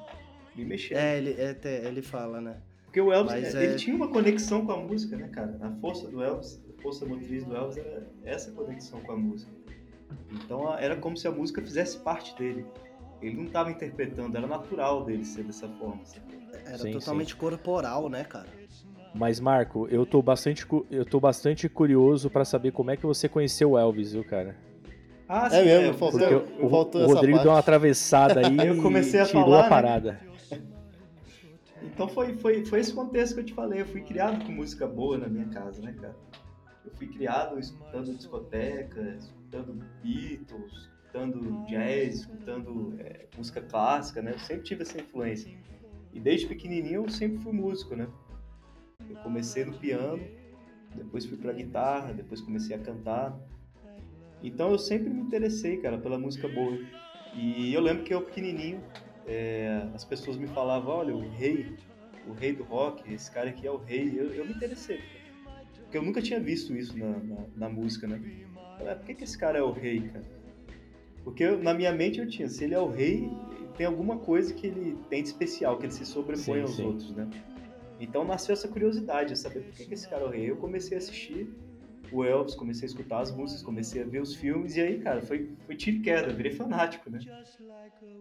Me 0.55 0.64
mexer. 0.64 0.94
É, 0.94 1.16
ele, 1.18 1.30
é, 1.38 1.57
ele 1.86 2.03
fala, 2.03 2.40
né? 2.40 2.57
Porque 2.84 3.00
o 3.00 3.11
Elvis, 3.11 3.32
Mas 3.32 3.55
ele 3.55 3.72
é- 3.72 3.76
tinha 3.76 3.96
uma 3.96 4.09
conexão 4.09 4.66
com 4.66 4.72
a 4.72 4.76
música, 4.76 5.16
né, 5.16 5.28
cara? 5.28 5.57
A 5.62 5.70
força 5.80 6.07
do 6.09 6.22
Elvis, 6.22 6.61
a 6.78 6.82
força 6.82 7.07
motriz 7.07 7.42
do 7.44 7.57
Elvis 7.57 7.78
era 7.78 8.07
essa 8.24 8.50
conexão 8.53 9.00
com 9.00 9.12
a 9.12 9.16
música. 9.16 9.50
Então 10.30 10.76
era 10.78 10.94
como 10.96 11.16
se 11.16 11.26
a 11.26 11.30
música 11.30 11.62
fizesse 11.62 11.98
parte 11.98 12.36
dele. 12.36 12.66
Ele 13.22 13.36
não 13.36 13.44
estava 13.44 13.70
interpretando, 13.70 14.36
era 14.36 14.46
natural 14.46 15.05
dele 15.05 15.24
ser 15.24 15.44
dessa 15.44 15.68
forma. 15.68 16.05
sabe? 16.05 16.26
Era 16.66 16.78
Sim, 16.78 16.92
totalmente 16.92 17.34
corporal, 17.34 18.09
né, 18.11 18.24
cara? 18.24 18.48
Mas, 19.14 19.38
Marco, 19.40 19.86
eu 19.90 20.05
tô 20.05 20.20
bastante, 20.22 20.66
eu 20.90 21.05
tô 21.05 21.20
bastante 21.20 21.68
curioso 21.68 22.28
pra 22.30 22.44
saber 22.44 22.72
como 22.72 22.90
é 22.90 22.96
que 22.96 23.07
você 23.07 23.28
conheceu 23.28 23.70
o 23.72 23.78
Elvis, 23.78 24.12
viu, 24.12 24.24
cara? 24.24 24.57
Ah, 25.28 25.48
É 25.50 25.62
mesmo, 25.64 25.86
mas 25.88 25.96
faltou- 25.98 26.20
Porque 26.20 26.34
eu- 26.34 26.66
o, 26.66 26.70
faltou 26.70 27.00
o 27.00 27.05
essa 27.05 27.14
Rodrigo 27.14 27.36
parte. 27.36 27.42
deu 27.44 27.53
uma 27.53 27.59
atravessada 27.59 28.40
aí 28.46 28.66
Eu 28.68 28.82
comecei 28.82 29.20
a 29.20 29.22
e 29.24 29.26
tirou 29.26 29.44
falar, 29.44 29.59
a 29.66 29.82
né? 29.82 30.18
Então 31.84 32.08
foi, 32.08 32.34
foi, 32.36 32.64
foi 32.64 32.80
esse 32.80 32.92
contexto 32.92 33.34
que 33.34 33.40
eu 33.40 33.44
te 33.44 33.54
falei. 33.54 33.80
Eu 33.80 33.86
fui 33.86 34.02
criado 34.02 34.44
com 34.44 34.52
música 34.52 34.86
boa 34.86 35.18
na 35.18 35.28
minha 35.28 35.48
casa, 35.48 35.82
né, 35.82 35.92
cara? 35.92 36.16
Eu 36.84 36.92
fui 36.92 37.06
criado 37.06 37.58
escutando 37.58 38.14
discoteca, 38.14 39.16
escutando 39.18 39.84
Beatles, 40.02 40.72
escutando 40.72 41.66
jazz, 41.66 42.20
escutando 42.20 42.94
é, 42.98 43.26
música 43.36 43.60
clássica, 43.60 44.22
né? 44.22 44.32
Eu 44.32 44.38
sempre 44.38 44.64
tive 44.64 44.82
essa 44.82 45.00
influência. 45.00 45.52
E 46.12 46.20
desde 46.20 46.46
pequenininho 46.46 47.04
eu 47.04 47.08
sempre 47.10 47.38
fui 47.38 47.52
músico, 47.52 47.96
né? 47.96 48.08
Eu 49.08 49.16
comecei 49.16 49.64
no 49.64 49.72
piano, 49.72 50.22
depois 50.94 51.24
fui 51.24 51.36
pra 51.36 51.52
guitarra, 51.52 52.12
depois 52.12 52.40
comecei 52.40 52.74
a 52.76 52.78
cantar. 52.78 53.38
Então 54.42 54.70
eu 54.70 54.78
sempre 54.78 55.08
me 55.10 55.20
interessei, 55.20 55.76
cara, 55.78 55.98
pela 55.98 56.18
música 56.18 56.48
boa. 56.48 56.78
E 57.34 57.72
eu 57.72 57.80
lembro 57.80 58.04
que 58.04 58.12
eu 58.12 58.22
pequenininho, 58.22 58.82
é, 59.26 59.86
as 59.94 60.04
pessoas 60.04 60.36
me 60.36 60.46
falavam, 60.46 60.94
olha, 60.94 61.14
o 61.14 61.20
rei, 61.30 61.76
o 62.26 62.32
rei 62.32 62.52
do 62.52 62.64
rock, 62.64 63.12
esse 63.12 63.30
cara 63.30 63.50
aqui 63.50 63.66
é 63.66 63.70
o 63.70 63.76
rei. 63.76 64.12
Eu, 64.16 64.34
eu 64.34 64.44
me 64.44 64.52
interessei, 64.52 65.00
porque 65.82 65.98
eu 65.98 66.02
nunca 66.02 66.22
tinha 66.22 66.40
visto 66.40 66.74
isso 66.74 66.96
na, 66.96 67.18
na, 67.18 67.46
na 67.56 67.68
música, 67.68 68.06
né? 68.06 68.20
Falei, 68.78 68.92
ah, 68.92 68.96
por 68.96 69.06
que, 69.06 69.14
que 69.14 69.24
esse 69.24 69.36
cara 69.36 69.58
é 69.58 69.62
o 69.62 69.70
rei, 69.70 70.00
cara? 70.00 70.24
Porque 71.24 71.44
eu, 71.44 71.62
na 71.62 71.72
minha 71.72 71.92
mente 71.92 72.18
eu 72.18 72.28
tinha, 72.28 72.48
se 72.48 72.64
ele 72.64 72.74
é 72.74 72.80
o 72.80 72.88
rei, 72.88 73.30
tem 73.76 73.86
alguma 73.86 74.18
coisa 74.18 74.52
que 74.52 74.66
ele 74.66 74.98
tem 75.08 75.22
de 75.22 75.28
especial, 75.28 75.78
que 75.78 75.86
ele 75.86 75.92
se 75.92 76.04
sobrepõe 76.04 76.58
Sim, 76.58 76.60
aos 76.62 76.76
sim. 76.76 76.84
outros, 76.84 77.14
né? 77.14 77.28
Então 78.00 78.24
nasceu 78.24 78.52
essa 78.52 78.66
curiosidade, 78.66 79.32
de 79.32 79.38
saber 79.38 79.60
por 79.60 79.72
que, 79.72 79.84
que 79.84 79.94
esse 79.94 80.08
cara 80.08 80.22
é 80.22 80.26
o 80.26 80.30
rei. 80.30 80.50
Eu 80.50 80.56
comecei 80.56 80.96
a 80.96 80.98
assistir 80.98 81.48
o 82.12 82.24
Elvis, 82.24 82.54
comecei 82.54 82.84
a 82.86 82.90
escutar 82.90 83.20
as 83.20 83.34
músicas, 83.34 83.62
comecei 83.62 84.02
a 84.02 84.04
ver 84.04 84.20
os 84.20 84.34
filmes, 84.34 84.76
e 84.76 84.80
aí, 84.80 85.00
cara, 85.00 85.22
foi, 85.22 85.50
foi 85.66 85.74
tiro 85.76 85.96
e 85.98 86.00
queda, 86.00 86.32
virei 86.32 86.52
fanático, 86.52 87.10
né? 87.10 87.18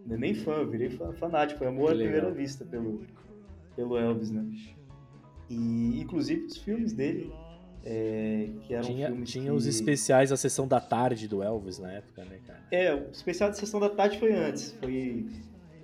Não 0.06 0.16
é 0.16 0.18
nem 0.18 0.34
fã, 0.34 0.52
eu 0.54 0.68
virei 0.68 0.90
fa- 0.90 1.12
fanático, 1.12 1.58
foi 1.58 1.68
amor 1.68 1.92
à 1.92 1.94
primeira 1.94 2.30
vista 2.30 2.64
pelo, 2.64 3.02
pelo 3.76 3.96
Elvis, 3.96 4.30
né? 4.30 4.44
E, 5.48 6.00
inclusive, 6.00 6.46
os 6.46 6.56
filmes 6.56 6.92
dele, 6.92 7.32
é, 7.84 8.48
que 8.62 8.74
eram 8.74 8.84
Tinha, 8.86 9.08
filmes 9.08 9.30
tinha 9.30 9.50
que... 9.50 9.50
os 9.50 9.66
especiais 9.66 10.30
da 10.30 10.36
sessão 10.36 10.66
da 10.66 10.80
tarde 10.80 11.28
do 11.28 11.42
Elvis 11.42 11.78
na 11.78 11.92
época, 11.92 12.24
né, 12.24 12.40
cara? 12.46 12.62
É, 12.70 12.94
o 12.94 13.10
especial 13.10 13.50
de 13.50 13.58
Sessão 13.58 13.78
da 13.78 13.90
Tarde 13.90 14.18
foi 14.18 14.32
antes, 14.32 14.72
foi, 14.72 15.26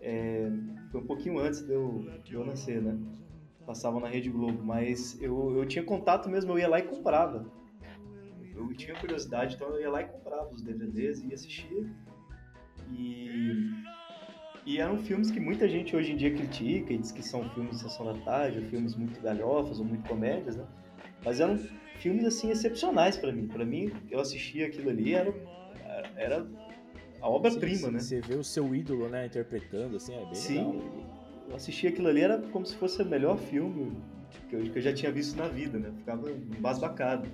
é, 0.01 0.51
foi 0.91 1.01
um 1.01 1.07
pouquinho 1.07 1.39
antes 1.39 1.61
de 1.61 1.73
eu, 1.73 2.07
de 2.25 2.35
eu 2.35 2.45
nascer, 2.47 2.81
né? 2.81 2.97
Passavam 3.67 4.01
na 4.01 4.09
Rede 4.09 4.31
Globo, 4.31 4.65
mas 4.65 5.21
eu, 5.21 5.55
eu 5.59 5.67
tinha 5.67 5.85
contato 5.85 6.31
mesmo, 6.31 6.53
eu 6.53 6.59
ia 6.59 6.69
lá 6.69 6.79
e 6.79 6.83
comprava. 6.85 7.47
Eu 8.59 8.75
tinha 8.75 8.95
curiosidade, 8.97 9.55
então 9.55 9.69
eu 9.69 9.81
ia 9.81 9.91
lá 9.91 10.03
e 10.03 10.07
comprava 10.07 10.53
os 10.53 10.63
DVDs 10.63 11.23
e 11.23 11.33
assistia. 11.33 11.87
E, 12.91 13.71
e 14.67 14.79
eram 14.79 14.99
filmes 14.99 15.31
que 15.31 15.39
muita 15.39 15.69
gente 15.69 15.95
hoje 15.95 16.13
em 16.13 16.17
dia 16.17 16.35
critica 16.35 16.93
e 16.93 16.99
diz 16.99 17.13
que 17.13 17.23
são 17.23 17.49
filmes 17.51 17.77
de 17.77 17.83
Sessão 17.83 18.07
da 18.07 18.15
Tarde, 18.25 18.59
ou 18.59 18.65
filmes 18.65 18.97
muito 18.97 19.21
galhofas, 19.21 19.79
ou 19.79 19.85
muito 19.85 20.07
comédias, 20.09 20.57
né? 20.57 20.67
Mas 21.25 21.41
eram 21.41 21.59
filmes, 21.99 22.25
assim, 22.25 22.51
excepcionais 22.51 23.17
pra 23.17 23.31
mim. 23.31 23.47
Pra 23.47 23.65
mim, 23.65 23.93
eu 24.11 24.21
assistia 24.21 24.67
aquilo 24.67 24.91
ali, 24.91 25.15
era, 25.15 25.33
era 26.17 26.47
a 27.21 27.29
obra-prima, 27.29 27.91
né? 27.91 28.01
Você 28.01 28.21
vê 28.21 28.35
o 28.35 28.45
seu 28.45 28.75
ídolo, 28.75 29.09
né, 29.09 29.27
interpretando, 29.27 29.97
assim, 29.97 30.15
é 30.15 30.25
bem 30.25 30.35
Sim, 30.35 30.67
legal. 30.67 30.83
eu 31.51 31.57
assisti 31.57 31.87
aquilo 31.87 32.09
ali, 32.09 32.23
era 32.23 32.39
como 32.39 32.67
se 32.67 32.77
fosse 32.77 33.01
o 33.03 33.07
melhor 33.07 33.39
filme 33.39 33.97
que 34.49 34.57
eu, 34.57 34.63
que 34.63 34.79
eu 34.79 34.83
já 34.83 34.93
tinha 34.93 35.13
visto 35.13 35.37
na 35.37 35.49
vida, 35.49 35.79
né? 35.79 35.93
Ficava 35.99 36.31
embasbacado. 36.31 37.29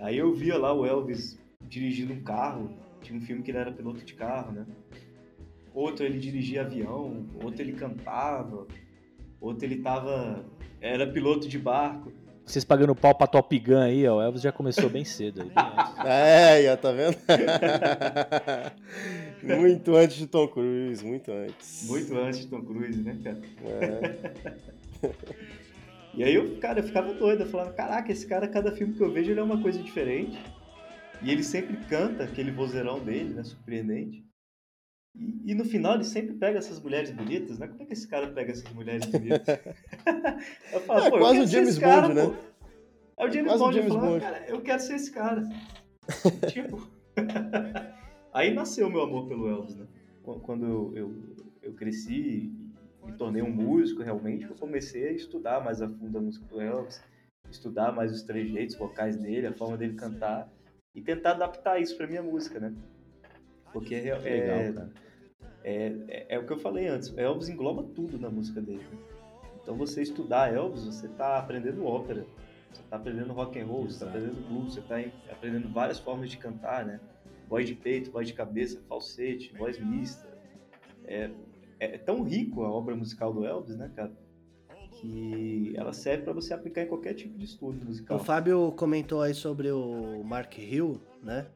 Aí 0.00 0.18
eu 0.18 0.32
via 0.34 0.56
lá 0.56 0.72
o 0.72 0.84
Elvis 0.84 1.38
dirigindo 1.62 2.12
um 2.12 2.22
carro, 2.22 2.70
tinha 3.02 3.18
um 3.18 3.22
filme 3.22 3.42
que 3.42 3.50
ele 3.50 3.58
era 3.58 3.72
piloto 3.72 4.04
de 4.04 4.14
carro, 4.14 4.52
né? 4.52 4.66
Outro 5.74 6.04
ele 6.04 6.18
dirigia 6.18 6.62
avião, 6.62 7.26
outro 7.42 7.62
ele 7.62 7.72
cantava, 7.72 8.66
outro 9.40 9.64
ele 9.64 9.82
tava. 9.82 10.44
era 10.80 11.06
piloto 11.06 11.48
de 11.48 11.58
barco. 11.58 12.12
Vocês 12.44 12.64
pagando 12.64 12.94
pau 12.94 13.12
pra 13.12 13.26
Top 13.26 13.58
Gun 13.58 13.80
aí, 13.80 14.06
ó, 14.06 14.18
o 14.18 14.22
Elvis 14.22 14.40
já 14.40 14.52
começou 14.52 14.88
bem 14.88 15.04
cedo. 15.04 15.42
Aí, 15.42 15.50
bem. 15.50 15.64
É, 16.06 16.62
já 16.62 16.76
tá 16.76 16.92
vendo? 16.92 17.16
muito 19.58 19.96
antes 19.96 20.16
de 20.16 20.28
Tom 20.28 20.46
Cruise, 20.46 21.04
muito 21.04 21.32
antes. 21.32 21.88
Muito 21.88 22.16
antes 22.16 22.40
de 22.40 22.46
Tom 22.46 22.62
Cruise, 22.62 23.02
né, 23.02 23.18
cara? 23.22 23.40
É. 23.64 25.56
E 26.16 26.24
aí 26.24 26.34
eu, 26.34 26.58
cara, 26.58 26.80
eu 26.80 26.84
ficava 26.84 27.12
doido, 27.12 27.42
eu 27.42 27.46
falava, 27.46 27.72
caraca, 27.74 28.10
esse 28.10 28.26
cara, 28.26 28.48
cada 28.48 28.72
filme 28.72 28.94
que 28.94 29.02
eu 29.02 29.12
vejo, 29.12 29.30
ele 29.30 29.40
é 29.40 29.42
uma 29.42 29.60
coisa 29.60 29.82
diferente. 29.82 30.38
E 31.22 31.30
ele 31.30 31.42
sempre 31.42 31.76
canta 31.88 32.24
aquele 32.24 32.50
vozeirão 32.50 32.98
dele, 33.04 33.34
né, 33.34 33.42
surpreendente. 33.44 34.24
E, 35.14 35.52
e 35.52 35.54
no 35.54 35.64
final 35.64 35.94
ele 35.94 36.04
sempre 36.04 36.34
pega 36.34 36.58
essas 36.58 36.80
mulheres 36.80 37.10
bonitas, 37.10 37.58
né? 37.58 37.66
Como 37.68 37.82
é 37.82 37.86
que 37.86 37.92
esse 37.94 38.06
cara 38.08 38.28
pega 38.28 38.52
essas 38.52 38.70
mulheres 38.72 39.04
bonitas? 39.06 39.46
eu 40.72 40.80
falo, 40.82 41.00
É 41.00 41.10
pô, 41.10 41.16
eu 41.16 41.20
quase 41.20 41.34
quero 41.38 41.44
o 41.44 41.48
James 41.48 41.78
cara, 41.78 42.08
Bond, 42.08 42.14
né? 42.14 42.24
pô. 42.26 42.34
É 43.18 43.26
o 43.26 43.30
James 43.32 43.46
quase 43.48 43.62
o 43.62 43.66
Bond, 43.66 43.76
eu 43.76 43.82
James 43.82 43.94
falava, 43.94 44.12
Bond. 44.12 44.20
cara, 44.24 44.44
eu 44.48 44.60
quero 44.62 44.80
ser 44.82 44.94
esse 44.94 45.10
cara. 45.10 45.42
tipo... 46.52 46.90
Aí 48.32 48.52
nasceu 48.52 48.90
meu 48.90 49.00
amor 49.02 49.26
pelo 49.26 49.48
Elvis, 49.48 49.74
né? 49.76 49.86
Qu- 50.22 50.40
Quando 50.40 50.66
eu, 50.66 50.92
eu, 50.94 51.14
eu 51.62 51.72
cresci 51.72 52.52
me 53.06 53.12
tornei 53.12 53.42
um 53.42 53.50
músico 53.50 54.02
realmente, 54.02 54.44
eu 54.44 54.56
comecei 54.56 55.08
a 55.08 55.12
estudar 55.12 55.62
mais 55.64 55.80
a 55.80 55.88
fundo 55.88 56.18
a 56.18 56.20
música 56.20 56.44
do 56.46 56.60
Elvis, 56.60 57.02
estudar 57.50 57.92
mais 57.92 58.12
os 58.12 58.22
trejeitos 58.22 58.74
vocais 58.76 59.16
dele, 59.16 59.46
a 59.46 59.52
forma 59.52 59.76
dele 59.76 59.94
cantar 59.94 60.50
e 60.94 61.00
tentar 61.00 61.32
adaptar 61.32 61.80
isso 61.80 61.96
pra 61.96 62.06
minha 62.06 62.22
música, 62.22 62.58
né? 62.58 62.74
Porque 63.72 63.94
é, 63.94 64.00
Que 64.18 64.28
legal, 64.28 64.58
é, 64.58 64.72
cara. 64.72 64.92
é, 65.64 65.86
é, 66.08 66.26
é 66.34 66.38
o 66.38 66.46
que 66.46 66.52
eu 66.52 66.58
falei 66.58 66.88
antes, 66.88 67.16
Elvis 67.16 67.48
engloba 67.48 67.82
tudo 67.94 68.18
na 68.18 68.28
música 68.30 68.60
dele. 68.60 68.82
né? 68.90 68.98
Então 69.62 69.76
você 69.76 70.02
estudar 70.02 70.52
Elvis, 70.54 70.84
você 70.84 71.08
tá 71.08 71.38
aprendendo 71.38 71.84
ópera, 71.84 72.24
você 72.72 72.82
tá 72.88 72.96
aprendendo 72.96 73.32
rock 73.32 73.58
and 73.58 73.66
roll, 73.66 73.84
você 73.84 73.98
tá 74.04 74.06
Exato. 74.06 74.18
aprendendo 74.18 74.48
blues, 74.48 74.74
você 74.74 74.80
tá 74.82 75.00
em- 75.00 75.12
aprendendo 75.30 75.68
várias 75.68 75.98
formas 75.98 76.30
de 76.30 76.36
cantar, 76.38 76.84
né? 76.86 77.00
Voz 77.48 77.66
de 77.66 77.74
peito, 77.74 78.10
voz 78.10 78.26
de 78.26 78.34
cabeça, 78.34 78.80
falsete, 78.88 79.52
voz 79.56 79.78
mista. 79.78 80.26
É, 81.04 81.30
é 81.78 81.98
tão 81.98 82.22
rico 82.22 82.62
a 82.62 82.70
obra 82.70 82.94
musical 82.96 83.32
do 83.32 83.44
Elvis, 83.44 83.76
né, 83.76 83.90
cara? 83.94 84.12
Que 85.00 85.74
ela 85.76 85.92
serve 85.92 86.24
pra 86.24 86.32
você 86.32 86.54
aplicar 86.54 86.82
em 86.82 86.86
qualquer 86.86 87.14
tipo 87.14 87.36
de 87.38 87.44
estudo 87.44 87.84
musical. 87.84 88.16
O 88.16 88.20
Fábio 88.20 88.72
comentou 88.72 89.20
aí 89.20 89.34
sobre 89.34 89.70
o 89.70 90.22
Mark 90.24 90.56
Hill, 90.58 91.00
né? 91.22 91.46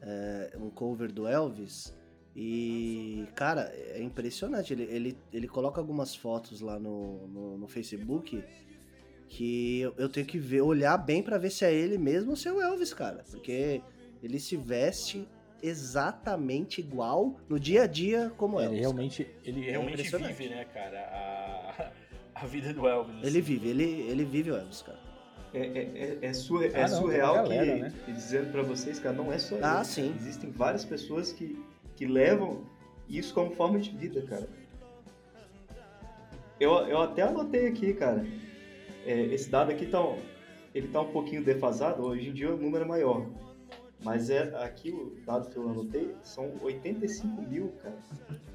É, 0.00 0.56
um 0.60 0.70
cover 0.70 1.12
do 1.12 1.26
Elvis. 1.26 1.92
E, 2.34 3.26
cara, 3.34 3.72
é 3.74 4.02
impressionante. 4.02 4.72
Ele, 4.72 4.84
ele, 4.84 5.18
ele 5.32 5.48
coloca 5.48 5.80
algumas 5.80 6.14
fotos 6.14 6.60
lá 6.60 6.78
no, 6.78 7.26
no, 7.26 7.58
no 7.58 7.68
Facebook 7.68 8.42
que 9.28 9.80
eu, 9.80 9.94
eu 9.96 10.08
tenho 10.08 10.26
que 10.26 10.38
ver, 10.38 10.60
olhar 10.60 10.96
bem 10.98 11.22
pra 11.22 11.38
ver 11.38 11.50
se 11.50 11.64
é 11.64 11.72
ele 11.72 11.96
mesmo 11.96 12.30
ou 12.30 12.36
se 12.36 12.48
é 12.48 12.52
o 12.52 12.60
Elvis, 12.60 12.94
cara. 12.94 13.24
Porque 13.30 13.82
ele 14.22 14.38
se 14.38 14.56
veste 14.56 15.26
exatamente 15.62 16.80
igual 16.80 17.36
no 17.48 17.58
dia 17.60 17.84
a 17.84 17.86
dia 17.86 18.32
como 18.36 18.56
Ele 18.58 18.64
Elvis. 18.66 18.80
realmente, 18.80 19.26
ele 19.44 19.60
realmente 19.70 19.92
impressionante. 19.94 20.32
vive, 20.34 20.54
né, 20.54 20.64
cara, 20.66 20.98
a, 21.00 21.90
a 22.42 22.46
vida 22.46 22.72
do 22.74 22.86
Elvis. 22.88 23.16
Ele 23.22 23.40
vive, 23.40 23.68
ele, 23.68 23.84
ele 24.02 24.24
vive 24.24 24.50
o 24.50 24.56
Elvis, 24.56 24.82
cara. 24.82 24.98
É, 25.54 25.60
é, 25.60 26.18
é, 26.22 26.26
é 26.26 26.32
surre- 26.32 26.72
Ah, 26.74 26.78
é 26.80 26.88
não, 26.88 26.88
surreal 26.98 27.34
galera, 27.34 27.64
que, 27.66 27.80
né? 27.82 27.92
dizendo 28.08 28.50
pra 28.50 28.62
vocês, 28.62 28.98
cara, 28.98 29.14
não 29.14 29.30
é 29.32 29.38
só 29.38 29.56
Ah, 29.62 29.76
ele. 29.76 29.84
sim. 29.84 30.14
Existem 30.18 30.50
várias 30.50 30.84
pessoas 30.84 31.30
que, 31.32 31.62
que 31.94 32.06
levam 32.06 32.64
isso 33.08 33.34
como 33.34 33.50
forma 33.54 33.78
de 33.78 33.90
vida, 33.90 34.22
cara. 34.22 34.48
Eu, 36.58 36.70
eu 36.86 36.98
até 37.02 37.22
anotei 37.22 37.66
aqui, 37.66 37.92
cara. 37.92 38.24
É, 39.04 39.20
esse 39.26 39.50
dado 39.50 39.70
aqui 39.72 39.86
tá, 39.86 39.98
ele 40.74 40.88
tá 40.88 41.00
um 41.00 41.10
pouquinho 41.12 41.42
defasado, 41.44 42.02
hoje 42.04 42.28
em 42.28 42.32
dia 42.32 42.50
o 42.54 42.56
número 42.56 42.84
é 42.84 42.88
maior. 42.88 43.26
Mas 44.04 44.30
é 44.30 44.40
aqui 44.64 44.90
o 44.90 45.16
dado 45.24 45.48
que 45.48 45.56
eu 45.56 45.68
anotei 45.68 46.14
são 46.22 46.50
85 46.62 47.42
mil, 47.42 47.72
cara. 47.82 47.94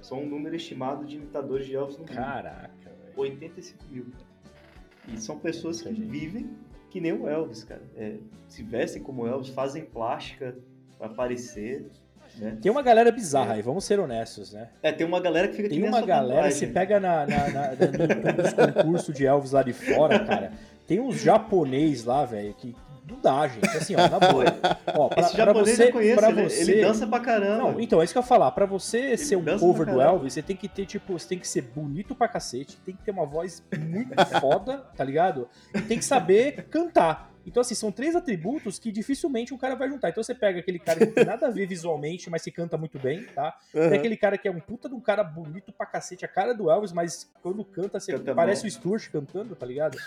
São 0.01 0.21
um 0.23 0.25
número 0.29 0.55
estimado 0.55 1.05
de 1.05 1.15
imitadores 1.15 1.65
de 1.65 1.75
Elvis 1.75 1.95
no 1.97 2.03
mundo. 2.03 2.13
Caraca, 2.13 2.69
velho. 2.83 3.13
85 3.15 3.83
mil. 3.89 4.05
E 5.07 5.17
são 5.17 5.39
pessoas 5.39 5.81
que 5.81 5.93
vivem 5.93 6.49
que 6.89 6.99
nem 6.99 7.13
o 7.13 7.27
Elvis, 7.27 7.63
cara. 7.63 7.81
É, 7.95 8.15
se 8.47 8.61
vestem 8.63 9.01
como 9.01 9.25
Elvis, 9.27 9.49
fazem 9.49 9.85
plástica 9.85 10.55
pra 10.97 11.07
aparecer, 11.07 11.89
né? 12.37 12.57
Tem 12.61 12.69
uma 12.71 12.81
galera 12.81 13.09
bizarra 13.11 13.53
aí, 13.53 13.61
vamos 13.61 13.85
ser 13.85 13.99
honestos, 13.99 14.51
né? 14.53 14.69
É, 14.83 14.91
tem 14.91 15.07
uma 15.07 15.19
galera 15.19 15.47
que 15.47 15.55
fica 15.55 15.69
Tem 15.69 15.81
uma 15.83 16.01
galera, 16.01 16.41
tatuagem. 16.41 16.59
você 16.59 16.67
pega 16.67 16.99
na, 16.99 17.25
na, 17.25 17.49
na, 17.49 17.61
na- 17.71 18.33
nos 18.43 18.53
concursos 18.53 19.15
de 19.15 19.25
Elvis 19.25 19.51
lá 19.51 19.63
de 19.63 19.71
fora, 19.73 20.19
cara, 20.25 20.51
tem 20.85 20.99
uns 20.99 21.21
japonês 21.21 22.03
lá, 22.03 22.25
velho, 22.25 22.53
que 22.53 22.75
não 23.09 23.19
dá, 23.19 23.47
gente. 23.47 23.65
Assim, 23.69 23.95
ó, 23.95 24.07
na 24.07 24.19
boa. 24.19 24.45
Ó, 24.93 25.07
pra, 25.07 25.21
Esse 25.21 25.37
japonês 25.37 25.77
você, 25.77 25.87
eu 25.87 25.91
conheço, 25.91 26.17
pra 26.17 26.29
ele, 26.29 26.43
você... 26.43 26.61
ele 26.71 26.81
dança 26.81 27.07
pra 27.07 27.19
caramba. 27.19 27.71
Não, 27.71 27.79
então, 27.79 28.01
é 28.01 28.03
isso 28.03 28.13
que 28.13 28.17
eu 28.17 28.21
ia 28.21 28.27
falar. 28.27 28.51
Pra 28.51 28.65
você 28.65 29.17
ser 29.17 29.35
um 29.35 29.57
cover 29.57 29.87
do. 29.87 30.01
Elvis, 30.01 30.33
você 30.33 30.41
tem 30.41 30.55
que 30.55 30.67
ter, 30.67 30.85
tipo, 30.85 31.17
você 31.17 31.27
tem 31.27 31.39
que 31.39 31.47
ser 31.47 31.61
bonito 31.61 32.13
pra 32.13 32.27
cacete, 32.27 32.77
tem 32.85 32.95
que 32.95 33.03
ter 33.03 33.11
uma 33.11 33.25
voz 33.25 33.63
muito 33.77 34.13
foda, 34.39 34.85
tá 34.95 35.03
ligado? 35.03 35.47
E 35.73 35.81
tem 35.81 35.97
que 35.97 36.05
saber 36.05 36.67
cantar. 36.69 37.31
Então, 37.47 37.61
assim, 37.61 37.73
são 37.73 37.91
três 37.91 38.15
atributos 38.15 38.77
que 38.77 38.91
dificilmente 38.91 39.53
um 39.53 39.57
cara 39.57 39.73
vai 39.73 39.87
juntar. 39.87 40.09
Então 40.09 40.21
você 40.21 40.35
pega 40.35 40.59
aquele 40.59 40.77
cara 40.77 40.99
que 40.99 41.05
não 41.05 41.13
tem 41.13 41.25
nada 41.25 41.47
a 41.47 41.49
ver 41.49 41.65
visualmente, 41.65 42.29
mas 42.29 42.43
que 42.43 42.51
canta 42.51 42.77
muito 42.77 42.99
bem, 42.99 43.23
tá? 43.33 43.55
Uhum. 43.73 43.89
Tem 43.89 43.97
aquele 43.99 44.17
cara 44.17 44.37
que 44.37 44.47
é 44.47 44.51
um 44.51 44.59
puta 44.59 44.89
de 44.89 44.95
um 44.95 44.99
cara 44.99 45.23
bonito 45.23 45.71
pra 45.71 45.85
cacete, 45.85 46.25
a 46.25 46.27
cara 46.27 46.53
do 46.53 46.69
Elvis, 46.69 46.91
mas 46.91 47.31
quando 47.41 47.63
canta, 47.63 47.99
você 47.99 48.11
Canta 48.11 48.35
parece 48.35 48.63
mal. 48.63 48.67
o 48.67 48.71
Sturge 48.71 49.09
cantando, 49.09 49.55
tá 49.55 49.65
ligado? 49.65 49.97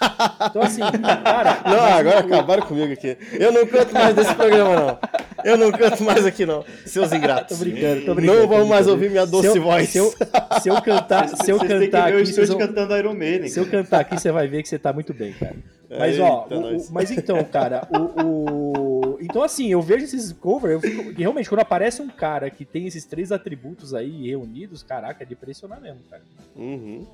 Então, 0.50 0.62
assim, 0.62 0.80
cara. 1.24 1.62
Não, 1.64 1.84
agora 1.98 2.16
o- 2.16 2.26
acabaram 2.26 2.62
comigo 2.66 2.92
aqui. 2.92 3.16
Eu 3.32 3.50
não 3.52 3.66
canto 3.66 3.94
mais 3.94 4.14
desse 4.14 4.34
programa, 4.34 4.74
não. 4.76 4.98
Eu 5.44 5.56
não 5.56 5.70
canto 5.72 6.02
mais 6.02 6.24
aqui, 6.26 6.44
não. 6.46 6.64
Seus 6.86 7.12
ingratos. 7.12 7.56
Tô 7.58 7.64
brincando, 7.64 8.04
tô 8.06 8.14
brincando. 8.14 8.40
Não 8.40 8.48
vamos 8.48 8.68
mais 8.68 8.86
ouvir 8.86 9.10
minha 9.10 9.26
doce 9.26 9.50
se 9.50 9.58
eu, 9.58 9.62
voz. 9.62 9.88
Se 9.88 9.98
eu, 9.98 10.12
se 10.62 10.68
eu 10.68 10.82
cantar, 10.82 11.28
se 11.36 11.50
eu 11.50 11.58
vocês 11.58 11.70
cantar 11.84 12.08
aqui, 12.08 12.18
vocês 12.18 12.28
Stuart 12.30 12.48
vão, 12.48 12.58
cantando 12.58 12.96
Iron 12.96 13.14
Maiden. 13.14 13.48
se 13.48 13.58
eu 13.58 13.66
cantar 13.66 14.00
aqui, 14.00 14.18
você 14.18 14.30
vai 14.30 14.46
ver 14.48 14.62
que 14.62 14.68
você 14.68 14.78
tá 14.78 14.92
muito 14.92 15.12
bem, 15.14 15.32
cara. 15.32 15.56
Mas, 15.98 16.18
ó, 16.20 16.42
Eita, 16.50 16.54
o- 16.56 16.76
o- 16.76 16.92
mas 16.92 17.10
então, 17.10 17.42
cara, 17.44 17.86
o, 17.90 18.22
o- 18.22 19.18
então, 19.20 19.42
assim, 19.42 19.70
eu 19.72 19.82
vejo 19.82 20.04
esses 20.04 20.32
covers, 20.32 20.74
eu 20.74 20.80
fico, 20.80 21.10
e 21.10 21.14
realmente, 21.22 21.48
quando 21.48 21.60
aparece 21.60 22.00
um 22.00 22.08
cara 22.08 22.48
que 22.48 22.64
tem 22.64 22.86
esses 22.86 23.04
três 23.04 23.32
atributos 23.32 23.92
aí 23.92 24.28
reunidos, 24.28 24.82
caraca, 24.82 25.22
é 25.24 25.26
de 25.26 25.32
impressionar 25.34 25.80
mesmo, 25.80 26.00
cara. 26.08 26.22
Uhum. 26.56 27.04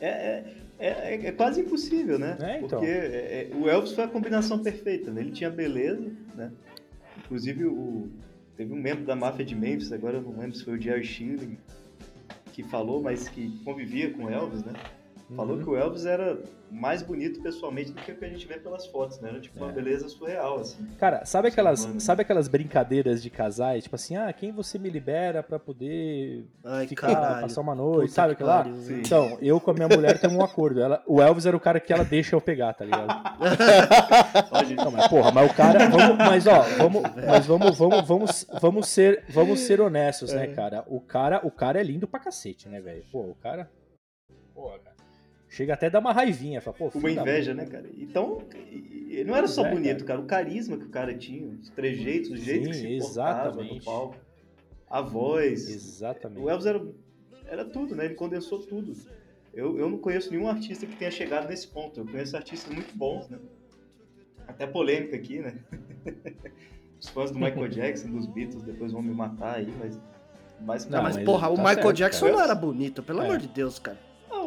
É, 0.00 0.08
é, 0.08 0.44
é, 0.78 1.26
é 1.26 1.32
quase 1.32 1.60
impossível, 1.60 2.18
né? 2.18 2.36
É, 2.40 2.58
então. 2.58 2.78
Porque 2.80 2.90
é, 2.90 3.48
é, 3.52 3.56
o 3.56 3.68
Elvis 3.68 3.92
foi 3.92 4.04
a 4.04 4.08
combinação 4.08 4.58
perfeita, 4.58 5.10
né? 5.10 5.20
Ele 5.20 5.30
tinha 5.30 5.50
beleza, 5.50 6.10
né? 6.34 6.50
Inclusive, 7.24 7.64
o, 7.64 8.08
teve 8.56 8.72
um 8.72 8.80
membro 8.80 9.04
da 9.04 9.14
máfia 9.14 9.44
de 9.44 9.54
Memphis, 9.54 9.92
agora 9.92 10.18
eu 10.18 10.22
não 10.22 10.38
lembro 10.38 10.56
se 10.56 10.64
foi 10.64 10.76
o 10.76 10.80
Jerry 10.80 11.04
Schilling, 11.04 11.58
que 12.52 12.62
falou, 12.62 13.00
mas 13.02 13.28
que 13.28 13.62
convivia 13.64 14.10
com 14.10 14.28
Elvis, 14.28 14.64
né? 14.64 14.72
Falou 15.36 15.56
Uhum. 15.56 15.62
que 15.62 15.70
o 15.70 15.76
Elvis 15.76 16.06
era 16.06 16.38
mais 16.72 17.02
bonito 17.02 17.40
pessoalmente 17.40 17.92
do 17.92 18.00
que 18.00 18.10
o 18.12 18.16
que 18.16 18.24
a 18.24 18.28
gente 18.28 18.46
vê 18.46 18.58
pelas 18.58 18.86
fotos, 18.86 19.20
né? 19.20 19.28
Era 19.30 19.40
tipo 19.40 19.56
uma 19.58 19.70
É. 19.70 19.72
beleza 19.72 20.08
surreal, 20.08 20.58
assim. 20.60 20.84
Cara, 20.98 21.24
sabe 21.24 21.48
aquelas, 21.48 21.88
sabe 21.98 22.22
aquelas 22.22 22.48
brincadeiras 22.48 23.22
de 23.22 23.30
casais? 23.30 23.84
Tipo 23.84 23.96
assim, 23.96 24.16
ah, 24.16 24.32
quem 24.32 24.50
você 24.52 24.78
me 24.78 24.88
libera 24.90 25.42
pra 25.42 25.58
poder 25.58 26.46
Ai, 26.64 26.86
ficar, 26.86 27.12
caralho. 27.14 27.40
passar 27.42 27.60
uma 27.60 27.74
noite, 27.74 28.02
Puta 28.08 28.12
sabe 28.14 28.32
aquilo 28.32 28.48
lá? 28.48 28.64
Sim. 28.64 29.00
Então, 29.00 29.38
eu 29.40 29.60
com 29.60 29.70
a 29.70 29.74
minha 29.74 29.88
mulher 29.88 30.18
temos 30.20 30.36
um 30.36 30.42
acordo. 30.44 30.80
Ela, 30.80 31.02
o 31.06 31.20
Elvis 31.22 31.46
era 31.46 31.56
o 31.56 31.60
cara 31.60 31.78
que 31.80 31.92
ela 31.92 32.04
deixa 32.04 32.34
eu 32.34 32.40
pegar, 32.40 32.72
tá 32.74 32.84
ligado? 32.84 33.08
Não, 34.84 34.90
mas 34.90 35.08
porra, 35.08 35.30
mas 35.32 35.50
o 35.50 35.54
cara. 35.54 35.88
Vamos, 35.88 36.16
mas 36.18 36.46
ó, 36.46 36.60
vamos, 36.78 37.02
mas 37.26 37.46
vamos, 37.46 37.78
vamos, 37.78 38.06
vamos, 38.08 38.46
vamos 38.60 38.88
ser, 38.88 39.24
vamos 39.28 39.60
ser 39.60 39.80
honestos, 39.80 40.32
né, 40.32 40.48
cara? 40.48 40.84
O 40.88 41.00
cara, 41.00 41.40
o 41.44 41.50
cara 41.50 41.80
é 41.80 41.82
lindo 41.82 42.06
pra 42.06 42.20
cacete, 42.20 42.68
né, 42.68 42.80
velho? 42.80 43.04
Pô, 43.12 43.20
o 43.20 43.34
cara. 43.34 43.68
Porra, 44.54 44.78
cara. 44.78 44.89
Chega 45.50 45.74
até 45.74 45.86
a 45.86 45.90
dar 45.90 45.98
uma 45.98 46.12
raivinha, 46.12 46.60
fala, 46.60 46.76
pô, 46.76 46.90
uma 46.94 47.10
inveja, 47.10 47.52
né, 47.52 47.66
cara? 47.66 47.90
Então, 47.98 48.40
e- 48.70 49.18
e 49.18 49.24
não 49.24 49.34
era 49.34 49.48
só 49.48 49.66
é, 49.66 49.70
bonito, 49.74 50.04
cara. 50.04 50.20
O 50.20 50.24
carisma 50.24 50.78
que 50.78 50.84
o 50.84 50.88
cara 50.88 51.12
tinha, 51.12 51.44
os 51.44 51.68
trejeitos, 51.70 52.30
o 52.30 52.36
jeito 52.36 52.68
que 52.68 52.74
Sim, 52.76 53.00
se 53.00 53.06
portava 53.06 53.48
exatamente. 53.48 53.74
no 53.80 53.84
palco, 53.84 54.16
a 54.88 55.00
voz. 55.02 55.68
Exatamente. 55.68 56.40
O 56.40 56.48
Elvis 56.48 56.66
era, 56.66 56.80
era 57.46 57.64
tudo, 57.64 57.96
né? 57.96 58.04
Ele 58.04 58.14
condensou 58.14 58.60
tudo. 58.60 58.94
Eu, 59.52 59.76
eu 59.76 59.88
não 59.90 59.98
conheço 59.98 60.30
nenhum 60.30 60.46
artista 60.48 60.86
que 60.86 60.94
tenha 60.94 61.10
chegado 61.10 61.48
nesse 61.48 61.66
ponto. 61.66 61.98
Eu 61.98 62.06
conheço 62.06 62.36
artistas 62.36 62.72
muito 62.72 62.96
bons, 62.96 63.28
né? 63.28 63.38
Até 64.46 64.68
polêmica 64.68 65.16
aqui, 65.16 65.40
né? 65.40 65.58
Os 67.00 67.08
fãs 67.08 67.32
do 67.32 67.38
Michael 67.40 67.66
Jackson, 67.70 68.08
dos 68.10 68.26
Beatles, 68.26 68.62
depois 68.62 68.92
vão 68.92 69.02
me 69.02 69.12
matar 69.12 69.56
aí, 69.56 69.74
mas. 69.80 69.98
Mas, 70.60 70.84
Não, 70.86 70.98
Não, 70.98 71.02
mas, 71.02 71.16
mas 71.16 71.24
porra, 71.24 71.48
o 71.48 71.56
tá 71.56 71.62
Michael 71.62 71.74
certo, 71.82 71.96
Jackson 71.96 72.26
cara. 72.26 72.36
não 72.36 72.44
era 72.44 72.54
bonito, 72.54 73.02
pelo 73.02 73.20
É. 73.22 73.24
amor 73.24 73.38
de 73.38 73.48
Deus, 73.48 73.78
cara. 73.80 73.98
Ah, 74.30 74.44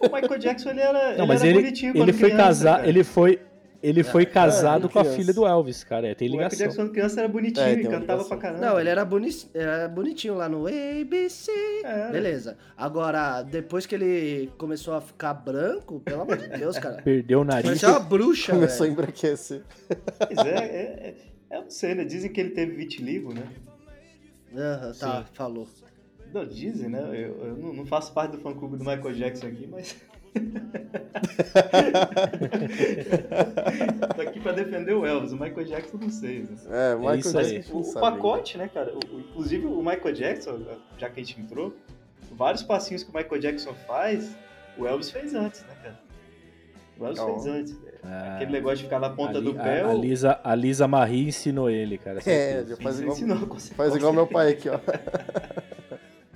o... 0.00 0.14
Michael 0.14 0.38
Jackson, 0.40 0.70
ele 0.70 0.80
era, 0.80 1.02
Não, 1.12 1.18
ele 1.18 1.26
mas 1.26 1.40
era 1.40 1.50
ele, 1.50 1.60
bonitinho 1.62 1.90
ele 1.92 1.98
quando 1.98 2.12
foi 2.14 2.30
casar, 2.30 2.88
ele 2.88 3.04
foi, 3.04 3.38
ele 3.82 4.02
foi 4.02 4.24
casado 4.26 4.86
é, 4.86 4.90
com 4.90 4.98
a 4.98 5.04
filha 5.04 5.32
do 5.32 5.46
Elvis, 5.46 5.84
cara. 5.84 6.08
É, 6.08 6.14
tem 6.14 6.28
O 6.28 6.32
Michael 6.32 6.48
ligação. 6.48 6.66
Jackson 6.66 6.82
quando 6.82 6.92
criança 6.92 7.20
era 7.20 7.28
bonitinho 7.28 7.66
É, 7.66 7.72
e 7.72 7.82
cantava 7.82 8.00
ligação. 8.22 8.28
pra 8.28 8.36
caramba. 8.38 8.66
Não, 8.66 8.80
ele 8.80 8.88
era, 8.88 9.04
boni 9.04 9.28
era 9.52 9.88
bonitinho 9.88 10.34
lá 10.34 10.48
no 10.48 10.66
ABC. 10.66 11.50
Era. 11.84 12.10
Beleza. 12.10 12.56
Agora, 12.76 13.42
depois 13.42 13.84
que 13.86 13.94
ele 13.94 14.50
começou 14.56 14.94
a 14.94 15.00
ficar 15.00 15.34
branco, 15.34 16.00
pelo 16.00 16.22
amor 16.22 16.36
de 16.38 16.48
Deus, 16.48 16.78
cara. 16.78 17.02
Perdeu 17.02 17.40
o 17.40 17.44
nariz. 17.44 17.66
Parecia 17.66 17.90
uma 17.90 18.00
bruxa, 18.00 18.52
Começou 18.52 18.84
a 18.84 18.88
velho. 18.88 18.92
embranquecer. 18.92 19.62
Pois 20.18 20.46
é, 20.46 20.54
é, 20.54 21.14
é, 21.50 21.56
eu 21.56 21.62
não 21.62 21.70
sei, 21.70 21.94
né? 21.94 22.04
Dizem 22.04 22.32
que 22.32 22.40
ele 22.40 22.50
teve 22.50 22.72
vitiligo, 22.74 23.32
né? 23.34 23.42
Aham, 24.56 24.92
tá, 24.98 25.18
Sim. 25.18 25.24
falou. 25.34 25.68
Não, 26.34 26.44
dizem, 26.44 26.88
né? 26.90 27.00
Eu, 27.12 27.46
eu 27.46 27.56
não, 27.56 27.72
não 27.72 27.86
faço 27.86 28.12
parte 28.12 28.32
do 28.32 28.38
fã-clube 28.38 28.76
do 28.76 28.84
Michael 28.84 29.14
Jackson 29.14 29.46
aqui, 29.46 29.66
mas... 29.70 29.96
Tô 34.16 34.22
aqui 34.22 34.40
pra 34.40 34.52
defender 34.52 34.92
o 34.94 35.06
Elvis, 35.06 35.32
o 35.32 35.36
Michael 35.36 35.64
Jackson 35.64 35.96
não 35.98 36.10
sei. 36.10 36.40
Né? 36.40 36.48
É, 36.70 36.94
Michael 36.96 37.18
isso 37.18 37.38
aí. 37.38 37.52
Jackson. 37.52 37.72
O, 37.74 37.80
o 37.80 37.94
pacote, 38.00 38.58
né, 38.58 38.68
cara? 38.72 38.92
O- 38.92 39.16
o- 39.16 39.20
inclusive 39.20 39.66
o 39.66 39.78
Michael 39.78 40.12
Jackson, 40.12 40.60
já 40.98 41.08
que 41.08 41.20
a 41.20 41.24
gente 41.24 41.40
entrou, 41.40 41.74
vários 42.32 42.62
passinhos 42.62 43.02
que 43.04 43.10
o 43.10 43.16
Michael 43.16 43.40
Jackson 43.40 43.72
faz, 43.86 44.36
o 44.76 44.86
Elvis 44.86 45.10
fez 45.10 45.34
antes, 45.34 45.62
né, 45.62 45.74
cara? 45.82 46.00
O 46.98 47.04
Elvis 47.06 47.20
Ó. 47.20 47.26
fez 47.26 47.46
antes. 47.46 47.76
Ah, 48.02 48.34
Aquele 48.36 48.52
negócio 48.52 48.78
de 48.78 48.84
ficar 48.84 48.98
na 49.00 49.10
ponta 49.10 49.38
a, 49.38 49.40
do 49.40 49.54
pé. 49.54 49.80
a, 49.82 49.86
a 49.86 49.94
o- 49.94 50.00
Lisa, 50.00 50.40
a 50.42 50.54
Lisa 50.54 50.86
Marie 50.88 51.28
ensinou 51.28 51.70
ele, 51.70 51.96
cara. 51.96 52.18
É, 52.26 52.64
faz 52.82 53.00
igual, 53.00 53.16
ensinou, 53.16 53.56
faz 53.76 53.94
igual 53.94 54.12
meu 54.12 54.26
pai 54.26 54.50
aqui, 54.50 54.68
ó. 54.68 54.78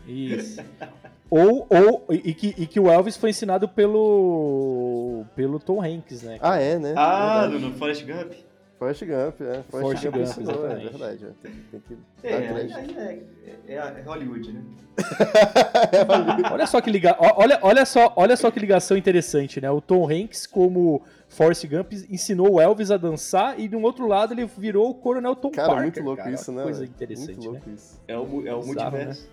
Isso. 0.09 0.61
Ou, 1.31 1.67
ou 1.69 2.07
e, 2.09 2.33
que, 2.33 2.55
e 2.57 2.67
que 2.67 2.81
o 2.81 2.91
Elvis 2.91 3.15
foi 3.15 3.29
ensinado 3.29 3.69
pelo 3.69 5.27
pelo 5.37 5.59
Tom 5.59 5.83
Hanks, 5.83 6.23
né? 6.23 6.39
Ah, 6.41 6.59
é, 6.59 6.79
né? 6.79 6.95
Ah, 6.97 7.43
Verdade. 7.43 7.65
no, 7.67 7.75
Forrest 7.75 8.07
Gump. 8.07 8.33
É 8.33 8.37
Forrest 8.79 9.05
Gump, 9.05 9.41
é. 9.43 9.63
Forrest, 9.69 9.71
Forrest 9.71 10.05
Gump, 10.05 10.15
Gump, 10.15 10.27
ensinou, 10.27 10.67
é 10.71 10.75
verdade. 10.77 11.27
Tem, 11.43 11.53
tem 11.71 11.81
que 11.81 11.99
É, 12.23 12.31
dar 12.31 12.61
é, 12.61 13.25
é, 13.45 13.75
é, 13.75 13.75
é 13.75 14.03
Hollywood, 14.07 14.53
né? 14.53 14.63
Olha 16.51 16.67
só 16.67 16.81
que 16.81 16.91
liga... 16.91 17.17
olha, 17.19 17.59
olha 17.63 17.85
só, 17.85 18.13
olha 18.17 18.37
só 18.37 18.51
que 18.51 18.59
ligação 18.59 18.97
interessante, 18.97 19.61
né? 19.61 19.71
O 19.71 19.81
Tom 19.81 20.09
Hanks 20.11 20.47
como 20.47 21.03
Forrest 21.29 21.67
Gump 21.67 21.93
ensinou 22.09 22.55
o 22.55 22.61
Elvis 22.61 22.91
a 22.91 22.97
dançar 22.97 23.61
e 23.61 23.69
de 23.69 23.77
um 23.77 23.83
outro 23.83 24.07
lado 24.07 24.33
ele 24.33 24.47
virou 24.47 24.91
o 24.91 24.95
Coronel 24.95 25.37
Tom 25.37 25.51
Cara, 25.51 25.69
Parker. 25.69 25.83
muito 25.83 26.03
louco 26.03 26.23
cara. 26.23 26.35
isso, 26.35 26.51
né? 26.53 26.63
Coisa 26.63 26.85
interessante, 26.85 27.33
Muito 27.33 27.53
né? 27.53 27.59
louco 27.59 27.71
isso. 27.71 28.01
É 28.09 28.17
o, 28.17 28.21
é 28.21 28.55
o 28.55 28.61
Bizarro, 28.61 28.67
multiverso. 28.67 29.29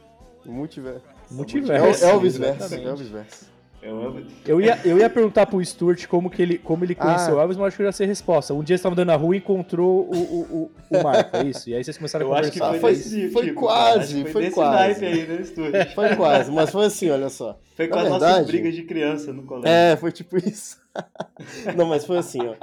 Multiverso. 0.46 1.02
Multiverso. 1.32 2.06
É 2.06 2.10
Elvis 2.12 2.38
verso. 2.38 2.60
exatamente. 2.60 2.88
Elvis 2.88 3.08
verso. 3.10 3.56
É. 3.82 3.88
Eu 4.48 4.60
ia, 4.60 4.80
eu 4.84 4.98
ia 4.98 5.08
perguntar 5.08 5.46
pro 5.46 5.64
Stuart 5.64 6.08
como, 6.08 6.28
que 6.28 6.42
ele, 6.42 6.58
como 6.58 6.84
ele 6.84 6.96
conheceu 6.96 7.36
Ah. 7.36 7.38
o 7.38 7.42
Elvis, 7.42 7.56
mas 7.58 7.68
acho 7.68 7.78
que 7.78 7.84
eu 7.84 7.86
já 7.86 7.92
sei 7.92 8.06
a 8.08 8.10
resposta. 8.10 8.52
Um 8.52 8.64
dia 8.64 8.76
você 8.76 8.80
estava 8.80 8.94
andando 8.94 9.08
na 9.10 9.16
rua 9.16 9.36
e 9.36 9.38
encontrou 9.38 10.10
o, 10.10 10.16
o, 10.16 10.42
o, 10.92 10.98
o 10.98 11.04
Marco, 11.04 11.38
é 11.38 11.44
isso? 11.44 11.70
E 11.70 11.76
aí 11.76 11.84
vocês 11.84 11.96
começaram 11.96 12.26
a 12.26 12.30
Eu 12.30 12.34
acho 12.36 12.52
que 12.52 12.60
conversar. 12.60 12.80
foi, 12.82 12.96
foi- 12.96 13.04
desse 13.04 13.30
foi 13.30 13.46
tipo, 13.46 13.60
quase, 13.60 14.22
foi 14.24 14.32
foi 14.32 14.42
desse 14.42 14.56
quase. 14.56 15.06
aí, 15.06 15.28
né, 15.28 15.44
Stuart? 15.44 15.74
Foi 15.94 16.16
quase, 16.16 16.52
mas 16.52 16.72
foi 16.72 16.86
assim, 16.86 17.12
olha 17.12 17.30
só. 17.30 17.60
Foi 17.76 17.88
com 17.88 17.96
Na 17.98 18.02
as 18.04 18.10
nossas 18.10 18.48
brigas 18.48 18.74
de 18.74 18.84
criança 18.84 19.32
no 19.32 19.44
colégio. 19.44 19.70
É, 19.70 19.96
foi 19.98 20.12
tipo 20.12 20.36
isso. 20.38 20.78
Não, 21.78 21.86
mas 21.86 22.06
foi 22.06 22.18
assim, 22.18 22.40
ó. 22.48 22.56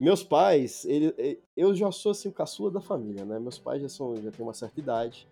Meus 0.00 0.22
pais, 0.22 0.86
ele, 0.86 1.14
eh, 1.18 1.36
eu 1.54 1.74
já 1.74 1.92
sou 1.92 2.12
assim 2.12 2.28
o 2.30 2.32
caçula 2.32 2.70
da 2.70 2.80
família, 2.80 3.22
né? 3.26 3.38
Meus 3.38 3.58
pais 3.58 3.82
já 3.82 3.88
são, 3.90 4.16
já 4.16 4.30
têm 4.30 4.42
uma 4.46 4.54
certa 4.54 4.80
idade. 4.80 5.28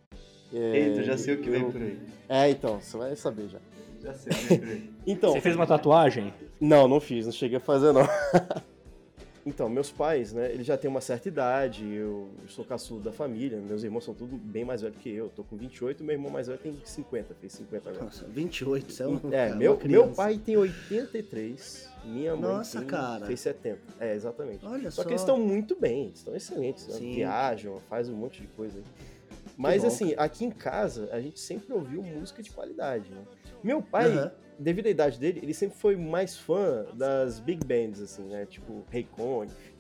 É, 0.53 0.79
Eita, 0.79 1.03
já 1.03 1.17
sei 1.19 1.35
o 1.35 1.41
que 1.43 1.51
vem 1.51 1.63
eu- 1.63 1.71
por 1.73 1.81
aí. 1.83 1.99
É, 2.29 2.51
então, 2.51 2.81
você 2.81 2.97
vai 2.97 3.15
saber 3.17 3.49
já. 3.49 3.59
Já 4.03 4.15
sei 4.15 4.33
o 4.33 4.37
que 4.37 4.45
vem 4.47 4.59
por 4.59 4.69
aí. 4.69 4.91
Então, 5.09 5.33
Você 5.33 5.41
fez 5.41 5.57
uma 5.57 5.67
tatuagem? 5.67 6.35
Não, 6.61 6.87
não 6.87 7.01
fiz, 7.01 7.25
não 7.25 7.33
cheguei 7.33 7.57
a 7.57 7.61
fazer, 7.61 7.93
não. 7.95 8.03
então, 9.47 9.67
meus 9.71 9.91
pais, 9.91 10.35
né, 10.35 10.53
eles 10.53 10.67
já 10.67 10.77
têm 10.77 10.91
uma 10.91 11.01
certa 11.01 11.29
idade, 11.29 11.83
eu 11.95 12.29
sou 12.47 12.63
caçulo 12.63 13.01
da 13.01 13.11
família, 13.11 13.59
meus 13.59 13.83
irmãos 13.83 14.05
são 14.05 14.13
tudo 14.13 14.37
bem 14.37 14.65
mais 14.67 14.83
velhos 14.83 14.99
que 14.99 15.09
eu, 15.09 15.25
eu 15.25 15.29
tô 15.31 15.43
com 15.45 15.57
28, 15.57 16.05
meu 16.05 16.15
irmão 16.15 16.31
mais 16.31 16.47
velho 16.47 16.59
tem 16.59 16.77
50, 16.85 17.35
fez 17.41 17.55
50 17.55 17.89
agora. 17.89 18.05
Nossa, 18.05 18.27
28, 18.27 18.93
você 18.93 19.03
é, 19.03 19.09
um, 19.09 19.17
É, 19.33 19.47
cara, 19.49 19.55
meu, 19.57 19.73
uma 19.73 19.79
criança. 19.79 20.05
meu 20.07 20.15
pai 20.15 20.37
tem 20.37 20.57
83, 20.59 21.89
minha 22.05 22.37
mãe 22.37 22.43
Nossa, 22.53 22.79
tem, 22.81 22.87
cara. 22.89 23.25
fez 23.27 23.41
70. 23.41 23.79
É, 23.99 24.15
exatamente. 24.15 24.67
Olha 24.67 24.91
Só 24.91 25.03
só. 25.03 25.05
que 25.05 25.11
eles 25.13 25.23
estão 25.23 25.39
muito 25.39 25.75
bem, 25.75 26.07
eles 26.09 26.19
estão 26.19 26.37
excelentes, 26.37 26.87
né? 26.89 26.99
Viajam, 26.99 27.81
fazem 27.89 28.15
um 28.15 28.19
monte 28.19 28.43
de 28.43 28.47
coisa. 28.49 28.77
aí. 28.79 28.85
Mas 29.59 29.83
bom, 29.83 29.89
assim, 29.89 30.15
aqui 30.17 30.45
em 30.45 30.51
casa, 30.51 31.09
a 31.13 31.21
gente 31.21 31.41
sempre 31.41 31.73
ouviu 31.73 32.01
música 32.01 32.41
de 32.41 32.51
qualidade, 32.51 33.11
né? 33.11 33.25
Meu 33.63 33.83
pai, 33.83 34.07
Aham. 34.17 34.33
devido 34.57 34.87
à 34.87 34.91
idade 34.91 35.19
dele, 35.19 35.41
ele 35.43 35.53
sempre 35.53 35.77
foi 35.77 35.97
mais 35.97 36.37
fã 36.37 36.87
das 36.95 37.41
big 37.41 37.67
bands, 37.67 38.01
assim, 38.01 38.23
né? 38.23 38.47
Tipo, 38.47 38.85
Ray 38.93 39.03
Conniff, 39.03 39.75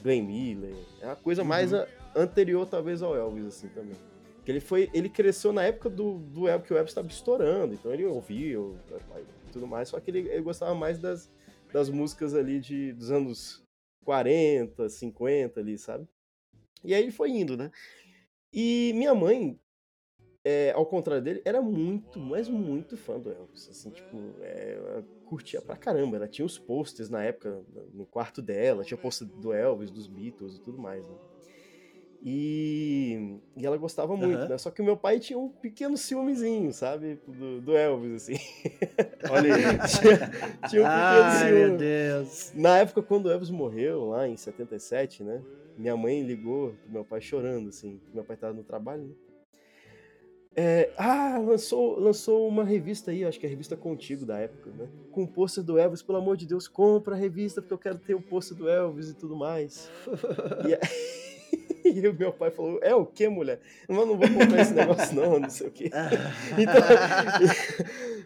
Glenn 0.00 0.22
Miller. 0.22 0.76
É 1.00 1.06
uma 1.06 1.16
coisa 1.16 1.42
mais 1.42 1.72
Uhum. 1.72 1.80
a- 1.80 1.88
anterior, 2.14 2.64
talvez, 2.68 3.02
ao 3.02 3.16
Elvis, 3.16 3.46
assim, 3.46 3.68
também. 3.68 3.96
Que 4.44 4.52
ele 4.52 4.60
foi, 4.60 4.88
ele 4.94 5.08
cresceu 5.08 5.52
na 5.52 5.64
época 5.64 5.90
do, 5.90 6.20
do 6.20 6.46
Elvis, 6.46 6.68
que 6.68 6.72
o 6.72 6.76
Elvis 6.76 6.92
estava 6.92 7.08
estourando, 7.08 7.74
então 7.74 7.92
ele 7.92 8.04
ouvia 8.06 8.56
e 8.56 9.50
tudo 9.52 9.66
mais, 9.66 9.88
só 9.88 9.98
que 9.98 10.08
ele, 10.08 10.20
ele 10.20 10.42
gostava 10.42 10.72
mais 10.72 11.00
das, 11.00 11.28
das 11.72 11.90
músicas 11.90 12.32
ali 12.32 12.60
de, 12.60 12.92
dos 12.92 13.10
anos 13.10 13.60
40, 14.04 14.88
50 14.88 15.58
ali, 15.58 15.76
sabe? 15.76 16.06
E 16.84 16.94
aí 16.94 17.02
ele 17.02 17.10
foi 17.10 17.30
indo, 17.30 17.56
né? 17.56 17.72
E 18.58 18.94
minha 18.94 19.14
mãe, 19.14 19.60
é, 20.42 20.72
ao 20.72 20.86
contrário 20.86 21.22
dele, 21.22 21.42
era 21.44 21.60
muito, 21.60 22.18
mas 22.18 22.48
muito 22.48 22.96
fã 22.96 23.20
do 23.20 23.30
Elvis. 23.30 23.68
Assim, 23.68 23.90
tipo, 23.90 24.16
é, 24.40 24.72
ela 24.78 25.02
curtia 25.26 25.60
pra 25.60 25.76
caramba. 25.76 26.16
Ela 26.16 26.26
tinha 26.26 26.46
os 26.46 26.58
posters 26.58 27.10
na 27.10 27.22
época 27.22 27.62
no 27.92 28.06
quarto 28.06 28.40
dela, 28.40 28.82
tinha 28.82 28.96
pôster 28.96 29.28
do 29.28 29.52
Elvis, 29.52 29.90
dos 29.90 30.06
Beatles 30.06 30.56
e 30.56 30.62
tudo 30.62 30.78
mais, 30.78 31.06
né? 31.06 31.14
E, 32.28 33.38
e 33.56 33.64
ela 33.64 33.76
gostava 33.76 34.16
muito, 34.16 34.36
Aham. 34.36 34.48
né? 34.48 34.58
Só 34.58 34.68
que 34.68 34.82
o 34.82 34.84
meu 34.84 34.96
pai 34.96 35.20
tinha 35.20 35.38
um 35.38 35.48
pequeno 35.48 35.96
ciúmezinho, 35.96 36.72
sabe? 36.72 37.20
Do, 37.24 37.60
do 37.60 37.76
Elvis, 37.76 38.14
assim. 38.14 38.34
Olha 39.30 39.54
aí. 39.54 39.62
tinha, 39.86 40.68
tinha 40.68 40.82
um 40.82 40.86
pequeno 40.86 40.88
Ai, 40.88 41.52
meu 41.52 41.66
ciúme. 41.66 41.78
Deus. 41.78 42.52
Na 42.52 42.78
época, 42.78 43.00
quando 43.00 43.26
o 43.26 43.30
Elvis 43.30 43.48
morreu, 43.48 44.06
lá 44.06 44.26
em 44.26 44.36
77, 44.36 45.22
né? 45.22 45.40
Minha 45.78 45.96
mãe 45.96 46.20
ligou 46.20 46.74
pro 46.82 46.92
meu 46.94 47.04
pai 47.04 47.20
chorando, 47.20 47.68
assim. 47.68 48.00
Meu 48.12 48.24
pai 48.24 48.36
tava 48.36 48.54
no 48.54 48.64
trabalho, 48.64 49.04
né? 49.04 49.14
É, 50.56 50.90
ah, 50.96 51.38
lançou, 51.38 51.96
lançou 52.00 52.48
uma 52.48 52.64
revista 52.64 53.12
aí, 53.12 53.24
acho 53.24 53.38
que 53.38 53.46
é 53.46 53.48
a 53.48 53.50
revista 53.50 53.76
Contigo 53.76 54.26
da 54.26 54.38
época, 54.38 54.70
né? 54.70 54.88
Com 55.12 55.22
o 55.22 55.28
pôster 55.28 55.62
do 55.62 55.78
Elvis, 55.78 56.02
pelo 56.02 56.18
amor 56.18 56.36
de 56.36 56.44
Deus, 56.46 56.66
compra 56.66 57.14
a 57.14 57.18
revista 57.18 57.62
porque 57.62 57.74
eu 57.74 57.78
quero 57.78 57.98
ter 57.98 58.14
o 58.16 58.20
pôster 58.20 58.56
do 58.56 58.68
Elvis 58.68 59.10
e 59.10 59.14
tudo 59.14 59.36
mais. 59.36 59.88
e, 60.66 61.35
e 61.94 62.08
o 62.08 62.14
meu 62.14 62.32
pai 62.32 62.50
falou: 62.50 62.78
É 62.82 62.94
o 62.94 63.04
que, 63.04 63.28
mulher? 63.28 63.60
Mas 63.88 63.96
não 63.96 64.16
vou 64.16 64.28
comprar 64.28 64.60
esse 64.60 64.74
negócio, 64.74 65.14
não, 65.14 65.38
não 65.40 65.50
sei 65.50 65.68
o 65.68 65.70
quê. 65.70 65.90
Então, 66.58 66.74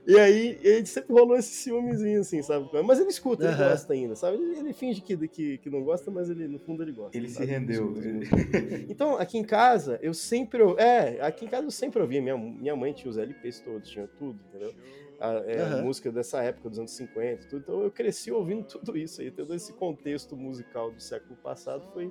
e, 0.07 0.13
e 0.13 0.19
aí, 0.19 0.59
ele 0.63 0.87
sempre 0.87 1.13
rolou 1.13 1.37
esse 1.37 1.49
ciúmezinho, 1.49 2.21
assim, 2.21 2.43
sabe? 2.43 2.69
Mas 2.85 3.01
ele 3.01 3.09
escuta, 3.09 3.45
ele 3.45 3.57
gosta 3.57 3.93
ainda, 3.93 4.15
sabe? 4.15 4.37
Ele, 4.37 4.59
ele 4.59 4.73
finge 4.73 5.01
que, 5.01 5.17
que, 5.29 5.59
que 5.59 5.71
não 5.71 5.83
gosta, 5.83 6.11
mas 6.11 6.31
ele, 6.31 6.47
no 6.47 6.59
fundo 6.59 6.83
ele 6.83 6.93
gosta. 6.93 7.17
Ele 7.17 7.29
se 7.29 7.35
sabe? 7.35 7.47
rendeu. 7.47 7.93
Escuta 7.93 7.99
as 7.99 8.07
músicas. 8.07 8.41
Então, 8.89 9.17
aqui 9.17 9.39
em 9.39 9.45
casa, 9.45 9.99
eu 10.03 10.15
sempre. 10.15 10.63
É, 10.79 11.21
aqui 11.21 11.45
em 11.45 11.49
casa 11.49 11.67
eu 11.67 11.71
sempre 11.71 12.01
ouvia. 12.01 12.21
Minha, 12.21 12.37
minha 12.37 12.77
mãe 12.77 12.93
tinha 12.93 13.11
os 13.11 13.19
LPs 13.19 13.61
todos, 13.61 13.89
tinha 13.89 14.07
tudo, 14.19 14.39
entendeu? 14.49 14.75
A, 15.21 15.33
é, 15.47 15.61
Aham. 15.61 15.83
Música 15.83 16.11
dessa 16.11 16.43
época, 16.43 16.71
dos 16.71 16.79
anos 16.79 16.93
50, 16.93 17.47
tudo. 17.47 17.61
Então 17.61 17.83
eu 17.83 17.91
cresci 17.91 18.33
ouvindo 18.33 18.65
tudo 18.65 18.97
isso 18.97 19.21
aí. 19.21 19.31
Todo 19.31 19.55
esse 19.55 19.73
contexto 19.75 20.35
musical 20.35 20.91
do 20.91 21.01
século 21.01 21.37
passado 21.37 21.87
foi 21.93 22.11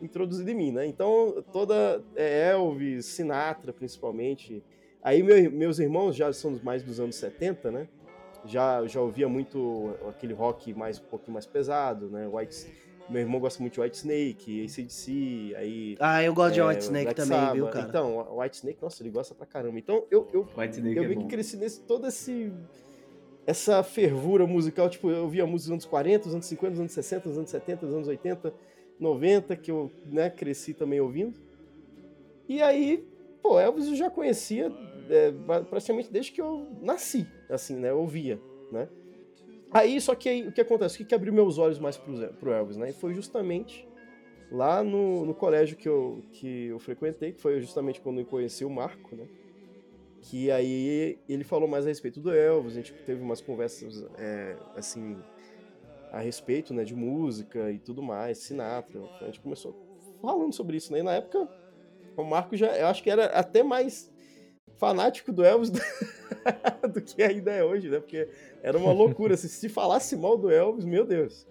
introduzido 0.00 0.50
em 0.50 0.54
mim, 0.54 0.72
né? 0.72 0.86
Então, 0.86 1.42
toda 1.52 2.02
é, 2.14 2.50
Elvis, 2.50 3.06
Sinatra, 3.06 3.72
principalmente. 3.72 4.62
Aí 5.02 5.22
meu- 5.22 5.50
meus 5.50 5.78
irmãos 5.78 6.14
já 6.16 6.32
são 6.32 6.58
mais 6.62 6.82
dos 6.82 6.98
anos 7.00 7.16
70, 7.16 7.70
né? 7.70 7.88
Já, 8.44 8.86
já 8.86 9.00
ouvia 9.00 9.28
muito 9.28 9.94
aquele 10.08 10.32
rock 10.34 10.72
mais 10.74 10.98
um 10.98 11.04
pouquinho 11.04 11.32
mais 11.32 11.46
pesado, 11.46 12.08
né? 12.08 12.28
White, 12.32 12.66
meu 13.08 13.20
irmão 13.20 13.40
gosta 13.40 13.60
muito 13.60 13.74
de 13.74 13.80
White 13.80 13.96
Snake, 13.96 14.64
ACDC, 14.64 15.54
aí 15.56 15.96
Ah, 15.98 16.22
eu 16.22 16.32
gosto 16.34 16.54
de 16.54 16.60
é, 16.60 16.64
White 16.66 16.82
Snake 16.84 17.04
Black 17.06 17.20
também, 17.20 17.40
viu, 17.52 17.64
Sabbath. 17.66 17.72
cara? 17.72 17.88
Então, 17.88 18.16
o 18.30 18.40
White 18.40 18.56
Snake, 18.56 18.78
nossa, 18.82 19.02
ele 19.02 19.10
gosta 19.10 19.34
pra 19.34 19.46
caramba. 19.46 19.78
Então, 19.78 20.04
eu, 20.10 20.28
eu, 20.32 20.46
White 20.56 20.74
Snake 20.76 20.96
eu 20.96 21.04
é 21.04 21.08
meio 21.08 21.20
que 21.20 21.26
cresci 21.26 21.56
nesse 21.56 21.80
todo 21.82 22.06
esse 22.06 22.52
essa 23.46 23.80
fervura 23.84 24.44
musical, 24.46 24.90
tipo, 24.90 25.08
eu 25.08 25.28
via 25.28 25.46
música 25.46 25.68
dos 25.68 25.72
anos 25.72 25.84
40, 25.84 26.24
dos 26.24 26.34
anos 26.34 26.46
50, 26.46 26.70
dos 26.72 26.80
anos 26.80 26.92
60, 26.92 27.28
dos 27.28 27.38
anos 27.38 27.50
70, 27.50 27.86
dos 27.86 27.94
anos 27.94 28.08
80, 28.08 28.52
90, 28.98 29.56
que 29.56 29.70
eu, 29.70 29.90
né, 30.06 30.30
cresci 30.30 30.74
também 30.74 31.00
ouvindo. 31.00 31.38
E 32.48 32.62
aí, 32.62 33.06
pô, 33.42 33.58
Elvis 33.58 33.88
eu 33.88 33.94
já 33.94 34.10
conhecia 34.10 34.72
é, 35.10 35.32
praticamente 35.64 36.10
desde 36.10 36.32
que 36.32 36.40
eu 36.40 36.66
nasci, 36.80 37.26
assim, 37.48 37.76
né, 37.76 37.90
eu 37.90 37.98
ouvia, 37.98 38.40
né. 38.72 38.88
Aí, 39.70 40.00
só 40.00 40.14
que 40.14 40.28
aí, 40.28 40.48
o 40.48 40.52
que 40.52 40.60
acontece? 40.60 40.94
O 40.94 40.98
que, 40.98 41.04
que 41.04 41.14
abriu 41.14 41.32
meus 41.32 41.58
olhos 41.58 41.78
mais 41.78 41.96
pro, 41.96 42.16
pro 42.34 42.52
Elvis, 42.52 42.76
né? 42.76 42.90
E 42.90 42.92
foi 42.92 43.12
justamente 43.14 43.86
lá 44.50 44.82
no, 44.82 45.26
no 45.26 45.34
colégio 45.34 45.76
que 45.76 45.88
eu, 45.88 46.22
que 46.32 46.66
eu 46.66 46.78
frequentei, 46.78 47.32
que 47.32 47.40
foi 47.40 47.60
justamente 47.60 48.00
quando 48.00 48.20
eu 48.20 48.24
conheci 48.24 48.64
o 48.64 48.70
Marco, 48.70 49.16
né? 49.16 49.26
Que 50.22 50.50
aí 50.50 51.18
ele 51.28 51.44
falou 51.44 51.68
mais 51.68 51.84
a 51.84 51.88
respeito 51.88 52.20
do 52.20 52.32
Elvis, 52.32 52.72
a 52.72 52.76
gente 52.76 52.92
teve 53.04 53.20
umas 53.20 53.40
conversas, 53.40 54.06
é, 54.18 54.56
assim, 54.74 55.16
a 56.16 56.20
respeito, 56.20 56.72
né, 56.72 56.82
de 56.82 56.94
música 56.94 57.70
e 57.70 57.78
tudo 57.78 58.02
mais, 58.02 58.38
Sinatra. 58.38 59.00
A 59.20 59.26
gente 59.26 59.40
começou 59.40 59.76
falando 60.22 60.52
sobre 60.54 60.78
isso, 60.78 60.90
né? 60.90 61.00
E 61.00 61.02
na 61.02 61.12
época, 61.12 61.46
o 62.16 62.24
Marco 62.24 62.56
já, 62.56 62.68
eu 62.68 62.86
acho 62.86 63.02
que 63.02 63.10
era 63.10 63.26
até 63.26 63.62
mais 63.62 64.10
fanático 64.78 65.30
do 65.30 65.44
Elvis 65.44 65.68
do, 65.70 65.80
do 66.90 67.02
que 67.02 67.22
ainda 67.22 67.52
é 67.52 67.62
hoje, 67.62 67.90
né? 67.90 67.98
Porque 67.98 68.28
era 68.62 68.78
uma 68.78 68.92
loucura. 68.92 69.36
se, 69.36 69.46
se 69.48 69.68
falasse 69.68 70.16
mal 70.16 70.38
do 70.38 70.50
Elvis, 70.50 70.86
meu 70.86 71.04
Deus. 71.04 71.46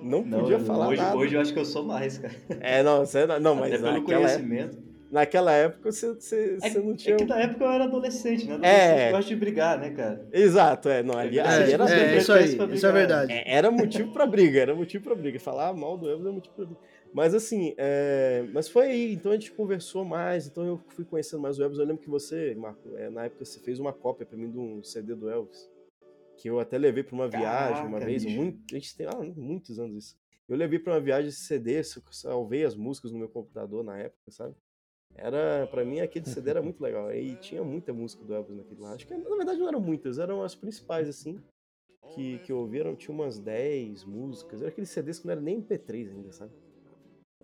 Não 0.00 0.22
podia 0.28 0.58
não, 0.58 0.66
falar 0.66 0.88
hoje, 0.88 1.00
nada. 1.00 1.16
hoje 1.16 1.34
eu 1.36 1.40
acho 1.40 1.52
que 1.52 1.58
eu 1.58 1.64
sou 1.64 1.84
mais, 1.84 2.18
cara. 2.18 2.34
É, 2.60 2.82
não, 2.82 3.06
você, 3.06 3.24
não, 3.38 3.54
mas 3.54 3.72
Até 3.72 3.82
pelo 3.82 4.00
naquela, 4.00 4.20
conhecimento. 4.22 4.85
Naquela 5.10 5.52
época 5.52 5.90
você, 5.92 6.14
você, 6.14 6.58
É, 6.62 6.70
você 6.70 6.78
não 6.80 6.92
é 6.92 6.96
tinha. 6.96 7.16
que 7.16 7.24
na 7.24 7.38
época 7.40 7.64
eu 7.64 7.70
era 7.70 7.84
adolescente, 7.84 8.46
né? 8.46 8.54
É. 8.62 8.82
Adolescente 8.82 9.10
gosta 9.12 9.28
de 9.28 9.36
brigar, 9.36 9.78
né, 9.78 9.90
cara? 9.90 10.28
Exato, 10.32 10.88
é, 10.88 11.02
não, 11.02 11.16
ali, 11.16 11.38
É, 11.38 11.42
ali 11.42 11.72
era, 11.72 11.84
é, 11.84 12.04
briga, 12.04 12.16
isso 12.16 12.32
aí, 12.32 12.56
pra 12.56 12.66
isso 12.66 12.86
é 12.86 12.92
brigar. 12.92 12.92
verdade. 12.92 13.32
é, 13.32 13.54
era 13.54 13.70
motivo 13.70 14.12
pra 14.12 14.26
briga, 14.26 14.60
era 14.60 14.74
motivo 14.74 15.04
pra 15.04 15.14
briga. 15.14 15.38
Falar 15.40 15.72
mal 15.74 15.96
do 15.96 16.08
Elvis 16.08 16.26
é 16.26 16.30
motivo 16.30 16.54
pra 16.54 16.64
briga. 16.66 16.80
Mas 17.12 17.34
assim, 17.34 17.74
é, 17.78 18.44
mas 18.52 18.68
foi 18.68 18.86
aí, 18.88 19.12
então 19.14 19.32
a 19.32 19.34
gente 19.36 19.50
conversou 19.52 20.04
mais, 20.04 20.46
então 20.46 20.66
eu 20.66 20.78
fui 20.88 21.04
conhecendo 21.04 21.40
mais 21.40 21.58
o 21.58 21.62
Elvis. 21.62 21.78
Eu 21.78 21.86
lembro 21.86 22.02
que 22.02 22.10
você, 22.10 22.54
Marco, 22.54 22.94
é, 22.96 23.08
na 23.08 23.24
época 23.24 23.44
você 23.44 23.58
fez 23.60 23.78
uma 23.78 23.92
cópia 23.92 24.26
pra 24.26 24.36
mim 24.36 24.50
de 24.50 24.58
um 24.58 24.82
CD 24.84 25.14
do 25.14 25.30
Elvis. 25.30 25.70
Que 26.36 26.50
eu 26.50 26.60
até 26.60 26.76
levei 26.76 27.02
pra 27.02 27.14
uma 27.14 27.28
viagem 27.28 27.82
uma 27.84 27.92
Caraca, 27.92 28.04
vez, 28.04 28.22
bicho. 28.24 28.36
muito, 28.36 28.58
a 28.70 28.74
gente 28.78 28.94
tem 28.94 29.06
ah, 29.06 29.16
muitos 29.34 29.78
anos 29.78 30.04
isso. 30.04 30.16
Eu 30.46 30.56
levei 30.56 30.78
pra 30.78 30.92
uma 30.92 31.00
viagem 31.00 31.30
esse 31.30 31.40
CD, 31.40 31.78
eu 31.78 31.84
salvei 32.10 32.64
as 32.64 32.76
músicas 32.76 33.10
no 33.10 33.18
meu 33.18 33.28
computador 33.30 33.82
na 33.82 33.96
época, 33.98 34.30
sabe? 34.30 34.54
Era, 35.18 35.66
pra 35.66 35.84
mim, 35.84 36.00
aquele 36.00 36.26
CD 36.26 36.50
era 36.50 36.62
muito 36.62 36.80
legal. 36.80 37.12
E 37.12 37.36
tinha 37.36 37.64
muita 37.64 37.92
música 37.92 38.24
do 38.24 38.34
Elvis 38.34 38.56
naquele 38.56 38.80
lá. 38.80 38.92
Acho 38.92 39.06
que, 39.06 39.14
na 39.16 39.36
verdade, 39.36 39.58
não 39.58 39.68
eram 39.68 39.80
muitas, 39.80 40.18
eram 40.18 40.42
as 40.42 40.54
principais, 40.54 41.08
assim, 41.08 41.40
que, 42.14 42.38
que 42.40 42.52
eu 42.52 42.58
ouvi. 42.58 42.80
Eram, 42.80 42.94
tinha 42.94 43.14
umas 43.14 43.38
10 43.38 44.04
músicas. 44.04 44.60
Era 44.60 44.70
aqueles 44.70 44.90
CDs 44.90 45.18
que 45.18 45.26
não 45.26 45.32
era 45.32 45.40
nem 45.40 45.56
MP3 45.56 46.10
ainda, 46.10 46.32
sabe? 46.32 46.52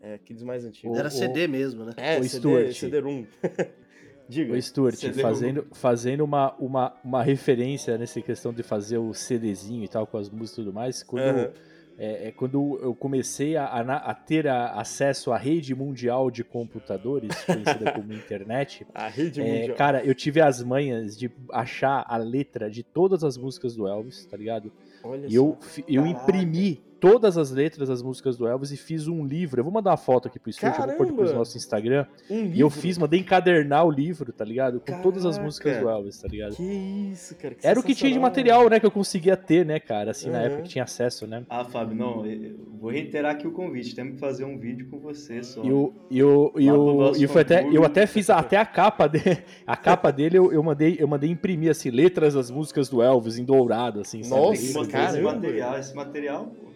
É, 0.01 0.15
aqueles 0.15 0.43
mais 0.43 0.65
antigos. 0.65 0.99
Era 0.99 1.09
o- 1.09 1.11
CD 1.11 1.47
mesmo, 1.47 1.85
né? 1.85 1.93
É, 1.97 2.19
o 2.19 2.23
CD, 2.25 2.29
Stuart. 2.29 2.75
CD-ROM. 2.77 3.25
Diga. 4.29 4.53
O 4.55 4.61
Stuart, 4.63 4.95
CD 4.97 5.21
fazendo, 5.21 5.67
fazendo 5.73 6.25
uma, 6.25 6.55
uma, 6.57 7.01
uma 7.05 7.23
referência 7.23 7.99
nessa 7.99 8.21
questão 8.21 8.53
de 8.53 8.63
fazer 8.63 8.99
o 8.99 9.13
CDzinho 9.13 9.85
e 9.85 9.89
tal, 9.89 10.07
com 10.07 10.17
as 10.17 10.29
músicas 10.31 10.53
e 10.53 10.55
tudo 10.65 10.73
mais, 10.73 11.03
quando, 11.03 11.29
Aham. 11.29 11.53
É, 11.99 12.29
é 12.29 12.33
quando 12.33 12.79
eu 12.83 12.95
comecei 12.95 13.57
a, 13.57 13.67
a 13.67 13.81
a 13.97 14.15
ter 14.15 14.49
a- 14.49 14.73
acesso 14.73 15.33
à 15.33 15.37
rede 15.37 15.75
mundial 15.75 16.31
de 16.31 16.43
computadores, 16.43 17.31
conhecida 17.45 17.93
como 17.93 18.13
internet, 18.13 18.87
A 18.95 19.09
rede 19.09 19.41
é, 19.41 19.45
mundial. 19.61 19.77
cara, 19.77 20.05
eu 20.05 20.15
tive 20.15 20.41
as 20.41 20.63
manhas 20.63 21.19
de 21.19 21.31
achar 21.53 22.05
a 22.09 22.17
letra 22.17 22.71
de 22.71 22.83
todas 22.83 23.23
as 23.25 23.37
músicas 23.37 23.77
do 23.77 23.87
Elvis, 23.87 24.25
tá 24.27 24.37
ligado? 24.37 24.73
Olha 25.05 25.27
E 25.29 25.35
eu, 25.35 25.59
só. 25.61 25.83
eu 25.89 26.03
Caraca. 26.05 26.21
imprimi 26.23 26.81
todas 27.03 27.37
as 27.37 27.51
letras 27.51 27.89
das 27.89 28.01
músicas 28.01 28.37
do 28.37 28.47
Elvis 28.47 28.71
e 28.71 28.77
fiz 28.77 29.09
um 29.09 29.27
livro. 29.27 29.59
Eu 29.59 29.65
vou 29.65 29.73
mandar 29.73 29.91
uma 29.91 29.97
foto 29.97 30.29
aqui 30.29 30.39
pro 30.39 30.53
Stuart, 30.53 30.79
eu 30.79 30.87
vou 30.87 30.95
pôr 30.99 31.07
depois 31.09 31.33
no 31.33 31.39
nosso 31.39 31.57
Instagram. 31.59 32.07
Um 32.31 32.45
E 32.55 32.61
eu 32.61 32.71
fiz, 32.71 32.97
mandei 32.97 33.19
encadernar 33.19 33.85
o 33.85 33.91
livro, 33.91 34.33
tá 34.33 34.45
ligado? 34.45 34.79
Com 34.79 35.03
todas 35.03 35.27
as 35.27 35.33
Caraca. 35.35 35.45
músicas 35.45 35.79
do 35.79 35.89
Elvis, 35.89 36.19
tá 36.23 36.29
ligado? 36.29 36.55
Que 36.55 36.63
isso, 36.63 37.35
cara. 37.35 37.55
que 37.57 37.67
Era 37.67 37.81
o 37.81 37.83
que 37.83 37.93
tinha 37.97 38.13
de 38.13 38.21
material, 38.21 38.71
né, 38.71 38.79
que 38.79 38.87
eu 38.87 38.91
conseguia 38.91 39.37
ter, 39.37 39.67
né, 39.67 39.81
cara? 39.81 40.13
Assim, 40.13 40.31
na 40.31 40.39
Uhum. 40.39 40.45
época 40.45 40.63
que 40.63 40.69
tinha 40.69 40.85
acesso, 40.85 41.27
né? 41.27 41.43
Ah, 41.51 41.65
Fábio, 41.65 41.97
não, 41.97 42.25
eu 42.25 42.55
vou 42.81 42.91
reiterar 42.93 43.33
aqui 43.33 43.49
o 43.49 43.53
convite. 43.53 43.97
Temos 43.97 44.15
que 44.15 44.21
fazer 44.21 44.45
um 44.45 44.57
vídeo 44.57 44.87
com 44.89 45.01
você 45.01 45.43
só. 45.43 45.65
E 45.65 45.73
o, 45.73 45.93
e 46.09 46.23
o, 46.23 46.53
e 46.57 46.71
o, 46.71 47.17
e 47.17 47.27
foi 47.27 47.43
até, 47.43 47.67
eu 47.69 47.85
até 47.85 48.07
fiz 48.07 48.31
a- 48.31 48.39
até 48.39 48.57
a 48.57 48.65
capa 48.65 49.09
dele, 49.09 49.39
a 49.67 49.77
capa 49.77 50.11
dele 50.13 50.39
eu, 50.39 50.53
eu 50.53 50.63
mandei, 50.63 50.97
eu 51.01 51.09
mandei 51.09 51.31
imprimir 51.31 51.71
assim 51.73 51.91
letras 51.91 52.35
das 52.35 52.49
músicas 52.49 52.89
do 52.89 53.03
Elvis 53.03 53.39
em 53.39 53.45
dourado, 53.45 54.01
assim? 54.01 54.21
Nossa, 54.29 54.53
Tem 54.53 54.61
que 54.61 54.65
Isso, 54.67 54.79
mostrar 54.79 55.11
esse 55.11 55.21
material. 55.21 55.79
Esse 55.79 55.95
material, 55.97 56.45
pô. 56.47 56.72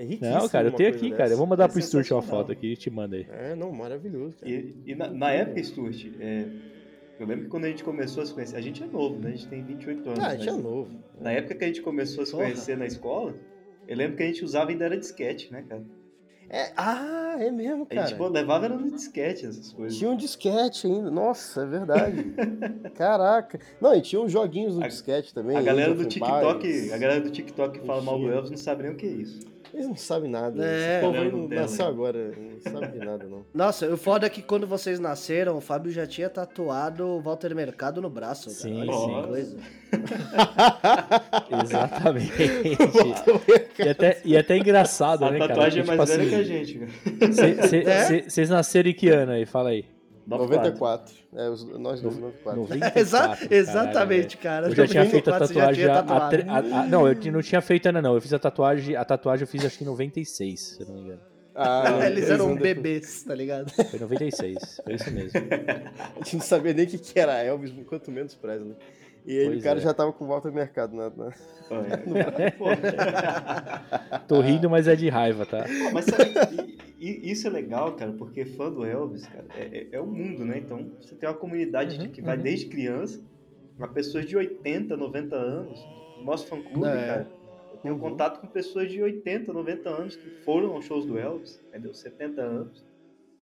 É 0.00 0.04
riquíssimo 0.04 0.38
Não, 0.38 0.48
cara, 0.48 0.68
eu 0.68 0.72
tenho 0.72 0.88
aqui, 0.88 1.10
cara. 1.10 1.24
Eu 1.24 1.28
dessa. 1.28 1.36
vou 1.36 1.46
mandar 1.46 1.64
É 1.64 1.68
pro 1.68 1.82
Stuart 1.82 2.10
uma 2.10 2.22
foto 2.22 2.50
aqui 2.50 2.72
e 2.72 2.76
te 2.76 2.88
manda 2.88 3.16
aí. 3.16 3.26
É, 3.30 3.54
não, 3.54 3.70
maravilhoso, 3.70 4.36
cara. 4.40 4.50
E, 4.50 4.74
e 4.86 4.94
na, 4.94 5.08
na 5.10 5.30
época, 5.30 5.62
Stuart, 5.62 6.06
é, 6.18 6.46
eu 7.18 7.26
lembro 7.26 7.44
que 7.44 7.50
quando 7.50 7.66
a 7.66 7.68
gente 7.68 7.84
começou 7.84 8.22
a 8.22 8.26
se 8.26 8.32
conhecer, 8.32 8.56
a 8.56 8.62
gente 8.62 8.82
é 8.82 8.86
novo, 8.86 9.18
né? 9.18 9.28
A 9.28 9.32
gente 9.32 9.46
tem 9.48 9.62
28 9.62 10.08
anos. 10.08 10.24
Ah, 10.24 10.28
a 10.28 10.36
gente 10.36 10.48
é 10.48 10.52
mas 10.52 10.62
novo. 10.62 10.90
Na 11.20 11.32
época 11.32 11.54
que 11.54 11.64
a 11.64 11.66
gente 11.66 11.82
começou 11.82 12.22
a 12.22 12.26
se 12.26 12.32
Porra. 12.32 12.44
conhecer 12.44 12.78
na 12.78 12.86
escola, 12.86 13.34
eu 13.86 13.94
lembro 13.94 14.16
que 14.16 14.22
a 14.22 14.26
gente 14.26 14.42
usava 14.42 14.70
ainda 14.70 14.86
era 14.86 14.96
disquete, 14.96 15.52
né, 15.52 15.64
cara? 15.68 15.84
É, 16.52 16.72
ah, 16.76 17.36
é 17.38 17.50
mesmo, 17.50 17.82
A 17.82 17.94
cara. 17.94 18.06
gente 18.08 18.16
pô, 18.16 18.26
levava 18.26 18.64
era 18.64 18.74
no 18.76 18.90
disquete 18.90 19.44
essas 19.46 19.72
coisas. 19.72 19.96
Tinha 19.98 20.10
um 20.10 20.16
disquete 20.16 20.86
ainda. 20.86 21.10
Nossa, 21.10 21.62
é 21.62 21.66
verdade. 21.66 22.24
Caraca. 22.96 23.60
Não, 23.80 23.94
e 23.94 24.00
tinha 24.00 24.20
uns 24.20 24.32
joguinhos 24.32 24.74
no 24.76 24.82
A- 24.82 24.88
disquete 24.88 25.32
também. 25.34 25.56
A 25.56 25.62
galera 25.62 25.94
do 25.94 26.04
TikTok, 26.06 26.90
a 26.92 26.98
galera 26.98 27.20
do 27.20 27.30
TikTok 27.30 27.78
que 27.78 27.86
fala 27.86 28.00
mal 28.02 28.18
do. 28.18 28.32
Elvis 28.32 28.50
não 28.50 28.56
sabe 28.56 28.82
nem 28.82 28.92
o 28.92 28.96
que 28.96 29.06
é 29.06 29.10
isso. 29.10 29.59
Eles 29.72 29.86
não 29.86 29.96
sabem 29.96 30.30
nada. 30.30 30.64
É. 30.64 30.96
Esse 30.96 31.00
povo 31.00 31.12
aí 31.12 31.18
Galera 31.20 31.32
não 31.36 31.42
Nutella, 31.42 31.60
nasceu 31.62 31.86
agora. 31.86 32.32
Não 32.36 32.60
sabe 32.72 32.88
de 32.98 32.98
nada, 33.04 33.24
não. 33.26 33.44
Nossa, 33.54 33.86
o 33.92 33.96
foda 33.96 34.26
é 34.26 34.30
que 34.30 34.42
quando 34.42 34.66
vocês 34.66 34.98
nasceram, 34.98 35.56
o 35.56 35.60
Fábio 35.60 35.90
já 35.92 36.06
tinha 36.06 36.28
tatuado 36.28 37.06
o 37.06 37.20
Walter 37.20 37.54
Mercado 37.54 38.02
no 38.02 38.10
braço. 38.10 38.46
Cara. 38.50 38.56
Sim, 38.60 38.80
Olha 38.80 38.92
sim. 38.92 39.22
que 39.22 39.28
coisa. 39.28 39.56
Exatamente. 41.64 42.32
e, 43.78 43.88
até, 43.88 44.20
e 44.24 44.36
até 44.36 44.56
engraçado, 44.56 45.24
a 45.24 45.30
né, 45.30 45.38
cara? 45.38 45.48
tatuagem 45.54 45.80
é 45.80 45.84
Porque, 45.84 45.96
mais 45.96 46.10
tipo 46.10 46.22
velha 46.22 46.30
que 46.30 46.34
a 46.34 46.38
assim, 46.40 46.64
gente, 46.64 47.68
cê- 47.68 47.84
É? 47.86 48.22
Vocês 48.28 48.50
nasceram 48.50 48.90
em 48.90 48.94
que 48.94 49.08
ano 49.08 49.32
aí? 49.32 49.46
Fala 49.46 49.70
aí. 49.70 49.84
94. 50.38 51.14
É, 51.34 51.48
os, 51.48 51.64
nós 51.78 52.00
dois, 52.00 52.16
94. 52.16 52.60
94. 52.62 52.98
Exa 53.00 53.38
exatamente, 53.50 54.36
cara. 54.36 54.68
Eu 54.68 54.74
já 54.74 54.86
tinha 54.86 55.04
feito 55.06 55.30
a 55.30 55.38
94 55.38 55.46
você 55.74 55.84
já 55.84 55.94
tatuagem. 56.02 56.40
tinha 56.42 56.54
a- 56.54 56.78
a 56.78 56.82
a- 56.82 56.86
não, 56.86 57.08
eu 57.08 57.32
não 57.32 57.42
tinha 57.42 57.60
feito 57.60 57.86
ainda, 57.88 58.00
não. 58.02 58.14
Eu 58.14 58.20
fiz 58.20 58.32
a 58.32 58.38
tatuagem. 58.38 58.96
A 58.96 59.04
tatuagem 59.04 59.42
eu 59.42 59.48
fiz 59.48 59.64
acho 59.64 59.78
que 59.78 59.84
em 59.84 59.86
96, 59.86 60.60
se 60.60 60.80
eu 60.82 60.86
não 60.86 60.94
me 60.94 61.00
engano. 61.02 61.20
Ah, 61.54 61.84
Eles 62.06 62.30
eram 62.30 62.54
bebês, 62.54 63.22
tá 63.24 63.34
ligado? 63.34 63.70
Foi 63.70 63.98
em 63.98 64.02
96. 64.02 64.80
Foi 64.84 64.94
isso 64.94 65.10
mesmo. 65.10 65.32
A 66.16 66.18
gente 66.18 66.36
não 66.36 66.42
sabia 66.42 66.72
nem 66.72 66.86
o 66.86 66.88
que, 66.88 66.98
que 66.98 67.18
era 67.18 67.42
Elvis, 67.42 67.72
quanto 67.86 68.10
menos 68.10 68.34
Presley. 68.34 68.76
E 69.26 69.38
aí 69.38 69.46
Pois 69.46 69.60
o 69.60 69.62
cara 69.62 69.78
é. 69.78 69.82
já 69.82 69.94
tava 69.94 70.12
com 70.12 70.26
volta 70.26 70.48
ao 70.48 70.54
mercado. 70.54 70.96
Na, 70.96 71.10
na- 71.10 71.32
É. 71.70 72.50
Tô 74.26 74.40
rindo, 74.40 74.68
mas 74.70 74.88
é 74.88 74.96
de 74.96 75.08
raiva, 75.08 75.44
tá? 75.46 75.64
Pô, 75.64 75.90
mas 75.92 76.04
sabe, 76.06 76.78
isso 76.98 77.46
é 77.46 77.50
legal, 77.50 77.94
cara, 77.96 78.12
porque 78.12 78.44
fã 78.44 78.70
do 78.70 78.84
Elvis, 78.84 79.26
cara, 79.26 79.44
é, 79.56 79.78
é, 79.78 79.88
é 79.92 80.00
o 80.00 80.06
mundo, 80.06 80.44
né? 80.44 80.58
Então 80.58 80.90
você 81.00 81.14
tem 81.14 81.28
uma 81.28 81.34
comunidade 81.34 81.96
de 81.98 82.06
Uhum, 82.06 82.12
que 82.12 82.22
vai 82.22 82.36
uhum. 82.36 82.42
desde 82.42 82.66
criança, 82.66 83.20
uma 83.78 83.88
pessoas 83.88 84.26
de 84.26 84.36
80, 84.36 84.96
90 84.96 85.36
anos. 85.36 85.80
Nosso 86.24 86.46
fã 86.46 86.60
clube, 86.60 86.86
É. 86.88 87.06
cara, 87.06 87.30
eu 87.72 87.78
tenho 87.78 87.94
Uhum. 87.94 88.00
contato 88.00 88.40
com 88.40 88.46
pessoas 88.46 88.90
de 88.90 89.02
80, 89.02 89.52
90 89.52 89.88
anos 89.88 90.16
que 90.16 90.30
foram 90.44 90.72
aos 90.74 90.84
shows 90.84 91.06
do 91.06 91.18
Elvis, 91.18 91.60
entendeu? 91.68 91.94
70 91.94 92.42
anos. 92.42 92.84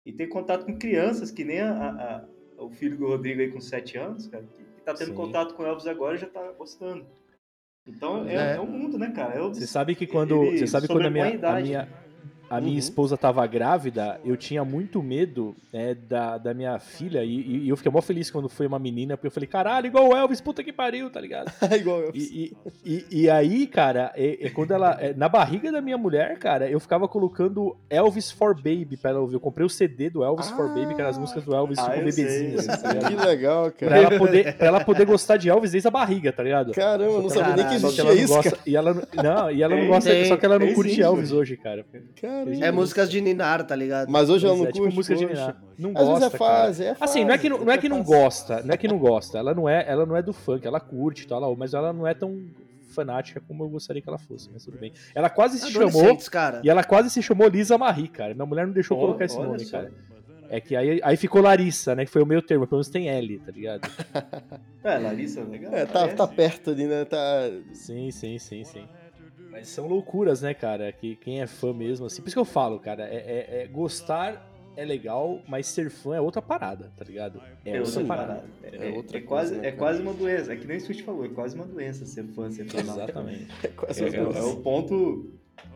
E 0.06 0.12
tem 0.12 0.28
contato 0.28 0.64
com 0.64 0.78
crianças, 0.78 1.30
que 1.30 1.44
nem 1.44 1.60
a, 1.60 1.70
a- 1.72 2.24
a- 2.58 2.62
o 2.64 2.70
filho 2.70 2.96
do 2.96 3.06
Rodrigo 3.06 3.40
aí 3.40 3.50
com 3.50 3.60
7 3.60 3.98
anos, 3.98 4.26
cara, 4.28 4.44
tá 4.92 4.94
tendo 4.94 5.08
Sim. 5.10 5.14
contato 5.14 5.54
com 5.54 5.62
o 5.62 5.66
Elvis 5.66 5.86
agora 5.86 6.14
e 6.14 6.18
já 6.18 6.26
tá 6.26 6.52
gostando. 6.52 7.06
Então 7.86 8.26
é, 8.26 8.34
É. 8.52 8.56
é 8.56 8.60
o 8.60 8.66
mundo, 8.66 8.98
né, 8.98 9.10
cara? 9.12 9.34
Elvis, 9.34 9.58
Você 9.58 9.66
sabe 9.66 9.94
que 9.94 10.06
quando, 10.06 10.38
você 10.44 10.66
sabe 10.66 10.86
quando 10.86 11.06
a 11.06 11.10
minha, 11.10 11.26
a 11.26 11.60
minha, 11.60 11.88
a 12.50 12.60
minha 12.60 12.72
Uhum. 12.72 12.78
esposa 12.78 13.16
tava 13.16 13.46
grávida, 13.46 14.20
eu 14.24 14.36
tinha 14.36 14.64
muito 14.64 15.02
medo 15.02 15.54
né, 15.72 15.94
da, 16.08 16.38
da 16.38 16.54
minha 16.54 16.78
filha 16.78 17.22
e, 17.24 17.64
e 17.64 17.68
eu 17.68 17.76
fiquei 17.76 17.90
mó 17.92 18.00
feliz 18.00 18.30
quando 18.30 18.48
foi 18.48 18.66
uma 18.66 18.78
menina, 18.78 19.16
porque 19.16 19.26
eu 19.26 19.30
falei, 19.30 19.46
caralho, 19.46 19.86
igual 19.86 20.08
o 20.08 20.16
Elvis, 20.16 20.40
puta 20.40 20.62
que 20.64 20.72
pariu, 20.72 21.10
tá 21.10 21.20
ligado? 21.20 21.52
Igual 21.78 22.00
eu. 22.00 22.12
E, 22.14 22.54
e, 22.84 23.04
e, 23.10 23.22
e 23.22 23.30
aí, 23.30 23.66
cara, 23.66 24.12
é, 24.16 24.46
é 24.46 24.50
quando 24.50 24.72
ela. 24.72 24.96
é, 25.00 25.12
na 25.14 25.28
barriga 25.28 25.70
da 25.70 25.80
minha 25.80 25.98
mulher, 25.98 26.38
cara, 26.38 26.68
eu 26.70 26.80
ficava 26.80 27.06
colocando 27.06 27.76
Elvis 27.90 28.30
for 28.30 28.54
Baby 28.54 28.96
pra 29.00 29.10
ela 29.10 29.20
ouvir. 29.20 29.34
Eu 29.34 29.40
comprei 29.40 29.66
o 29.66 29.68
CD 29.70 30.08
do 30.10 30.24
Elvis 30.24 30.48
for 30.50 30.68
Baby, 30.68 30.94
que 30.94 31.00
eram 31.00 31.10
as 31.10 31.18
músicas 31.18 31.44
do 31.44 31.54
Elvis, 31.54 31.78
Ah, 31.78 31.90
tipo, 31.90 32.12
sei. 32.12 32.54
assim, 32.54 32.66
tá 32.66 32.92
ligado? 32.92 33.08
Que 33.20 33.26
legal, 33.26 33.70
Pra 33.70 33.88
cara. 33.88 34.00
ela, 34.02 34.18
poder, 34.18 34.56
pra 34.56 34.66
ela 34.66 34.84
poder 34.84 35.04
gostar 35.06 35.36
de 35.36 35.48
Elvis 35.48 35.72
desde 35.72 35.88
a 35.88 35.90
barriga, 35.90 36.32
tá 36.32 36.42
ligado? 36.42 36.72
Caramba, 36.72 37.12
eu 37.12 37.22
não 37.22 37.28
sabia 37.28 37.56
nem 37.56 37.66
que 37.68 37.74
existia 37.74 38.12
isso, 38.14 38.34
gosta, 38.34 38.58
e 38.66 38.76
ela 38.76 38.94
não, 38.94 39.02
não, 39.22 39.50
e 39.50 39.62
ela 39.62 39.74
não 39.74 39.82
Tem, 39.82 39.88
gosta, 39.90 40.24
só 40.26 40.36
que 40.36 40.46
ela 40.46 40.58
não 40.58 40.72
curte 40.74 41.00
Elvis 41.02 41.32
hoje, 41.32 41.56
cara. 41.56 41.84
cara. 42.20 42.37
Caramba. 42.44 42.66
É 42.66 42.70
músicas 42.70 43.10
de 43.10 43.20
Ninar, 43.20 43.64
tá 43.64 43.74
ligado? 43.76 44.08
Mas 44.10 44.28
hoje 44.30 44.46
ela 44.46 44.56
não 44.56 44.64
é, 44.64 44.72
tipo 44.72 44.78
curte. 44.84 44.94
música 44.96 45.16
de. 45.16 45.26
Ninar. 45.26 45.56
Não 45.78 45.90
Às 45.90 46.06
gosta, 46.06 46.12
vezes 46.20 46.34
é 46.34 46.38
fase, 46.38 46.82
cara. 46.82 46.90
é 46.90 46.94
fase. 46.94 47.10
Assim, 47.12 47.24
não 47.24 47.34
é 47.34 47.38
que 47.38 47.48
não, 47.48 47.58
não 47.64 47.72
é 47.72 47.78
que 47.78 47.88
não 47.88 48.02
gosta, 48.02 48.62
não 48.62 48.74
é 48.74 48.76
que 48.76 48.88
não 48.88 48.98
gosta. 48.98 49.38
Ela 49.38 49.54
não 49.54 49.68
é, 49.68 49.84
ela 49.88 50.04
não 50.06 50.16
é 50.16 50.22
do 50.22 50.32
funk, 50.32 50.66
ela 50.66 50.80
curte, 50.80 51.26
ela, 51.30 51.54
mas 51.56 51.74
ela 51.74 51.92
não 51.92 52.06
é 52.06 52.14
tão 52.14 52.40
fanática 52.90 53.40
como 53.46 53.62
eu 53.64 53.68
gostaria 53.68 54.02
que 54.02 54.08
ela 54.08 54.18
fosse, 54.18 54.50
mas 54.52 54.64
tudo 54.64 54.78
bem. 54.78 54.92
Ela 55.14 55.30
quase 55.30 55.58
se 55.58 55.70
chamou 55.70 55.88
Adolescentes, 55.88 56.28
cara. 56.28 56.60
e 56.64 56.68
ela 56.70 56.82
quase 56.82 57.10
se 57.10 57.22
chamou 57.22 57.46
Lisa 57.48 57.78
Marie, 57.78 58.08
cara. 58.08 58.34
Minha 58.34 58.46
mulher 58.46 58.66
não 58.66 58.72
deixou 58.72 58.96
Ó, 58.96 59.00
colocar 59.00 59.24
esse 59.24 59.38
nome, 59.38 59.60
só. 59.60 59.78
cara. 59.78 59.92
É 60.50 60.60
que 60.60 60.74
aí, 60.74 60.98
aí 61.04 61.16
ficou 61.16 61.42
Larissa, 61.42 61.94
né? 61.94 62.06
Que 62.06 62.10
foi 62.10 62.22
o 62.22 62.26
meu 62.26 62.40
termo, 62.40 62.66
pelo 62.66 62.78
menos 62.78 62.88
tem 62.88 63.08
L, 63.08 63.38
tá 63.38 63.52
ligado? 63.52 63.88
É, 64.82 64.96
Larissa, 64.96 65.42
legal. 65.42 65.74
É, 65.74 65.84
tá, 65.84 66.08
tá 66.08 66.26
perto 66.26 66.70
ali, 66.70 66.86
né? 66.86 67.04
Tá. 67.04 67.50
Sim, 67.74 68.10
sim, 68.10 68.38
sim, 68.38 68.64
sim. 68.64 68.88
Mas 69.50 69.68
são 69.68 69.86
loucuras, 69.86 70.42
né, 70.42 70.52
cara? 70.54 70.92
Que 70.92 71.16
quem 71.16 71.40
é 71.40 71.46
fã 71.46 71.72
mesmo, 71.72 72.06
assim. 72.06 72.20
Por 72.22 72.28
isso 72.28 72.36
que 72.36 72.40
eu 72.40 72.44
falo, 72.44 72.78
cara, 72.78 73.04
é, 73.04 73.16
é- 73.16 73.62
é 73.62 73.66
gostar 73.66 74.46
é 74.76 74.84
legal, 74.84 75.42
mas 75.48 75.66
ser 75.66 75.90
fã 75.90 76.14
é 76.14 76.20
outra 76.20 76.40
parada, 76.40 76.92
tá 76.96 77.04
ligado? 77.04 77.42
É, 77.64 77.76
É 77.78 77.80
outra 77.80 78.04
parada. 78.04 78.44
É, 78.62 78.76
É 78.76 78.88
é- 78.88 78.92
outra 78.96 79.18
é 79.18 79.20
quase, 79.20 79.50
coisa, 79.54 79.62
né, 79.62 79.68
é 79.68 79.72
quase 79.72 80.02
uma 80.02 80.12
doença. 80.14 80.52
É 80.52 80.56
que 80.56 80.66
nem 80.68 80.76
o 80.76 80.80
Switch 80.80 81.02
falou, 81.02 81.24
é 81.24 81.28
quase 81.28 81.56
uma 81.56 81.66
doença 81.66 82.06
ser 82.06 82.24
fã, 82.28 82.48
ser 82.48 82.64
fanático. 82.66 82.92
Exatamente. 83.00 83.46
É 83.64 83.68
quase 83.68 84.04
É, 84.04 84.08
é- 84.16 84.20
uma 84.22 84.38
é 84.38 84.42
o 84.42 84.56
ponto 84.58 85.32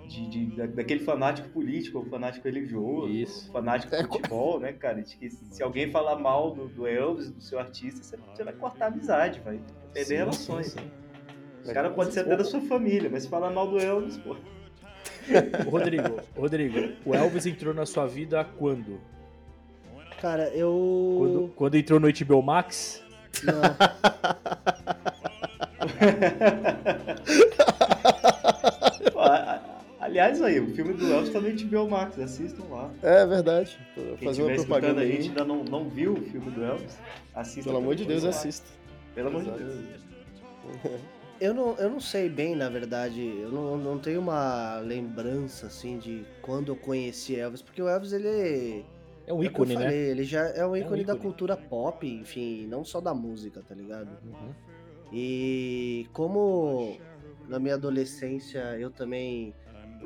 de, 0.07 0.29
de- 0.29 0.47
da- 0.57 0.67
daquele 0.67 1.01
fanático 1.01 1.49
político, 1.49 1.99
ou 1.99 2.05
fanático 2.05 2.45
religioso, 2.47 3.09
Isso. 3.13 3.51
fanático 3.51 3.93
É, 3.93 4.03
de 4.03 4.09
futebol, 4.09 4.61
né, 4.61 4.73
cara? 4.73 5.03
Que 5.03 5.29
se 5.31 5.61
alguém 5.63 5.91
falar 5.91 6.15
mal 6.17 6.55
do, 6.55 6.69
do 6.69 6.87
Elvis, 6.87 7.29
do 7.31 7.41
seu 7.41 7.59
artista, 7.59 8.05
você, 8.05 8.17
você 8.33 8.45
vai 8.45 8.53
cortar 8.53 8.85
a 8.85 8.89
amizade, 8.89 9.41
vai 9.41 9.59
perder 9.93 10.05
Sim, 10.07 10.15
relações. 10.15 10.67
sim, 10.69 10.79
sim. 10.79 11.02
Os 11.65 11.73
caras 11.73 11.95
podem 11.95 12.13
ser 12.13 12.21
até 12.21 12.37
da 12.37 12.45
sua 12.45 12.61
família, 12.63 13.09
mas 13.11 13.23
se 13.25 13.29
falar 13.29 13.51
mal 13.51 13.69
do 13.69 13.79
Elvis, 13.79 14.17
pô. 14.19 14.37
Rodrigo, 15.71 16.21
Rodrigo, 16.37 16.93
o 17.05 17.15
Elvis 17.15 17.47
entrou 17.47 17.73
na 17.73 17.87
sua 17.87 18.07
vida 18.07 18.45
quando? 18.59 18.99
Cara, 20.21 20.49
eu. 20.51 21.17
Quando, 21.19 21.53
quando 21.57 21.75
entrou 21.77 22.01
no 22.01 22.09
HBO 22.13 22.43
Max? 22.43 23.03
Não. 23.45 23.63
Pô, 29.13 29.21
a- 29.21 29.55
a- 29.55 29.61
aliás, 30.01 30.41
aí, 30.43 30.61
o 30.61 30.75
filme 30.75 30.93
do 30.95 31.13
Elvis 31.13 31.31
tá 31.33 31.41
no 31.41 31.51
HBO 31.51 31.89
Max, 31.91 32.19
assistam 32.19 32.65
lá. 32.71 32.91
É 33.03 33.27
verdade. 33.27 33.79
Quem 33.95 34.17
fazer 34.29 34.43
uma 34.43 34.55
propaganda 34.55 35.01
a 35.01 35.05
aí. 35.05 35.13
gente 35.13 35.29
ainda 35.29 35.45
não, 35.45 35.65
não 35.65 35.89
viu 35.89 36.15
o 36.15 36.23
filme 36.23 36.51
do 36.51 36.65
Elvis, 36.65 36.99
assista. 37.35 37.65
Pelo 37.65 37.79
amor 37.79 37.95
de 37.95 38.05
Deus, 38.05 38.23
lá. 38.25 38.31
assista. 38.31 38.67
Pelo 39.15 39.29
amor 39.29 39.43
de 39.43 39.49
Exato. 39.49 39.65
Deus. 39.65 41.03
Eu 41.43 41.53
não, 41.55 41.77
eu 41.77 41.91
não 41.91 41.99
sei 42.01 42.29
bem, 42.29 42.55
na 42.55 42.69
verdade. 42.69 43.21
Eu 43.41 43.51
não, 43.51 43.77
não 43.77 43.99
tenho 43.99 44.21
uma 44.21 44.79
lembrança, 44.79 45.67
assim, 45.67 45.99
de 45.99 46.25
quando 46.41 46.71
eu 46.71 46.77
conheci 46.77 47.35
Elvis. 47.35 47.61
Porque 47.63 47.83
o 47.83 47.89
Elvis, 47.89 48.13
ele. 48.13 48.85
É 49.27 49.33
um 49.33 49.39
é 49.43 49.47
eu 49.47 49.51
ícone, 49.51 49.75
né? 49.75 49.83
falei, 49.83 49.99
Ele 50.11 50.25
já 50.25 50.43
é 50.49 50.65
um 50.67 50.77
ícone, 50.77 51.05
da 51.05 51.15
ícone. 51.15 51.19
cultura 51.21 51.57
pop, 51.57 52.07
enfim, 52.07 52.67
não 52.69 52.85
só 52.85 53.01
da 53.01 53.13
música, 53.15 53.63
tá 53.67 53.75
ligado? 53.75 54.09
Uhum. 54.25 54.53
E 55.13 56.07
como 56.13 56.97
na 57.49 57.59
minha 57.59 57.75
adolescência 57.75 58.61
eu 58.79 58.91
também. 58.91 59.55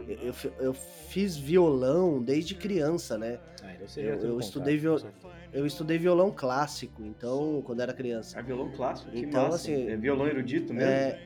Eu, 0.09 0.17
eu 0.29 0.33
fi- 0.35 0.53
eu 0.59 0.75
fiz 0.75 1.37
violão 1.37 2.23
desde 2.23 2.55
criança, 2.55 3.17
né? 3.17 3.39
Ah, 3.63 3.73
então 3.75 3.87
Eu- 3.87 3.93
teve 3.95 4.09
eu 4.11 4.19
contato, 4.21 4.41
estudei 4.43 4.77
viol- 4.77 4.95
com 5.01 5.01
certeza. 5.03 5.36
Eu 5.57 5.65
estudei 5.67 5.97
violão 5.97 6.31
clássico, 6.31 7.03
então, 7.03 7.63
quando 7.65 7.81
era 7.81 7.93
criança. 7.95 8.39
É 8.39 8.43
violão 8.43 8.71
clássico, 8.73 9.11
que 9.11 9.21
Então, 9.21 9.45
massa. 9.45 9.57
assim, 9.57 9.89
é 9.89 9.97
violão 9.97 10.27
erudito 10.27 10.75
mesmo? 10.75 10.91
É, 10.91 11.19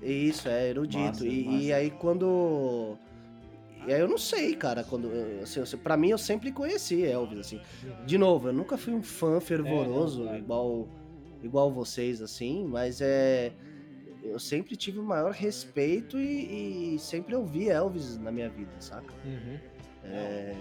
isso, 0.00 0.48
é 0.48 0.70
erudito. 0.70 1.02
Massa, 1.04 1.26
e, 1.26 1.44
massa. 1.44 1.58
e 1.58 1.72
aí 1.72 1.90
quando. 1.90 2.96
E 3.86 3.92
aí 3.92 4.00
eu 4.00 4.08
não 4.08 4.16
sei, 4.16 4.54
cara, 4.54 4.82
quando. 4.82 5.10
Assim, 5.42 5.60
assim, 5.60 5.76
pra 5.76 5.96
mim 5.96 6.08
eu 6.10 6.18
sempre 6.18 6.50
conheci 6.50 7.04
Elvis, 7.04 7.38
assim. 7.40 7.60
De 8.06 8.16
novo, 8.16 8.48
eu 8.48 8.52
nunca 8.52 8.78
fui 8.78 8.94
um 8.94 9.02
fã 9.02 9.38
fervoroso, 9.40 10.20
É, 10.20 10.24
não, 10.24 10.24
claro. 10.24 10.38
igual, 10.42 10.88
igual 11.42 11.70
vocês, 11.70 12.22
assim, 12.22 12.64
mas 12.66 13.00
é. 13.02 13.52
Eu 14.24 14.38
sempre 14.38 14.76
tive 14.76 15.00
o 15.00 15.02
maior 15.02 15.32
respeito 15.32 16.16
e, 16.16 16.94
e 16.94 16.98
sempre 17.00 17.34
ouvi 17.34 17.68
Elvis 17.68 18.16
na 18.18 18.30
minha 18.30 18.48
vida, 18.48 18.70
saca? 18.78 19.12
Uhum. 19.24 19.58
É, 20.04 20.54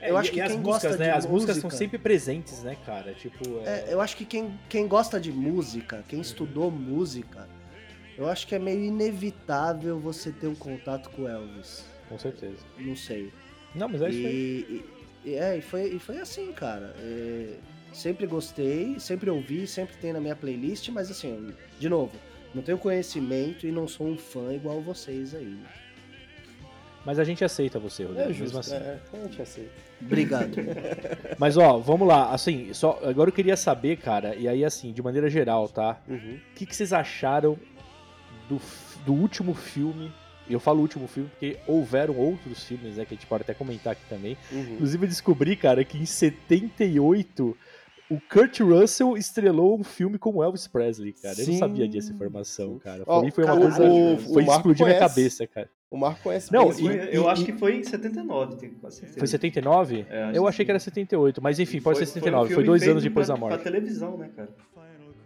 É, 0.00 0.10
Eu 0.10 0.18
acho 0.18 0.30
que 0.30 0.40
as 0.40 0.48
quem 0.52 0.60
músicas, 0.60 0.82
gosta 0.90 0.98
né? 1.04 1.10
de 1.12 1.16
As 1.18 1.26
músicas 1.26 1.56
música- 1.56 1.70
são 1.70 1.78
sempre 1.78 1.98
presentes, 1.98 2.62
né, 2.62 2.76
cara? 2.84 3.14
Tipo, 3.14 3.60
é... 3.64 3.84
É, 3.88 3.92
eu 3.94 4.00
acho 4.02 4.16
que 4.16 4.26
quem, 4.26 4.58
quem 4.68 4.86
gosta 4.86 5.18
de 5.18 5.32
música, 5.32 6.04
quem 6.06 6.20
estudou 6.20 6.70
música, 6.70 7.48
eu 8.18 8.28
acho 8.28 8.46
que 8.46 8.54
é 8.54 8.58
meio 8.58 8.84
inevitável 8.84 9.98
você 9.98 10.30
ter 10.30 10.46
um 10.46 10.54
contato 10.54 11.08
com 11.10 11.26
Elvis. 11.26 11.84
com 12.08 12.18
certeza. 12.18 12.58
Não 12.78 12.94
sei. 12.94 13.32
Não, 13.74 13.88
mas 13.88 14.02
é 14.02 14.10
isso 14.10 14.26
aí. 14.26 14.34
E, 14.34 14.84
e- 15.26 15.30
e- 15.30 15.34
é, 15.36 15.56
e 15.56 15.62
foi, 15.62 15.94
e 15.94 15.98
foi 15.98 16.18
assim, 16.18 16.52
cara. 16.52 16.94
É, 16.98 17.54
sempre 17.92 18.26
gostei, 18.26 19.00
sempre 19.00 19.30
ouvi, 19.30 19.66
sempre 19.66 19.96
tem 19.96 20.12
na 20.12 20.20
minha 20.20 20.36
playlist, 20.36 20.90
mas 20.90 21.10
assim, 21.10 21.50
de 21.78 21.88
novo, 21.88 22.12
não 22.54 22.62
tenho 22.62 22.76
conhecimento 22.76 23.66
e 23.66 23.72
não 23.72 23.88
sou 23.88 24.06
um 24.06 24.18
fã 24.18 24.52
igual 24.52 24.82
vocês 24.82 25.34
aí. 25.34 25.58
Mas 27.04 27.18
a 27.18 27.24
gente 27.24 27.44
aceita 27.44 27.78
você, 27.78 28.04
Rodrigo, 28.04 28.22
É 28.22 28.28
mesmo 28.28 28.44
justo. 28.46 28.58
assim. 28.58 28.74
É, 28.74 28.98
a 29.12 29.16
gente 29.18 29.42
aceita. 29.42 29.70
Obrigado. 30.00 30.56
Mas 31.38 31.56
ó, 31.56 31.78
vamos 31.78 32.08
lá, 32.08 32.30
assim, 32.32 32.72
só 32.72 32.98
agora 33.04 33.28
eu 33.28 33.32
queria 33.34 33.56
saber, 33.56 33.96
cara, 33.98 34.34
e 34.34 34.48
aí 34.48 34.64
assim, 34.64 34.92
de 34.92 35.02
maneira 35.02 35.28
geral, 35.28 35.68
tá? 35.68 36.00
Uhum. 36.08 36.38
O 36.50 36.54
que, 36.54 36.64
que 36.66 36.74
vocês 36.74 36.92
acharam 36.92 37.58
do, 38.48 38.60
do 39.04 39.12
último 39.12 39.54
filme? 39.54 40.12
E 40.46 40.52
eu 40.52 40.60
falo 40.60 40.80
último 40.80 41.06
filme 41.08 41.30
porque 41.30 41.56
houveram 41.66 42.16
outros 42.16 42.64
filmes, 42.64 42.96
né, 42.96 43.04
que 43.06 43.14
a 43.14 43.16
gente 43.16 43.26
pode 43.26 43.42
até 43.42 43.54
comentar 43.54 43.94
aqui 43.94 44.02
também. 44.10 44.36
Uhum. 44.52 44.74
Inclusive 44.74 45.04
eu 45.04 45.08
descobri, 45.08 45.56
cara, 45.56 45.82
que 45.84 45.96
em 45.96 46.04
78 46.04 47.56
o 48.10 48.18
Kurt 48.32 48.60
Russell 48.60 49.16
estrelou 49.16 49.78
um 49.78 49.84
filme 49.84 50.18
com 50.18 50.30
o 50.36 50.42
Elvis 50.42 50.66
Presley, 50.66 51.12
cara. 51.14 51.40
Eu 51.40 51.46
não 51.48 51.54
sabia 51.58 51.88
dessa 51.88 52.12
informação, 52.12 52.78
cara. 52.78 53.04
Pra 53.04 53.20
mim 53.22 53.30
foi 53.30 53.44
uma 53.44 53.54
cara, 53.54 53.60
coisa. 53.70 53.84
o- 53.84 54.14
o 54.14 54.18
foi 54.18 54.44
Marco 54.44 54.52
explodir 54.70 54.86
minha 54.86 54.98
cabeça, 54.98 55.46
cara. 55.46 55.68
O 55.90 55.96
Marco 55.96 56.22
conhece 56.24 56.52
Não, 56.52 56.64
foi- 56.72 56.74
filme. 56.74 57.08
eu 57.12 57.22
e- 57.22 57.26
acho 57.28 57.42
e- 57.42 57.44
que 57.46 57.52
foi 57.52 57.76
em 57.76 57.82
79, 57.84 58.56
tenho 58.56 58.74
quase 58.80 58.96
certeza. 58.96 59.18
Foi 59.18 59.28
79? 59.28 60.04
É, 60.10 60.24
acho 60.24 60.36
eu 60.36 60.42
que 60.42 60.48
achei 60.48 60.64
que 60.64 60.70
era 60.72 60.78
78, 60.80 61.40
mas 61.42 61.58
enfim, 61.60 61.80
pode 61.80 61.98
Foi- 61.98 62.06
ser 62.06 62.12
79. 62.14 62.52
um 62.52 62.54
Foi, 62.56 62.64
dois 62.64 62.82
anos 62.88 63.02
depois 63.02 63.26
pra, 63.26 63.34
da 63.36 63.40
morte. 63.40 63.54
Pra 63.54 63.62
televisão, 63.62 64.16
né, 64.18 64.28
cara? 64.34 64.48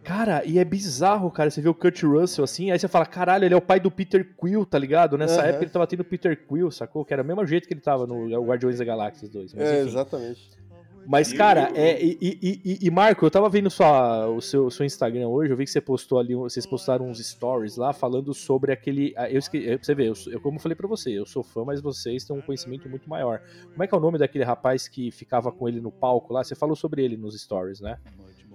Cara, 0.04 0.42
e 0.44 0.58
é 0.58 0.64
bizarro, 0.64 1.30
cara. 1.30 1.50
Você 1.50 1.60
vê 1.60 1.68
o 1.68 1.74
Kurt 1.74 2.02
Russell 2.02 2.44
assim, 2.44 2.70
aí 2.70 2.78
você 2.78 2.88
fala, 2.88 3.04
caralho, 3.04 3.44
ele 3.44 3.52
é 3.52 3.56
o 3.56 3.60
pai 3.60 3.78
do 3.78 3.90
Peter 3.90 4.26
Quill, 4.40 4.64
tá 4.64 4.78
ligado? 4.78 5.18
Nessa 5.18 5.40
Aham. 5.40 5.48
época 5.48 5.64
ele 5.64 5.70
tava 5.70 5.86
tendo 5.86 6.04
Peter 6.04 6.46
Quill, 6.46 6.70
sacou? 6.70 7.04
Que 7.04 7.12
era 7.12 7.22
o 7.22 7.26
mesmo 7.26 7.44
jeito 7.46 7.66
que 7.68 7.74
ele 7.74 7.80
tava 7.80 8.06
no 8.06 8.26
Guardiões 8.42 8.78
da 8.78 8.84
Galáxia 8.84 9.28
2. 9.28 9.52
Mas, 9.52 9.68
É, 9.68 9.80
enfim. 9.80 9.88
exatamente. 9.88 10.48
Mas, 11.10 11.32
cara, 11.32 11.72
é, 11.74 12.04
e, 12.04 12.18
e- 12.20 12.60
e- 12.64 12.78
e, 12.86 12.90
Marco, 12.90 13.24
eu 13.24 13.30
tava 13.30 13.48
vendo 13.48 13.70
sua, 13.70 14.26
o 14.28 14.42
seu, 14.42 14.70
seu 14.70 14.84
Instagram 14.84 15.26
hoje, 15.28 15.50
eu 15.50 15.56
vi 15.56 15.64
que 15.64 15.70
você 15.70 15.80
postou 15.80 16.18
ali, 16.18 16.34
vocês 16.34 16.66
postaram 16.66 17.08
uns 17.08 17.18
stories 17.18 17.76
lá 17.78 17.94
falando 17.94 18.34
sobre 18.34 18.72
aquele. 18.72 19.14
ah, 19.16 19.30
Eu 19.30 19.38
esque, 19.38 19.58
pra 19.58 19.78
você 19.82 19.94
ver, 19.94 20.08
eu, 20.08 20.14
eu, 20.30 20.38
como 20.38 20.58
eu 20.58 20.60
falei 20.60 20.76
pra 20.76 20.86
você, 20.86 21.10
eu 21.18 21.24
sou 21.24 21.42
fã, 21.42 21.64
mas 21.64 21.80
vocês 21.80 22.24
têm 22.24 22.36
um 22.36 22.42
conhecimento 22.42 22.90
muito 22.90 23.08
maior. 23.08 23.40
Como 23.72 23.82
é 23.82 23.86
que 23.86 23.94
é 23.94 23.96
o 23.98 24.00
nome 24.00 24.18
daquele 24.18 24.44
rapaz 24.44 24.86
que 24.86 25.10
ficava 25.10 25.50
com 25.50 25.66
ele 25.66 25.80
no 25.80 25.90
palco 25.90 26.32
lá? 26.34 26.44
Você 26.44 26.54
falou 26.54 26.76
sobre 26.76 27.02
ele 27.02 27.16
nos 27.16 27.40
stories, 27.40 27.80
né? 27.80 27.98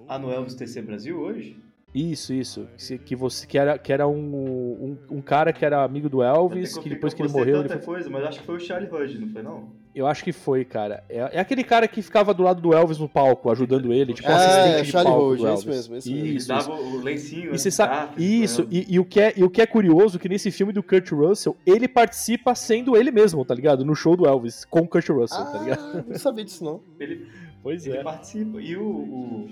Ah, 0.07 0.19
no 0.19 0.31
Elvis 0.31 0.53
TC 0.53 0.81
Brasil 0.83 1.19
hoje? 1.19 1.57
Isso, 1.93 2.33
isso. 2.33 2.67
Que- 2.77 2.97
Que 2.97 3.15
você 3.15 3.45
que 3.45 3.57
era, 3.57 3.77
que 3.77 3.93
era 3.93 4.07
um, 4.07 4.17
um, 4.17 4.97
um 5.17 5.21
cara 5.21 5.53
que 5.53 5.63
era 5.63 5.83
amigo 5.83 6.09
do 6.09 6.23
Elvis, 6.23 6.77
que 6.77 6.89
depois 6.89 7.13
que 7.13 7.21
ele 7.21 7.31
morreu, 7.31 7.59
ele 7.59 7.69
tanta 7.69 7.79
foi- 7.81 7.95
coisa, 7.95 8.09
mas 8.09 8.23
acho 8.25 8.39
que 8.39 8.45
foi 8.45 8.55
o 8.55 8.59
Charlie 8.59 8.89
Hudge, 8.91 9.19
não 9.19 9.29
foi 9.29 9.41
não? 9.43 9.83
eu 9.93 10.07
acho 10.07 10.23
que 10.23 10.31
foi, 10.31 10.65
cara. 10.65 11.03
É, 11.07 11.37
é 11.37 11.39
aquele 11.39 11.63
cara 11.63 11.87
que 11.87 12.01
ficava 12.01 12.33
do 12.33 12.41
lado 12.41 12.59
do 12.59 12.73
Elvis 12.73 12.97
no 12.97 13.07
palco, 13.07 13.51
ajudando 13.51 13.93
ele, 13.93 14.11
tipo 14.13 14.27
um 14.27 14.31
É, 14.31 14.35
assistente 14.35 14.85
de 14.85 14.91
Charlie 14.91 15.13
palco 15.13 15.27
do 15.27 15.35
esse 15.35 15.45
Elvis. 15.45 15.65
mesmo, 15.65 15.95
esse 15.97 16.09
mesmo. 16.11 16.25
Ele 16.25 16.35
Isso, 16.37 16.47
dava 16.47 16.61
isso. 16.61 16.71
o 16.71 17.01
lencinho. 17.03 17.45
E 17.49 17.51
né, 17.51 17.57
sabe, 17.57 17.93
gafe, 17.95 18.41
isso, 18.43 18.61
né? 18.63 18.67
e, 18.71 18.95
e 18.95 18.99
o 18.99 19.05
que 19.05 19.19
é, 19.21 19.33
e 19.37 19.43
o 19.43 19.49
que 19.51 19.61
é 19.61 19.67
curioso 19.67 20.17
que 20.17 20.27
nesse 20.27 20.49
filme 20.49 20.73
do 20.73 20.81
Kurt 20.81 21.11
Russell, 21.11 21.55
ele 21.63 21.87
participa 21.87 22.55
sendo 22.55 22.97
ele 22.97 23.11
mesmo, 23.11 23.45
tá 23.45 23.53
ligado? 23.53 23.85
No 23.85 23.93
show 23.93 24.17
do 24.17 24.25
Elvis, 24.25 24.65
com 24.65 24.79
o 24.79 24.87
Kurt 24.87 25.07
Russell, 25.09 25.45
tá 25.45 25.59
ligado? 25.59 25.97
Ah, 25.99 26.03
não 26.07 26.17
sabia 26.17 26.43
disso 26.43 26.63
não. 26.63 26.81
Ele, 26.99 27.27
Pois 27.61 27.85
ele 27.85 27.97
é. 27.97 28.03
participa. 28.03 28.59
E 28.59 28.75
o, 28.75 28.83
o 28.83 29.49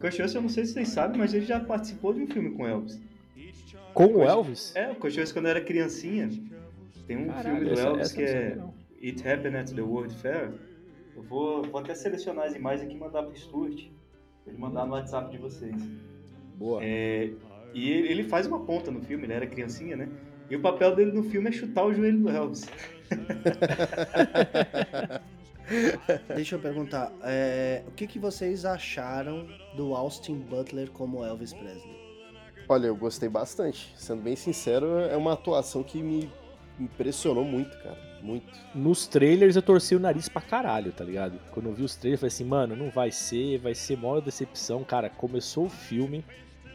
Kurt 0.00 0.18
Russell, 0.20 0.38
eu 0.38 0.42
não 0.42 0.48
sei 0.48 0.64
se 0.64 0.72
vocês 0.74 0.88
sabem, 0.88 1.18
mas 1.18 1.34
ele 1.34 1.44
já 1.46 1.58
participou 1.60 2.12
de 2.14 2.22
um 2.22 2.26
filme 2.26 2.50
com 2.52 2.66
Elvis. 2.66 3.00
Com 3.94 4.06
o 4.06 4.22
Elvis? 4.22 4.74
É, 4.76 4.90
o 4.90 4.94
Kurt 4.96 5.16
Russell 5.16 5.34
quando 5.34 5.46
era 5.46 5.60
criancinha. 5.60 6.28
Tem 7.06 7.16
um 7.16 7.26
Caralho, 7.28 7.56
filme 7.56 7.64
do 7.64 7.72
essa- 7.72 7.82
Elvis 7.88 8.00
essa 8.06 8.14
que 8.14 8.22
é 8.22 8.54
não. 8.56 8.74
It 9.02 9.28
Happened 9.28 9.56
at 9.56 9.70
the 9.72 9.80
World 9.82 10.14
Fair. 10.16 10.52
Eu 11.16 11.22
vou, 11.22 11.62
vou 11.64 11.80
até 11.80 11.94
selecionar 11.94 12.46
as 12.46 12.54
imagens 12.54 12.84
aqui 12.86 12.94
e 12.94 12.98
mandar 12.98 13.22
pro 13.24 13.36
Stuart. 13.36 13.86
Pra 14.44 14.52
ele 14.52 14.58
mandar 14.60 14.86
no 14.86 14.92
WhatsApp 14.92 15.30
de 15.30 15.38
vocês. 15.38 15.74
Boa. 16.56 16.80
É, 16.82 17.30
e 17.74 17.90
ele, 17.90 18.08
ele 18.08 18.24
faz 18.24 18.46
uma 18.46 18.60
ponta 18.64 18.90
no 18.90 19.00
filme, 19.00 19.24
ele 19.24 19.32
era 19.32 19.46
criancinha, 19.46 19.96
né? 19.96 20.08
E 20.50 20.56
o 20.56 20.60
papel 20.60 20.94
dele 20.96 21.12
no 21.12 21.22
filme 21.24 21.48
é 21.48 21.52
chutar 21.52 21.84
o 21.84 21.92
joelho 21.92 22.20
do 22.20 22.30
Elvis. 22.30 22.66
Deixa 26.34 26.56
eu 26.56 26.60
perguntar, 26.60 27.12
é, 27.22 27.82
o 27.86 27.90
que, 27.90 28.06
que 28.06 28.18
vocês 28.18 28.64
acharam 28.64 29.46
do 29.78 29.94
Austin 29.94 30.40
Butler 30.40 30.90
como 30.90 31.24
Elvis 31.24 31.52
Presley? 31.52 31.96
Olha, 32.68 32.88
eu 32.88 32.96
gostei 32.96 33.28
bastante. 33.28 33.94
Sendo 33.96 34.20
bem 34.20 34.34
sincero, 34.34 34.98
é 34.98 35.16
uma 35.16 35.34
atuação 35.34 35.84
que 35.84 36.02
me 36.02 36.28
impressionou 36.80 37.44
muito, 37.44 37.70
cara. 37.78 37.96
Muito. 38.20 38.52
Nos 38.74 39.06
trailers 39.06 39.54
eu 39.54 39.62
torci 39.62 39.94
o 39.94 40.00
nariz 40.00 40.28
pra 40.28 40.42
caralho, 40.42 40.90
tá 40.90 41.04
ligado? 41.04 41.38
Quando 41.52 41.66
eu 41.66 41.72
vi 41.72 41.84
os 41.84 41.94
trailers, 41.94 42.20
eu 42.20 42.28
falei 42.28 42.34
assim, 42.34 42.44
mano, 42.44 42.74
não 42.74 42.90
vai 42.90 43.12
ser, 43.12 43.58
vai 43.58 43.72
ser 43.72 43.96
maior 43.96 44.20
decepção. 44.20 44.82
Cara, 44.82 45.08
começou 45.08 45.66
o 45.66 45.70
filme, 45.70 46.24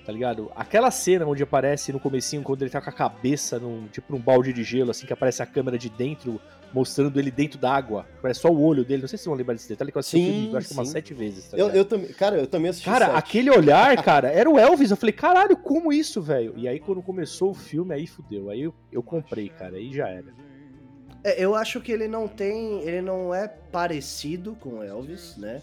tá 0.06 0.12
ligado? 0.12 0.52
Aquela 0.56 0.92
cena 0.92 1.26
onde 1.26 1.44
aparece 1.44 1.92
no 1.92 2.00
comecinho, 2.00 2.42
quando 2.44 2.62
ele 2.62 2.70
tá 2.70 2.82
com 2.82 2.90
a 2.90 2.94
cabeça 2.94 3.60
num, 3.60 3.88
tipo 3.88 4.12
num 4.14 4.20
balde 4.20 4.52
de 4.54 4.64
gelo, 4.64 4.92
assim, 4.92 5.06
que 5.06 5.14
aparece 5.14 5.42
a 5.42 5.46
câmera 5.46 5.78
de 5.78 5.90
dentro, 5.90 6.40
mostrando 6.74 7.20
ele 7.20 7.32
dentro 7.32 7.58
d'água. 7.58 8.06
Parece 8.22 8.42
só 8.42 8.50
o 8.50 8.62
olho 8.62 8.84
dele, 8.84 9.02
não 9.02 9.08
sei 9.08 9.18
se 9.18 9.24
vocês 9.24 9.30
vão 9.30 9.38
lembrar 9.38 9.54
desse 9.54 9.70
detalhe, 9.70 9.92
que 9.92 9.98
eu 9.98 10.00
assisti 10.00 10.18
Sim, 10.18 10.32
filme, 10.32 10.52
eu 10.52 10.58
acho 10.58 10.68
que 10.68 10.74
umas 10.74 10.90
sete 10.90 11.14
vezes, 11.14 11.50
tá 11.50 11.58
Eu, 11.58 11.70
eu 11.70 11.86
também, 11.86 12.08
cara, 12.10 12.38
eu 12.38 12.48
também 12.48 12.70
assisti 12.70 12.90
Cara, 12.90 13.06
sete. 13.06 13.18
aquele 13.18 13.50
olhar, 13.50 14.04
cara, 14.04 14.30
era 14.30 14.50
o 14.50 14.60
Elvis. 14.60 14.92
Eu 14.92 14.98
falei, 14.98 15.14
caralho, 15.14 15.56
como 15.56 15.94
isso, 15.94 16.22
velho? 16.22 16.54
E 16.58 16.68
aí, 16.68 16.80
quando 16.80 17.02
começou 17.02 17.52
o 17.52 17.54
filme, 17.54 17.94
aí 17.94 18.06
fudeu. 18.08 18.50
Aí 18.50 18.62
eu, 18.62 18.74
eu 18.92 19.02
comprei, 19.02 19.50
cara, 19.50 19.78
aí 19.78 19.94
já 19.94 20.08
era. 20.10 20.34
É, 21.24 21.42
eu 21.42 21.56
acho 21.56 21.80
que 21.80 21.92
ele 21.92 22.08
não 22.08 22.28
tem, 22.28 22.82
ele 22.82 23.02
não 23.02 23.34
é 23.34 23.48
parecido 23.48 24.56
com 24.60 24.84
Elvis, 24.84 25.38
né? 25.38 25.62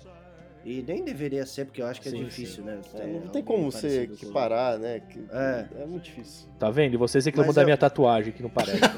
E 0.64 0.82
nem 0.86 1.02
deveria 1.02 1.46
ser, 1.46 1.64
porque 1.64 1.80
eu 1.80 1.86
acho 1.86 2.02
que 2.02 2.08
é 2.08 2.10
Sim, 2.10 2.24
difícil, 2.24 2.62
né? 2.64 2.80
É, 2.94 2.98
ter 2.98 3.06
não 3.06 3.20
tem 3.20 3.26
alguém 3.28 3.42
como 3.44 3.72
você 3.72 3.80
parecido 3.88 4.06
com- 4.08 4.24
equiparar, 4.24 4.78
né? 4.78 5.00
que- 5.00 5.24
É. 5.32 5.66
é 5.82 5.86
muito 5.86 6.02
difícil. 6.04 6.48
Tá 6.58 6.70
vendo? 6.70 6.92
E 6.94 6.96
vocês 6.98 7.24
reclamam 7.24 7.52
da 7.54 7.62
eu- 7.62 7.64
minha 7.64 7.78
tatuagem, 7.78 8.30
que 8.32 8.42
não 8.42 8.50
parece. 8.50 8.78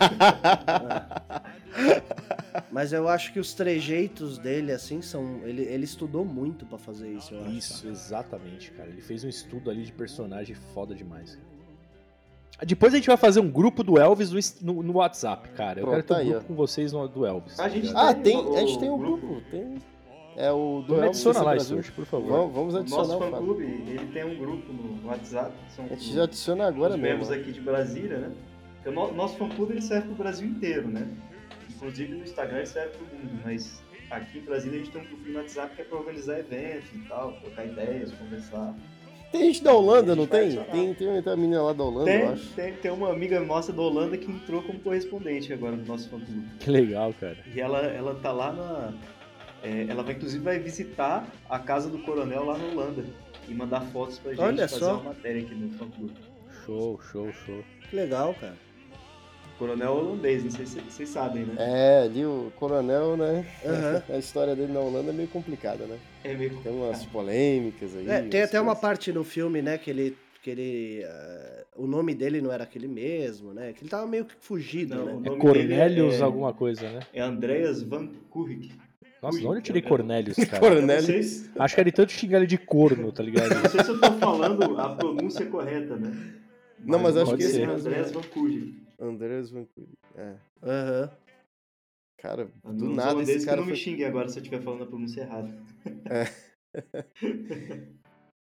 Mas 2.71 2.93
eu 2.93 3.09
acho 3.09 3.33
que 3.33 3.39
os 3.41 3.55
trejeitos 3.55 4.39
dele, 4.39 4.73
assim, 4.73 5.01
são. 5.03 5.41
Ele, 5.45 5.63
ele 5.63 5.85
estudou 5.85 6.25
muito 6.25 6.67
pra 6.67 6.79
fazer 6.79 7.09
isso, 7.13 7.35
eu 7.35 7.41
acho. 7.43 7.51
Isso, 7.51 7.89
exatamente, 7.89 8.71
cara. 8.73 8.89
Ele 8.89 9.01
fez 9.01 9.23
um 9.25 9.29
estudo 9.29 9.71
ali 9.71 9.85
de 9.85 9.93
personagem 9.93 10.55
foda 10.75 10.95
demais. 10.95 11.39
Depois 12.65 12.93
a 12.93 12.97
gente 12.97 13.07
vai 13.09 13.17
fazer 13.17 13.41
um 13.41 13.51
grupo 13.51 13.83
do 13.83 13.99
Elvis 13.99 14.61
no, 14.61 14.83
no- 14.83 14.93
WhatsApp, 14.95 15.49
cara. 15.51 15.81
Eu 15.81 15.87
Pronto, 15.87 15.95
quero 15.97 16.07
ter 16.07 16.15
um 16.15 16.17
aí, 16.17 16.27
grupo 16.31 16.45
ó. 16.45 16.47
com 16.49 16.55
vocês 16.55 16.93
no, 16.93 17.09
do 17.09 17.27
Elvis. 17.27 17.59
A 17.59 17.69
gente 17.69 17.93
tá? 17.93 18.11
Ah, 18.11 18.15
Tem 18.15 18.23
tem, 18.23 18.37
o- 18.37 18.57
a 18.57 18.61
gente 18.61 18.79
tem 18.79 18.91
um 18.91 18.99
grupo, 18.99 19.27
grupo. 19.27 19.43
tem. 19.51 19.79
É 20.37 20.51
o 20.51 20.83
do 20.87 20.95
Me 20.95 21.01
Elvis 21.03 21.09
adiciona 21.27 21.37
Esse 21.39 21.45
lá, 21.45 21.51
Brasil. 21.53 21.93
Por 21.95 22.07
favor. 22.07 22.29
Vamos, 22.31 22.55
vamos 22.55 22.75
O 22.75 22.79
adicionar 22.79 23.03
nosso 23.05 23.17
o 23.17 23.19
Fábio. 23.21 23.37
fã-clube, 23.37 23.65
ele 23.65 24.07
tem 24.13 24.25
um 24.25 24.37
grupo 24.37 24.73
no 24.73 25.07
WhatsApp. 25.09 25.53
São 25.77 25.85
A 25.85 25.89
gente 25.89 26.15
já 26.15 26.23
adiciona 26.25 26.67
agora 26.67 26.95
os 26.95 27.01
mesmo. 27.01 27.19
membros 27.19 27.31
aqui 27.31 27.53
de 27.53 27.61
Brasília, 27.61 28.19
né? 28.19 28.33
Porque 28.77 28.89
o 28.89 28.93
no- 28.93 29.13
nosso 29.13 29.37
fã-clube 29.37 29.73
ele 29.75 29.83
serve 29.83 30.07
pro 30.09 30.17
Brasil 30.17 30.49
inteiro, 30.49 30.89
né? 30.89 31.07
Inclusive 31.77 32.15
no 32.15 32.23
Instagram 32.23 32.57
ele 32.59 32.67
serve 32.67 32.97
pro 32.97 33.07
mundo, 33.07 33.41
mas 33.45 33.83
aqui 34.11 34.39
em 34.39 34.43
Brasília 34.43 34.77
a 34.81 34.85
gente 34.85 34.93
tem 34.93 35.03
um 35.03 35.05
grupo 35.07 35.29
no 35.29 35.39
WhatsApp 35.39 35.77
que 35.77 35.83
é 35.83 35.85
pra 35.85 35.99
organizar 35.99 36.39
eventos 36.39 36.89
e 36.95 36.99
tal, 37.09 37.33
trocar 37.35 37.67
ideias, 37.67 38.13
conversar. 38.13 38.75
Tem 39.31 39.45
gente 39.45 39.65
da 39.65 39.73
Holanda, 39.73 40.09
gente 40.15 40.19
não 40.19 40.27
tem? 40.27 40.41
adicionar. 40.41 40.67
Tem, 40.71 40.95
tem, 40.95 41.23
tem 41.23 41.33
uma 41.33 41.37
menina 41.37 41.63
lá 41.63 41.73
da 41.73 41.83
Holanda, 41.85 42.11
eu 42.11 42.19
Tem, 42.21 42.29
acho. 42.29 42.49
tem, 42.55 42.73
tem 42.75 42.91
uma 42.91 43.11
amiga 43.11 43.41
nossa 43.41 43.73
da 43.73 43.81
Holanda 43.81 44.17
que 44.19 44.31
entrou 44.31 44.63
como 44.63 44.79
correspondente 44.81 45.53
agora 45.53 45.75
no 45.75 45.85
nosso 45.87 46.09
fã-clube. 46.11 46.45
Que 46.61 46.71
legal, 46.71 47.15
cara. 47.19 47.39
E 47.55 47.59
ela, 47.61 47.79
ela 47.81 48.15
tá 48.17 48.31
lá 48.33 48.53
na. 48.53 48.93
É, 49.63 49.87
ela 49.89 50.03
vai 50.03 50.15
inclusive 50.15 50.43
vai 50.43 50.59
visitar 50.59 51.27
a 51.49 51.59
casa 51.59 51.89
do 51.89 51.99
coronel 52.01 52.45
lá 52.45 52.59
na 52.59 52.65
Holanda 52.65 53.05
e 53.49 53.55
mandar 53.55 53.81
fotos 53.93 54.19
pra 54.19 54.33
gente 54.33 54.41
Olha 54.43 54.69
fazer 54.69 54.81
só. 54.85 54.95
uma 54.95 55.05
matéria 55.05 55.43
aqui 55.43 55.55
no 55.55 55.71
fã-clube. 55.79 56.13
Show, 56.65 57.01
show, 57.11 57.33
show. 57.33 57.65
Que 57.89 57.97
legal, 57.97 58.35
cara. 58.41 58.55
Coronel 59.59 59.93
holandês, 59.93 60.43
não 60.43 60.51
sei 60.51 60.67
se 60.67 60.81
vocês 60.81 61.09
sabem, 61.09 61.45
né? 61.45 61.55
É, 61.59 62.03
ali 62.05 62.25
o 62.25 62.53
coronel, 62.57 63.17
né? 63.17 63.47
Aham. 63.65 64.03
A 64.15 64.19
história 64.19 64.57
dele 64.57 64.73
na 64.73 64.81
Holanda 64.81 65.11
é 65.11 65.13
meio 65.13 65.29
complicada, 65.29 65.85
né? 65.87 65.99
É 66.25 66.35
meio 66.35 66.57
Tem 66.63 66.73
umas 66.73 67.05
polêmicas 67.05 67.95
aí. 67.97 68.09
É, 68.09 68.23
tem 68.23 68.43
até 68.43 68.61
uma 68.61 68.75
parte 68.75 69.13
no 69.13 69.23
filme, 69.23 69.63
né, 69.63 69.79
que 69.79 69.91
ele. 69.91 70.17
Que 70.43 70.51
ele 70.51 71.03
eh, 71.05 71.65
o 71.77 71.87
nome 71.87 72.17
dele 72.17 72.41
não 72.41 72.51
era 72.51 72.65
aquele 72.65 72.89
mesmo, 72.89 73.53
né? 73.55 73.73
Que 73.73 73.83
ele 73.85 73.89
tava 73.91 74.09
meio 74.09 74.25
que 74.25 74.35
fugido, 74.41 74.97
Não, 74.97 75.21
né? 75.21 75.31
o 75.31 75.35
É 75.35 75.39
Cornelius 75.39 75.95
dele 75.95 76.15
é- 76.17 76.21
alguma 76.21 76.53
coisa, 76.53 76.91
né? 76.91 76.99
É 77.15 77.21
Andreas 77.21 77.81
Van 77.85 78.09
Kurik. 78.29 78.73
Nossa, 79.23 79.39
de 79.39 79.47
onde 79.47 79.59
eu 79.59 79.63
tirei 79.63 79.83
Cornelius, 79.83 80.37
cara? 80.51 80.59
Cornelius. 80.59 81.49
Acho 81.57 81.75
que 81.75 81.81
era 81.81 81.91
de 81.91 81.97
tanto 81.97 82.11
xingar 82.11 82.39
ele 82.39 82.47
de 82.49 82.59
corno, 82.59 83.13
tá 83.13 83.23
ligado? 83.23 83.55
não 83.55 83.71
sei 83.71 83.85
se 83.85 83.91
eu 83.91 84.01
tô 84.01 84.13
falando 84.15 84.81
a 84.81 84.97
pronúncia 84.97 85.47
correta, 85.47 85.97
né? 85.97 86.41
Não, 86.81 86.99
mas 86.99 87.17
acho 87.17 87.37
que 87.37 87.45
esse 87.45 87.63
é 87.63 87.67
né? 87.67 87.77
Van 87.77 88.23
Kurik. 88.23 88.83
Andreas 89.01 89.53
Van 89.53 89.65
Kurik. 89.65 89.93
É. 90.17 90.35
Aham. 90.63 91.11
Cara, 92.19 92.49
Os 92.65 92.77
do 92.77 92.89
nada 92.89 93.23
esse 93.23 93.45
cara 93.45 93.59
não 93.59 93.67
me 93.67 93.73
foi... 93.73 93.81
xinguem 93.81 94.07
agora 94.07 94.29
se 94.29 94.39
eu 94.39 94.43
estiver 94.43 94.63
falando 94.63 94.85
a 94.85 94.87
pronúncia 94.87 95.23
errada. 95.23 95.53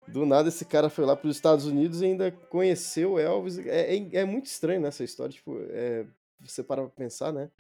Do 0.09 0.25
nada 0.25 0.49
esse 0.49 0.65
cara 0.65 0.89
foi 0.89 1.05
lá 1.05 1.17
para 1.17 1.29
os 1.29 1.37
Estados 1.37 1.67
Unidos 1.67 2.01
e 2.01 2.07
ainda 2.07 2.31
conheceu 2.31 3.13
o 3.13 3.19
Elvis. 3.19 3.59
É, 3.59 3.97
é, 3.97 4.17
é 4.19 4.25
muito 4.25 4.47
estranho 4.47 4.81
nessa 4.81 5.03
história, 5.03 5.33
tipo, 5.33 5.59
é, 5.71 6.07
você 6.41 6.63
para 6.63 6.83
pra 6.83 6.91
pensar, 6.91 7.33
né? 7.33 7.51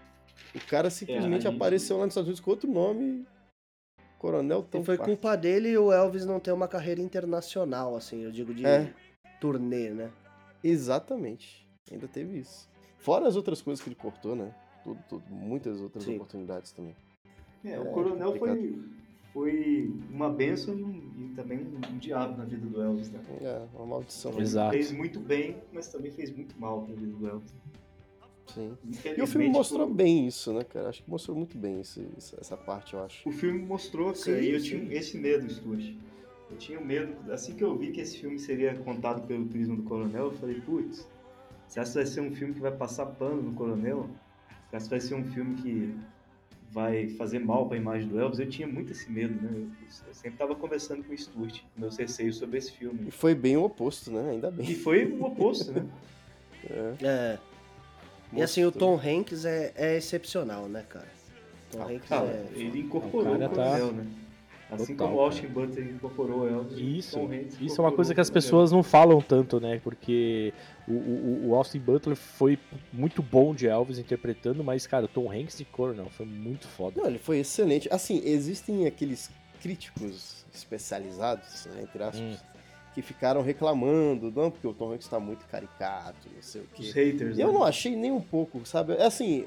O 0.54 0.60
cara 0.66 0.90
simplesmente 0.90 1.42
gente- 1.42 1.54
apareceu 1.56 1.96
lá 1.98 2.04
nos 2.04 2.12
Estados 2.12 2.28
Unidos 2.28 2.40
com 2.40 2.50
outro 2.50 2.70
nome, 2.70 3.26
Coronel 4.18 4.62
Tom 4.62 4.80
E 4.80 4.84
foi 4.84 4.96
Parker. 4.96 5.14
culpa 5.14 5.36
dele 5.36 5.76
o 5.76 5.92
Elvis 5.92 6.24
não 6.24 6.40
ter 6.40 6.52
uma 6.52 6.66
carreira 6.68 7.00
internacional, 7.00 7.94
assim, 7.96 8.22
eu 8.24 8.30
digo 8.32 8.54
de 8.54 8.64
É. 8.66 8.92
turnê, 9.40 9.90
né? 9.90 10.10
Exatamente. 10.64 11.66
Ainda 11.90 12.08
teve 12.08 12.38
isso. 12.38 12.68
Fora 12.98 13.28
as 13.28 13.36
outras 13.36 13.62
coisas 13.62 13.82
que 13.82 13.88
ele 13.88 13.94
cortou, 13.96 14.34
né? 14.34 14.52
Tudo, 14.82 15.00
tudo, 15.08 15.24
muitas 15.30 15.80
outras 15.80 16.04
Sim. 16.04 16.14
oportunidades 16.16 16.72
também. 16.72 16.94
É, 17.64 17.72
É, 17.72 17.80
o 17.80 17.86
coronel 17.92 18.32
complicado. 18.32 18.56
foi, 18.58 18.78
foi 19.32 19.92
uma 20.10 20.30
benção 20.30 20.74
e, 20.78 20.82
um- 20.82 21.12
e 21.18 21.32
também 21.34 21.58
um, 21.58 21.76
um 21.94 21.98
diabo 21.98 22.36
na 22.38 22.44
vida 22.44 22.66
do 22.66 22.80
Elvis, 22.80 23.10
né? 23.10 23.20
É, 23.42 23.66
uma 23.76 23.86
maldição. 23.86 24.32
Ele 24.32 24.42
Exato. 24.42 24.72
fez 24.72 24.90
muito 24.92 25.20
bem, 25.20 25.56
mas 25.72 25.88
também 25.88 26.10
fez 26.12 26.30
muito 26.34 26.58
mal 26.58 26.82
pra 26.82 26.94
vida 26.94 27.12
do 27.12 27.28
Elvis. 27.28 27.54
Sim. 28.55 28.77
E 29.16 29.23
o 29.23 29.27
filme 29.27 29.48
mostrou 29.48 29.89
bem 29.93 30.27
isso, 30.27 30.52
né, 30.52 30.62
cara? 30.64 30.89
Acho 30.89 31.02
que 31.02 31.10
mostrou 31.10 31.36
muito 31.36 31.56
bem 31.59 31.81
esse- 31.81 32.06
essa, 32.40 32.56
parte, 32.56 32.94
eu 32.94 33.02
acho. 33.02 33.28
O 33.28 33.32
filme 33.32 33.59
mostrou, 33.60 34.06
cara, 34.06 34.16
Sim, 34.16 34.40
e 34.40 34.51
eu 34.52 34.60
sim. 34.60 34.66
tinha 34.86 34.94
esse 34.98 35.18
medo, 35.18 35.48
Stuart. 35.51 35.85
Eu 36.51 36.56
tinha 36.56 36.81
medo, 36.81 37.14
assim 37.32 37.55
que 37.55 37.64
eu 37.64 37.77
vi 37.77 37.90
que 37.90 38.01
esse 38.01 38.18
filme 38.18 38.39
seria 38.39 38.74
contado 38.77 39.27
pelo 39.27 39.47
prisma 39.47 39.74
do 39.77 39.82
Coronel, 39.82 40.27
eu 40.27 40.32
falei, 40.32 40.60
putz, 40.60 41.06
se 41.68 41.81
essa 41.81 41.94
vai 41.94 42.06
ser 42.06 42.20
um 42.20 42.31
filme 42.35 42.55
que 42.55 42.60
vai 42.60 42.70
passar 42.70 43.06
pano 43.06 43.43
no 43.43 43.52
Coronel, 43.52 44.09
se 44.70 44.77
essa 44.77 44.89
vai 44.89 45.01
ser 45.01 45.14
um 45.16 45.24
filme 45.24 45.56
que 45.56 45.98
vai 46.70 47.09
fazer 47.10 47.40
mal 47.40 47.66
pra 47.66 47.77
imagem 47.77 48.09
do 48.09 48.20
Elvis, 48.20 48.39
eu 48.39 48.48
tinha 48.48 48.68
muito 48.68 48.93
esse 48.93 49.10
medo, 49.10 49.35
né? 49.43 49.51
Eu, 49.55 49.68
eu 50.06 50.14
sempre 50.14 50.39
tava 50.39 50.55
conversando 50.55 51.02
com 51.02 51.12
o 51.12 51.18
Stuart, 51.18 51.62
meus 51.77 51.97
receios 51.97 52.36
sobre 52.36 52.59
esse 52.59 52.70
E 52.70 52.77
filme. 52.77 53.10
foi 53.10 53.35
bem 53.35 53.56
o 53.56 53.64
oposto, 53.64 54.10
né? 54.12 54.31
Ainda 54.31 54.48
E 54.48 54.52
bem. 54.52 54.74
foi 54.77 55.05
o 55.05 55.24
oposto, 55.24 55.73
né? 55.73 55.85
É. 57.02 57.39
E 58.36 58.42
assim, 58.42 58.64
o 58.64 58.72
Tom 58.72 58.94
Hanks 59.02 59.44
é, 59.44 59.72
é 59.76 59.96
excepcional, 59.96 60.68
né, 60.68 60.84
cara? 60.88 61.06
Tom 61.70 61.82
Ah, 61.82 61.86
Hanks 61.86 62.12
Ah, 62.12 62.24
é. 62.24 62.46
ele 62.54 62.80
incorporou 62.80 63.32
O 63.32 63.36
o, 63.36 63.38
cara 63.38 63.48
tá- 63.48 63.78
né? 63.92 64.06
Assim 64.68 64.96
Total, 64.96 65.06
como 65.10 65.20
o 65.20 65.24
Austin 65.24 65.46
Butler 65.46 65.86
incorporou 65.90 66.40
o 66.40 66.48
Elvis, 66.48 66.76
o 66.76 66.80
Isso, 66.80 67.16
Tom 67.20 67.26
Hanks 67.32 67.60
isso 67.60 67.80
é 67.80 67.84
uma 67.84 67.92
coisa 67.92 68.12
que 68.12 68.20
as 68.20 68.28
pessoas 68.28 68.72
não 68.72 68.82
falam 68.82 69.20
tanto, 69.22 69.60
né? 69.60 69.80
Porque 69.82 70.52
o, 70.88 70.92
o, 70.92 71.48
o 71.50 71.54
Austin 71.54 71.78
Butler 71.78 72.16
foi 72.16 72.58
muito 72.92 73.22
bom 73.22 73.54
de 73.54 73.68
Elvis 73.68 73.96
interpretando, 73.96 74.64
mas, 74.64 74.84
cara, 74.84 75.04
o 75.04 75.08
Tom 75.08 75.30
Hanks 75.30 75.56
de 75.58 75.64
Coronel 75.64 76.06
foi 76.10 76.26
muito 76.26 76.66
foda. 76.66 77.00
Não, 77.00 77.08
ele 77.08 77.18
foi 77.20 77.38
excelente. 77.38 77.88
Assim, 77.92 78.20
existem 78.24 78.88
aqueles 78.88 79.30
críticos 79.62 80.44
especializados, 80.52 81.66
né, 81.66 81.82
entre 81.82 82.02
aspas, 82.02 82.20
Hum. 82.20 82.36
Que 82.97 83.02
ficaram 83.02 83.43
reclamando, 83.43 84.32
não, 84.35 84.51
porque 84.51 84.66
o 84.66 84.73
Tom 84.73 84.93
Hanks 84.93 85.06
tá 85.06 85.20
muito 85.20 85.44
caricato, 85.48 86.27
não 86.35 86.40
sei 86.40 86.62
o 86.62 86.64
Os 86.64 86.70
quê. 86.93 87.02
haters. 87.10 87.36
E 87.36 87.43
eu 87.43 87.48
né? 87.48 87.52
não 87.52 87.62
achei 87.62 87.94
nem 87.94 88.10
um 88.10 88.23
pouco, 88.23 88.64
sabe? 88.64 88.94
É 88.94 89.05
assim, 89.05 89.44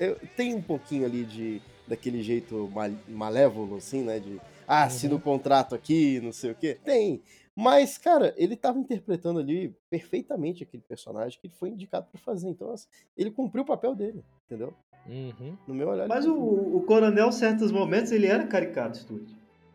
eu, 0.00 0.16
tem 0.36 0.52
um 0.52 0.60
pouquinho 0.60 1.06
ali 1.06 1.22
de 1.24 1.62
daquele 1.86 2.24
jeito 2.24 2.68
mal- 2.74 2.90
malévolo, 3.06 3.76
assim, 3.76 4.02
né? 4.02 4.18
De, 4.18 4.40
ah, 4.66 4.82
assina 4.82 5.14
o 5.14 5.20
contrato 5.20 5.76
aqui, 5.76 6.20
não 6.20 6.32
sei 6.32 6.50
o 6.50 6.54
quê. 6.56 6.76
Tem. 6.84 7.22
Mas, 7.54 7.98
cara, 7.98 8.34
ele 8.36 8.56
tava 8.56 8.80
interpretando 8.80 9.38
ali 9.38 9.72
perfeitamente 9.88 10.64
aquele 10.64 10.82
personagem 10.82 11.38
que 11.40 11.46
ele 11.46 11.54
foi 11.54 11.68
indicado 11.68 12.08
pra 12.10 12.20
fazer. 12.20 12.48
Então, 12.48 12.72
assim, 12.72 12.88
ele 13.16 13.30
cumpriu 13.30 13.62
o 13.62 13.66
papel 13.66 13.94
dele, 13.94 14.24
entendeu? 14.46 14.74
Uhum. 15.06 15.56
No 15.68 15.74
meu 15.74 15.88
olhar. 15.88 16.08
Mas 16.08 16.24
ele 16.24 16.34
o, 16.34 16.78
o 16.78 16.82
coronel, 16.82 17.28
em 17.28 17.32
certos 17.32 17.70
momentos, 17.70 18.10
ele 18.10 18.26
era 18.26 18.44
caricato, 18.44 18.98
Stuart. 18.98 19.28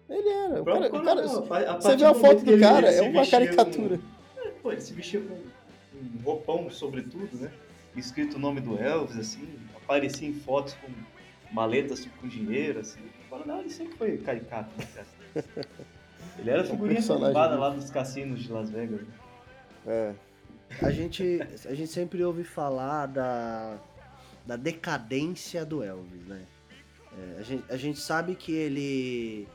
Ele 0.10 0.30
era. 0.30 0.62
O 0.62 0.66
cara, 0.66 0.88
o 0.88 1.04
cara- 1.04 1.22
a 1.72 1.76
você 1.82 1.96
vê 1.98 2.06
a 2.06 2.14
foto 2.14 2.44
do 2.46 2.60
cara, 2.60 2.90
é 2.92 3.02
uma 3.02 3.26
caricatura. 3.28 3.98
com- 3.98 4.42
é, 4.42 4.50
pô, 4.62 4.72
ele 4.72 4.82
se 4.82 4.94
vestia 4.94 5.22
com 5.22 5.34
um 5.34 6.22
roupão, 6.24 6.70
sobretudo, 6.70 7.30
né? 7.38 7.52
Escrito 7.96 8.36
o 8.38 8.40
nome 8.40 8.62
do 8.62 8.78
Elvis, 8.78 9.18
assim. 9.18 9.48
Aparecia 9.76 10.28
em 10.28 10.34
fotos 10.34 10.76
com 10.76 10.88
maletas 11.54 12.08
com 12.22 12.28
dinheiro, 12.28 12.80
assim. 12.80 13.00
O 13.26 13.30
coronel, 13.30 13.60
ele 13.60 13.70
sempre 13.70 13.98
foi 13.98 14.18
caricato, 14.18 14.70
né, 14.78 14.88
cara? 14.96 15.08
Ele 16.40 16.50
era 16.52 16.62
É 16.62 16.66
um 16.66 16.70
figurinha 16.70 17.00
mesmo. 17.00 17.18
lá 17.18 17.74
nos 17.74 17.90
cassinos 17.90 18.42
de 18.44 18.52
Las 18.52 18.70
Vegas. 18.70 19.02
né? 19.02 19.08
É. 19.88 20.14
A 20.84 20.92
gente, 20.92 21.40
a 21.66 21.74
gente 21.74 21.88
sempre 21.92 22.24
ouve 22.24 22.44
falar 22.44 23.08
da, 23.08 23.78
da 24.46 24.56
decadência 24.56 25.66
do 25.66 25.82
Elvis, 25.84 26.26
né? 26.28 26.44
É, 27.18 27.40
a, 27.40 27.42
gente, 27.44 27.64
a 27.70 27.78
gente 27.78 28.00
sabe 28.00 28.36
que 28.36 28.52
ele 28.52 29.48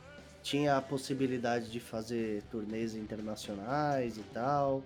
tinha 0.43 0.75
a 0.77 0.81
possibilidade 0.81 1.71
de 1.71 1.79
fazer 1.79 2.43
turnês 2.51 2.95
internacionais 2.95 4.17
e 4.17 4.23
tal. 4.33 4.83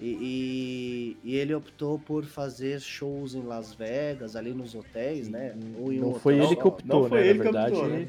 E, 0.00 1.16
e, 1.24 1.30
e 1.30 1.36
ele 1.36 1.54
optou 1.54 1.98
por 1.98 2.24
fazer 2.24 2.80
shows 2.80 3.34
em 3.34 3.42
Las 3.42 3.72
Vegas, 3.74 4.36
ali 4.36 4.52
nos 4.52 4.74
hotéis, 4.74 5.28
né? 5.28 5.54
Ou 5.78 5.92
em 5.92 5.98
um 5.98 6.10
Não 6.12 6.14
foi 6.20 6.34
hotel 6.34 6.46
ele 6.46 6.54
só. 6.54 6.60
que 6.62 6.68
optou, 6.68 7.02
Não 7.02 7.08
foi 7.08 7.20
né? 7.22 7.26
ele 7.28 7.38
Na 7.38 7.44
que 7.44 7.52
verdade, 7.52 7.74
optou, 7.74 7.88
né? 7.88 8.08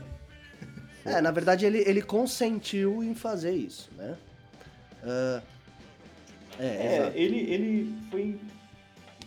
É, 1.06 1.22
na 1.22 1.32
verdade 1.32 1.66
ele, 1.66 1.80
ele 1.88 2.02
consentiu 2.02 3.02
em 3.04 3.16
fazer 3.16 3.54
isso, 3.54 3.90
né? 3.98 4.18
Ah, 5.04 5.42
é, 6.60 6.66
É, 6.66 7.12
ele, 7.16 7.38
ele 7.52 7.96
foi 8.12 8.38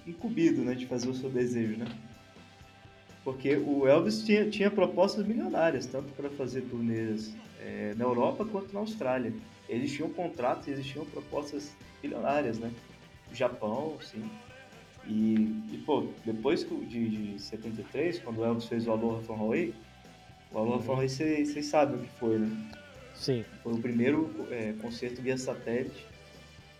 incumbido, 0.06 0.62
né, 0.62 0.74
de 0.74 0.85
fazer 0.86 1.09
o 1.09 1.14
seu 1.14 1.31
desejo, 1.31 1.77
né? 1.78 1.86
Porque 3.25 3.57
o 3.57 3.87
Elvis 3.87 4.23
tinha, 4.25 4.49
tinha 4.49 4.71
propostas 4.71 5.27
milionárias, 5.27 5.87
tanto 5.87 6.11
para 6.13 6.31
fazer 6.31 6.63
turnês 6.63 7.35
é, 7.61 7.95
na 7.97 8.05
Europa 8.05 8.45
quanto 8.45 8.73
na 8.73 8.81
Austrália. 8.81 9.33
Existiam 9.69 10.09
contratos, 10.11 10.69
existiam 10.69 11.05
propostas 11.05 11.77
milionárias, 12.03 12.59
né? 12.59 12.71
O 13.31 13.35
Japão, 13.35 13.97
sim. 14.01 14.29
E, 15.07 15.35
e, 15.73 15.83
pô, 15.85 16.07
depois 16.25 16.67
de, 16.69 17.35
de 17.35 17.39
73, 17.39 18.19
quando 18.21 18.39
o 18.39 18.45
Elvis 18.45 18.67
fez 18.67 18.87
o 18.87 18.93
Aloha 18.93 19.23
from 19.23 19.35
Hawaii, 19.35 19.75
o 20.53 20.59
Aloha 20.59 20.81
from 20.81 20.95
Hawaii 20.95 21.09
vocês 21.09 21.67
sabem 21.67 21.97
o 21.97 21.99
que 22.01 22.19
foi, 22.19 22.39
né? 22.39 22.71
Sim, 23.15 23.45
Foi 23.63 23.75
o 23.75 23.79
primeiro 23.79 24.31
é, 24.51 24.73
concerto 24.81 25.21
via 25.21 25.37
satélite. 25.37 26.07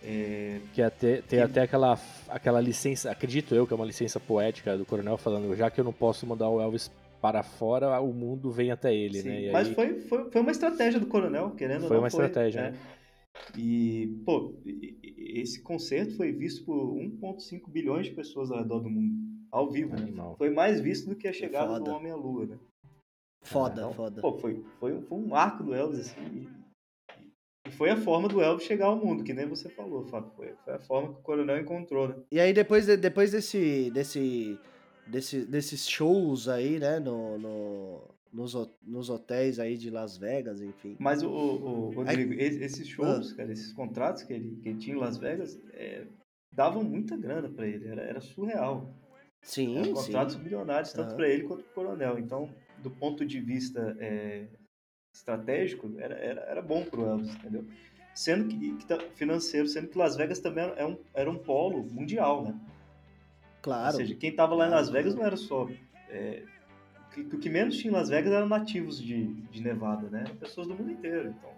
É, 0.03 0.59
que 0.73 0.81
até, 0.81 1.17
tem 1.17 1.39
Que- 1.39 1.45
até 1.45 1.61
aquela, 1.61 1.99
aquela 2.27 2.59
licença, 2.59 3.11
acredito 3.11 3.53
eu 3.53 3.67
que 3.67 3.73
é 3.73 3.75
uma 3.75 3.85
licença 3.85 4.19
poética 4.19 4.75
do 4.77 4.85
coronel 4.85 5.17
falando, 5.17 5.55
já 5.55 5.69
que 5.69 5.79
eu 5.79 5.85
não 5.85 5.93
posso 5.93 6.25
mandar 6.25 6.49
o 6.49 6.59
Elvis 6.59 6.91
para 7.21 7.43
fora, 7.43 7.99
o 8.01 8.11
mundo 8.11 8.49
vem 8.51 8.71
até 8.71 8.95
ele, 8.95 9.21
Sim, 9.21 9.29
né? 9.29 9.41
E 9.43 9.51
mas 9.51 9.67
aí- 9.67 9.75
foi, 9.75 9.99
foi, 10.01 10.31
foi 10.31 10.41
uma 10.41 10.49
estratégia 10.51 10.99
do 10.99 11.05
Coronel, 11.05 11.51
querendo 11.51 11.83
ou 11.83 11.87
Foi 11.87 11.97
não. 11.97 12.01
uma 12.01 12.07
estratégia, 12.07 12.59
é. 12.61 12.71
né? 12.71 12.77
E, 13.55 14.07
pô, 14.25 14.55
e- 14.65 14.97
e- 15.03 15.39
esse 15.39 15.61
concerto 15.61 16.17
foi 16.17 16.31
visto 16.31 16.65
por 16.65 16.75
1,5 16.97 17.69
bilhões 17.69 18.07
de 18.07 18.13
pessoas 18.13 18.49
ao 18.51 18.57
redor 18.57 18.79
do 18.79 18.89
mundo, 18.89 19.13
ao 19.51 19.69
vivo. 19.69 19.91
né? 19.95 20.01
Animal. 20.01 20.35
Foi 20.35 20.49
mais 20.49 20.81
visto 20.81 21.07
do 21.09 21.15
que 21.15 21.27
a 21.27 21.33
chegada 21.33 21.73
do 21.79 21.85
foda. 21.85 21.93
Homem 21.95 22.11
à 22.11 22.15
Lua, 22.15 22.47
né? 22.47 22.57
Foda, 23.43 23.81
Então, 23.81 23.93
foda. 23.93 24.21
Pô, 24.21 24.33
foi, 24.39 24.63
foi, 24.79 24.99
foi 25.01 25.17
um 25.17 25.35
arco 25.35 25.63
do 25.63 25.73
Elvis, 25.75 25.99
assim. 26.11 26.47
E, 27.71 27.75
foi 27.75 27.89
a 27.89 27.97
forma 27.97 28.27
do 28.27 28.41
Elvis 28.41 28.65
chegar 28.65 28.87
ao 28.87 28.95
mundo, 28.97 29.23
que 29.23 29.33
nem 29.33 29.45
você 29.47 29.69
falou, 29.69 30.03
Fábio. 30.05 30.31
Foi, 30.35 30.53
foi 30.63 30.73
a 30.73 30.79
forma 30.79 31.13
que 31.13 31.19
o 31.19 31.23
Coronel 31.23 31.59
encontrou, 31.59 32.07
né? 32.09 32.15
E 32.31 32.39
aí 32.39 32.53
depois, 32.53 32.85
de- 32.85 32.97
depois 32.97 33.31
desse, 33.31 33.89
desse, 33.91 34.57
desse, 35.07 35.45
desses 35.45 35.87
shows 35.89 36.47
aí, 36.47 36.79
né, 36.79 36.99
no, 36.99 37.37
no- 37.37 38.01
nos, 38.33 38.53
nos 38.81 39.09
hotéis 39.09 39.59
aí 39.59 39.77
de 39.77 39.89
Las 39.89 40.17
Vegas, 40.17 40.61
enfim. 40.61 40.95
Mas 40.99 41.21
o, 41.21 41.29
o, 41.29 41.87
o 41.87 41.91
Rodrigo, 41.91 42.33
es- 42.33 42.61
esses 42.61 42.87
shows, 42.87 43.33
cara, 43.33 43.51
esses 43.51 43.73
contratos 43.73 44.23
que 44.23 44.33
ele, 44.33 44.57
que 44.61 44.69
ele 44.69 44.79
tinha 44.79 44.95
em 44.95 44.99
Las 44.99 45.17
Vegas, 45.17 45.59
é, 45.73 46.03
davam 46.53 46.83
muita 46.83 47.15
grana 47.17 47.49
pra 47.49 47.67
ele, 47.67 47.87
era, 47.87 48.01
era 48.01 48.21
surreal. 48.21 48.89
Sim, 49.41 49.75
Eram 49.75 49.85
sim. 49.85 49.93
contratos 49.93 50.35
milionários, 50.37 50.93
tanto 50.93 51.07
Aham. 51.09 51.15
pra 51.17 51.27
ele 51.27 51.43
quanto 51.43 51.63
pro 51.63 51.73
coronel. 51.73 52.19
Então, 52.19 52.49
do 52.77 52.89
ponto 52.91 53.25
de 53.25 53.39
vista 53.41 53.97
é, 53.99 54.45
estratégico, 55.13 55.91
era, 55.97 56.15
era, 56.15 56.41
era 56.41 56.61
bom 56.61 56.83
pro 56.83 57.05
Elvis, 57.05 57.33
entendeu? 57.35 57.65
Sendo 58.13 58.47
que, 58.47 58.77
financeiro, 59.15 59.67
sendo 59.67 59.87
que 59.87 59.97
Las 59.97 60.15
Vegas 60.15 60.39
também 60.39 60.63
era 60.65 60.87
um, 60.87 60.97
era 61.13 61.29
um 61.29 61.37
polo 61.37 61.83
mundial, 61.83 62.43
né? 62.43 62.55
Claro. 63.61 63.93
Ou 63.93 64.01
seja, 64.01 64.15
quem 64.15 64.33
tava 64.35 64.55
lá 64.55 64.67
em 64.67 64.71
Las 64.71 64.89
Vegas 64.89 65.15
não 65.15 65.23
era 65.25 65.37
só. 65.37 65.69
é, 66.09 66.43
o 67.15 67.37
que- 67.37 67.49
menos 67.49 67.77
tinha 67.77 67.91
em 67.91 67.95
Las 67.95 68.09
Vegas 68.09 68.33
eram 68.33 68.47
nativos 68.47 69.01
de, 69.01 69.25
de 69.33 69.61
Nevada, 69.61 70.09
né? 70.09 70.23
Eram 70.25 70.35
pessoas 70.37 70.67
do 70.67 70.75
mundo 70.75 70.91
inteiro. 70.91 71.29
Então, 71.29 71.49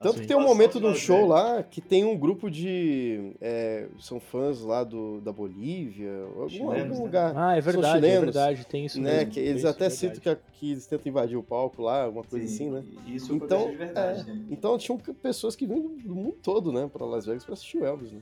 a 0.00 0.04
Tanto 0.04 0.22
que 0.22 0.26
tem 0.26 0.34
um 0.34 0.40
momento 0.40 0.80
de 0.80 0.86
Las 0.86 0.96
show 0.98 1.16
Vegas- 1.16 1.28
lá 1.30 1.62
que 1.62 1.80
tem 1.82 2.06
um 2.06 2.16
grupo 2.16 2.50
de. 2.50 3.32
é, 3.38 3.86
são 3.98 4.18
fãs 4.18 4.62
lá 4.62 4.82
do, 4.82 5.20
da 5.20 5.30
Bolívia, 5.30 6.10
algum, 6.24 6.48
Chilenos, 6.48 6.80
algum 6.80 6.94
né? 6.94 7.04
lugar. 7.04 7.36
Ah, 7.36 7.54
é 7.56 7.60
São 7.60 7.72
verdade, 7.72 7.86
é 7.98 8.00
chilenos, 8.00 8.24
verdade, 8.34 8.66
tem 8.66 8.86
isso 8.86 8.98
né? 8.98 9.18
mesmo, 9.18 9.32
Que 9.32 9.40
eles 9.40 9.56
isso, 9.58 9.68
até 9.68 9.84
é 9.86 9.90
citam 9.90 10.20
que, 10.20 10.36
que 10.54 10.70
eles 10.72 10.86
tentam 10.86 11.10
invadir 11.10 11.36
o 11.36 11.42
palco 11.42 11.82
lá, 11.82 12.04
alguma 12.04 12.24
coisa 12.24 12.46
Sim, 12.46 12.54
assim, 12.54 12.70
né? 12.70 12.84
Isso 13.14 13.34
Então, 13.34 13.70
de 13.70 13.76
verdade. 13.76 14.24
né? 14.26 14.42
Então 14.50 14.78
tinham 14.78 14.96
pessoas 14.98 15.54
que 15.54 15.66
vinham 15.66 15.82
do 15.82 16.14
mundo 16.14 16.36
todo, 16.42 16.72
né, 16.72 16.88
pra 16.90 17.04
Las 17.04 17.26
Vegas 17.26 17.44
pra 17.44 17.52
assistir 17.52 17.76
o 17.76 17.84
Elvis, 17.84 18.10
né? 18.12 18.20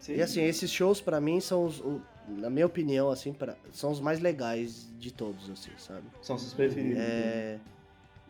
Sim. 0.00 0.14
E 0.16 0.20
assim, 0.22 0.42
esses 0.42 0.68
shows 0.70 1.00
pra 1.00 1.20
mim 1.20 1.38
são 1.40 1.64
os, 1.64 1.78
o- 1.80 2.00
na 2.28 2.50
minha 2.50 2.66
opinião, 2.66 3.08
assim, 3.08 3.32
pra, 3.32 3.54
são 3.70 3.92
os 3.92 4.00
mais 4.00 4.18
legais 4.18 4.88
de 4.98 5.12
todos, 5.12 5.48
assim, 5.48 5.70
sabe? 5.78 6.02
São 6.22 6.36
seus 6.36 6.52
preferidos. 6.54 6.98
né? 6.98 7.60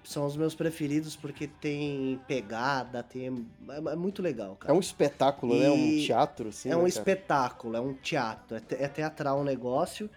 É, 0.07 0.13
são 0.13 0.27
os 0.27 0.37
meus 0.37 0.55
preferidos 0.55 1.17
porque 1.17 1.47
tem 1.47 2.21
pegada, 2.27 3.03
tem 3.03 3.47
é, 3.69 3.93
é 3.93 3.97
muito 3.97 4.23
legal, 4.23 4.53
É 4.55 4.59
cara. 4.61 4.75
um 4.75 4.81
espetáculo, 4.81 5.59
né? 5.59 5.71
Um 5.71 5.89
E 5.91 6.07
teatro, 6.07 6.49
assim. 6.49 6.71
é 6.71 6.77
um 6.77 6.83
né, 6.85 6.91
cara? 6.91 6.99
espetáculo, 7.01 7.77
é 7.77 7.81
um 7.81 7.95
teatro, 7.95 8.57
é, 8.57 8.61
te- 8.61 8.75
é 8.77 8.89
teatral 8.89 9.41
um 9.41 9.45
negócio. 9.45 10.09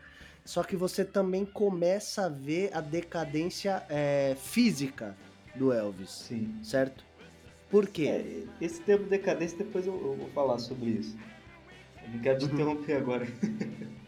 Só 0.45 0.63
que 0.63 0.75
você 0.75 1.05
também 1.05 1.45
começa 1.45 2.25
a 2.25 2.29
ver 2.29 2.71
a 2.73 2.81
decadência 2.81 3.83
é, 3.89 4.35
física 4.39 5.15
do 5.53 5.71
Elvis, 5.71 6.09
Sim. 6.09 6.55
certo? 6.63 7.03
Por 7.69 7.87
quê? 7.87 8.07
É, 8.07 8.43
esse 8.65 8.81
termo 8.81 9.05
decadência, 9.07 9.57
depois 9.57 9.85
eu, 9.85 9.93
eu 9.93 10.15
vou 10.15 10.29
falar 10.29 10.57
sobre 10.57 10.91
isso. 10.91 11.15
Eu 12.03 12.09
não 12.13 12.19
quero 12.19 12.39
te 12.39 12.45
Uhum. 12.45 12.53
interromper 12.53 12.93
agora. 12.97 13.27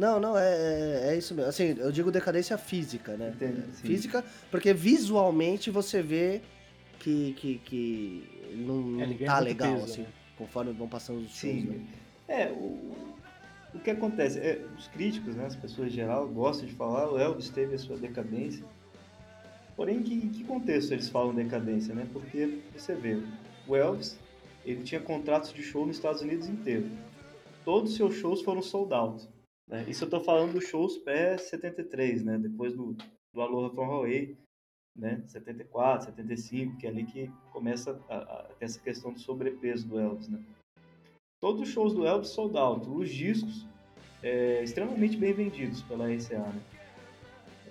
Não, 0.00 0.18
não, 0.18 0.38
é, 0.38 0.48
é- 0.48 1.08
é 1.12 1.18
isso 1.18 1.34
mesmo. 1.34 1.50
Assim, 1.50 1.76
eu 1.78 1.92
digo 1.92 2.10
decadência 2.10 2.56
física, 2.56 3.18
né? 3.18 3.32
Entendo, 3.34 3.62
sim. 3.74 3.86
Física, 3.86 4.24
porque 4.50 4.72
visualmente 4.72 5.70
você 5.70 6.00
vê 6.02 6.40
que, 6.98 7.34
que, 7.34 7.58
que 7.58 8.54
não, 8.56 9.02
É, 9.02 9.06
não 9.06 9.16
tá 9.26 9.38
legal, 9.40 9.74
peso, 9.74 9.84
assim, 9.84 10.02
né? 10.02 10.08
conforme 10.38 10.72
vão 10.72 10.88
passando 10.88 11.18
os 11.20 11.30
shows, 11.36 11.64
né? 11.64 11.74
Sim. 11.74 11.86
É, 12.26 12.50
o, 12.50 12.94
o 13.74 13.78
que 13.84 13.90
acontece? 13.90 14.38
É, 14.38 14.64
os 14.78 14.88
críticos, 14.88 15.36
né, 15.36 15.44
as 15.44 15.54
pessoas 15.56 15.88
em 15.88 15.90
geral, 15.90 16.26
gostam 16.28 16.66
de 16.66 16.72
falar, 16.72 17.10
o 17.12 17.18
Elvis 17.18 17.50
teve 17.50 17.74
a 17.74 17.78
sua 17.78 17.98
decadência. 17.98 18.64
Porém, 19.76 19.98
em 19.98 20.02
que, 20.02 20.14
em 20.14 20.28
que 20.30 20.44
contexto 20.44 20.92
eles 20.92 21.10
falam 21.10 21.34
decadência, 21.34 21.94
né? 21.94 22.06
Porque 22.10 22.58
você 22.74 22.94
vê, 22.94 23.20
o 23.68 23.76
Elvis, 23.76 24.18
ele 24.64 24.82
tinha 24.82 25.00
contratos 25.00 25.52
de 25.52 25.62
show 25.62 25.86
nos 25.86 25.96
Estados 25.96 26.22
Unidos 26.22 26.48
inteiro. 26.48 26.86
Todos 27.66 27.90
os 27.90 27.96
seus 27.98 28.14
shows 28.14 28.40
foram 28.40 28.62
sold 28.62 28.94
out. 28.94 29.28
Né? 29.70 29.84
Isso 29.88 30.04
eu 30.04 30.10
tô 30.10 30.20
falando 30.20 30.54
dos 30.54 30.64
shows 30.64 30.98
pré-73, 30.98 32.24
né? 32.24 32.38
Depois 32.38 32.74
do, 32.74 32.96
do 33.32 33.40
Aloha 33.40 33.70
from 33.70 33.84
Hawaii, 33.84 34.36
né? 34.96 35.22
74, 35.26 36.06
75, 36.06 36.76
que 36.76 36.86
é 36.86 36.90
ali 36.90 37.04
que 37.04 37.30
começa 37.52 37.98
a, 38.08 38.16
a 38.16 38.42
ter 38.58 38.64
essa 38.64 38.80
questão 38.80 39.12
do 39.12 39.20
sobrepeso 39.20 39.86
do 39.88 39.98
Elvis, 39.98 40.28
né? 40.28 40.42
Todos 41.40 41.62
os 41.62 41.68
shows 41.68 41.94
do 41.94 42.04
Elvis 42.06 42.30
sold 42.30 42.56
out. 42.58 42.86
Os 42.90 43.08
discos 43.08 43.66
é, 44.22 44.62
extremamente 44.62 45.16
bem 45.16 45.32
vendidos 45.32 45.82
pela 45.82 46.06
RCA, 46.12 46.38
né? 46.38 46.62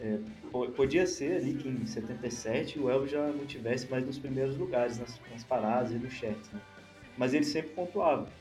É, 0.01 0.17
po- 0.49 0.71
podia 0.71 1.05
ser 1.05 1.41
ali 1.41 1.53
que 1.55 1.67
em 1.67 1.85
77 1.85 2.80
o 2.80 2.89
Elvis 2.89 3.11
já 3.11 3.27
não 3.27 3.45
tivesse 3.45 3.85
mais 3.91 4.05
nos 4.05 4.17
primeiros 4.17 4.57
lugares, 4.57 4.97
nas, 4.97 5.19
nas 5.30 5.43
paradas 5.43 5.91
e 5.91 5.95
nos 5.95 6.13
charts, 6.13 6.49
né? 6.51 6.61
Mas 7.17 7.34
ele 7.34 7.43
sempre 7.43 7.71
pontuava. 7.71 8.31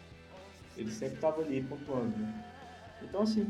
Ele 0.76 0.90
sempre 0.92 1.16
estava 1.16 1.42
ali 1.42 1.60
pontuando, 1.64 2.16
né? 2.16 2.44
Então, 3.02 3.22
assim, 3.22 3.44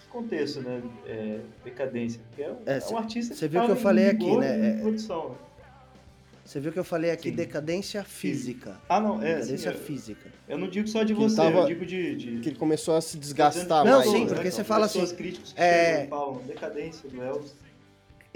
que 0.00 0.06
contexto, 0.08 0.60
né? 0.60 0.82
É, 1.06 1.40
decadência. 1.64 2.20
Porque 2.28 2.42
é, 2.42 2.50
um- 2.50 2.56
É, 2.66 2.78
é 2.78 2.92
um 2.92 2.96
artista 2.98 3.34
cê 3.34 3.48
viu 3.48 3.64
que 3.64 3.70
eu 3.70 3.76
falei 3.76 4.08
aqui, 4.08 4.36
né? 4.36 4.58
em 4.58 4.78
É- 4.78 4.80
produção, 4.80 5.30
né? 5.30 5.34
Você 6.44 6.60
viu 6.60 6.70
que 6.72 6.78
eu 6.78 6.84
falei 6.84 7.10
aqui 7.10 7.30
Sim. 7.30 7.36
decadência 7.36 8.04
física. 8.04 8.78
Ah, 8.86 9.00
não, 9.00 9.16
é. 9.22 9.36
Decadência 9.36 9.70
assim, 9.70 9.78
eu, 9.78 9.84
física. 9.86 10.30
eu 10.46 10.58
não 10.58 10.68
digo 10.68 10.86
só 10.86 11.02
de 11.02 11.14
Que 11.14 11.20
você, 11.20 11.36
tava- 11.36 11.60
eu 11.60 11.66
digo 11.66 11.86
de. 11.86 12.14
de... 12.16 12.40
Que 12.40 12.50
ele 12.50 12.56
começou 12.58 12.96
a 12.96 13.00
se 13.00 13.16
desgastar 13.16 13.82
Não, 13.82 13.98
mais. 13.98 14.10
sim, 14.10 14.20
né? 14.20 14.26
porque 14.26 14.40
Então, 14.40 14.50
você 14.50 14.62
fala 14.64 14.86
pessoas 14.86 15.04
assim, 15.04 15.16
críticos 15.16 15.52
que 15.54 15.60
é- 15.60 16.06
falam 16.10 16.42
decadência 16.46 17.08
do 17.08 17.22
Elvis. 17.22 17.54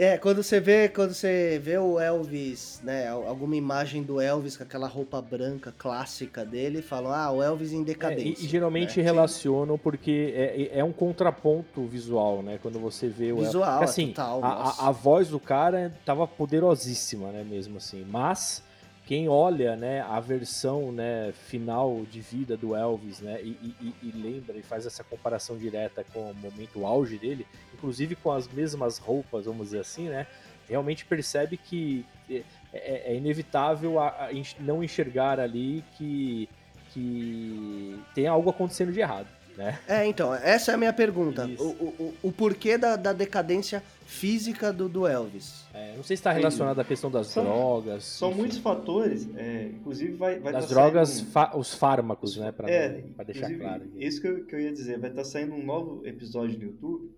É, 0.01 0.17
quando 0.17 0.45
você 0.45 0.61
vê, 0.61 0.89
quando 0.89 1.13
você 1.13 1.61
vê 1.61 1.77
o 1.77 1.99
Elvis, 1.99 2.81
né, 2.85 3.09
al- 3.09 3.27
alguma 3.27 3.57
imagem 3.57 4.01
do 4.05 4.21
Elvis 4.21 4.57
com 4.57 4.63
aquela 4.63 4.87
roupa 4.87 5.21
branca 5.21 5.75
clássica 5.77 6.45
dele, 6.47 6.81
falam, 6.83 7.13
ah, 7.13 7.33
o 7.33 7.43
Elvis 7.43 7.73
em 7.73 7.79
É, 7.79 7.81
e, 7.81 7.85
decadência. 7.85 8.45
e 8.45 8.49
geralmente 8.49 8.99
né? 8.99 9.03
relacionam 9.03 9.77
porque 9.77 10.33
é, 10.37 10.79
é 10.79 10.85
um 10.85 10.93
contraponto 10.93 11.85
visual, 11.85 12.45
né? 12.45 12.61
Quando 12.63 12.79
você 12.79 13.09
vê 13.09 13.33
o 13.33 13.39
Visual, 13.39 13.81
é 13.81 13.85
assim, 13.85 14.09
total, 14.11 14.45
a, 14.45 14.49
a, 14.71 14.89
a 14.89 14.91
voz 14.93 15.31
do 15.31 15.41
cara 15.41 15.93
tava 16.07 16.29
poderosíssima, 16.29 17.33
né? 17.33 17.43
Mesmo 17.43 17.79
assim. 17.79 18.07
Mas 18.09 18.63
quem 19.05 19.27
olha, 19.29 19.75
né, 19.75 20.03
a 20.03 20.21
versão, 20.21 20.93
né, 20.93 21.33
final 21.49 22.03
de 22.09 22.21
vida 22.21 22.57
do 22.59 22.77
Elvis, 22.77 23.21
né, 23.21 23.41
e- 23.43 23.57
e- 23.81 23.95
e 24.03 24.13
lembra 24.15 24.55
e 24.57 24.63
faz 24.63 24.85
essa 24.85 25.03
comparação 25.03 25.57
direta 25.57 26.05
com 26.13 26.31
o 26.31 26.35
momento 26.35 26.85
auge 26.87 27.17
dele, 27.17 27.47
inclusive 27.79 28.17
com 28.17 28.33
as 28.33 28.49
mesmas 28.49 28.99
roupas, 28.99 29.47
vamos 29.47 29.67
dizer 29.69 29.81
assim, 29.81 30.09
né? 30.09 30.27
Realmente 30.69 31.05
percebe 31.05 31.57
que 31.57 32.05
é, 32.31 32.43
é- 32.73 33.13
é 33.13 33.17
inevitável 33.17 33.99
a- 33.99 34.09
a 34.09 34.29
não 34.61 34.85
enxergar 34.85 35.41
ali 35.41 35.83
que, 35.97 36.49
que 36.93 37.99
tem 38.15 38.27
algo 38.27 38.51
acontecendo 38.51 38.93
de 38.93 39.01
errado, 39.01 39.29
né? 39.57 39.79
É, 39.89 40.05
então, 40.07 40.35
essa 40.35 40.73
é 40.73 40.75
a 40.75 40.79
minha 40.79 40.93
pergunta. 40.93 41.47
O, 41.59 41.63
o, 41.65 42.15
o, 42.25 42.33
porquê 42.33 42.77
da, 42.77 42.97
da 42.97 43.13
decadência 43.15 43.83
física 44.05 44.73
do, 44.73 44.89
do 44.89 45.07
Elvis. 45.07 45.65
É, 45.73 45.95
não 45.97 46.03
sei 46.03 46.17
se 46.17 46.21
está 46.21 46.33
relacionado 46.33 46.79
à 46.81 46.85
questão 46.85 47.11
das 47.11 47.29
São- 47.29 47.45
drogas. 47.45 48.05
São 48.05 48.29
enfim, 48.31 48.39
muitos 48.41 48.59
fatores, 48.59 49.29
é, 49.37 49.71
inclusive 49.75 50.13
vai, 50.15 50.39
vai 50.39 50.53
das 50.53 50.65
tá 50.67 50.71
drogas, 50.75 51.09
saindo 51.11 51.29
um- 51.29 51.33
fa- 51.33 51.57
os 51.57 51.75
fármacos, 51.75 52.37
né? 52.37 52.51
Pra, 52.53 52.71
É, 52.71 53.03
deixar 53.27 53.53
claro. 53.55 53.85
Isso 53.97 54.21
que 54.21 54.27
eu, 54.29 54.45
que 54.45 54.55
eu 54.55 54.61
ia 54.61 54.73
dizer, 54.73 54.99
vai 54.99 55.11
estar 55.11 55.25
saindo 55.25 55.55
um 55.55 55.65
novo 55.65 56.07
episódio 56.07 56.59
no 56.59 56.65
YouTube 56.65 57.11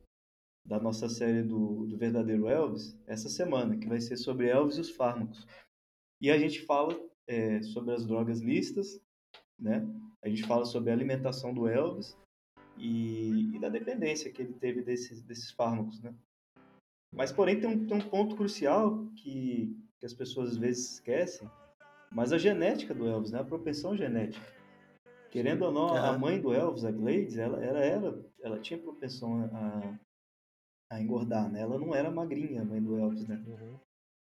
da 0.70 0.78
nossa 0.78 1.08
série 1.08 1.42
do, 1.42 1.84
do 1.84 1.98
verdadeiro 1.98 2.48
Elvis 2.48 2.96
essa 3.04 3.28
semana, 3.28 3.76
que 3.76 3.88
vai 3.88 4.00
ser 4.00 4.16
sobre 4.16 4.48
Elvis 4.48 4.76
e 4.76 4.80
os 4.80 4.90
fármacos. 4.90 5.44
E 6.22 6.30
a 6.30 6.38
gente 6.38 6.62
fala 6.62 6.96
é, 7.26 7.60
sobre 7.60 7.92
as 7.92 8.06
drogas 8.06 8.40
listas, 8.40 9.00
né? 9.58 9.84
A 10.22 10.28
gente 10.28 10.44
fala 10.44 10.64
sobre 10.64 10.90
a 10.90 10.92
alimentação 10.92 11.52
do 11.52 11.66
Elvis 11.66 12.16
e, 12.78 13.56
e 13.56 13.58
da 13.58 13.68
dependência 13.68 14.30
que 14.30 14.42
ele 14.42 14.52
teve 14.52 14.80
desses, 14.80 15.20
desses 15.22 15.50
fármacos, 15.50 16.00
né? 16.02 16.14
Mas, 17.12 17.32
porém, 17.32 17.58
tem 17.58 17.68
um, 17.68 17.84
tem 17.84 17.96
um 17.96 18.08
ponto 18.08 18.36
crucial 18.36 19.04
que, 19.16 19.76
que 19.98 20.06
as 20.06 20.14
pessoas 20.14 20.50
às 20.50 20.56
vezes 20.56 20.92
esquecem, 20.92 21.50
mas 22.12 22.32
a 22.32 22.38
genética 22.38 22.94
do 22.94 23.08
Elvis, 23.08 23.32
né? 23.32 23.40
A 23.40 23.44
propensão 23.44 23.96
genética. 23.96 24.46
Querendo 25.32 25.64
ou 25.64 25.72
não, 25.72 25.96
a 25.96 26.16
mãe 26.16 26.40
do 26.40 26.52
Elvis, 26.52 26.84
a 26.84 26.92
Gladys, 26.92 27.36
ela, 27.36 27.60
ela, 27.64 27.80
era, 27.80 28.24
ela 28.40 28.60
tinha 28.60 28.78
propensão 28.78 29.44
a, 29.52 29.98
a 30.90 31.00
engordar, 31.00 31.48
né? 31.50 31.60
Ela 31.60 31.78
não 31.78 31.94
era 31.94 32.10
magrinha, 32.10 32.62
a 32.62 32.64
mãe 32.64 32.82
do 32.82 32.98
Elvis, 32.98 33.26
né? 33.26 33.40
Uhum. 33.46 33.78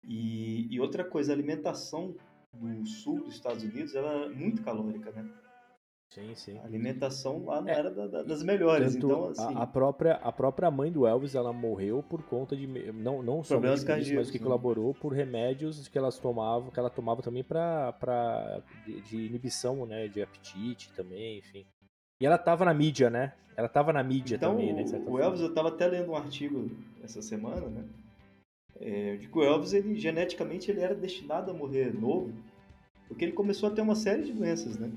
E, 0.05 0.67
e 0.75 0.81
outra 0.81 1.05
coisa, 1.05 1.33
a 1.33 1.35
alimentação 1.37 2.15
do 2.53 2.85
sul 2.85 3.21
dos 3.25 3.35
Estados 3.35 3.63
Unidos, 3.63 3.95
ela 3.95 4.25
é 4.25 4.29
muito 4.29 4.63
calórica, 4.63 5.13
né? 5.13 5.25
Sim, 6.13 6.35
sim. 6.35 6.59
A 6.59 6.65
alimentação 6.65 7.45
lá 7.45 7.61
não 7.61 7.69
É. 7.69 7.79
era 7.79 7.89
da- 7.89 8.09
da- 8.09 8.23
das 8.25 8.43
melhores, 8.43 8.97
então 8.97 9.27
a- 9.27 9.31
assim... 9.31 9.55
a, 9.55 9.65
própria, 9.65 10.15
a 10.15 10.33
própria 10.33 10.69
mãe 10.69 10.91
do 10.91 11.07
Elvis, 11.07 11.37
ela 11.37 11.53
morreu 11.53 12.03
por 12.03 12.21
conta 12.25 12.57
de. 12.57 12.67
Não, 12.67 13.23
não 13.23 13.43
Problemas 13.43 13.81
somente 13.81 13.85
por 13.85 13.99
isso, 14.01 14.15
mas 14.15 14.27
cardíacos, 14.27 14.31
que 14.33 14.39
né? 14.39 14.43
colaborou 14.43 14.93
por 14.93 15.13
remédios 15.13 15.87
que 15.87 15.97
elas 15.97 16.19
tomavam, 16.19 16.69
que 16.73 16.81
ela 16.81 16.91
tomava 16.91 17.23
também 17.23 17.45
pra, 17.45 17.93
pra, 17.93 18.61
de, 18.85 19.01
de 19.03 19.17
inibição, 19.19 19.87
né? 19.87 20.09
De 20.09 20.21
apetite 20.21 20.93
também, 20.95 21.39
enfim. 21.39 21.65
E 22.21 22.27
ela 22.27 22.37
tava 22.37 22.65
na 22.67 22.75
mídia, 22.75 23.09
né? 23.09 23.33
Ela 23.57 23.69
tava 23.69 23.93
na 23.93 24.03
mídia 24.03 24.37
Então, 24.37 24.53
também, 24.53 24.73
né? 24.75 24.83
o 24.85 25.05
forma. 25.05 25.23
Elvis, 25.23 25.41
eu 25.41 25.55
tava 25.55 25.69
até 25.69 25.87
lendo 25.87 26.11
um 26.11 26.17
artigo 26.17 26.71
essa 27.03 27.23
semana, 27.23 27.67
né? 27.69 27.85
É, 28.79 29.17
de 29.17 29.27
que 29.27 29.39
o 29.39 29.43
Elvis, 29.43 29.73
ele, 29.73 29.99
geneticamente, 29.99 30.71
ele 30.71 30.81
era 30.81 30.95
destinado 30.95 31.51
a 31.51 31.55
morrer 31.55 31.93
novo, 31.95 32.33
porque 33.09 33.25
ele 33.25 33.33
começou 33.33 33.69
a 33.69 33.73
ter 33.73 33.81
uma 33.81 33.95
série 33.95 34.23
de 34.23 34.33
doenças, 34.33 34.79
né? 34.79 34.91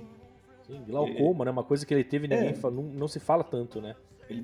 Sim, 0.68 0.84
glaucoma, 0.88 1.45
né? 1.45 1.52
Uma 1.52 1.64
coisa 1.64 1.86
que 1.86 1.94
ele 1.94 2.04
teve, 2.04 2.28
ninguém 2.28 2.50
É. 2.50 2.54
fala- 2.54 2.76
não, 2.76 2.84
não 2.84 3.08
se 3.08 3.20
fala 3.20 3.44
tanto, 3.44 3.82
né? 3.82 3.95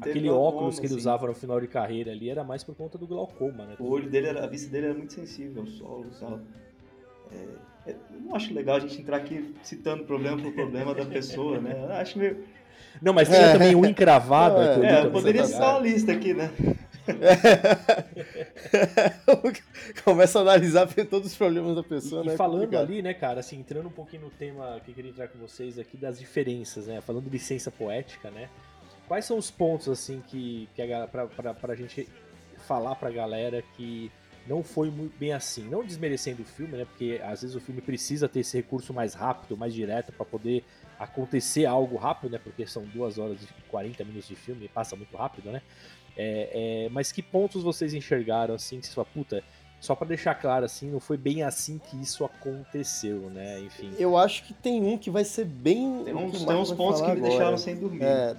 Aquele 0.02 0.28
glaucoma, 0.28 0.50
óculos 0.50 0.80
que 0.80 0.86
ele 0.86 0.94
assim. 0.94 1.02
usava 1.02 1.28
no 1.28 1.34
final 1.34 1.60
de 1.60 1.68
carreira 1.68 2.12
ali 2.12 2.30
era 2.30 2.44
mais 2.44 2.64
por 2.64 2.76
conta 2.76 2.98
do 2.98 3.08
glaucoma, 3.08 3.66
né? 3.66 3.76
O 3.80 3.90
olho 3.90 4.10
dele, 4.10 4.28
era, 4.28 4.44
a 4.44 4.48
vista 4.48 4.70
dele 4.70 4.88
era 4.88 4.96
muito 4.96 5.14
sensível 5.14 5.62
ao 5.62 5.68
sol 5.68 6.06
e 6.14 6.20
tal. 6.20 6.42
É, 7.32 7.92
é, 7.92 7.96
eu 8.14 8.22
não 8.22 8.36
acho 8.36 8.54
legal 8.54 8.76
a 8.76 8.80
gente 8.80 9.02
entrar 9.02 9.18
aqui 9.18 9.56
citando 9.64 10.04
problema 10.04 10.42
por 10.42 10.52
problema 10.54 10.94
da 10.94 11.06
pessoa, 11.06 11.60
né? 11.60 11.82
Eu 11.82 11.94
acho 11.94 12.18
meio... 12.20 12.44
Não, 13.02 13.14
mas 13.14 13.30
tinha 13.30 13.54
também 13.54 13.76
o 13.76 13.86
encravado. 13.86 14.62
É. 14.62 14.76
li 14.78 14.86
É, 14.86 14.92
eu 14.92 14.96
também, 14.98 15.12
poderia 15.12 15.46
citar 15.46 15.62
uma 15.76 15.80
ligado? 15.80 15.94
lista 15.94 16.12
aqui, 16.12 16.34
né? 16.34 16.52
Começa 20.04 20.40
a 20.40 20.42
analisar 20.42 20.88
todos 21.10 21.32
os 21.32 21.38
problemas 21.38 21.76
da 21.76 21.84
pessoa, 21.84 22.24
E, 22.24 22.28
né? 22.28 22.34
e 22.34 22.38
falando 22.38 22.62
Complicado. 22.62 22.90
ali, 22.90 23.02
né, 23.02 23.14
cara, 23.14 23.40
assim, 23.40 23.60
entrando 23.60 23.88
um 23.88 23.92
pouquinho 23.92 24.24
no 24.24 24.30
tema 24.30 24.80
que 24.84 24.92
eu 24.92 24.96
queria 24.96 25.12
entrar 25.12 25.28
com 25.28 25.40
vocês 25.40 25.78
aqui 25.80 25.98
das 25.98 26.20
diferenças, 26.20 26.88
né? 26.88 27.02
Falando 27.02 27.26
de 27.26 27.30
licença 27.32 27.72
poética, 27.72 28.30
né? 28.32 28.50
Quais 29.08 29.26
são 29.26 29.38
os 29.38 29.50
pontos, 29.50 29.90
assim, 29.90 30.22
que, 30.28 30.70
que 30.76 30.82
a, 30.82 31.08
pra, 31.08 31.26
pra, 31.28 31.54
pra 31.54 31.76
gente 31.76 32.08
falar 32.68 32.96
pra 32.96 33.10
galera 33.10 33.64
que 33.76 34.12
não 34.48 34.64
foi 34.64 34.92
muito 34.92 35.18
bem 35.18 35.34
assim? 35.34 35.64
Não 35.64 35.84
desmerecendo 35.84 36.44
o 36.44 36.46
filme, 36.46 36.78
né? 36.78 36.86
Porque 36.86 37.20
às 37.24 37.42
vezes 37.42 37.56
o 37.56 37.60
filme 37.60 37.82
precisa 37.82 38.30
ter 38.30 38.42
esse 38.42 38.56
recurso 38.58 38.94
mais 38.94 39.14
rápido, 39.16 39.58
mais 39.58 39.74
direto, 39.74 40.12
pra 40.12 40.26
poder 40.26 40.64
acontecer 41.00 41.66
algo 41.66 41.96
rápido, 41.96 42.32
né? 42.32 42.40
Porque 42.44 42.68
são 42.68 42.84
duas 42.84 43.18
horas 43.18 43.42
e 43.42 43.48
40 43.70 44.04
minutos 44.04 44.28
de 44.28 44.36
filme, 44.36 44.68
passa 44.68 44.96
muito 44.96 45.16
rápido, 45.16 45.52
né? 45.52 45.62
É, 46.18 46.86
é, 46.86 46.90
mas 46.90 47.12
que 47.12 47.24
pontos 47.24 47.64
vocês 47.64 47.94
enxergaram, 47.94 48.54
assim, 48.54 48.82
que 48.82 48.90
fala, 48.90 49.08
puta, 49.14 49.42
só 49.80 49.96
pra 49.96 50.06
deixar 50.06 50.36
claro, 50.36 50.66
assim, 50.66 50.92
não 50.92 51.00
foi 51.00 51.16
bem 51.16 51.44
assim 51.44 51.80
que 51.80 51.96
isso 52.02 52.26
aconteceu, 52.26 53.30
né? 53.30 53.62
Enfim. 53.62 53.94
Eu 53.98 54.18
acho 54.18 54.44
que 54.44 54.54
tem 54.54 54.84
um 54.84 54.98
que 54.98 55.10
vai 55.10 55.24
ser 55.24 55.46
bem. 55.46 56.04
Tem 56.04 56.14
uns, 56.14 56.44
tem 56.44 56.56
uns 56.56 56.72
pontos 56.74 57.00
que 57.00 57.08
me 57.08 57.14
agora. 57.14 57.30
deixaram 57.30 57.58
sem 57.58 57.78
dormir. 57.78 58.04
É, 58.04 58.36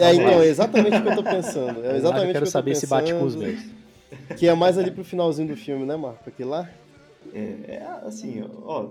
é, 0.00 0.14
então, 0.14 0.40
é 0.40 0.46
exatamente 0.46 0.96
o 0.96 1.02
que 1.02 1.08
eu 1.08 1.16
tô 1.16 1.22
pensando. 1.22 1.84
É 1.84 1.96
exatamente 1.96 2.04
eu 2.04 2.22
o 2.22 2.26
que 2.26 2.32
quero 2.32 2.44
eu 2.44 2.48
tô 2.48 2.50
saber 2.50 2.74
se 2.74 2.86
bate 2.86 3.12
com 3.12 3.24
os 3.24 3.36
pensando, 3.36 3.52
meus. 3.52 4.38
Que 4.38 4.48
é 4.48 4.54
mais 4.54 4.78
ali 4.78 4.90
pro 4.90 5.04
finalzinho 5.04 5.48
do 5.48 5.56
filme, 5.56 5.84
né, 5.84 5.96
Marco? 5.96 6.26
Aqui 6.26 6.44
lá? 6.44 6.70
É, 7.34 7.74
é 7.74 7.86
assim, 8.04 8.42
ó, 8.62 8.90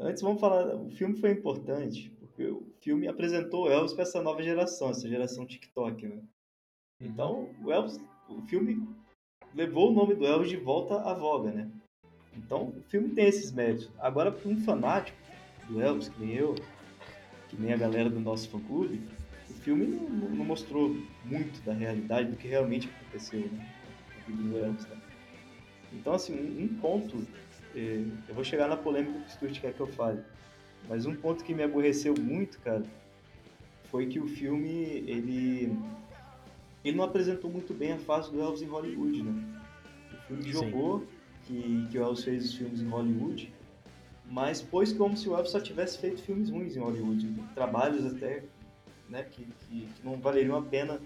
antes 0.00 0.20
vamos 0.20 0.40
falar, 0.40 0.74
o 0.74 0.90
filme 0.90 1.14
foi 1.16 1.30
importante, 1.30 2.12
o 2.38 2.66
filme 2.80 3.06
apresentou 3.06 3.64
o 3.64 3.70
Elvis 3.70 3.92
para 3.92 4.02
essa 4.02 4.20
nova 4.22 4.42
geração, 4.42 4.90
essa 4.90 5.08
geração 5.08 5.46
TikTok, 5.46 6.06
né? 6.06 6.22
Então, 7.00 7.48
o 7.62 7.72
Elvis, 7.72 8.00
o 8.28 8.42
filme 8.42 8.86
levou 9.54 9.90
o 9.90 9.94
nome 9.94 10.14
do 10.14 10.26
Elvis 10.26 10.48
de 10.50 10.56
volta 10.56 11.00
à 11.02 11.14
voga, 11.14 11.52
né? 11.52 11.70
Então, 12.36 12.68
o 12.68 12.82
filme 12.88 13.10
tem 13.10 13.26
esses 13.26 13.52
méritos. 13.52 13.90
Agora, 14.00 14.32
para 14.32 14.48
um 14.48 14.58
fanático 14.60 15.16
do 15.68 15.80
Elvis, 15.80 16.08
que 16.08 16.20
nem 16.20 16.34
eu, 16.34 16.54
que 17.48 17.56
nem 17.56 17.72
a 17.72 17.76
galera 17.76 18.10
do 18.10 18.18
nosso 18.20 18.48
fã-clube, 18.50 19.00
o 19.48 19.54
filme 19.54 19.86
não, 19.86 20.28
não- 20.30 20.44
mostrou 20.44 20.90
muito 21.24 21.60
da 21.62 21.72
realidade 21.72 22.30
do 22.30 22.36
que 22.36 22.48
realmente 22.48 22.88
aconteceu, 22.88 23.40
né? 23.40 23.66
Do 24.26 24.58
Elvis, 24.58 24.86
né? 24.86 24.96
Então, 25.92 26.14
assim, 26.14 26.34
um, 26.34 26.64
um 26.64 26.80
ponto, 26.80 27.24
eh, 27.74 28.04
eu 28.28 28.34
vou 28.34 28.42
chegar 28.42 28.66
na 28.68 28.76
polêmica 28.76 29.18
que 29.20 29.26
o 29.26 29.30
Stuart 29.30 29.60
quer 29.60 29.72
que 29.74 29.80
eu 29.80 29.86
fale, 29.86 30.20
mas 30.88 31.06
um 31.06 31.14
ponto 31.14 31.44
que 31.44 31.54
me 31.54 31.62
aborreceu 31.62 32.14
muito, 32.18 32.58
cara, 32.60 32.82
foi 33.90 34.06
que 34.06 34.18
o 34.18 34.26
filme, 34.26 35.04
ele, 35.06 35.76
ele 36.84 36.96
não 36.96 37.04
apresentou 37.04 37.50
muito 37.50 37.72
bem 37.72 37.92
a 37.92 37.98
fase 37.98 38.30
do 38.30 38.40
Elvis 38.40 38.62
em 38.62 38.66
Hollywood, 38.66 39.22
né? 39.22 39.62
O 40.12 40.16
filme 40.26 40.42
Sim. 40.44 40.52
jogou 40.52 41.06
que, 41.44 41.86
que 41.90 41.98
o 41.98 42.02
Elvis 42.02 42.24
fez 42.24 42.44
os 42.44 42.54
filmes 42.54 42.80
em 42.80 42.88
Hollywood, 42.88 43.52
mas 44.26 44.62
pôs 44.62 44.92
como 44.92 45.16
se 45.16 45.28
o 45.28 45.34
Elvis 45.34 45.52
só 45.52 45.60
tivesse 45.60 45.98
feito 45.98 46.22
filmes 46.22 46.50
ruins 46.50 46.76
em 46.76 46.80
Hollywood, 46.80 47.34
trabalhos 47.54 48.04
até 48.06 48.42
né, 49.08 49.22
que, 49.22 49.44
que, 49.44 49.86
que 49.86 50.04
não 50.04 50.16
valeriam 50.16 50.56
a 50.56 50.62
pena 50.62 51.00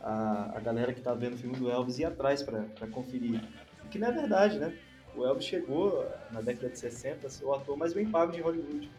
a, 0.00 0.56
a 0.56 0.60
galera 0.60 0.92
que 0.92 1.00
tá 1.00 1.12
vendo 1.12 1.34
o 1.34 1.38
filme 1.38 1.56
do 1.56 1.70
Elvis 1.70 1.98
ir 1.98 2.04
atrás 2.04 2.42
para 2.42 2.86
conferir. 2.90 3.40
O 3.84 3.88
que 3.88 3.98
não 3.98 4.08
é 4.08 4.12
verdade, 4.12 4.58
né? 4.58 4.74
O 5.14 5.24
Elvis 5.24 5.44
chegou 5.44 6.08
na 6.30 6.40
década 6.40 6.70
de 6.70 6.78
60 6.78 7.26
a 7.26 7.30
ser 7.30 7.44
o 7.44 7.52
ator 7.52 7.76
mais 7.76 7.92
bem 7.92 8.08
pago 8.08 8.32
de 8.32 8.40
Hollywood. 8.40 8.90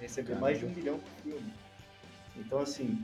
Recebeu 0.00 0.36
Caramba. 0.36 0.46
mais 0.46 0.58
de 0.58 0.66
um 0.66 0.70
milhão 0.70 0.98
por 0.98 1.22
filme. 1.22 1.52
Então, 2.36 2.60
assim, 2.60 2.98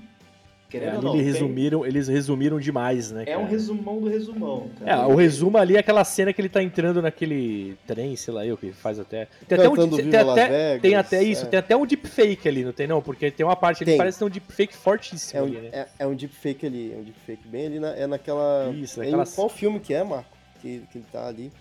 É, 0.68 0.70
querendo 0.70 1.02
não, 1.02 1.14
eles 1.14 1.24
tem- 1.24 1.32
resumiram, 1.32 1.86
eles 1.86 2.08
resumiram 2.08 2.58
demais, 2.60 3.10
né? 3.12 3.24
é 3.26 3.36
um 3.36 3.40
cara? 3.42 3.50
resumão 3.50 4.00
do 4.00 4.08
resumão. 4.08 4.70
É, 4.80 4.86
cara. 4.86 5.06
o 5.08 5.14
resumo 5.16 5.56
ali 5.58 5.76
é 5.76 5.78
aquela 5.80 6.04
cena 6.04 6.32
que 6.32 6.40
ele 6.40 6.48
tá 6.48 6.62
entrando 6.62 7.00
naquele 7.02 7.76
trem, 7.86 8.14
sei 8.16 8.32
lá 8.34 8.44
eu, 8.46 8.56
que 8.56 8.72
faz 8.72 8.98
até. 8.98 9.26
Tem 9.48 9.58
até, 9.58 9.68
um, 9.68 9.74
tem, 9.74 10.16
até, 10.16 10.48
Vegas, 10.48 10.82
tem 10.82 10.94
até 10.94 11.22
isso, 11.22 11.44
é. 11.44 11.48
tem 11.48 11.58
até 11.58 11.76
um 11.76 11.84
deepfake 11.86 12.48
ali, 12.48 12.64
não 12.64 12.72
tem 12.72 12.86
não? 12.86 13.00
Porque 13.02 13.30
tem 13.30 13.44
uma 13.46 13.56
parte 13.56 13.78
ali 13.82 13.86
Tem. 13.86 13.94
que 13.94 13.98
parece 13.98 14.18
ter 14.18 14.24
um 14.24 14.30
deepfake 14.30 14.74
fortíssimo 14.76 15.38
É 15.38 15.42
um, 15.42 15.46
ali, 15.46 15.58
né? 15.58 15.68
é, 15.72 15.86
é 16.00 16.06
um 16.06 16.14
deepfake 16.14 16.66
ali, 16.66 16.92
é 16.92 16.96
um 16.96 17.02
deepfake 17.02 17.46
bem 17.48 17.66
ali, 17.66 17.78
na, 17.80 17.88
é 17.90 18.06
naquela... 18.06 18.70
Isso, 18.76 19.00
é 19.00 19.04
naquela 19.04 19.24
em 19.24 19.26
qual 19.34 19.48
filme 19.48 19.78
que 19.80 19.94
é, 19.94 20.02
Marco? 20.02 20.30
Que, 20.60 20.82
que 20.90 20.98
ele 20.98 21.06
tá 21.12 21.26
ali. 21.28 21.52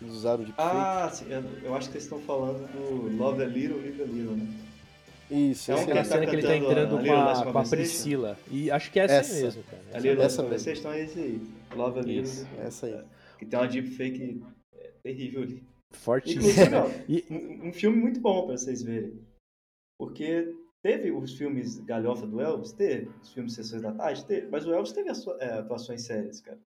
Eles 0.00 0.14
usaram 0.14 0.44
de 0.44 0.54
Ah, 0.56 1.10
sim, 1.12 1.26
eu, 1.30 1.42
eu 1.64 1.74
acho 1.74 1.88
que 1.88 1.92
vocês 1.92 2.04
estão 2.04 2.20
falando 2.20 2.66
do 2.72 3.16
Love 3.16 3.42
a 3.42 3.46
Little, 3.46 3.78
Live 3.78 4.02
a 4.02 4.06
Little, 4.06 4.36
né? 4.36 4.46
Isso, 5.30 5.70
É 5.70 5.74
um 5.74 5.78
esse 5.78 5.86
que 5.86 5.92
tá 5.92 6.04
cena 6.04 6.26
que 6.26 6.36
ele 6.36 6.42
tá 6.42 6.56
entrando 6.56 6.96
a 6.96 7.04
com 7.04 7.12
a, 7.12 7.52
com 7.52 7.58
a? 7.58 7.64
Priscila. 7.64 8.38
E 8.50 8.70
acho 8.70 8.90
que 8.90 8.98
é 9.00 9.04
essa, 9.04 9.14
Essa. 9.14 9.42
mesmo, 9.42 9.62
cara. 9.64 9.82
Essa 9.92 10.08
essa 10.08 10.22
mesmo. 10.22 10.42
Conversation 10.44 10.92
é 10.92 11.00
esse 11.04 11.18
aí. 11.18 11.40
Love 11.76 11.98
a 11.98 12.02
Little. 12.02 12.46
Essa 12.60 12.86
aí. 12.86 13.04
Que 13.38 13.44
tem 13.44 13.58
uma 13.58 13.68
deepfake 13.68 14.42
é, 14.72 14.90
terrível 15.02 15.42
ali. 15.42 15.62
Ó, 16.06 16.18
E- 17.08 17.24
um, 17.30 17.68
um 17.68 17.72
filme 17.72 17.96
muito 17.98 18.20
bom 18.20 18.46
pra 18.46 18.56
vocês 18.56 18.82
verem. 18.82 19.20
Porque 19.98 20.54
teve 20.82 21.10
os 21.10 21.34
filmes 21.36 21.78
Galhofa 21.80 22.26
do 22.26 22.40
Elvis, 22.40 22.72
teve. 22.72 23.10
Os 23.22 23.32
filmes 23.32 23.52
Sessões 23.52 23.82
da 23.82 23.92
Tarde, 23.92 24.24
teve. 24.24 24.46
Mas 24.48 24.66
o 24.66 24.72
Elvis 24.72 24.92
teve 24.92 25.12
sua- 25.14 25.36
é, 25.40 25.58
atuações 25.58 26.02
sérias, 26.06 26.40
cara. 26.40 26.58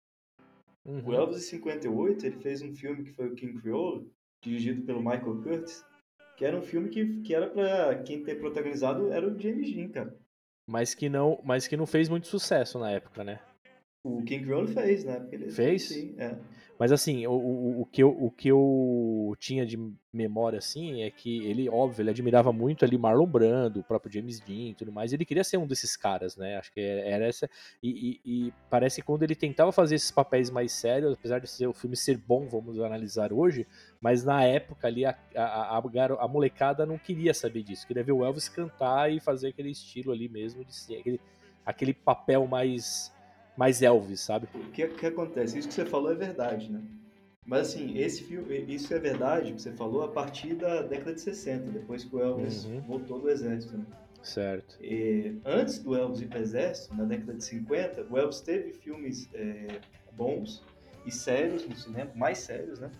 O 0.84 0.90
Uhum. 0.90 1.12
Elvis, 1.12 1.38
em 1.38 1.50
58, 1.58 2.26
ele 2.26 2.36
fez 2.38 2.62
um 2.62 2.74
filme 2.74 3.04
que 3.04 3.12
foi 3.12 3.28
o 3.28 3.34
King 3.34 3.60
Creole, 3.60 4.10
dirigido 4.42 4.82
pelo 4.82 5.00
Michael 5.00 5.42
Curtis, 5.42 5.84
que 6.36 6.44
era 6.44 6.56
um 6.56 6.62
filme 6.62 6.88
que, 6.88 7.20
que 7.20 7.34
era 7.34 7.48
pra 7.48 8.02
quem 8.02 8.22
ter 8.22 8.36
protagonizado 8.36 9.12
era 9.12 9.26
o 9.26 9.38
James 9.38 9.72
Dean, 9.72 9.88
cara. 9.90 10.16
Mas 10.68 10.94
que 10.94 11.08
não, 11.08 11.40
mas 11.44 11.68
que 11.68 11.76
não 11.76 11.86
fez 11.86 12.08
muito 12.08 12.26
sucesso 12.26 12.78
na 12.78 12.90
época, 12.90 13.22
né? 13.24 13.40
O 14.04 14.22
King 14.24 14.44
Creole 14.44 14.72
fez, 14.72 15.04
né? 15.04 15.28
Ele 15.30 15.50
Fez? 15.50 15.88
Sim, 15.88 16.14
é. 16.16 16.38
Mas 16.80 16.90
assim, 16.92 17.26
o, 17.26 17.32
o, 17.32 17.82
o 17.82 17.86
que 17.86 18.02
eu, 18.02 18.08
o 18.08 18.30
que 18.30 18.48
eu 18.48 19.36
tinha 19.38 19.66
de 19.66 19.76
memória, 20.10 20.58
assim, 20.58 21.02
é 21.02 21.10
que 21.10 21.44
ele, 21.46 21.68
óbvio, 21.68 22.02
ele 22.02 22.08
admirava 22.08 22.54
muito 22.54 22.86
ali 22.86 22.96
Marlon 22.96 23.26
Brando, 23.26 23.80
o 23.80 23.84
próprio 23.84 24.10
James 24.10 24.40
Dean 24.40 24.70
e 24.70 24.74
tudo 24.74 24.90
mais. 24.90 25.12
Ele 25.12 25.26
queria 25.26 25.44
ser 25.44 25.58
um 25.58 25.66
desses 25.66 25.94
caras, 25.94 26.38
né? 26.38 26.56
Acho 26.56 26.72
que 26.72 26.80
era 26.80 27.26
essa. 27.26 27.50
E, 27.82 28.18
e- 28.24 28.46
e 28.48 28.52
parece 28.70 29.02
que 29.02 29.06
quando 29.06 29.22
ele 29.24 29.34
tentava 29.36 29.70
fazer 29.72 29.94
esses 29.96 30.10
papéis 30.10 30.48
mais 30.48 30.72
sérios, 30.72 31.12
apesar 31.12 31.38
de 31.38 31.50
ser, 31.50 31.66
o 31.66 31.74
filme 31.74 31.94
ser 31.98 32.16
bom, 32.16 32.48
vamos 32.48 32.80
analisar 32.80 33.30
hoje, 33.30 33.66
mas 34.00 34.24
na 34.24 34.42
época 34.44 34.86
ali 34.88 35.04
a, 35.04 35.14
a, 35.36 35.76
a, 35.78 35.82
a 36.24 36.28
molecada 36.28 36.86
não 36.86 36.96
queria 36.96 37.34
saber 37.34 37.62
disso. 37.62 37.86
Queria 37.86 38.02
ver 38.02 38.12
o 38.12 38.24
Elvis 38.24 38.48
cantar 38.48 39.12
e 39.12 39.20
fazer 39.20 39.48
aquele 39.48 39.70
estilo 39.70 40.12
ali 40.12 40.30
mesmo, 40.30 40.64
de 40.64 40.74
ser 40.74 40.96
aquele, 40.96 41.20
aquele 41.64 41.92
papel 41.92 42.46
mais, 42.46 43.12
mais 43.60 43.82
Elvis, 43.82 44.20
sabe? 44.20 44.48
O 44.54 44.70
que, 44.70 44.88
que 44.88 45.04
acontece? 45.04 45.58
Isso 45.58 45.68
que 45.68 45.74
você 45.74 45.84
falou 45.84 46.10
é 46.10 46.14
verdade, 46.14 46.72
né? 46.72 46.80
Mas 47.44 47.68
assim, 47.68 47.98
esse 47.98 48.24
filme, 48.24 48.64
isso 48.66 48.94
é 48.94 48.98
verdade 48.98 49.52
que 49.52 49.60
você 49.60 49.70
falou 49.72 50.02
a 50.02 50.08
partir 50.08 50.54
da 50.54 50.80
década 50.80 51.12
de 51.12 51.20
60, 51.20 51.70
depois 51.70 52.02
que 52.02 52.16
o 52.16 52.20
Elvis 52.22 52.64
Uhum. 52.64 52.80
voltou 52.80 53.20
do 53.20 53.28
exército. 53.28 53.76
Né? 53.76 53.84
Certo. 54.22 54.78
E 54.82 55.36
antes 55.44 55.78
do 55.80 55.94
Elvis 55.94 56.22
ir 56.22 56.28
para 56.28 56.38
o 56.38 56.42
exército, 56.42 56.94
na 56.94 57.04
década 57.04 57.34
de 57.34 57.44
50, 57.44 58.06
o 58.08 58.16
Elvis 58.16 58.40
teve 58.40 58.72
filmes 58.72 59.28
é, 59.34 59.66
bons 60.12 60.64
e 61.04 61.10
sérios 61.10 61.68
no 61.68 61.76
cinema, 61.76 62.10
mais 62.14 62.38
sérios, 62.38 62.78
né? 62.78 62.90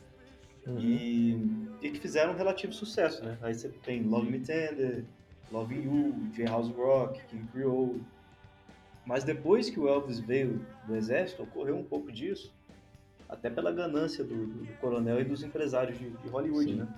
Uhum. 0.67 0.79
E, 0.79 1.33
e 1.81 1.91
que 1.91 1.99
fizeram 2.01 2.35
um 2.35 2.37
relativo 2.37 2.75
sucesso, 2.75 3.25
né? 3.25 3.39
Aí 3.41 3.55
você 3.55 3.71
tem 3.83 4.03
Love 4.03 4.31
Me 4.31 4.41
Tender, 4.41 5.05
Love 5.51 5.75
You, 5.75 6.15
J-House 6.35 6.69
Rock, 6.77 7.19
King 7.31 7.47
Creole. 7.51 8.03
Mas 9.05 9.25
depois 9.25 9.69
que 9.71 9.81
o 9.81 9.89
Elvis 9.89 10.21
veio 10.21 10.65
do 10.87 10.95
exército, 10.95 11.43
ocorreu 11.43 11.77
um 11.77 11.85
pouco 11.85 12.13
disso, 12.13 12.53
até 13.29 13.49
pela 13.51 13.73
ganância 13.73 14.23
do, 14.23 14.47
do- 14.47 14.67
coronel 14.81 15.21
e 15.21 15.25
dos 15.25 15.43
empresários 15.43 15.99
de, 15.99 16.11
de 16.11 16.29
Hollywood, 16.29 16.65
Sim. 16.71 16.77
né? 16.77 16.89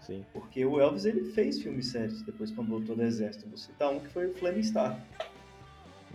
Sim. 0.00 0.24
Porque 0.32 0.64
o 0.64 0.80
Elvis 0.80 1.04
ele 1.04 1.32
fez 1.32 1.62
filmes 1.62 1.86
sérios 1.88 2.22
depois 2.22 2.50
quando 2.50 2.68
voltou 2.68 2.96
do 2.96 3.02
exército. 3.02 3.46
Vou 3.48 3.58
citar 3.58 3.90
um 3.92 4.00
que 4.00 4.08
foi 4.08 4.26
o 4.28 4.34
Flaming 4.34 4.62
Star. 4.62 4.98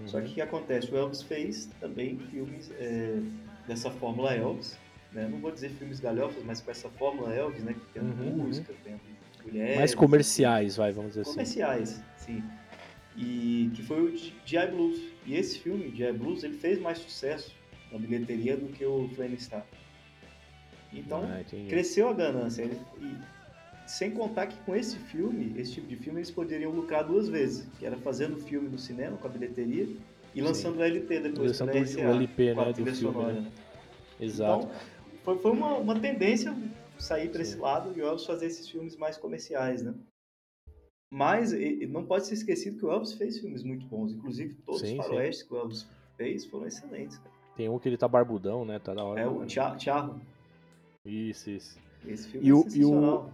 Só 0.06 0.20
que 0.20 0.28
o 0.32 0.34
que 0.34 0.42
acontece? 0.42 0.92
O 0.92 0.98
Elvis 0.98 1.22
fez 1.22 1.70
também 1.80 2.18
filmes 2.18 2.70
é, 2.80 3.20
dessa 3.68 3.90
fórmula 3.90 4.34
Elvis. 4.34 4.78
Né? 5.14 5.28
Não 5.30 5.40
vou 5.40 5.52
dizer 5.52 5.70
filmes 5.70 6.00
galhofas, 6.02 6.44
mas 6.44 6.60
com 6.60 6.70
essa 6.70 6.90
fórmula 6.90 7.34
Elvis, 7.34 7.64
né? 7.64 7.74
Que 7.74 7.94
tem 7.94 8.02
Uhum, 8.04 8.36
música, 8.38 8.74
tem 8.84 9.00
mulheres. 9.46 9.76
Mais 9.78 9.96
comerciais, 9.96 10.76
vai, 10.76 10.92
vamos 10.92 11.12
dizer 11.12 11.22
assim. 11.22 11.32
Comerciais, 11.32 12.02
sim. 12.18 12.44
E 13.16 13.72
que 13.74 13.82
foi 13.84 14.02
o 14.02 14.18
G.I. 14.18 14.68
Blues. 14.68 15.00
E 15.26 15.36
esse 15.36 15.60
filme, 15.60 15.92
G.I. 15.96 16.14
Blues, 16.14 16.44
ele 16.44 16.58
fez 16.58 16.80
mais 16.80 17.00
sucesso 17.00 17.52
na 17.92 17.98
bilheteria 17.98 18.56
do 18.56 18.68
que 18.68 18.86
o 18.86 19.10
Flaming 19.16 19.40
Star. 19.40 19.66
Então, 20.94 21.24
Ah, 21.24 21.44
cresceu 21.68 22.10
a 22.10 22.14
ganância. 22.14 22.62
Ele- 22.64 22.80
e 23.02 23.18
sem 23.88 24.12
contar 24.12 24.48
que 24.48 24.58
com 24.66 24.76
esse 24.76 24.98
filme, 24.98 25.54
esse 25.60 25.74
tipo 25.74 25.88
de 25.88 25.96
filme, 25.96 26.20
eles 26.20 26.32
poderiam 26.32 26.72
lucrar 26.72 27.04
duas 27.04 27.28
vezes. 27.28 27.68
Que 27.80 27.86
era 27.86 27.98
fazendo 27.98 28.36
o 28.36 28.40
filme 28.40 28.70
no 28.70 28.78
cinema, 28.78 29.18
com 29.18 29.28
a 29.28 29.30
bilheteria, 29.30 29.88
e 30.34 30.42
lançando 30.42 30.78
o 30.78 30.84
LP 30.84 31.20
depois 31.20 31.52
Lançando 31.52 31.70
o 31.74 31.78
LP, 32.16 32.54
né, 32.54 32.66
do 32.66 32.74
filme, 32.74 32.96
sonora, 32.96 33.34
né? 33.34 33.42
né? 33.42 33.52
Exato. 34.20 34.66
Então, 34.68 34.76
foi, 35.24 35.38
foi 35.40 35.52
uma, 35.52 35.76
uma 35.78 36.00
tendência 36.00 36.56
sair 36.98 37.30
para 37.30 37.42
esse 37.42 37.54
Sim. 37.54 37.60
lado 37.60 37.94
e 37.98 38.02
o 38.02 38.06
Elvis 38.06 38.26
fazer 38.26 38.46
esses 38.46 38.70
filmes 38.70 38.96
mais 38.96 39.18
comerciais, 39.18 39.82
né? 39.84 39.94
Mas 41.10 41.54
e- 41.54 41.86
não 41.88 42.04
pode 42.04 42.26
ser 42.26 42.34
esquecido 42.34 42.78
que 42.78 42.86
o 42.86 42.92
Elvis 42.92 43.14
fez 43.14 43.40
filmes 43.40 43.64
muito 43.64 43.86
bons. 43.86 44.12
Inclusive, 44.12 44.54
todos 44.66 44.82
Sim, 44.82 45.00
os 45.00 45.06
sim. 45.06 45.10
faroestes 45.12 45.48
que 45.48 45.54
o 45.54 45.58
Elvis 45.58 45.88
fez 46.18 46.46
foram 46.46 46.68
excelentes. 46.68 47.18
Cara. 47.18 47.32
Tem 47.56 47.70
um 47.70 47.80
que 47.80 47.88
ele 47.88 47.98
tá 47.98 48.08
barbudão, 48.08 48.66
né? 48.66 48.80
Tá 48.80 48.94
da 48.94 49.04
hora. 49.04 49.22
É 49.22 49.28
o 49.28 49.46
Tia- 49.46 49.78
Charro. 49.80 50.20
Isso, 51.06 51.50
isso. 51.50 51.78
Esse 52.08 52.28
filme 52.28 52.46
E 52.48 52.50
é 52.50 52.54
o- 52.54 52.66
e 52.76 52.86
o-. 52.86 53.26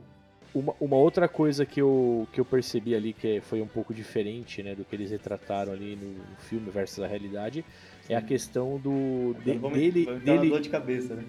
Uma, 0.53 0.76
uma 0.81 0.98
outra 0.98 1.30
coisa 1.30 1.65
que 1.65 1.81
eu, 1.81 2.27
que 2.34 2.41
eu 2.41 2.43
percebi 2.43 2.93
ali 2.93 3.14
que 3.14 3.39
foi 3.39 3.61
um 3.61 3.68
pouco 3.68 3.93
diferente, 3.93 4.61
né, 4.61 4.76
do 4.76 4.84
que 4.84 4.93
eles 4.93 5.10
retrataram 5.10 5.72
ali 5.72 5.95
no, 5.95 6.10
no 6.11 6.35
filme 6.39 6.69
versus 6.69 6.99
a 7.02 7.07
realidade, 7.07 7.64
é 8.10 8.15
a 8.15 8.19
Sim. 8.19 8.26
questão 8.27 8.77
do 8.77 9.34
de- 9.45 9.53
vamos- 9.57 9.77
dele, 9.77 10.03
vamos 10.03 10.23
dele, 10.23 10.60
de 10.60 10.68
cabeça, 10.69 11.15
né? 11.15 11.23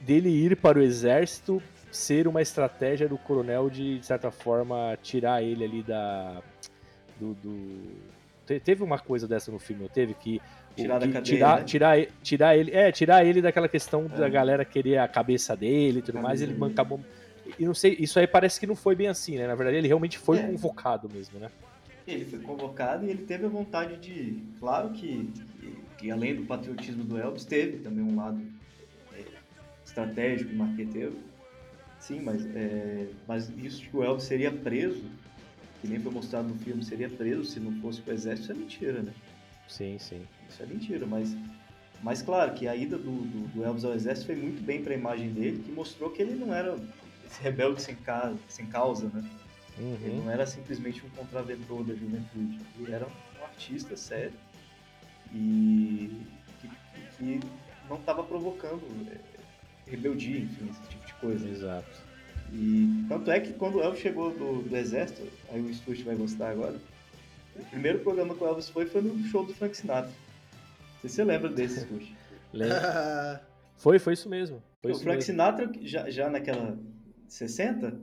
dele 0.00 0.30
ir 0.30 0.56
para 0.56 0.80
o 0.80 0.82
exército 0.82 1.62
ser 1.96 2.28
uma 2.28 2.42
estratégia 2.42 3.08
do 3.08 3.16
coronel 3.18 3.68
de, 3.70 3.98
de 3.98 4.06
certa 4.06 4.30
forma, 4.30 4.96
tirar 5.02 5.42
ele 5.42 5.64
ali 5.64 5.82
da. 5.82 6.42
Do, 7.18 7.34
do- 7.34 7.96
te- 8.46 8.60
Teve 8.60 8.82
uma 8.82 8.98
coisa 8.98 9.26
dessa 9.26 9.50
no 9.50 9.58
filme, 9.58 9.82
não 9.82 9.88
teve? 9.88 10.14
Que. 10.14 10.40
Tirar 10.76 10.98
da 10.98 11.06
cadeia, 11.06 11.22
tirar, 11.22 11.58
né? 11.58 11.64
tirar, 11.64 12.06
tirar 12.22 12.56
ele. 12.56 12.70
É, 12.70 12.92
tirar 12.92 13.24
ele 13.24 13.40
daquela 13.40 13.66
questão 13.68 14.06
da 14.06 14.26
É. 14.26 14.30
galera 14.30 14.62
querer 14.64 14.98
a 14.98 15.08
cabeça 15.08 15.56
dele 15.56 16.00
e 16.00 16.02
tudo 16.02 16.20
mais, 16.20 16.42
ele 16.42 16.54
acabou. 16.64 17.00
E 17.58 17.64
não 17.64 17.72
sei, 17.72 17.96
isso 17.98 18.18
aí 18.18 18.26
parece 18.26 18.60
que 18.60 18.66
não 18.66 18.76
foi 18.76 18.94
bem 18.94 19.06
assim, 19.08 19.38
né? 19.38 19.46
Na 19.46 19.54
verdade, 19.54 19.78
ele 19.78 19.86
realmente 19.88 20.18
foi 20.18 20.38
É. 20.38 20.42
convocado 20.42 21.08
mesmo, 21.08 21.38
né? 21.38 21.48
Ele 22.06 22.24
foi 22.26 22.38
convocado 22.40 23.06
e 23.06 23.10
ele 23.10 23.22
teve 23.24 23.46
a 23.46 23.48
vontade 23.48 23.96
de. 23.96 24.42
Claro 24.60 24.90
que, 24.90 25.32
que, 25.60 25.76
que 25.98 26.10
além 26.10 26.34
do 26.36 26.44
patriotismo 26.44 27.02
do 27.04 27.16
Elvis, 27.18 27.44
teve 27.46 27.78
também 27.78 28.04
um 28.04 28.14
lado 28.16 28.40
é, 29.16 29.22
estratégico 29.84 30.54
marqueteiro. 30.54 31.16
Sim, 32.06 32.20
mas, 32.20 32.46
é, 32.54 33.08
mas 33.26 33.50
isso 33.58 33.82
que 33.82 33.96
o 33.96 34.04
Elvis 34.04 34.24
seria 34.24 34.52
preso, 34.52 35.02
que 35.80 35.88
nem 35.88 35.98
foi 35.98 36.12
mostrado 36.12 36.46
no 36.48 36.56
filme, 36.58 36.84
seria 36.84 37.08
preso 37.10 37.44
se 37.44 37.58
não 37.58 37.72
fosse 37.80 38.00
pro 38.00 38.14
exército, 38.14 38.44
isso 38.44 38.52
é 38.52 38.54
mentira, 38.54 39.02
né? 39.02 39.12
Sim, 39.68 39.98
sim. 39.98 40.22
Isso 40.48 40.62
é 40.62 40.66
mentira, 40.66 41.04
mas, 41.04 41.36
mas 42.04 42.22
claro 42.22 42.54
que 42.54 42.68
a 42.68 42.76
ida 42.76 42.96
do, 42.96 43.10
do, 43.10 43.48
do 43.48 43.64
Elvis 43.64 43.84
ao 43.84 43.92
exército 43.92 44.26
foi 44.26 44.36
muito 44.36 44.62
bem 44.62 44.84
para 44.84 44.94
a 44.94 44.96
imagem 44.96 45.32
dele, 45.32 45.60
que 45.64 45.72
mostrou 45.72 46.10
que 46.10 46.22
ele 46.22 46.36
não 46.36 46.54
era 46.54 46.78
esse 47.26 47.42
rebelde 47.42 47.82
sem, 47.82 47.96
ca, 47.96 48.32
sem 48.48 48.66
causa, 48.66 49.08
né? 49.08 49.24
Ele 49.78 50.10
Uhum. 50.10 50.22
não 50.24 50.30
era 50.30 50.46
simplesmente 50.46 51.04
um 51.04 51.10
contraventor 51.10 51.82
da 51.84 51.92
juventude, 51.94 52.58
ele 52.78 52.92
era 52.92 53.06
um 53.06 53.44
artista 53.44 53.94
sério 53.96 54.32
e 55.34 56.10
que, 56.60 56.68
que 57.18 57.40
não 57.88 57.96
estava 57.96 58.22
provocando 58.22 58.80
é, 59.10 59.18
rebeldia, 59.86 60.40
enfim, 60.40 60.68
esse 60.70 60.88
tipo 60.88 61.06
de 61.06 61.14
coisa. 61.14 61.48
Exato. 61.48 62.06
E 62.52 63.04
tanto 63.08 63.30
é 63.30 63.40
que 63.40 63.52
quando 63.54 63.76
o 63.76 63.82
Elvis 63.82 64.00
chegou 64.00 64.30
do, 64.30 64.62
do 64.62 64.76
exército, 64.76 65.22
aí 65.50 65.60
o 65.60 65.74
Stuart 65.74 66.00
vai 66.02 66.14
gostar 66.14 66.50
agora, 66.50 66.76
o 67.54 67.64
primeiro 67.64 67.98
programa 68.00 68.34
que 68.34 68.42
o 68.42 68.46
Elvis 68.46 68.68
foi 68.68 68.86
foi 68.86 69.02
no 69.02 69.22
show 69.28 69.44
do 69.44 69.54
Frank 69.54 69.76
Sinatra. 69.76 70.10
Não 70.10 71.00
sei 71.00 71.10
se 71.10 71.16
você 71.16 71.24
lembra 71.24 71.48
desse, 71.48 71.80
Stuart. 71.80 72.06
Lembra? 72.52 73.42
Foi, 73.78 73.98
foi 73.98 74.14
isso 74.14 74.26
mesmo. 74.26 74.62
Foi 74.80 74.90
o 74.90 74.94
isso 74.94 75.02
Frank 75.02 75.18
mesmo. 75.18 75.26
Sinatra, 75.26 75.70
já, 75.82 76.08
já 76.08 76.30
naquela 76.30 76.78
60, 77.28 77.94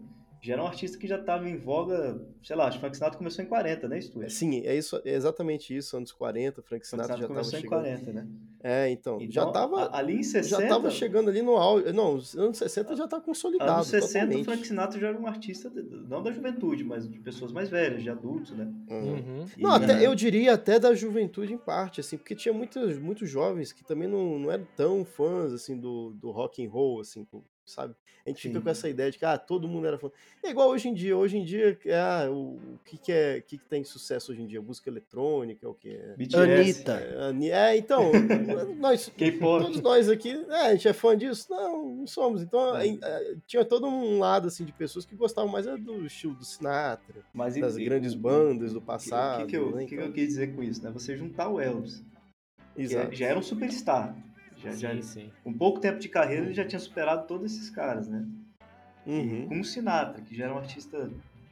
já 0.43 0.53
era 0.53 0.63
um 0.63 0.67
artista 0.67 0.97
que 0.97 1.07
já 1.07 1.17
estava 1.19 1.47
em 1.49 1.57
voga, 1.57 2.19
sei 2.43 2.55
lá, 2.55 2.67
acho 2.67 2.77
que 2.77 2.79
o 2.79 2.81
Frank 2.81 2.97
Sinatra 2.97 3.17
começou 3.17 3.43
em 3.43 3.47
40, 3.47 3.87
né, 3.87 3.99
Stuart? 4.01 4.29
Sim, 4.29 4.61
é, 4.65 4.75
isso, 4.75 5.01
é 5.05 5.13
exatamente 5.13 5.75
isso, 5.75 5.95
anos 5.97 6.11
40, 6.11 6.61
Frank 6.61 6.85
Frank 6.85 6.85
Sinatra 6.85 7.17
já 7.17 7.27
Sinatra 7.27 7.35
tava 7.35 7.51
começou 7.51 7.59
em 7.59 7.61
chegando. 7.61 7.83
40, 7.83 8.13
né? 8.13 8.27
É, 8.65 8.89
então, 8.89 9.19
já 9.19 9.25
Então, 9.25 9.51
tava, 9.51 9.81
a- 9.83 9.97
ali 9.97 10.15
em 10.15 10.23
60, 10.23 10.47
já 10.47 10.67
tava 10.69 10.89
chegando 10.89 11.29
ali 11.29 11.41
no 11.41 11.57
auge. 11.57 11.91
Não, 11.91 12.15
os 12.15 12.33
anos 12.37 12.57
60 12.57 12.95
já 12.95 13.05
tá 13.07 13.19
consolidado 13.19 13.71
anos 13.73 13.87
60, 13.87 13.99
o 13.99 14.27
totalmente. 14.29 14.45
Frank 14.45 14.67
Sinatra 14.67 14.99
já 15.01 15.07
era 15.09 15.19
um 15.19 15.27
artista, 15.27 15.69
de- 15.69 15.81
não 16.07 16.23
da 16.23 16.31
juventude, 16.31 16.83
mas 16.83 17.09
de 17.09 17.19
pessoas 17.19 17.51
mais 17.51 17.69
velhas, 17.69 18.01
de 18.03 18.09
adultos, 18.09 18.51
né? 18.53 18.65
Uhum. 18.89 19.15
Uhum. 19.15 19.45
Não, 19.59 19.71
E, 19.71 19.75
até, 19.75 19.95
né, 19.95 20.05
eu 20.07 20.15
diria 20.15 20.53
até 20.53 20.79
da 20.79 20.93
juventude 20.95 21.53
em 21.53 21.57
parte, 21.57 21.99
assim, 21.99 22.17
porque 22.17 22.35
tinha 22.35 22.53
muitos, 22.53 22.97
muitos 22.99 23.29
jovens 23.29 23.73
que 23.73 23.83
também 23.83 24.07
não, 24.07 24.39
não 24.39 24.49
eram 24.51 24.65
tão 24.77 25.03
fãs, 25.03 25.51
assim, 25.51 25.77
do, 25.77 26.11
do 26.11 26.31
rock 26.31 26.65
and 26.65 26.69
roll, 26.69 27.01
assim, 27.01 27.25
sabe? 27.65 27.95
A 28.25 28.29
gente 28.29 28.41
fica 28.41 28.57
Sim. 28.57 28.63
com 28.63 28.69
essa 28.69 28.87
ideia 28.87 29.11
de 29.11 29.17
que 29.17 29.25
ah, 29.25 29.37
todo 29.37 29.67
mundo 29.67 29.85
era 29.85 29.97
fã. 29.97 30.09
É 30.41 30.49
igual 30.49 30.69
hoje 30.69 30.87
em 30.87 30.93
dia. 30.93 31.17
Hoje 31.17 31.37
em 31.37 31.43
dia, 31.43 31.77
ah, 31.93 32.29
o, 32.31 32.55
o 32.55 32.79
que, 32.85 32.97
que 32.97 33.11
é 33.11 33.39
o 33.39 33.43
que, 33.43 33.57
que 33.57 33.65
tem 33.65 33.83
sucesso 33.83 34.31
hoje 34.31 34.41
em 34.41 34.47
dia? 34.47 34.61
Música 34.61 34.89
eletrônica, 34.89 35.67
o 35.69 35.73
que 35.73 35.89
é? 35.89 36.15
BTS, 36.15 36.37
Anitta. 36.37 36.91
É, 36.93 37.21
Ani- 37.21 37.49
é, 37.51 37.75
então, 37.77 38.11
nós, 38.79 39.11
todos 39.59 39.81
nós 39.81 40.07
aqui, 40.09 40.31
é, 40.49 40.67
a 40.67 40.71
gente 40.71 40.87
é 40.87 40.93
fã 40.93 41.17
disso? 41.17 41.47
Não, 41.49 41.95
não 41.95 42.07
somos. 42.07 42.41
Então, 42.41 42.77
É. 42.77 43.35
tinha 43.45 43.65
todo 43.65 43.87
um 43.87 44.19
lado, 44.19 44.47
assim, 44.47 44.63
de 44.63 44.71
pessoas 44.71 45.05
que 45.05 45.15
gostavam 45.17 45.51
mais 45.51 45.67
é, 45.67 45.75
do 45.75 46.05
estilo 46.05 46.33
do 46.33 46.45
Sinatra, 46.45 47.23
Mas 47.33 47.55
das 47.55 47.75
e- 47.75 47.83
grandes 47.83 48.13
bandas 48.13 48.71
do 48.71 48.81
passado, 48.81 49.41
O 49.43 49.45
que, 49.45 49.51
que, 49.51 49.57
eu, 49.57 49.75
né? 49.75 49.83
o 49.83 49.87
que 49.87 49.95
Então, 49.95 50.05
eu 50.07 50.13
quis 50.13 50.27
dizer 50.27 50.55
com 50.55 50.63
isso, 50.63 50.81
né? 50.81 50.91
Você 50.91 51.17
juntar 51.17 51.49
o 51.49 51.59
Elvis, 51.59 52.01
que 52.73 52.81
é- 52.81 52.83
exato. 52.85 53.13
já 53.15 53.25
era 53.27 53.37
um 53.39 53.43
superstar. 53.43 54.15
Já, 54.63 54.71
já, 54.71 54.93
Sim, 54.95 55.01
sim. 55.01 55.31
com 55.43 55.51
pouco 55.53 55.79
tempo 55.79 55.99
de 55.99 56.07
carreira, 56.09 56.45
ele 56.45 56.53
já 56.53 56.65
tinha 56.65 56.79
superado 56.79 57.27
todos 57.27 57.51
esses 57.53 57.69
caras, 57.69 58.07
né? 58.07 58.25
Uhum, 59.05 59.47
Com 59.49 59.59
o 59.59 59.65
Sinatra, 59.65 60.21
que 60.21 60.33
já 60.35 60.45
era 60.45 60.53
um 60.53 60.57
artista 60.57 61.09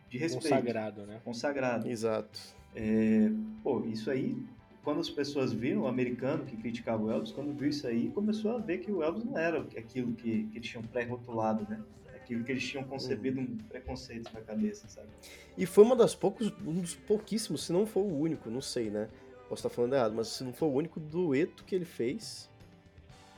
de 0.09 0.17
respeito. 0.17 0.49
Consagrado, 0.49 1.05
né? 1.05 1.19
Consagrado. 1.23 1.89
exato. 1.89 2.39
É, 2.73 3.29
pô, 3.61 3.83
isso 3.85 4.09
aí, 4.09 4.37
quando 4.83 5.01
as 5.01 5.09
pessoas 5.09 5.51
viram, 5.51 5.81
o 5.81 5.87
americano 5.87 6.45
que 6.45 6.55
criticava 6.55 7.03
o 7.03 7.11
Elvis, 7.11 7.31
quando 7.31 7.53
viu 7.53 7.69
isso 7.69 7.85
aí, 7.85 8.09
começou 8.09 8.55
a 8.55 8.57
ver 8.59 8.77
que 8.79 8.91
o 8.91 9.03
Elvis 9.03 9.25
não 9.25 9.37
era 9.37 9.59
aquilo 9.77 10.13
que, 10.13 10.43
que 10.45 10.57
eles 10.57 10.69
tinham 10.69 10.83
pré-rotulado, 10.83 11.67
né? 11.69 11.81
Aquilo 12.15 12.43
que 12.45 12.51
eles 12.51 12.63
tinham 12.65 12.85
concebido 12.85 13.41
um 13.41 13.57
preconceito 13.57 14.31
na 14.33 14.39
cabeça, 14.39 14.87
sabe? 14.87 15.09
E 15.57 15.65
foi 15.65 15.83
uma 15.83 15.95
das 15.95 16.15
poucos, 16.15 16.53
um 16.65 16.79
dos 16.79 16.95
pouquíssimos, 16.95 17.65
se 17.65 17.73
não 17.73 17.85
for 17.85 18.01
o 18.01 18.17
único, 18.19 18.49
não 18.49 18.61
sei, 18.61 18.89
né? 18.89 19.09
Posso 19.49 19.67
estar 19.67 19.69
falando 19.69 19.93
errado, 19.95 20.13
mas 20.15 20.29
se 20.29 20.43
não 20.45 20.53
for 20.53 20.67
o 20.67 20.73
único 20.73 20.97
dueto 20.97 21.65
que 21.65 21.75
ele 21.75 21.83
fez 21.83 22.49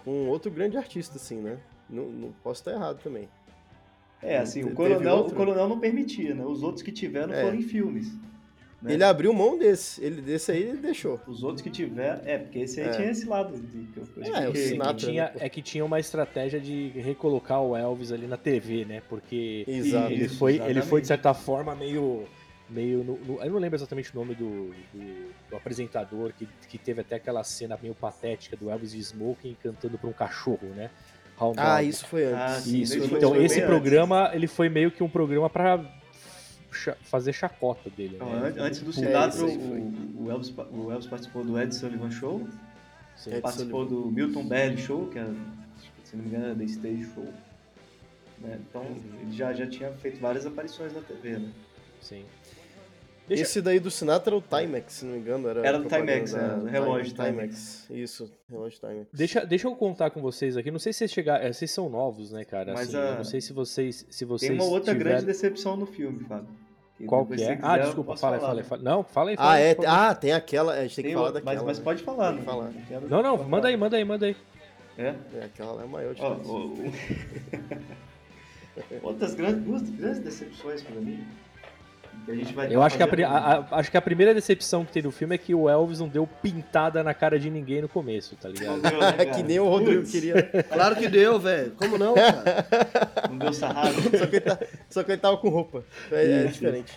com 0.04 0.28
outro 0.28 0.52
grande 0.52 0.78
artista, 0.78 1.18
assim, 1.18 1.38
né? 1.38 1.58
Não, 1.90 2.06
não 2.06 2.32
posso 2.44 2.62
estar 2.62 2.72
errado 2.72 3.00
também. 3.04 3.28
É, 4.22 4.38
assim, 4.38 4.64
o 4.64 4.72
coronel, 4.74 5.16
o 5.16 5.18
outro? 5.18 5.36
coronel 5.36 5.68
não 5.68 5.80
permitia, 5.80 6.34
né? 6.34 6.46
Os 6.46 6.64
outros 6.64 6.82
que 6.82 6.92
tiveram 6.92 7.34
É. 7.34 7.42
foram 7.44 7.56
em 7.58 7.62
filmes. 7.62 8.14
né? 8.82 8.94
Ele 8.94 9.04
abriu 9.04 9.34
mão 9.34 9.58
desse, 9.58 10.04
ele 10.04 10.22
desse 10.22 10.52
aí 10.52 10.62
ele 10.64 10.78
deixou. 10.78 11.20
Os 11.28 11.42
outros 11.44 11.62
que 11.62 11.70
tiveram. 11.70 12.22
É, 12.26 12.38
porque 12.38 12.60
esse 12.60 12.82
aí 12.82 12.88
É. 12.88 12.92
tinha 12.92 13.10
esse 13.12 13.26
lado 13.26 13.58
de, 13.58 13.84
que 13.88 14.00
É, 14.00 14.02
o 14.02 14.04
expliquei. 14.04 14.52
Que 14.52 14.58
Sinatra. 14.60 14.94
tinha, 14.96 15.24
né? 15.26 15.32
é 15.40 15.50
que 15.50 15.62
tinha 15.62 15.86
uma 15.86 16.00
estratégia 16.00 16.60
de 16.60 16.90
recolocar 16.96 17.62
o 17.62 17.76
Elvis 17.78 18.12
ali 18.12 18.28
na 18.28 18.36
TV, 18.38 18.84
né? 18.86 19.02
Porque 19.10 19.64
Exato. 19.68 20.12
ele 20.12 20.28
foi, 20.30 20.58
ele 20.58 20.82
foi 20.82 21.00
de 21.02 21.08
certa 21.08 21.34
forma 21.34 21.74
meio. 21.76 22.24
Meio 22.70 23.04
no- 23.04 23.18
no- 23.18 23.44
eu 23.44 23.52
não 23.52 23.60
lembro 23.60 23.78
exatamente 23.78 24.12
o 24.12 24.20
nome 24.20 24.34
do, 24.36 24.74
do- 24.94 25.32
do 25.50 25.56
apresentador 25.56 26.32
que, 26.34 26.48
que 26.68 26.78
teve 26.78 27.02
até 27.02 27.16
aquela 27.16 27.44
cena 27.44 27.78
meio 27.82 27.94
patética 27.94 28.56
do 28.56 28.70
Elvis 28.70 28.94
Smoking 28.94 29.56
cantando 29.62 29.98
pra 29.98 30.10
um 30.10 30.14
cachorro, 30.14 30.68
né? 30.76 30.90
Hound 31.40 31.60
Ah, 31.60 31.78
Dog. 31.78 31.90
isso 31.90 32.08
foi 32.08 32.32
Ah, 32.34 32.52
antes. 32.54 32.64
sim, 32.64 32.82
Isso, 32.82 32.98
Isso 32.98 33.10
foi- 33.10 33.18
então 33.18 33.36
esse 33.36 33.62
programa 33.62 34.32
ele 34.34 34.48
foi 34.48 34.70
meio 34.70 34.92
que 34.92 35.04
um 35.04 35.10
programa 35.10 35.50
pra 35.50 35.84
cha- 36.72 36.96
fazer 37.04 37.34
chacota 37.34 37.90
dele. 37.90 38.16
Então, 38.16 38.30
né? 38.40 38.54
an- 38.58 38.64
antes 38.64 38.82
do 38.82 38.94
Sinatra, 38.94 39.44
o, 39.46 40.24
o, 40.26 40.32
Elvis, 40.32 40.54
o 40.72 40.92
Elvis 40.92 41.08
participou 41.08 41.44
do 41.44 41.60
Ed 41.60 41.74
Sullivan 41.76 42.12
Show, 42.12 42.48
sim. 43.18 43.32
Ed 43.32 43.42
participou 43.42 43.86
do 43.86 44.06
Milton 44.12 44.48
Berle 44.48 44.78
Show, 44.78 45.08
que 45.08 45.20
era, 45.20 45.34
se 46.04 46.16
não 46.16 46.24
me 46.24 46.30
engano, 46.30 46.46
era 46.46 46.56
The 46.56 46.64
Stage 46.66 47.04
Show. 47.14 47.28
né? 48.40 48.60
Então, 48.70 48.82
Uhum. 48.82 49.02
ele 49.22 49.32
já, 49.36 49.54
já 49.54 49.68
tinha 49.68 49.92
feito 49.94 50.20
várias 50.20 50.46
aparições 50.46 50.94
na 50.94 51.02
TV, 51.02 51.38
né? 51.40 51.52
sim. 52.02 52.26
Deixa- 53.28 53.44
Esse 53.44 53.62
daí 53.62 53.80
do 53.80 53.90
Sinatra 53.90 54.36
era 54.36 54.38
o 54.38 54.42
Timex, 54.42 54.94
se 54.94 55.06
não 55.06 55.14
me 55.14 55.20
engano. 55.20 55.48
Era, 55.48 55.66
Era 55.66 55.78
do 55.80 55.84
propaganda 55.88 56.12
Timex, 56.12 56.32
da- 56.34 56.56
do 56.56 56.66
relógio 56.66 57.14
Time- 57.14 57.28
Timex. 57.30 57.88
Isso, 57.90 58.32
relógio 58.50 58.80
Timex. 58.80 59.08
Deixa, 59.14 59.46
deixa 59.46 59.68
eu 59.68 59.76
contar 59.76 60.10
com 60.10 60.22
vocês 60.22 60.58
aqui. 60.58 60.70
Não 60.70 60.78
sei 60.80 60.92
se 60.92 61.00
vocês 61.00 61.12
chegaram. 61.12 61.52
Vocês 61.54 61.72
são 61.72 61.90
novos, 61.90 62.32
né, 62.32 62.44
cara? 62.44 62.74
Mas 62.74 62.90
Assim, 62.90 62.98
a- 62.98 63.10
Eu 63.12 63.16
não 63.16 63.24
sei 63.24 63.40
se 63.42 63.54
vocês. 63.54 64.06
Se 64.10 64.26
vocês 64.26 64.52
Tem 64.52 64.60
uma 64.60 64.70
outra 64.70 64.92
tiveram... 64.94 65.12
grande 65.12 65.26
decepção 65.26 65.78
no 65.78 65.86
filme, 65.86 66.24
Fábio. 66.26 66.48
que 66.98 67.06
Qual 67.06 67.26
que 67.26 67.42
é? 67.42 67.54
Ah, 67.54 67.56
quiser, 67.56 67.80
eu 67.80 67.84
desculpa, 67.86 68.16
fala 68.18 68.36
aí, 68.36 68.42
falar, 68.42 68.64
fala 68.64 68.80
aí. 68.82 68.84
né? 68.86 68.92
Não, 68.92 69.04
fala 69.04 69.30
aí. 69.32 69.36
fala 69.38 69.52
Ah, 69.54 69.60
é, 69.60 69.76
ah, 69.88 70.14
tem 70.16 70.32
aquela, 70.34 70.74
a 70.74 70.82
gente 70.84 70.96
tem 70.96 71.04
que 71.04 71.08
Tem 71.10 71.14
falar 71.16 71.28
outra- 71.28 71.42
daquela. 71.42 71.56
mas, 71.66 71.66
mas 71.66 71.78
né? 71.80 71.84
pode 71.84 72.04
falar, 72.04 72.34
que 72.34 72.40
né? 72.40 72.46
falar. 72.46 72.72
Não, 73.10 73.24
não, 73.24 73.38
manda 73.38 73.68
aí, 73.70 73.74
falar. 73.74 73.78
manda 73.78 73.98
aí, 73.98 74.04
manda 74.06 74.26
aí. 74.28 74.36
É? 74.98 75.16
É, 75.40 75.46
aquela 75.46 75.72
lá 75.72 75.84
é 75.84 75.88
maior 75.88 76.14
de 76.14 76.22
Ó, 76.22 76.30
todas. 76.36 76.48
o- 76.48 76.68
o- 76.68 76.94
Outras 79.04 79.34
grandes, 79.34 79.64
duas 79.64 79.82
grandes 79.90 80.20
decepções 80.20 80.82
pra 80.82 81.00
mim. 81.00 81.24
Eu 82.70 82.80
tá 82.80 82.86
acho 82.86 82.98
que 82.98 83.04
a, 83.24 83.30
a- 83.30 83.54
a- 83.60 83.68
acho 83.80 83.92
que 83.92 83.98
a 83.98 84.02
primeira 84.02 84.34
decepção 84.34 84.86
que 84.86 84.94
tem 84.94 85.04
no 85.04 85.12
filme 85.12 85.36
é 85.36 85.38
que 85.38 85.54
o 85.54 85.68
Elvis 85.70 86.00
não 86.00 86.08
deu 86.08 86.26
pintada 86.26 87.04
na 87.04 87.14
cara 87.14 87.38
de 87.38 87.50
ninguém 87.50 87.82
no 87.82 87.90
começo, 87.90 88.36
tá 88.38 88.48
ligado? 88.48 88.82
Não 88.82 88.90
deu, 88.90 89.00
né, 89.00 89.16
É 89.18 89.26
que 89.26 89.44
nem 89.44 89.60
o 89.60 89.68
Rodrigo 89.68 90.02
Putz, 90.02 90.12
queria. 90.12 90.42
Claro 90.72 90.96
que 90.96 91.10
deu, 91.10 91.38
velho. 91.40 91.72
Como 91.72 91.98
não, 91.98 92.14
cara? 92.14 92.66
Não 93.30 93.38
deu 93.38 93.52
sarrado. 93.54 93.94
Só 94.18 94.26
que 94.28 94.36
ele, 94.38 94.42
tá- 94.42 94.60
só 94.90 95.04
que 95.04 95.12
ele 95.12 95.22
tava 95.22 95.38
com 95.38 95.50
roupa. 95.50 95.84
É, 96.12 96.32
é 96.32 96.44
diferente. 96.46 96.94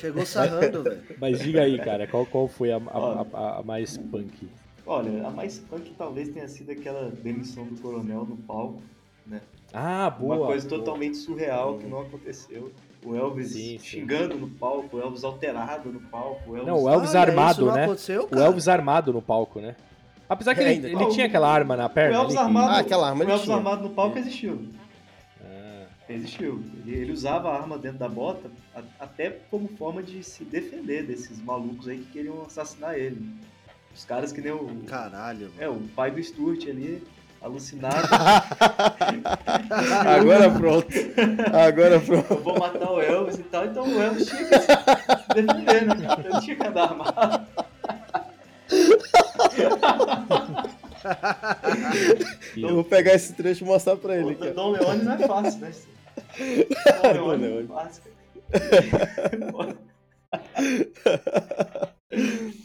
Chegou 0.00 0.26
sarrando, 0.26 0.82
velho. 0.82 1.00
Mas 1.18 1.38
diga 1.40 1.62
aí, 1.62 1.78
cara, 1.78 2.06
qual, 2.06 2.26
qual 2.26 2.46
foi 2.48 2.70
a, 2.70 2.76
a- 2.76 2.80
Ó. 2.92 3.26
a- 3.32 3.58
a 3.60 3.62
mais 3.62 3.96
punk? 3.96 4.48
Olha, 4.86 5.26
a 5.26 5.30
mais 5.30 5.58
punk 5.60 5.92
talvez 5.96 6.28
tenha 6.28 6.48
sido 6.48 6.72
aquela 6.72 7.10
demissão 7.10 7.64
do 7.64 7.80
coronel 7.80 8.24
no 8.26 8.36
palco. 8.36 8.82
Ah, 9.72 10.08
boa. 10.10 10.36
Uma 10.36 10.46
coisa 10.46 10.66
boa. 10.68 10.78
totalmente 10.80 11.16
surreal 11.18 11.76
que 11.78 11.86
não 11.86 12.00
aconteceu. 12.00 12.72
O 13.04 13.14
Elvis 13.14 13.52
Sim, 13.52 13.78
sim. 13.78 13.78
xingando 13.78 14.36
no 14.36 14.48
palco, 14.48 14.96
o 14.96 15.00
Elvis 15.00 15.22
alterado 15.24 15.92
no 15.92 16.00
palco, 16.00 16.50
o 16.50 16.56
Elvis... 16.56 16.66
Não, 16.72 16.82
o 16.82 16.88
Elvis 16.90 17.14
Ah, 17.14 17.20
armado, 17.20 17.52
isso 17.52 17.64
não 17.66 17.74
né? 17.74 17.84
aconteceu, 17.84 18.22
O 18.24 18.28
cara? 18.28 18.44
Elvis 18.44 18.68
armado 18.68 19.12
no 19.12 19.22
palco, 19.22 19.60
né? 19.60 19.76
Apesar 20.28 20.54
que 20.54 20.60
É, 20.60 20.72
ele, 20.74 20.86
ele 20.90 21.06
tinha 21.06 21.24
o- 21.24 21.28
aquela 21.28 21.48
arma 21.50 21.76
na 21.76 21.86
O 21.86 21.90
perna. 21.90 22.16
Elvis 22.16 22.36
ali 22.36 22.44
armado, 22.46 22.70
Ah, 22.70 22.78
aquela 22.78 23.08
arma 23.08 23.24
o 23.24 23.28
Elvis 23.28 23.44
tinha. 23.44 23.56
armado 23.56 23.82
no 23.88 23.90
palco 23.94 24.18
existiu. 24.18 24.68
Ah, 25.44 25.84
Existiu. 26.08 26.62
Ele, 26.84 26.96
ele 26.96 27.12
usava 27.12 27.50
a 27.50 27.56
arma 27.60 27.78
dentro 27.78 27.98
da 27.98 28.08
bota 28.08 28.50
a- 28.74 28.82
até 28.98 29.30
como 29.50 29.68
forma 29.68 30.02
de 30.02 30.22
se 30.24 30.44
defender 30.44 31.06
desses 31.06 31.40
malucos 31.42 31.86
aí 31.88 31.98
que 31.98 32.10
queriam 32.12 32.42
assassinar 32.42 32.98
ele. 32.98 33.30
Os 33.94 34.04
caras 34.04 34.32
que 34.32 34.40
nem 34.40 34.52
o... 34.52 34.82
Caralho. 34.86 35.50
É, 35.58 35.68
o 35.68 35.80
pai 35.94 36.10
do 36.10 36.22
Stuart 36.22 36.66
ali, 36.68 37.02
alucinado. 37.42 38.08
Agora 40.06 40.50
pronto. 40.50 40.88
Agora 41.66 42.00
pronto. 42.00 42.30
eu 42.32 42.42
vou 42.42 42.58
matar 42.58 42.90
o 42.90 43.00
Elvis 43.00 43.38
e 43.38 43.42
tal. 43.44 43.66
Então 43.66 43.84
o 43.84 44.02
Elvis 44.02 44.30
que 44.30 44.36
se 44.36 44.44
defender, 45.34 45.86
né? 45.86 45.96
cara? 46.06 46.28
Ele 46.28 46.40
que 46.56 46.66
andar 46.66 46.82
armado. 46.84 47.46
Eu 52.56 52.74
vou 52.74 52.84
pegar 52.84 53.14
esse 53.14 53.32
trecho 53.32 53.64
e 53.64 53.66
mostrar 53.66 53.96
pra 53.96 54.16
ele, 54.16 54.34
O. 54.34 54.54
Dom 54.54 54.70
Leone 54.72 55.04
não 55.04 55.12
é 55.12 55.18
fácil, 55.18 55.60
né? 55.60 55.72
Dom 57.14 57.26
Leone 57.28 57.48
não 57.48 57.60
é 57.60 57.64
fácil. 57.64 58.02
cara. 58.02 58.14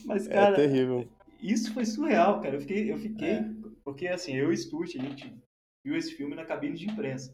Mas, 0.06 0.28
É 0.28 0.34
cara, 0.34 0.56
terrível. 0.56 1.08
isso 1.42 1.74
foi 1.74 1.86
surreal, 1.86 2.42
cara. 2.42 2.56
Eu 2.56 2.62
fiquei, 2.62 2.92
eu 2.92 2.98
fiquei 2.98 3.30
É. 3.30 3.46
porque 3.94 4.08
assim, 4.08 4.36
eu 4.36 4.52
e 4.52 4.58
Stuart, 4.58 4.96
a 4.96 5.02
gente 5.02 5.32
viu 5.86 5.96
esse 5.96 6.12
filme 6.16 6.36
na 6.36 6.44
cabine 6.44 6.76
de 6.76 6.90
imprensa. 6.90 7.32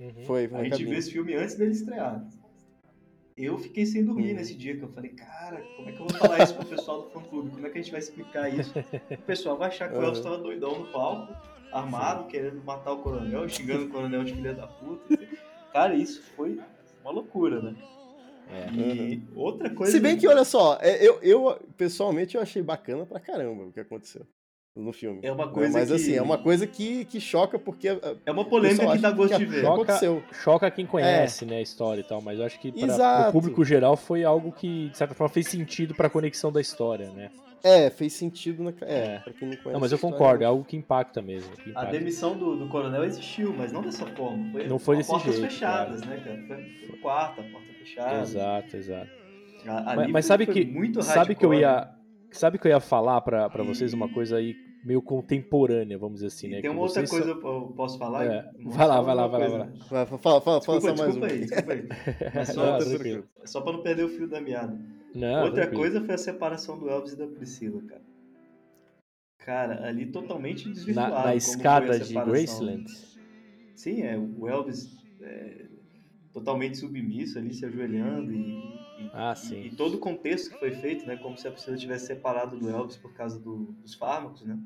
uhum. 0.00 0.24
Foi, 0.24 0.46
A 0.46 0.48
foi 0.48 0.58
gente 0.64 0.70
cabine. 0.70 0.90
viu 0.90 0.98
esse 0.98 1.12
filme 1.12 1.34
antes 1.34 1.54
dele 1.56 1.72
estrear. 1.72 2.26
Eu 3.36 3.58
fiquei 3.58 3.84
sem 3.86 4.04
dormir 4.04 4.30
Uhum. 4.30 4.36
nesse 4.36 4.54
dia, 4.54 4.76
que 4.76 4.82
eu 4.82 4.88
falei, 4.88 5.10
cara, 5.12 5.62
como 5.76 5.88
é 5.88 5.92
que 5.92 6.00
eu 6.00 6.06
vou 6.06 6.16
falar 6.18 6.42
isso 6.42 6.54
pro 6.56 6.66
pessoal 6.66 7.02
do 7.02 7.10
fã 7.10 7.20
clube? 7.22 7.50
Como 7.50 7.66
é 7.66 7.70
que 7.70 7.78
a 7.78 7.82
gente 7.82 7.90
vai 7.90 8.00
explicar 8.00 8.48
isso? 8.48 8.72
O 9.10 9.22
pessoal 9.22 9.56
vai 9.58 9.68
achar 9.68 9.88
que 9.88 9.94
o 9.94 9.98
Uhum. 9.98 10.04
Elvis 10.04 10.20
tava 10.22 10.38
doidão 10.38 10.78
no 10.78 10.86
palco, 10.92 11.34
armado, 11.72 12.26
querendo 12.28 12.62
matar 12.64 12.92
o 12.92 13.02
coronel, 13.02 13.46
xingando 13.48 13.84
o 13.84 13.88
coronel 13.90 14.24
de 14.24 14.32
filha 14.34 14.54
da 14.54 14.66
puta. 14.66 15.18
Cara, 15.72 15.94
isso 15.94 16.22
foi 16.34 16.58
uma 17.02 17.10
loucura, 17.12 17.60
né? 17.62 17.76
É. 18.50 18.70
E 18.74 19.22
outra 19.34 19.70
coisa. 19.70 19.92
Se 19.92 20.00
bem 20.00 20.16
que, 20.18 20.26
olha 20.26 20.44
só, 20.44 20.76
é, 20.80 21.06
eu, 21.06 21.18
eu 21.22 21.58
pessoalmente 21.76 22.36
eu 22.36 22.42
achei 22.42 22.62
bacana 22.62 23.06
pra 23.06 23.20
caramba 23.20 23.64
o 23.64 23.72
que 23.72 23.80
aconteceu 23.80 24.26
no 24.80 24.92
filme. 24.92 25.20
É 25.22 25.30
uma 25.32 25.46
Né? 25.46 25.52
coisa 25.52 25.72
Mas 25.78 25.88
que- 25.88 25.94
assim, 25.94 26.14
é 26.14 26.22
uma 26.22 26.38
coisa 26.38 26.66
que, 26.66 27.04
que 27.04 27.20
choca 27.20 27.58
porque 27.58 27.88
a- 27.88 27.98
É 28.26 28.30
uma 28.32 28.44
polêmica 28.44 28.90
que 28.92 28.98
dá 28.98 29.10
gosto 29.10 29.32
que 29.32 29.38
de 29.38 29.44
ver. 29.46 29.60
choca- 29.60 29.66
Choca, 29.76 29.82
aconteceu. 29.92 30.22
choca 30.32 30.70
quem 30.70 30.86
conhece, 30.86 31.44
né, 31.44 31.56
a 31.58 31.62
história 31.62 32.00
e 32.00 32.04
tal, 32.04 32.20
mas 32.20 32.38
eu 32.38 32.44
acho 32.46 32.58
que 32.60 32.72
para 32.72 33.28
o 33.28 33.32
público 33.32 33.64
geral 33.64 33.96
foi 33.96 34.24
algo 34.24 34.52
que, 34.52 34.88
de 34.90 34.96
certa 34.96 35.14
forma, 35.14 35.32
fez 35.32 35.46
sentido 35.48 35.94
pra 35.94 36.08
conexão 36.10 36.50
da 36.52 36.60
história, 36.60 37.10
né? 37.10 37.30
é, 37.62 37.90
fez 37.90 38.14
sentido 38.14 38.62
na. 38.62 38.70
É, 38.80 38.94
É. 39.16 39.18
pra 39.18 39.34
quem 39.34 39.46
não 39.48 39.54
conhece. 39.58 39.72
Não, 39.74 39.80
mas 39.80 39.92
eu 39.92 39.98
a 39.98 40.00
concordo, 40.00 40.42
é 40.42 40.46
algo 40.46 40.64
que 40.64 40.78
impacta 40.78 41.20
mesmo. 41.20 41.50
que 41.56 41.68
A 41.68 41.70
impacta. 41.72 41.90
demissão 41.92 42.34
do, 42.34 42.56
do 42.56 42.66
coronel 42.68 43.04
existiu, 43.04 43.54
mas 43.54 43.70
não 43.70 43.82
dessa 43.82 44.06
forma. 44.06 44.50
Foi 44.50 44.66
Não 44.66 44.78
foi 44.78 44.94
a 44.94 44.98
desse 44.98 45.10
portas 45.10 45.34
jeito, 45.36 45.50
fechadas, 45.50 46.00
né, 46.00 46.16
cara? 46.24 46.42
Foi 46.48 46.86
no 46.88 46.96
quarto, 47.02 47.40
a 47.42 47.44
porta 47.44 47.72
fechada. 47.78 48.22
Exato, 48.22 48.76
exato. 48.78 49.10
A- 49.66 49.72
Mas, 49.82 49.98
ali 49.98 50.12
mas 50.12 50.24
foi- 50.24 50.28
sabe 50.28 50.46
que 50.46 50.64
muito 50.64 51.02
sabe 51.02 51.34
que 51.34 51.44
eu 51.44 51.52
ia 51.52 51.80
né? 51.82 51.88
sabe 52.30 52.58
que 52.58 52.66
eu 52.66 52.70
ia 52.70 52.80
falar 52.80 53.20
pra 53.20 53.48
vocês 53.62 53.92
uma 53.92 54.08
coisa 54.08 54.38
aí 54.38 54.56
meio 54.84 55.02
contemporânea, 55.02 55.98
vamos 55.98 56.14
dizer 56.16 56.28
assim, 56.28 56.46
E 56.48 56.50
né? 56.52 56.60
tem 56.62 56.70
uma 56.70 56.80
outra 56.82 57.06
coisa 57.06 57.34
que 57.34 57.44
eu 57.46 57.72
posso 57.76 57.98
falar? 57.98 58.24
É. 58.24 58.50
Vai 58.64 58.86
lá, 58.88 58.96
só 58.96 59.02
vai 59.02 59.14
lá, 59.14 59.26
vai 59.26 59.40
lá, 59.40 59.48
vai 59.48 59.58
lá. 59.58 59.72
Vai, 59.90 60.06
fala, 60.18 60.40
fala, 60.40 60.40
fala 60.40 60.78
Desculpa, 60.78 60.96
só 60.96 61.02
mais 61.04 61.16
um. 61.16 61.24
aí, 61.24 61.40
desculpa 61.40 61.72
aí. 61.72 61.88
Não, 62.34 62.44
só, 62.44 62.78
tranquilo. 62.78 63.24
só 63.44 63.60
pra 63.60 63.72
não 63.72 63.82
perder 63.82 64.04
o 64.04 64.08
fio 64.08 64.26
da 64.28 64.40
meada. 64.40 64.78
Não, 65.14 65.44
Outra 65.44 65.62
tranquilo. 65.62 65.80
coisa 65.82 66.00
foi 66.04 66.14
a 66.14 66.18
separação 66.18 66.78
do 66.78 66.88
Elvis 66.88 67.12
e 67.12 67.16
da 67.16 67.26
Priscila, 67.26 67.82
cara. 67.82 68.02
Cara, 69.38 69.86
ali 69.86 70.06
totalmente 70.06 70.68
desvirtuado. 70.68 71.14
na, 71.14 71.24
na 71.24 71.34
escada 71.34 71.98
de. 71.98 72.14
Graceland. 72.14 72.84
Sim, 73.74 74.02
é, 74.02 74.16
o 74.18 74.46
Elvis 74.46 74.88
é, 75.22 75.64
totalmente 76.32 76.76
submisso 76.78 77.38
ali, 77.38 77.52
se 77.54 77.64
ajoelhando 77.64 78.32
e, 78.32 78.62
e, 79.00 79.10
Ah, 79.12 79.32
e- 79.32 79.36
sim. 79.36 79.62
e 79.64 79.70
todo 79.70 79.94
o 79.94 79.98
contexto 79.98 80.50
que 80.50 80.58
foi 80.58 80.70
feito, 80.72 81.06
né? 81.06 81.16
Como 81.16 81.36
se 81.36 81.48
a 81.48 81.50
Priscila 81.50 81.76
tivesse 81.76 82.06
separado 82.06 82.56
do 82.58 82.68
Elvis 82.68 82.96
por 82.96 83.12
causa 83.14 83.38
do- 83.38 83.72
dos 83.82 83.94
fármacos, 83.94 84.42
né? 84.42 84.58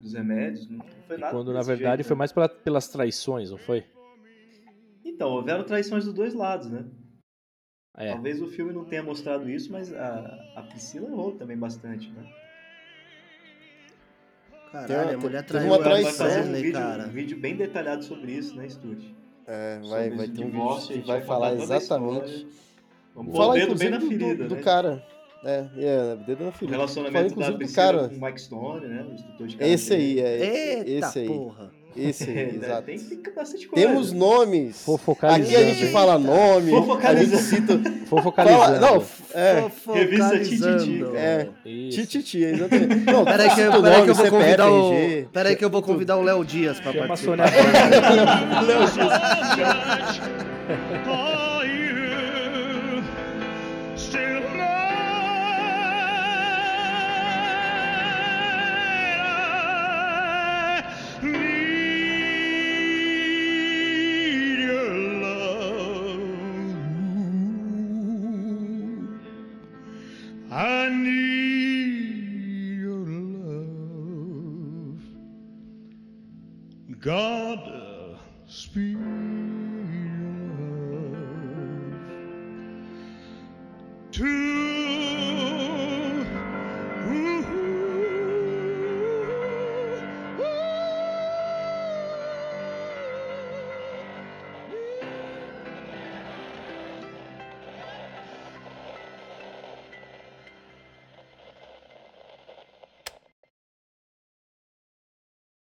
Dos 0.00 0.14
remédios, 0.14 0.68
não 0.68 0.84
foi 1.06 1.18
nada 1.18 1.32
Quando 1.32 1.52
na 1.52 1.62
verdade 1.62 1.98
jeito, 2.02 2.08
foi 2.08 2.14
né? 2.14 2.18
mais 2.18 2.32
pela- 2.32 2.48
pelas 2.48 2.88
traições, 2.88 3.50
não 3.50 3.58
foi? 3.58 3.84
Então, 5.04 5.30
houveram 5.30 5.64
traições 5.64 6.04
dos 6.04 6.14
dois 6.14 6.34
lados, 6.34 6.68
né? 6.70 6.84
É. 7.96 8.12
Talvez 8.12 8.40
o 8.40 8.46
filme 8.46 8.72
não 8.72 8.84
tenha 8.84 9.02
mostrado 9.02 9.50
isso, 9.50 9.70
mas 9.72 9.92
a, 9.92 10.52
a 10.56 10.62
Priscila 10.62 11.08
errou 11.08 11.32
também 11.32 11.56
bastante, 11.56 12.08
né? 12.10 12.24
Caralho, 14.72 15.08
Tem- 15.08 15.14
a 15.14 15.18
mulher 15.18 15.44
traiu 15.44 15.66
uma 15.66 15.76
o 15.78 15.82
Vai 15.82 15.88
traição, 16.02 16.26
fazer 16.26 16.40
um 16.48 16.52
vídeo, 16.52 16.72
cara. 16.72 17.06
um 17.06 17.10
vídeo 17.10 17.38
bem 17.38 17.56
detalhado 17.56 18.04
sobre 18.04 18.32
isso, 18.32 18.54
né, 18.56 18.68
Stuart? 18.68 19.02
É, 19.46 19.80
vai, 19.80 20.04
Sobre 20.04 20.16
vai 20.16 20.28
ter 20.28 20.44
um 20.44 20.50
vídeo 20.50 20.86
que 21.02 21.06
vai 21.08 21.20
falar 21.22 21.54
exatamente. 21.54 22.46
Vamos 23.14 23.36
Falar 23.36 23.46
pôr 23.46 23.50
o 23.50 23.54
dedo 23.54 23.64
inclusive 23.74 23.90
bem 23.90 23.90
na 23.90 23.98
do- 23.98 24.08
ferida, 24.08 24.42
do, 24.44 24.48
do 24.48 24.54
né? 24.56 24.62
cara. 24.62 25.02
É, 25.42 25.64
é, 25.78 26.16
dedo 26.26 26.44
na 26.44 26.50
O 26.50 26.52
ferida. 26.52 26.58
Fala 26.58 26.70
relacionamento 26.76 27.14
da 27.24 27.26
inclusive 27.30 27.52
do 27.52 27.58
Priscila 27.58 27.86
cara. 27.86 28.08
com 28.08 28.14
o 28.16 28.20
Mike 28.26 28.40
Stone, 28.42 28.86
né? 28.86 29.06
O 29.08 29.14
instrutor 29.14 29.46
de 29.46 29.56
Esse 29.60 29.94
aí, 29.94 30.20
é. 30.20 30.82
Eita 30.86 31.06
esse 31.06 31.18
aí. 31.20 31.26
porra. 31.26 31.70
Esse 31.96 32.24
aí, 32.30 32.36
É, 32.38 32.54
exato. 32.54 32.82
Tem, 32.84 32.98
tem 32.98 33.34
bastante 33.34 33.66
coisa. 33.66 33.88
Temos 33.88 34.12
nomes. 34.12 34.84
Fofocalizando. 34.84 35.56
Aqui 35.56 35.56
a 35.56 35.74
gente 35.74 35.90
fala 35.90 36.18
nome, 36.18 36.70
Fofocalizando. 36.70 37.42
cita. 37.42 37.80
Fofocalizando. 38.06 38.62
Fala, 38.62 38.78
não, 38.80 39.04
é. 39.34 39.64
Revista. 39.94 40.38
Tititi. 40.38 41.04
É. 41.16 41.48
Tititi, 41.90 42.44
exatamente. 42.44 42.94
Não, 43.10 43.24
Peraí 43.24 43.48
que, 43.54 43.60
o 43.66 43.82
peraí 43.82 44.02
que 44.04 44.10
eu 44.10 44.14
vou 44.14 44.28
convidar 44.30 44.70
o. 44.70 44.92
Peraí 45.32 45.56
que 45.56 45.64
eu 45.64 45.70
vou 45.70 45.82
convidar 45.82 46.16
o 46.16 46.22
Léo 46.22 46.44
Dias 46.44 46.78
pra 46.80 46.92
participar. 46.92 47.36
Léo 48.62 48.80
Dias. 48.92 50.20
God 77.10 77.79